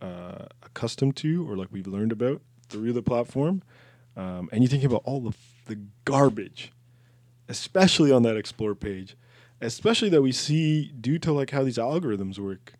uh, 0.00 0.46
accustomed 0.62 1.16
to 1.16 1.48
or 1.50 1.56
like 1.56 1.68
we've 1.72 1.86
learned 1.88 2.12
about 2.12 2.40
through 2.68 2.92
the 2.92 3.02
platform 3.02 3.62
um, 4.16 4.48
and 4.52 4.62
you 4.62 4.68
think 4.68 4.84
about 4.84 5.02
all 5.04 5.20
the 5.20 5.32
the 5.66 5.78
garbage 6.04 6.72
especially 7.48 8.12
on 8.12 8.22
that 8.22 8.36
explore 8.36 8.74
page 8.74 9.16
especially 9.60 10.08
that 10.08 10.22
we 10.22 10.30
see 10.32 10.92
due 11.00 11.18
to 11.18 11.32
like 11.32 11.50
how 11.50 11.62
these 11.64 11.78
algorithms 11.78 12.38
work 12.38 12.74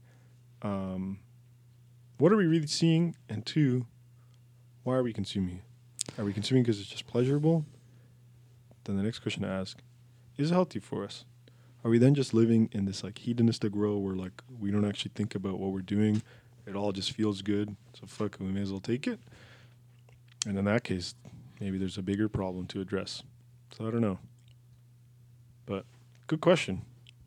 um, 0.62 1.18
what 2.18 2.32
are 2.32 2.36
we 2.36 2.46
really 2.46 2.66
seeing 2.66 3.14
and 3.28 3.44
two 3.46 3.86
why 4.88 4.94
are 4.94 5.02
we 5.02 5.12
consuming? 5.12 5.61
Are 6.18 6.24
we 6.24 6.32
consuming 6.32 6.62
because 6.62 6.80
it's 6.80 6.88
just 6.88 7.06
pleasurable? 7.06 7.66
Then 8.84 8.96
the 8.96 9.02
next 9.02 9.18
question 9.18 9.42
to 9.42 9.48
ask 9.48 9.78
is 10.38 10.50
it 10.50 10.54
healthy 10.54 10.78
for 10.78 11.04
us? 11.04 11.26
Are 11.84 11.90
we 11.90 11.98
then 11.98 12.14
just 12.14 12.32
living 12.32 12.70
in 12.72 12.86
this 12.86 13.04
like 13.04 13.18
hedonistic 13.18 13.74
world 13.74 14.02
where 14.02 14.14
like 14.14 14.42
we 14.59 14.70
don't 14.70 14.86
actually 14.86 15.12
think 15.14 15.34
about 15.34 15.59
what 15.59 15.72
we're 15.72 15.80
doing? 15.80 16.22
It 16.66 16.74
all 16.74 16.92
just 16.92 17.12
feels 17.12 17.42
good, 17.42 17.76
so 17.98 18.06
fuck 18.06 18.34
it, 18.34 18.40
we 18.40 18.46
may 18.50 18.62
as 18.62 18.70
well 18.70 18.80
take 18.80 19.06
it. 19.06 19.20
And 20.46 20.59
in 20.59 20.64
that 20.64 20.84
case, 20.84 21.14
maybe 21.61 21.76
there's 21.76 21.98
a 21.98 22.02
bigger 22.02 22.28
problem 22.28 22.66
to 22.68 22.80
address. 22.80 23.22
So 23.76 23.86
I 23.86 23.90
don't 23.90 24.00
know. 24.00 24.18
But 25.66 25.84
good 26.26 26.40
question. 26.40 26.82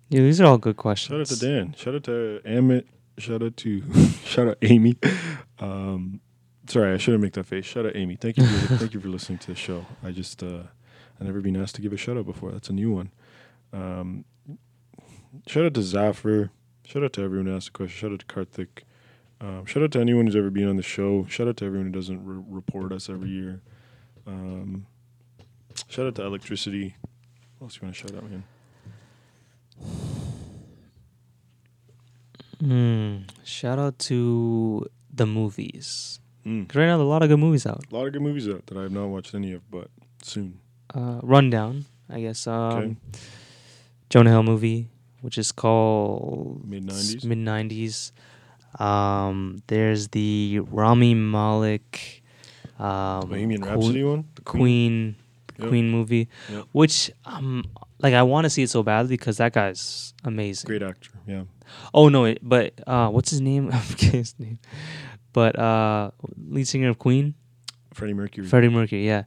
yeah, 0.09 0.21
these 0.21 0.41
are 0.41 0.45
all 0.45 0.57
good 0.57 0.77
questions. 0.77 1.27
Shout 1.27 1.33
out 1.33 1.39
to 1.39 1.45
Dan. 1.45 1.75
Shout 1.77 1.95
out 1.95 2.03
to 2.05 2.41
Amit. 2.45 2.85
Shout 3.17 3.43
out 3.43 3.57
to 3.57 3.83
shout 4.25 4.47
out 4.47 4.57
Amy. 4.61 4.97
Um, 5.59 6.21
sorry, 6.67 6.93
I 6.93 6.97
shouldn't 6.97 7.21
make 7.23 7.33
that 7.33 7.45
face. 7.45 7.65
Shout 7.65 7.85
out 7.85 7.95
Amy. 7.95 8.15
Thank 8.15 8.37
you. 8.37 8.45
For, 8.45 8.75
thank 8.77 8.93
you 8.93 8.99
for 8.99 9.09
listening 9.09 9.39
to 9.39 9.47
the 9.47 9.55
show. 9.55 9.85
I 10.03 10.11
just 10.11 10.41
uh, 10.41 10.63
I 11.19 11.23
never 11.23 11.41
been 11.41 11.55
asked 11.55 11.75
to 11.75 11.81
give 11.81 11.93
a 11.93 11.97
shout 11.97 12.17
out 12.17 12.25
before. 12.25 12.51
That's 12.51 12.69
a 12.69 12.73
new 12.73 12.91
one. 12.91 13.11
Um, 13.73 14.25
shout 15.47 15.65
out 15.65 15.73
to 15.75 15.81
Zafir. 15.83 16.51
Shout 16.85 17.03
out 17.03 17.13
to 17.13 17.21
everyone 17.21 17.47
who 17.47 17.55
asked 17.55 17.69
a 17.69 17.71
question. 17.71 17.97
Shout 17.97 18.11
out 18.11 18.19
to 18.19 18.25
Karthik. 18.25 18.83
Um, 19.39 19.65
shout 19.65 19.81
out 19.81 19.91
to 19.91 19.99
anyone 19.99 20.25
who's 20.25 20.35
ever 20.35 20.49
been 20.49 20.67
on 20.67 20.75
the 20.75 20.83
show. 20.83 21.25
Shout 21.25 21.47
out 21.47 21.57
to 21.57 21.65
everyone 21.65 21.87
who 21.87 21.93
doesn't 21.93 22.23
re- 22.25 22.43
report 22.47 22.91
us 22.91 23.09
every 23.09 23.29
year. 23.29 23.61
Um, 24.27 24.85
shout 25.87 26.05
out 26.05 26.15
to 26.15 26.25
Electricity. 26.25 26.95
What 27.57 27.67
else 27.67 27.75
you 27.77 27.81
want 27.83 27.95
to 27.95 28.01
shout 28.01 28.15
out, 28.15 28.29
man? 28.29 28.43
Mm, 32.61 33.23
shout 33.43 33.79
out 33.79 33.97
to 33.99 34.85
the 35.13 35.25
movies. 35.25 36.19
Mm. 36.45 36.67
'Cause 36.67 36.75
right 36.77 36.85
now, 36.87 36.97
there 36.97 37.05
are 37.05 37.09
a 37.09 37.09
lot 37.09 37.23
of 37.23 37.29
good 37.29 37.39
movies 37.39 37.65
out. 37.65 37.83
A 37.91 37.95
lot 37.95 38.07
of 38.07 38.13
good 38.13 38.21
movies 38.21 38.47
out 38.47 38.65
that 38.67 38.77
I 38.77 38.83
have 38.83 38.91
not 38.91 39.07
watched 39.07 39.33
any 39.35 39.51
of, 39.53 39.61
but 39.71 39.89
soon. 40.21 40.59
Uh, 40.93 41.19
Rundown, 41.23 41.85
I 42.09 42.21
guess. 42.21 42.47
Um, 42.47 42.71
Okay. 42.71 42.95
Jonah 44.09 44.29
Hill 44.31 44.43
movie, 44.43 44.87
which 45.21 45.37
is 45.37 45.51
called 45.51 46.67
Mid-nineties? 46.67 47.23
Mid 47.25 47.37
nineties. 47.37 48.11
Um, 48.79 49.63
there's 49.67 50.09
the 50.09 50.59
Rami 50.71 51.13
Malek, 51.13 52.23
um, 52.79 53.29
Bohemian 53.29 53.61
Rhapsody 53.63 54.03
one. 54.03 54.25
The 54.35 54.41
Queen, 54.41 55.15
Yep. 55.61 55.69
Queen 55.69 55.89
movie, 55.89 56.27
Yep. 56.49 56.65
which 56.73 57.11
um, 57.25 57.63
like 57.99 58.13
I 58.13 58.23
want 58.23 58.45
to 58.45 58.49
see 58.49 58.63
it 58.63 58.69
so 58.69 58.83
badly 58.83 59.15
because 59.17 59.37
that 59.37 59.53
guy's 59.53 60.13
amazing. 60.23 60.67
Great 60.67 60.83
actor. 60.83 61.11
Yeah. 61.27 61.43
Oh 61.93 62.09
no, 62.09 62.25
it, 62.25 62.39
but 62.41 62.73
uh, 62.87 63.09
what's 63.09 63.29
his 63.31 63.41
name? 63.41 63.69
I 63.73 63.79
forget 63.79 64.11
his 64.13 64.35
name. 64.39 64.59
But 65.33 65.57
uh, 65.57 66.11
lead 66.49 66.67
singer 66.67 66.89
of 66.89 66.99
Queen, 66.99 67.35
Freddie 67.93 68.13
Mercury. 68.13 68.45
Freddie 68.47 68.69
Mercury. 68.69 69.05
Yeah, 69.07 69.23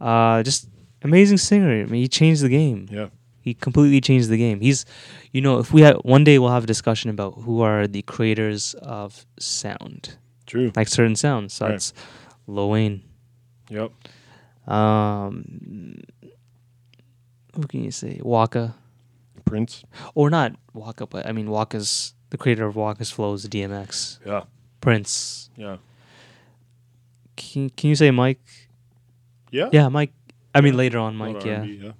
uh, 0.00 0.42
just 0.42 0.68
amazing 1.02 1.36
singer. 1.38 1.70
I 1.82 1.84
mean, 1.84 2.00
he 2.02 2.08
changed 2.08 2.42
the 2.42 2.48
game. 2.48 2.88
Yeah. 2.90 3.08
He 3.42 3.52
completely 3.52 4.00
changed 4.00 4.30
the 4.30 4.38
game. 4.38 4.60
He's, 4.60 4.86
you 5.32 5.42
know, 5.42 5.58
if 5.58 5.70
we 5.70 5.82
had 5.82 5.96
one 5.96 6.24
day, 6.24 6.38
we'll 6.38 6.48
have 6.48 6.64
a 6.64 6.66
discussion 6.66 7.10
about 7.10 7.32
who 7.42 7.60
are 7.60 7.86
the 7.86 8.00
creators 8.00 8.72
of 8.80 9.26
sound, 9.38 10.16
True. 10.46 10.72
like 10.74 10.88
certain 10.88 11.14
sounds. 11.14 11.52
So 11.52 11.66
Right. 11.66 11.72
that's 11.72 11.92
Lil 12.46 12.70
Wayne. 12.70 13.02
Yep. 13.68 13.92
Um, 14.66 16.00
who 17.54 17.62
can 17.68 17.84
you 17.84 17.90
say? 17.90 18.20
Waka, 18.22 18.74
Prince. 19.44 19.84
or 20.14 20.30
not 20.30 20.52
Waka, 20.72 21.06
but 21.06 21.26
I 21.26 21.32
mean 21.32 21.50
Waka's 21.50 22.14
the 22.30 22.38
creator 22.38 22.66
of 22.66 22.74
Waka's 22.76 23.10
flows, 23.10 23.42
the 23.42 23.48
DMX, 23.48 24.18
Yeah. 24.26 24.42
Prince. 24.80 25.50
Yeah. 25.56 25.76
Can 27.36 27.70
Can 27.70 27.90
you 27.90 27.96
say 27.96 28.10
Mike? 28.10 28.40
Yeah. 29.50 29.68
Yeah, 29.72 29.88
Mike. 29.88 30.12
I 30.54 30.60
mean 30.60 30.74
Yeah. 30.74 30.78
later 30.78 30.98
on, 30.98 31.16
Mike. 31.16 31.44
Yeah. 31.44 31.62
Yeah. 31.64 31.92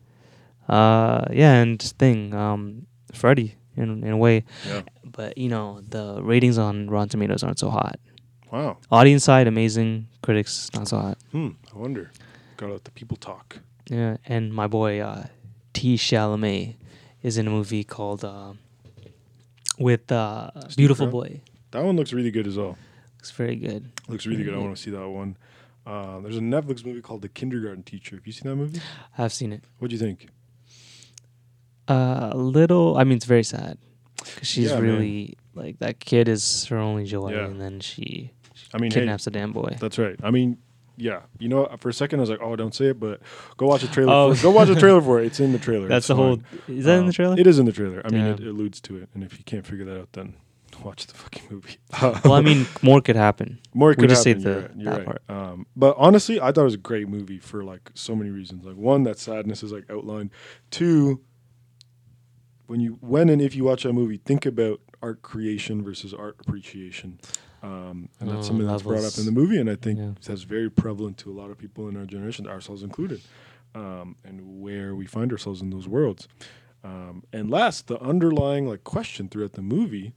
Uh, 0.68 1.24
yeah, 1.30 1.60
and 1.60 1.80
thing, 1.82 2.32
um, 2.34 2.86
Freddie 3.12 3.54
in 3.76 4.02
in 4.02 4.10
a 4.10 4.16
way, 4.16 4.44
Yeah. 4.66 4.82
but 5.04 5.36
you 5.36 5.48
know 5.48 5.80
the 5.82 6.22
ratings 6.22 6.56
on 6.58 6.88
Rotten 6.88 7.08
Tomatoes 7.10 7.42
aren't 7.42 7.58
so 7.58 7.70
hot. 7.70 7.98
Wow. 8.50 8.78
Audience 8.90 9.24
side 9.24 9.46
amazing, 9.46 10.06
critics 10.22 10.70
not 10.74 10.88
so 10.88 10.98
hot. 10.98 11.18
Hmm. 11.32 11.50
I 11.74 11.78
wonder. 11.78 12.10
Gotta 12.56 12.72
let 12.72 12.84
the 12.84 12.90
people 12.90 13.16
talk. 13.16 13.58
Yeah, 13.90 14.16
and 14.26 14.52
my 14.52 14.66
boy 14.66 15.00
uh, 15.00 15.26
T. 15.72 15.96
Chalamet 15.96 16.76
is 17.22 17.36
in 17.38 17.46
a 17.46 17.50
movie 17.50 17.84
called 17.84 18.24
uh, 18.24 18.52
with 19.78 20.10
uh, 20.12 20.50
Steve 20.68 20.76
Beautiful? 20.76 21.06
Boy. 21.08 21.40
That 21.72 21.82
one 21.84 21.96
looks 21.96 22.12
really 22.12 22.30
good 22.30 22.46
as 22.46 22.56
well. 22.56 22.76
Looks 23.18 23.30
very 23.32 23.56
good. 23.56 23.90
Looks 24.08 24.26
really 24.26 24.44
good. 24.44 24.54
I 24.54 24.58
want 24.58 24.76
to 24.76 24.80
see 24.82 24.90
that 24.90 25.08
one. 25.08 25.36
Uh, 25.86 26.20
there's 26.20 26.36
a 26.36 26.40
Netflix 26.40 26.84
movie 26.86 27.02
called 27.02 27.22
The 27.22 27.28
Kindergarten 27.28 27.82
Teacher. 27.82 28.16
Have 28.16 28.26
you 28.26 28.32
seen 28.32 28.48
that 28.50 28.56
movie? 28.56 28.80
I've 29.18 29.32
seen 29.32 29.52
it. 29.52 29.64
What 29.78 29.88
do 29.90 29.96
you 29.96 30.00
think? 30.00 30.28
Uh, 31.88 32.30
a 32.32 32.36
little. 32.36 32.96
I 32.96 33.04
mean, 33.04 33.16
it's 33.16 33.26
very 33.26 33.42
sad 33.44 33.76
because 34.16 34.48
she's 34.48 34.70
Yeah, 34.70 34.76
man. 34.80 34.82
really 34.82 35.36
like 35.54 35.78
that 35.80 36.00
kid 36.00 36.28
is 36.28 36.64
her 36.66 36.78
only 36.78 37.04
joy, 37.04 37.32
Yeah. 37.32 37.44
and 37.46 37.60
then 37.60 37.80
she 37.80 38.30
I 38.72 38.78
mean, 38.78 38.90
hey, 38.90 39.00
kidnaps 39.00 39.24
the 39.26 39.30
damn 39.30 39.52
boy. 39.52 39.76
that's 39.78 39.98
right. 39.98 40.16
I 40.22 40.30
mean, 40.30 40.56
yeah. 40.96 41.22
You 41.38 41.48
know, 41.48 41.66
for 41.78 41.88
a 41.88 41.92
second 41.92 42.20
I 42.20 42.22
was 42.22 42.30
like, 42.30 42.40
oh, 42.42 42.56
don't 42.56 42.74
say 42.74 42.86
it, 42.86 43.00
but 43.00 43.20
go 43.56 43.66
watch 43.66 43.82
the 43.82 43.88
trailer. 43.88 44.12
Oh. 44.12 44.34
For, 44.34 44.42
go 44.44 44.50
watch 44.50 44.68
the 44.68 44.74
trailer 44.76 45.00
for 45.02 45.20
it. 45.20 45.26
It's 45.26 45.40
in 45.40 45.52
the 45.52 45.58
trailer. 45.58 45.88
That's 45.88 46.04
It's 46.04 46.08
the 46.08 46.14
whole. 46.16 46.36
fine. 46.66 46.76
Is 46.78 46.84
that 46.84 46.94
in 46.94 47.00
Um, 47.00 47.06
the 47.06 47.12
trailer? 47.12 47.38
It 47.38 47.46
is 47.46 47.58
in 47.58 47.66
the 47.66 47.72
trailer. 47.72 48.02
I 48.04 48.10
mean, 48.10 48.24
it, 48.26 48.40
it 48.40 48.46
alludes 48.46 48.80
to 48.82 48.96
it. 48.98 49.08
And 49.14 49.22
if 49.24 49.38
you 49.38 49.44
can't 49.44 49.66
figure 49.66 49.84
that 49.86 50.00
out, 50.00 50.12
then 50.12 50.34
watch 50.84 51.06
the 51.06 51.14
fucking 51.14 51.42
movie. 51.50 51.76
well, 52.24 52.32
I 52.32 52.40
mean, 52.40 52.66
more 52.82 53.00
could 53.00 53.16
happen. 53.16 53.60
More 53.74 53.94
could 53.94 54.02
we 54.02 54.08
just 54.08 54.22
say 54.22 54.30
happen. 54.34 54.42
You're 54.44 54.54
the- 54.54 54.60
right. 54.60 54.76
You're 54.76 54.92
that 54.94 55.06
right. 55.28 55.50
Um, 55.50 55.66
but 55.76 55.94
honestly, 55.98 56.40
I 56.40 56.52
thought 56.52 56.62
it 56.62 56.64
was 56.64 56.74
a 56.74 56.78
great 56.78 57.08
movie 57.08 57.38
for 57.38 57.62
like 57.64 57.90
so 57.94 58.14
many 58.16 58.30
reasons. 58.30 58.64
Like 58.64 58.76
one, 58.76 59.02
that 59.04 59.18
sadness 59.18 59.62
is 59.62 59.72
like 59.72 59.84
outlined. 59.90 60.30
Two, 60.70 61.20
when 62.66 62.80
you 62.80 62.98
when 63.00 63.28
and 63.28 63.40
if 63.42 63.54
you 63.54 63.64
watch 63.64 63.82
that 63.82 63.92
movie, 63.92 64.16
think 64.16 64.46
about 64.46 64.80
art 65.02 65.22
creation 65.22 65.82
versus 65.84 66.14
art 66.14 66.36
appreciation. 66.40 67.20
Um, 67.64 68.10
and 68.20 68.30
that's 68.30 68.44
Oh, 68.46 68.48
something 68.48 68.66
that's 68.66 68.82
brought 68.82 69.04
up 69.04 69.16
in 69.18 69.24
the 69.24 69.32
movie, 69.32 69.58
and 69.58 69.70
I 69.70 69.76
think 69.76 69.98
Yeah. 69.98 70.10
that's 70.26 70.42
very 70.42 70.70
prevalent 70.70 71.16
to 71.18 71.30
a 71.30 71.36
lot 71.40 71.50
of 71.50 71.56
people 71.56 71.88
in 71.88 71.96
our 71.96 72.04
generation, 72.04 72.46
ourselves 72.46 72.82
included, 72.82 73.22
um, 73.74 74.16
and 74.22 74.60
where 74.60 74.94
we 74.94 75.06
find 75.06 75.32
ourselves 75.32 75.62
in 75.62 75.70
those 75.70 75.88
worlds. 75.88 76.28
Um, 76.84 77.22
and 77.32 77.50
last, 77.50 77.86
the 77.86 77.98
underlying 78.02 78.68
like 78.68 78.84
question 78.84 79.28
throughout 79.30 79.52
the 79.54 79.62
movie 79.62 80.12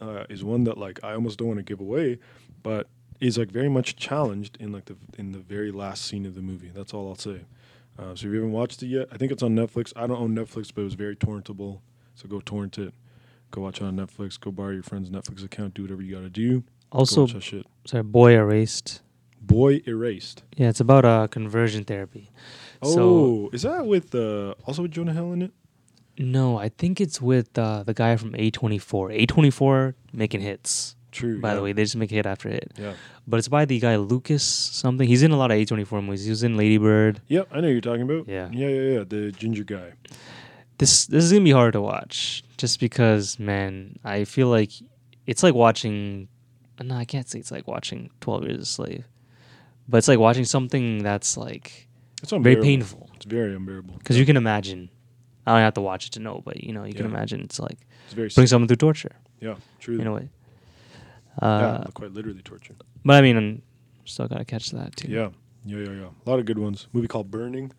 uh, 0.00 0.24
is 0.28 0.44
one 0.44 0.62
that 0.64 0.78
like 0.78 1.02
I 1.02 1.14
almost 1.14 1.38
don't 1.38 1.48
want 1.48 1.58
to 1.58 1.64
give 1.64 1.80
away, 1.80 2.18
but 2.62 2.88
is 3.20 3.36
like 3.38 3.50
very 3.50 3.68
much 3.68 3.96
challenged 3.96 4.56
in 4.60 4.70
like 4.70 4.84
the 4.84 4.96
in 5.18 5.32
the 5.32 5.38
very 5.40 5.72
last 5.72 6.04
scene 6.04 6.24
of 6.24 6.36
the 6.36 6.42
movie. 6.42 6.70
That's 6.72 6.94
all 6.94 7.08
I'll 7.08 7.16
say. 7.16 7.40
Uh, 7.98 8.14
so 8.14 8.26
if 8.26 8.32
you 8.32 8.34
haven't 8.34 8.52
watched 8.52 8.82
it 8.82 8.86
yet, 8.88 9.08
I 9.12 9.16
think 9.16 9.32
it's 9.32 9.42
on 9.42 9.54
Netflix. 9.56 9.92
I 9.96 10.06
don't 10.06 10.20
own 10.20 10.34
Netflix, 10.34 10.72
but 10.74 10.82
it 10.82 10.84
was 10.84 10.94
very 10.94 11.16
torrentable. 11.16 11.80
So 12.14 12.28
go 12.28 12.40
torrent 12.40 12.78
it. 12.78 12.94
Go 13.54 13.60
watch 13.60 13.80
it 13.80 13.84
on 13.84 13.96
Netflix. 13.96 14.38
Go 14.40 14.50
borrow 14.50 14.72
your 14.72 14.82
friend's 14.82 15.10
Netflix 15.10 15.44
account. 15.44 15.74
Do 15.74 15.82
whatever 15.82 16.02
you 16.02 16.12
gotta 16.12 16.28
do. 16.28 16.62
Go 16.90 16.98
Also, 16.98 17.20
watch 17.20 17.34
that 17.34 17.42
shit. 17.44 17.64
sorry, 17.86 18.02
boy 18.02 18.32
erased. 18.32 19.00
Boy 19.40 19.80
Erased. 19.86 20.42
Yeah, 20.56 20.70
it's 20.70 20.80
about 20.80 21.04
uh, 21.04 21.28
conversion 21.28 21.84
therapy. 21.84 22.30
Oh, 22.82 22.94
So 22.94 23.50
is 23.52 23.62
that 23.62 23.86
with 23.86 24.12
uh, 24.12 24.54
also 24.64 24.82
with 24.82 24.90
Jonah 24.90 25.12
Hill 25.12 25.32
in 25.34 25.42
it? 25.42 25.52
no, 26.18 26.58
I 26.58 26.68
think 26.68 27.00
it's 27.00 27.20
with 27.20 27.56
uh, 27.56 27.84
the 27.84 27.94
guy 27.94 28.16
from 28.16 28.32
A24. 28.32 29.26
A24 29.26 29.94
making 30.12 30.40
hits. 30.40 30.96
True. 31.12 31.40
By 31.40 31.50
yeah. 31.50 31.54
the 31.54 31.62
way, 31.62 31.72
they 31.72 31.84
just 31.84 31.94
make 31.94 32.10
hit 32.10 32.26
after 32.26 32.48
hit. 32.48 32.72
Yeah. 32.76 32.94
But 33.28 33.36
it's 33.36 33.46
by 33.46 33.66
the 33.66 33.78
guy 33.78 33.96
Lucas 33.96 34.42
something. 34.42 35.06
He's 35.06 35.22
in 35.22 35.30
a 35.30 35.36
lot 35.36 35.52
of 35.52 35.58
A24 35.58 36.02
movies. 36.02 36.24
He 36.24 36.30
was 36.30 36.42
in 36.42 36.56
Lady 36.56 36.78
Bird. 36.78 37.20
Yep, 37.28 37.48
I 37.52 37.60
know 37.60 37.68
you're 37.68 37.80
talking 37.80 38.02
about. 38.02 38.26
Yeah. 38.26 38.48
Yeah, 38.50 38.68
yeah, 38.68 38.98
yeah. 38.98 39.04
The 39.06 39.30
ginger 39.30 39.62
guy. 39.62 39.92
This 40.78 41.06
this 41.06 41.24
is 41.24 41.32
gonna 41.32 41.44
be 41.44 41.50
hard 41.52 41.72
to 41.74 41.80
watch, 41.80 42.42
just 42.56 42.80
because, 42.80 43.38
man, 43.38 43.98
I 44.04 44.24
feel 44.24 44.48
like 44.48 44.70
it's 45.26 45.42
like 45.42 45.54
watching. 45.54 46.28
No, 46.82 46.96
I 46.96 47.04
can't 47.04 47.28
say 47.28 47.38
it's 47.38 47.52
like 47.52 47.68
watching 47.68 48.10
Twelve 48.20 48.42
Years 48.44 48.60
a 48.60 48.64
Slave, 48.64 49.04
but 49.88 49.98
it's 49.98 50.08
like 50.08 50.18
watching 50.18 50.44
something 50.44 51.02
that's 51.04 51.36
like 51.36 51.86
It's 52.22 52.32
very 52.32 52.56
painful. 52.56 53.08
It's 53.16 53.24
very 53.26 53.54
unbearable. 53.54 53.94
Because 53.98 54.18
you 54.18 54.26
can 54.26 54.36
imagine. 54.36 54.90
I 55.46 55.52
don't 55.52 55.60
have 55.60 55.74
to 55.74 55.80
watch 55.82 56.06
it 56.06 56.12
to 56.14 56.20
know, 56.20 56.42
but 56.44 56.64
you 56.64 56.72
know, 56.72 56.84
you 56.84 56.94
can 56.94 57.04
imagine 57.06 57.40
it's 57.42 57.60
like 57.60 57.78
It's 58.06 58.14
very 58.14 58.28
putting 58.28 58.44
sick. 58.46 58.48
someone 58.48 58.66
through 58.66 58.76
torture 58.78 59.12
Yeah, 59.40 59.56
truly. 59.78 60.00
in 60.00 60.06
a 60.08 60.12
way. 60.12 60.28
yeah, 61.42 61.48
Uh, 61.48 61.84
quite 61.92 62.12
literally 62.12 62.40
torture. 62.42 62.74
but 63.04 63.14
I 63.16 63.20
mean, 63.20 63.36
I'm 63.36 63.62
still 64.06 64.26
gotta 64.26 64.44
catch 64.46 64.70
that 64.70 64.96
too. 64.96 65.08
Yeah, 65.12 65.28
yeah, 65.66 65.78
yeah, 65.78 65.90
yeah. 65.92 66.08
A 66.26 66.30
lot 66.30 66.38
of 66.38 66.46
good 66.46 66.58
ones. 66.58 66.88
movie 66.94 67.08
called 67.08 67.30
Burning, 67.30 67.72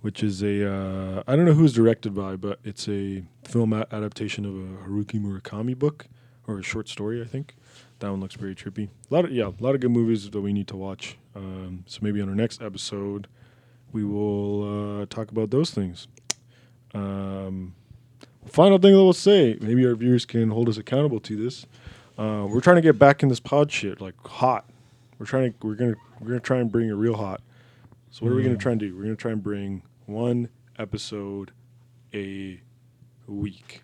which 0.00 0.22
is 0.22 0.42
a 0.42 0.68
uh, 0.70 1.22
I 1.26 1.36
don't 1.36 1.44
know 1.44 1.54
who's 1.54 1.72
directed 1.72 2.14
by, 2.14 2.36
but 2.36 2.58
it's 2.64 2.88
a 2.88 3.22
film 3.44 3.72
a- 3.72 3.86
adaptation 3.92 4.44
of 4.44 4.54
a 4.54 4.88
Haruki 4.88 5.20
Murakami 5.20 5.76
book 5.78 6.06
or 6.46 6.58
a 6.58 6.62
short 6.62 6.88
story, 6.88 7.20
I 7.20 7.24
think. 7.24 7.54
That 7.98 8.10
one 8.10 8.20
looks 8.20 8.34
very 8.34 8.54
trippy. 8.54 8.88
A 9.10 9.14
lot 9.14 9.24
of 9.24 9.32
yeah, 9.32 9.48
a 9.48 9.62
lot 9.62 9.74
of 9.74 9.80
good 9.80 9.90
movies 9.90 10.28
that 10.30 10.40
we 10.40 10.52
need 10.52 10.68
to 10.68 10.76
watch. 10.76 11.16
Um, 11.34 11.84
so 11.86 12.00
maybe 12.02 12.20
on 12.20 12.28
our 12.28 12.34
next 12.34 12.60
episode, 12.62 13.26
we 13.92 14.04
will 14.04 15.02
uh, 15.02 15.06
talk 15.06 15.30
about 15.30 15.50
those 15.50 15.70
things. 15.70 16.06
Um, 16.94 17.74
final 18.46 18.78
thing 18.78 18.92
that 18.92 19.02
we'll 19.02 19.12
say, 19.12 19.56
maybe 19.60 19.86
our 19.86 19.94
viewers 19.94 20.24
can 20.24 20.50
hold 20.50 20.68
us 20.68 20.76
accountable 20.76 21.20
to 21.20 21.36
this. 21.36 21.66
Uh, 22.18 22.46
we're 22.48 22.60
trying 22.60 22.76
to 22.76 22.82
get 22.82 22.98
back 22.98 23.22
in 23.22 23.28
this 23.28 23.40
pod 23.40 23.70
shit 23.70 24.00
like 24.00 24.14
hot. 24.26 24.64
We're 25.18 25.26
trying 25.26 25.52
to 25.52 25.66
we're 25.66 25.74
gonna 25.74 25.94
we're 26.20 26.28
gonna 26.28 26.40
try 26.40 26.58
and 26.58 26.70
bring 26.70 26.88
it 26.88 26.92
real 26.94 27.16
hot. 27.16 27.40
So 28.10 28.24
what 28.24 28.32
are 28.32 28.36
we 28.36 28.42
gonna 28.42 28.56
Mm. 28.56 28.60
try 28.60 28.72
and 28.72 28.80
do? 28.80 28.94
We're 28.96 29.02
gonna 29.02 29.16
try 29.16 29.32
and 29.32 29.42
bring 29.42 29.82
one 30.06 30.48
episode 30.78 31.52
a 32.14 32.60
week. 33.26 33.82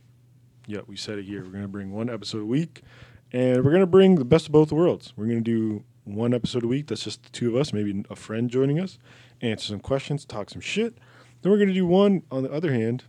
Yeah, 0.66 0.80
we 0.86 0.96
said 0.96 1.18
it 1.18 1.24
here. 1.24 1.44
We're 1.44 1.50
gonna 1.52 1.68
bring 1.68 1.92
one 1.92 2.08
episode 2.08 2.40
a 2.42 2.46
week, 2.46 2.82
and 3.32 3.64
we're 3.64 3.72
gonna 3.72 3.86
bring 3.86 4.14
the 4.14 4.24
best 4.24 4.46
of 4.46 4.52
both 4.52 4.72
worlds. 4.72 5.12
We're 5.16 5.26
gonna 5.26 5.40
do 5.40 5.84
one 6.04 6.32
episode 6.34 6.64
a 6.64 6.68
week. 6.68 6.86
That's 6.86 7.04
just 7.04 7.22
the 7.24 7.30
two 7.30 7.48
of 7.48 7.56
us, 7.56 7.72
maybe 7.72 8.04
a 8.10 8.16
friend 8.16 8.48
joining 8.50 8.78
us, 8.80 8.98
answer 9.40 9.66
some 9.68 9.80
questions, 9.80 10.24
talk 10.24 10.50
some 10.50 10.60
shit. 10.60 10.96
Then 11.42 11.50
we're 11.52 11.58
gonna 11.58 11.72
do 11.74 11.86
one 11.86 12.22
on 12.30 12.42
the 12.42 12.50
other 12.52 12.72
hand, 12.72 13.04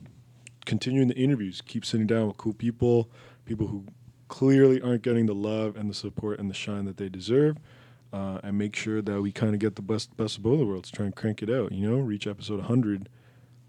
continuing 0.66 1.08
the 1.08 1.16
interviews. 1.16 1.62
Keep 1.62 1.86
sitting 1.86 2.08
down 2.08 2.28
with 2.28 2.38
cool 2.38 2.54
people, 2.54 3.10
people 3.46 3.68
who 3.68 3.86
clearly 4.28 4.82
aren't 4.82 5.04
getting 5.04 5.28
the 5.28 5.36
love 5.36 5.76
and 5.78 5.90
the 5.90 5.94
support 5.94 6.40
and 6.40 6.50
the 6.50 6.54
shine 6.56 6.86
that 6.86 6.98
they 6.98 7.08
deserve. 7.10 7.58
Uh, 8.14 8.40
and 8.44 8.58
make 8.60 8.76
sure 8.76 9.02
that 9.02 9.22
we 9.22 9.32
kind 9.32 9.56
of 9.56 9.60
get 9.60 9.76
the 9.76 9.82
best 9.82 10.16
best 10.16 10.38
of 10.38 10.44
both 10.44 10.60
worlds. 10.66 10.92
Try 10.92 11.06
and 11.06 11.16
crank 11.16 11.42
it 11.42 11.50
out. 11.50 11.72
You 11.72 11.90
know, 11.90 11.98
reach 11.98 12.28
episode 12.28 12.60
100 12.60 13.10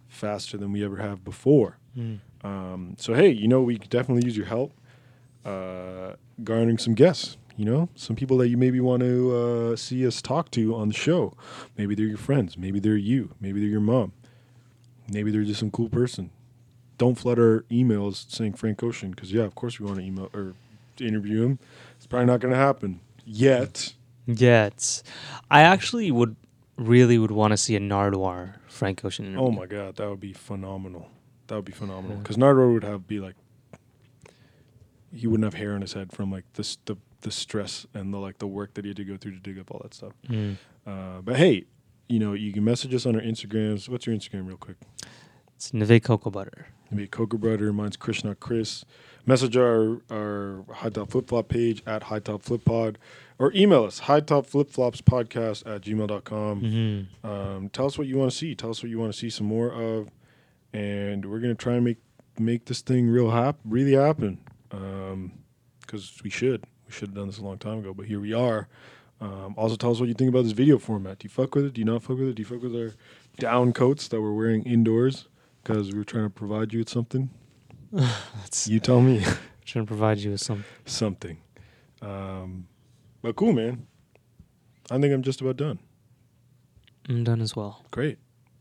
faster 0.06 0.58
than 0.58 0.70
we 0.70 0.84
ever 0.84 0.96
have 0.98 1.24
before. 1.24 1.78
Mm. 1.96 2.20
Um, 2.42 2.94
so 2.98 3.14
hey, 3.14 3.30
you 3.30 3.48
know, 3.48 3.62
we 3.62 3.78
could 3.78 3.88
definitely 3.90 4.26
use 4.26 4.36
your 4.36 4.46
help 4.46 4.72
uh, 5.44 6.14
garnering 6.42 6.78
some 6.78 6.94
guests. 6.94 7.36
You 7.56 7.64
know, 7.64 7.88
some 7.94 8.16
people 8.16 8.36
that 8.38 8.48
you 8.48 8.56
maybe 8.56 8.80
want 8.80 9.02
to 9.02 9.36
uh, 9.36 9.76
see 9.76 10.04
us 10.04 10.20
talk 10.20 10.50
to 10.52 10.74
on 10.74 10.88
the 10.88 10.94
show. 10.94 11.34
Maybe 11.78 11.94
they're 11.94 12.06
your 12.06 12.18
friends. 12.18 12.58
Maybe 12.58 12.80
they're 12.80 12.96
you. 12.96 13.30
Maybe 13.40 13.60
they're 13.60 13.70
your 13.70 13.80
mom. 13.80 14.12
Maybe 15.08 15.30
they're 15.30 15.44
just 15.44 15.60
some 15.60 15.70
cool 15.70 15.88
person. 15.88 16.30
Don't 16.98 17.14
flood 17.14 17.38
our 17.38 17.64
emails 17.70 18.28
saying 18.28 18.54
Frank 18.54 18.82
Ocean 18.82 19.12
because 19.12 19.32
yeah, 19.32 19.42
of 19.42 19.54
course 19.54 19.78
we 19.78 19.86
want 19.86 19.98
to 19.98 20.04
email 20.04 20.30
or 20.34 20.54
interview 20.98 21.42
him. 21.42 21.58
It's 21.96 22.06
probably 22.06 22.26
not 22.26 22.40
going 22.40 22.52
to 22.52 22.58
happen. 22.58 23.00
yet. 23.24 23.94
Yet, 24.26 25.02
I 25.50 25.62
actually 25.62 26.10
would 26.10 26.36
really 26.76 27.18
would 27.18 27.30
want 27.30 27.52
to 27.52 27.56
see 27.56 27.76
a 27.76 27.80
Nardwuar 27.80 28.54
Frank 28.68 29.04
Ocean 29.04 29.26
interview. 29.26 29.46
Oh 29.46 29.50
my 29.50 29.66
god, 29.66 29.96
that 29.96 30.08
would 30.08 30.20
be 30.20 30.32
phenomenal. 30.32 31.08
That 31.46 31.56
would 31.56 31.64
be 31.64 31.72
phenomenal 31.72 32.16
Yeah. 32.16 32.22
because 32.22 32.36
Nardwuar 32.36 32.72
would 32.72 32.84
have 32.84 33.06
be 33.06 33.20
like 33.20 33.34
he 35.12 35.26
wouldn't 35.26 35.44
have 35.44 35.54
hair 35.54 35.74
on 35.74 35.80
his 35.80 35.92
head 35.92 36.12
from 36.12 36.32
like 36.32 36.44
the 36.54 36.60
s- 36.62 36.78
the 36.86 36.96
the 37.20 37.30
stress 37.30 37.86
and 37.94 38.12
the 38.12 38.18
like 38.18 38.38
the 38.38 38.46
work 38.46 38.74
that 38.74 38.84
he 38.84 38.90
had 38.90 38.96
to 38.96 39.04
go 39.04 39.16
through 39.16 39.32
to 39.32 39.38
dig 39.38 39.58
up 39.58 39.70
all 39.70 39.80
that 39.82 39.94
stuff. 39.94 40.12
Mm. 40.28 40.56
Uh, 40.86 41.20
but 41.22 41.36
hey, 41.36 41.64
you 42.08 42.18
know 42.18 42.32
you 42.32 42.52
can 42.52 42.64
message 42.64 42.94
us 42.94 43.06
on 43.06 43.14
our 43.14 43.22
Instagrams. 43.22 43.88
What's 43.88 44.06
your 44.06 44.14
Instagram, 44.16 44.46
real 44.46 44.56
quick? 44.56 44.76
It's 45.56 45.72
Neve 45.72 46.02
Cocoa 46.02 46.30
Butter. 46.30 46.66
Maybe 46.90 47.06
Coca 47.08 47.38
Brother. 47.38 47.72
Mine's 47.72 47.96
Krishna 47.96 48.34
Chris. 48.34 48.84
Message 49.26 49.56
our 49.56 50.02
our 50.10 50.64
High 50.72 50.90
Top 50.90 51.10
Flip 51.10 51.28
Flop 51.28 51.48
page 51.48 51.82
at 51.86 52.04
High 52.04 52.18
Top 52.18 52.42
Flip 52.42 52.62
Pod, 52.64 52.98
or 53.38 53.52
email 53.54 53.84
us 53.84 54.00
High 54.00 54.20
Top 54.20 54.46
Flip 54.46 54.70
Flops 54.70 55.00
Podcast 55.00 55.66
at 55.66 55.82
gmail.com. 55.82 56.60
Mm-hmm. 56.62 57.26
Um, 57.26 57.68
tell 57.70 57.86
us 57.86 57.98
what 57.98 58.06
you 58.06 58.16
want 58.18 58.30
to 58.30 58.36
see. 58.36 58.54
Tell 58.54 58.70
us 58.70 58.82
what 58.82 58.90
you 58.90 58.98
want 58.98 59.12
to 59.12 59.18
see 59.18 59.30
some 59.30 59.46
more 59.46 59.70
of, 59.70 60.10
and 60.72 61.24
we're 61.30 61.40
gonna 61.40 61.54
try 61.54 61.74
and 61.74 61.84
make 61.84 61.98
make 62.38 62.64
this 62.66 62.80
thing 62.80 63.08
real 63.08 63.30
hap- 63.30 63.58
really 63.64 63.92
happen. 63.94 64.38
Because 65.80 66.12
we 66.24 66.30
should. 66.30 66.64
We 66.86 66.92
should 66.92 67.08
have 67.08 67.14
done 67.14 67.26
this 67.28 67.38
a 67.38 67.44
long 67.44 67.58
time 67.58 67.78
ago, 67.78 67.94
but 67.94 68.06
here 68.06 68.20
we 68.20 68.32
are. 68.32 68.68
Um, 69.20 69.54
also, 69.56 69.76
tell 69.76 69.92
us 69.92 70.00
what 70.00 70.08
you 70.08 70.14
think 70.14 70.28
about 70.30 70.42
this 70.42 70.52
video 70.52 70.78
format. 70.78 71.18
Do 71.20 71.26
you 71.26 71.30
fuck 71.30 71.54
with 71.54 71.66
it? 71.66 71.74
Do 71.74 71.80
you 71.80 71.84
not 71.84 72.02
fuck 72.02 72.18
with 72.18 72.28
it? 72.28 72.34
Do 72.34 72.42
you 72.42 72.46
fuck 72.46 72.62
with 72.62 72.74
our 72.74 72.92
down 73.38 73.72
coats 73.72 74.08
that 74.08 74.20
we're 74.20 74.32
wearing 74.32 74.64
indoors? 74.64 75.28
Because 75.62 75.92
we're 75.94 76.04
trying 76.04 76.24
to 76.24 76.30
provide 76.30 76.72
you 76.72 76.80
with 76.80 76.88
something. 76.88 77.30
That's 77.92 78.66
You 78.66 78.80
tell 78.80 79.00
me 79.00 79.22
trying 79.64 79.84
to 79.84 79.88
provide 79.88 80.18
you 80.18 80.32
with 80.32 80.40
some. 80.40 80.64
something. 80.84 81.38
Um, 82.02 82.66
but 83.24 83.36
cool, 83.36 83.54
man. 83.54 83.86
I 84.90 84.98
think 84.98 85.14
I'm 85.14 85.22
just 85.22 85.40
about 85.40 85.56
done. 85.56 85.78
I'm 87.08 87.24
done 87.24 87.40
as 87.40 87.56
well. 87.56 87.82
Great. 87.90 88.18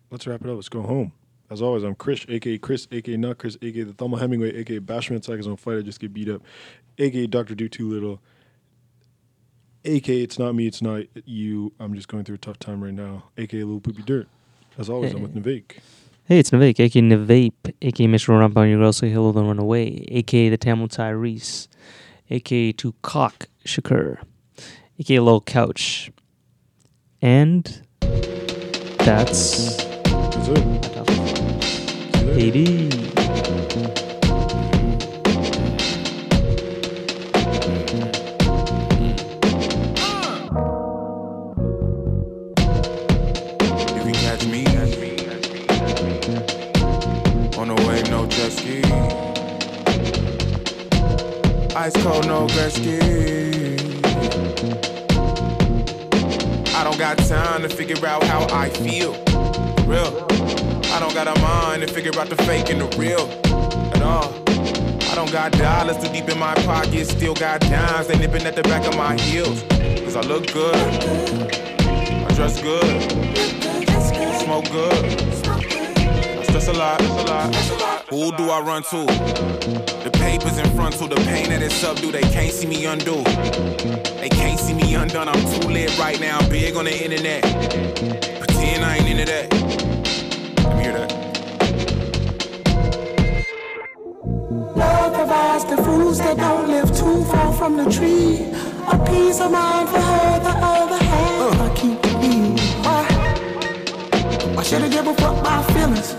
Let's 0.09 0.25
wrap 0.25 0.39
it 0.39 0.49
up. 0.49 0.55
Let's 0.55 0.69
go 0.69 0.81
home. 0.81 1.11
As 1.51 1.61
always, 1.61 1.83
I'm 1.83 1.95
Chris, 1.95 2.25
aka 2.29 2.57
Chris, 2.57 2.87
aka 2.89 3.17
not 3.17 3.37
Chris, 3.37 3.57
aka 3.61 3.83
the 3.83 3.91
Thelma 3.91 4.19
Hemingway, 4.19 4.55
aka 4.55 4.79
Bashman 4.79 5.19
is 5.19 5.47
on 5.47 5.57
fight. 5.57 5.79
I 5.79 5.81
just 5.81 5.99
get 5.99 6.13
beat 6.13 6.29
up, 6.29 6.41
aka 6.97 7.27
Doctor 7.27 7.55
Do 7.55 7.67
Too 7.67 7.89
Little, 7.89 8.21
aka 9.83 10.21
It's 10.21 10.39
not 10.39 10.55
me, 10.55 10.65
it's 10.65 10.81
not 10.81 11.03
you. 11.25 11.73
I'm 11.77 11.93
just 11.93 12.07
going 12.07 12.23
through 12.23 12.35
a 12.35 12.39
tough 12.39 12.57
time 12.57 12.81
right 12.81 12.93
now, 12.93 13.25
aka 13.37 13.59
Little 13.59 13.81
Poopy 13.81 14.03
Dirt. 14.03 14.29
As 14.77 14.89
always, 14.89 15.13
I'm 15.13 15.21
with 15.21 15.35
Navik. 15.35 15.79
Hey, 16.23 16.39
it's 16.39 16.51
Navik, 16.51 16.79
aka 16.79 17.01
Navape, 17.01 17.73
aka 17.81 18.07
Mr. 18.07 18.29
Run 18.29 18.53
on 18.55 18.69
your 18.69 18.79
girl 18.79 18.93
say 18.93 19.09
hello, 19.09 19.33
then 19.33 19.45
run 19.45 19.59
away, 19.59 20.05
aka 20.07 20.47
the 20.47 20.57
Tamil 20.57 20.87
Tyrese, 20.87 21.67
aka 22.29 22.71
to 22.71 22.95
cock 23.01 23.47
Shakur, 23.65 24.19
aka 25.03 25.19
Lil 25.19 25.41
Couch. 25.41 26.11
And 27.21 27.65
that's 28.99 29.77
it. 29.77 30.05
See 30.45 30.51
you 30.51 30.53
later. 30.53 31.03
80. 32.39 32.59
You 43.91 44.01
can 44.01 44.13
catch 44.13 44.45
me 44.45 44.65
on 47.57 47.67
the 47.67 47.75
wave, 47.85 48.09
no 48.09 48.25
jet 48.27 48.51
ski. 48.53 48.83
Ice 51.75 51.93
cold, 52.03 52.25
no 52.27 52.47
Gretzky. 52.47 53.52
Got 57.03 57.17
time 57.27 57.61
to 57.61 57.67
figure 57.67 58.07
out 58.07 58.23
how 58.23 58.47
I 58.55 58.69
feel. 58.69 59.11
Real. 59.83 60.25
I 60.95 61.01
don't 61.01 61.13
got 61.13 61.27
a 61.27 61.37
mind 61.41 61.81
to 61.81 61.93
figure 61.93 62.17
out 62.17 62.29
the 62.29 62.37
fake 62.45 62.69
and 62.69 62.79
the 62.79 62.87
real 62.97 63.27
at 63.93 64.01
all. 64.01 64.33
I 65.11 65.13
don't 65.13 65.29
got 65.29 65.51
dollars 65.51 65.97
too 65.97 66.09
deep 66.13 66.29
in 66.29 66.39
my 66.39 66.55
pockets, 66.63 67.09
still 67.09 67.33
got 67.33 67.59
dimes 67.59 68.07
they 68.07 68.17
nipping 68.17 68.43
at 68.43 68.55
the 68.55 68.63
back 68.63 68.87
of 68.87 68.95
my 68.95 69.19
heels. 69.19 69.63
Cause 70.03 70.15
I 70.15 70.21
look 70.21 70.49
good, 70.53 70.75
I 70.77 72.33
dress 72.35 72.61
good, 72.61 73.11
smoke 74.45 74.71
good. 74.71 75.03
Stress 76.45 76.69
a 76.69 76.73
lot. 76.73 77.01
Who 78.11 78.31
do 78.37 78.49
I 78.49 78.61
run 78.61 78.83
to? 78.83 79.62
The 80.33 80.39
papers 80.39 80.57
in 80.57 80.75
front 80.75 80.95
to 80.95 81.07
the 81.07 81.15
pain 81.27 81.49
that 81.49 81.61
it's 81.61 81.75
subdue. 81.75 82.11
They 82.11 82.21
can't 82.21 82.51
see 82.51 82.65
me 82.65 82.87
undo. 82.87 83.21
They 84.19 84.29
can't 84.29 84.59
see 84.59 84.73
me 84.73 84.95
undone. 84.95 85.29
I'm 85.29 85.35
too 85.35 85.67
lit 85.67 85.95
right 85.99 86.19
now. 86.19 86.39
I'm 86.39 86.49
big 86.49 86.75
on 86.75 86.85
the 86.85 87.03
internet. 87.05 87.43
Pretend 87.43 88.83
I 88.83 88.97
ain't 88.97 89.09
into 89.09 89.25
that. 89.25 89.53
Let 90.57 90.75
me 90.75 90.83
hear 90.83 90.93
that. 90.93 91.11
Love 94.75 95.13
provides 95.13 95.65
the 95.65 95.77
fruits 95.83 96.17
that 96.17 96.37
don't 96.37 96.67
live 96.67 96.89
too 96.97 97.23
far 97.25 97.53
from 97.53 97.77
the 97.77 97.91
tree. 97.91 98.49
A 98.91 98.97
piece 99.05 99.39
of 99.39 99.51
mind 99.51 99.87
for 99.89 100.01
her, 100.01 100.39
the 100.39 100.49
other 100.49 100.97
half 100.97 101.41
uh. 101.41 101.63
I 101.63 101.75
keep 101.75 102.01
to 102.01 102.17
me. 102.17 102.57
Why? 102.81 103.03
Why 104.55 104.63
should 104.63 104.81
I 104.81 104.89
give 104.89 105.05
a 105.05 105.13
fuck 105.13 105.43
my 105.43 105.61
feelings? 105.73 106.15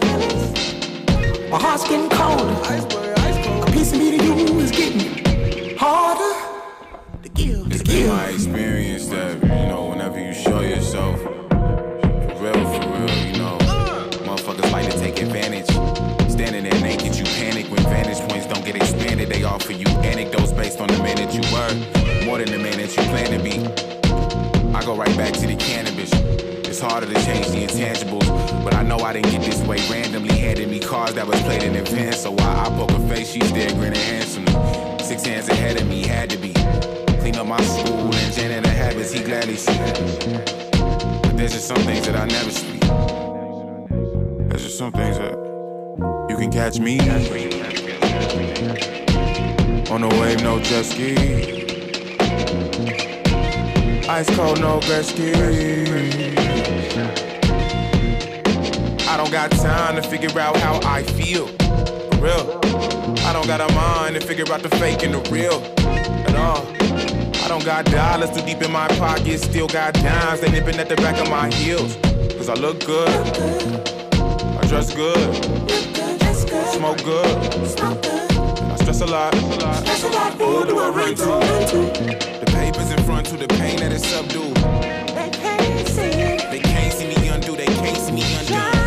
My 1.51 1.59
heart's 1.59 1.89
getting 1.89 2.09
colder. 2.11 3.04
Piece 3.75 3.93
of 3.93 3.99
me 3.99 4.17
to 4.17 4.25
you 4.25 4.61
is 4.61 4.71
getting 4.71 5.77
harder 5.77 6.33
to 7.23 7.29
give. 7.31 7.69
Been 7.69 8.09
my 8.09 8.27
experience 8.29 9.09
that, 9.09 9.43
you 9.43 9.49
know, 9.49 9.87
whenever 9.87 10.19
you 10.25 10.33
show 10.33 10.61
yourself, 10.61 11.21
for 11.21 11.37
real, 12.39 12.55
for 12.55 12.89
real, 12.89 13.11
you 13.27 13.37
know, 13.37 13.59
motherfuckers 14.29 14.71
like 14.71 14.89
to 14.91 14.97
take 14.97 15.21
advantage. 15.21 15.67
Standing 16.31 16.63
there 16.63 16.81
naked, 16.83 17.17
you 17.17 17.25
panic 17.25 17.69
when 17.69 17.83
vantage 17.83 18.21
points 18.29 18.47
don't 18.47 18.65
get 18.65 18.77
expanded. 18.77 19.29
They 19.29 19.43
offer 19.43 19.73
you 19.73 19.87
anecdotes 19.87 20.53
based 20.53 20.81
on 20.81 20.87
the 20.87 20.99
man 20.99 21.17
that 21.17 21.35
you 21.35 21.43
were, 21.53 22.25
more 22.27 22.39
than 22.39 22.53
the 22.53 22.59
man 22.59 22.79
that 22.79 22.97
you 22.97 23.03
plan 23.11 23.37
to 23.37 23.43
be. 23.43 23.59
I 24.73 24.85
go 24.85 24.95
right 24.95 25.17
back 25.17 25.33
to 25.35 25.47
the 25.49 25.57
cannabis. 25.57 26.13
Harder 26.85 27.07
to 27.07 27.15
change 27.25 27.49
the 27.49 27.67
intangibles, 27.67 28.29
but 28.63 28.75
I 28.75 28.83
know 28.83 28.99
I 28.99 29.15
didn't 29.15 29.31
get 29.33 29.41
this 29.41 29.61
way 29.67 29.79
randomly. 29.91 30.37
Handed 30.37 30.69
me 30.69 30.79
cards 30.79 31.15
that 31.15 31.27
was 31.27 31.41
played 31.41 31.63
in 31.63 31.75
advance, 31.77 32.19
so 32.21 32.31
while 32.31 32.61
I 32.61 32.69
poke 32.77 32.91
her 32.91 33.09
face, 33.09 33.31
she's 33.33 33.51
there 33.53 33.71
grinning 33.71 33.99
handsomely. 33.99 34.53
Six 35.03 35.25
hands 35.25 35.49
ahead 35.49 35.81
of 35.81 35.89
me, 35.89 36.07
had 36.07 36.29
to 36.31 36.37
be. 36.37 36.53
Clean 37.21 37.37
up 37.37 37.47
my 37.47 37.61
school 37.63 38.15
and 38.15 38.33
janitor 38.35 38.69
habits, 38.69 39.13
he 39.13 39.25
gladly 39.25 39.57
see. 39.57 39.79
But 41.23 41.37
there's 41.39 41.53
just 41.53 41.67
some 41.69 41.79
things 41.79 42.07
that 42.07 42.17
I 42.17 42.27
never 42.27 42.51
speak. 42.51 42.83
There's 44.51 44.63
just 44.63 44.77
some 44.77 44.93
things 44.93 45.17
that 45.17 45.33
you 46.29 46.37
can 46.37 46.53
catch 46.53 46.79
me 46.79 47.01
on 49.91 50.03
the 50.03 50.09
wave, 50.21 50.43
no 50.43 50.61
jet 50.61 50.85
ski. 50.85 51.17
Ice 54.07 54.29
cold, 54.37 54.61
no 54.61 54.81
Gretzky. 54.81 56.44
I 56.97 57.03
don't 59.17 59.33
got 59.33 59.51
time 59.51 59.97
to 59.97 60.03
figure 60.03 60.39
out 60.39 60.57
how 60.59 60.79
I 60.85 61.03
feel. 61.03 61.49
For 61.49 62.19
real. 62.19 62.61
I 63.27 63.33
don't 63.33 63.49
got 63.49 63.61
a 63.61 63.67
mind 63.75 64.15
to 64.15 64.21
figure 64.21 64.45
out 64.53 64.63
the 64.63 64.69
fake 64.77 65.03
and 65.03 65.15
the 65.15 65.19
real 65.31 65.61
at 66.29 66.37
all. 66.37 66.65
I 67.45 67.49
don't 67.49 67.65
got 67.65 67.87
dollars 67.87 68.31
too 68.31 68.43
deep 68.47 68.63
in 68.63 68.71
my 68.71 68.87
pockets, 68.89 69.43
still 69.43 69.67
got 69.67 69.95
dimes 69.95 70.39
they 70.41 70.53
nipping 70.53 70.77
at 70.77 70.89
the 70.89 70.95
back 70.97 71.21
of 71.21 71.29
my 71.29 71.53
heels. 71.53 71.97
Cause 72.37 72.49
I 72.49 72.55
look 72.55 72.87
good, 72.87 73.09
I 73.09 74.61
dress 74.69 74.95
good, 74.95 75.35
smoke 76.75 77.03
good, 77.03 77.27
I 77.27 78.77
stress 78.77 79.01
a 79.01 79.07
lot. 79.07 79.33
That's 79.33 80.05
a 80.05 80.09
lot. 80.11 80.35
Who 80.35 80.65
do 80.65 80.79
I? 80.79 80.91
Run 80.91 81.17
to? 81.17 81.25
The 81.25 82.47
papers 82.53 82.93
in 82.93 83.03
front 83.03 83.27
to 83.27 83.37
the 83.37 83.49
pain 83.49 83.81
that 83.81 83.91
is 83.91 84.05
subdued. 84.05 84.94
See 88.55 88.84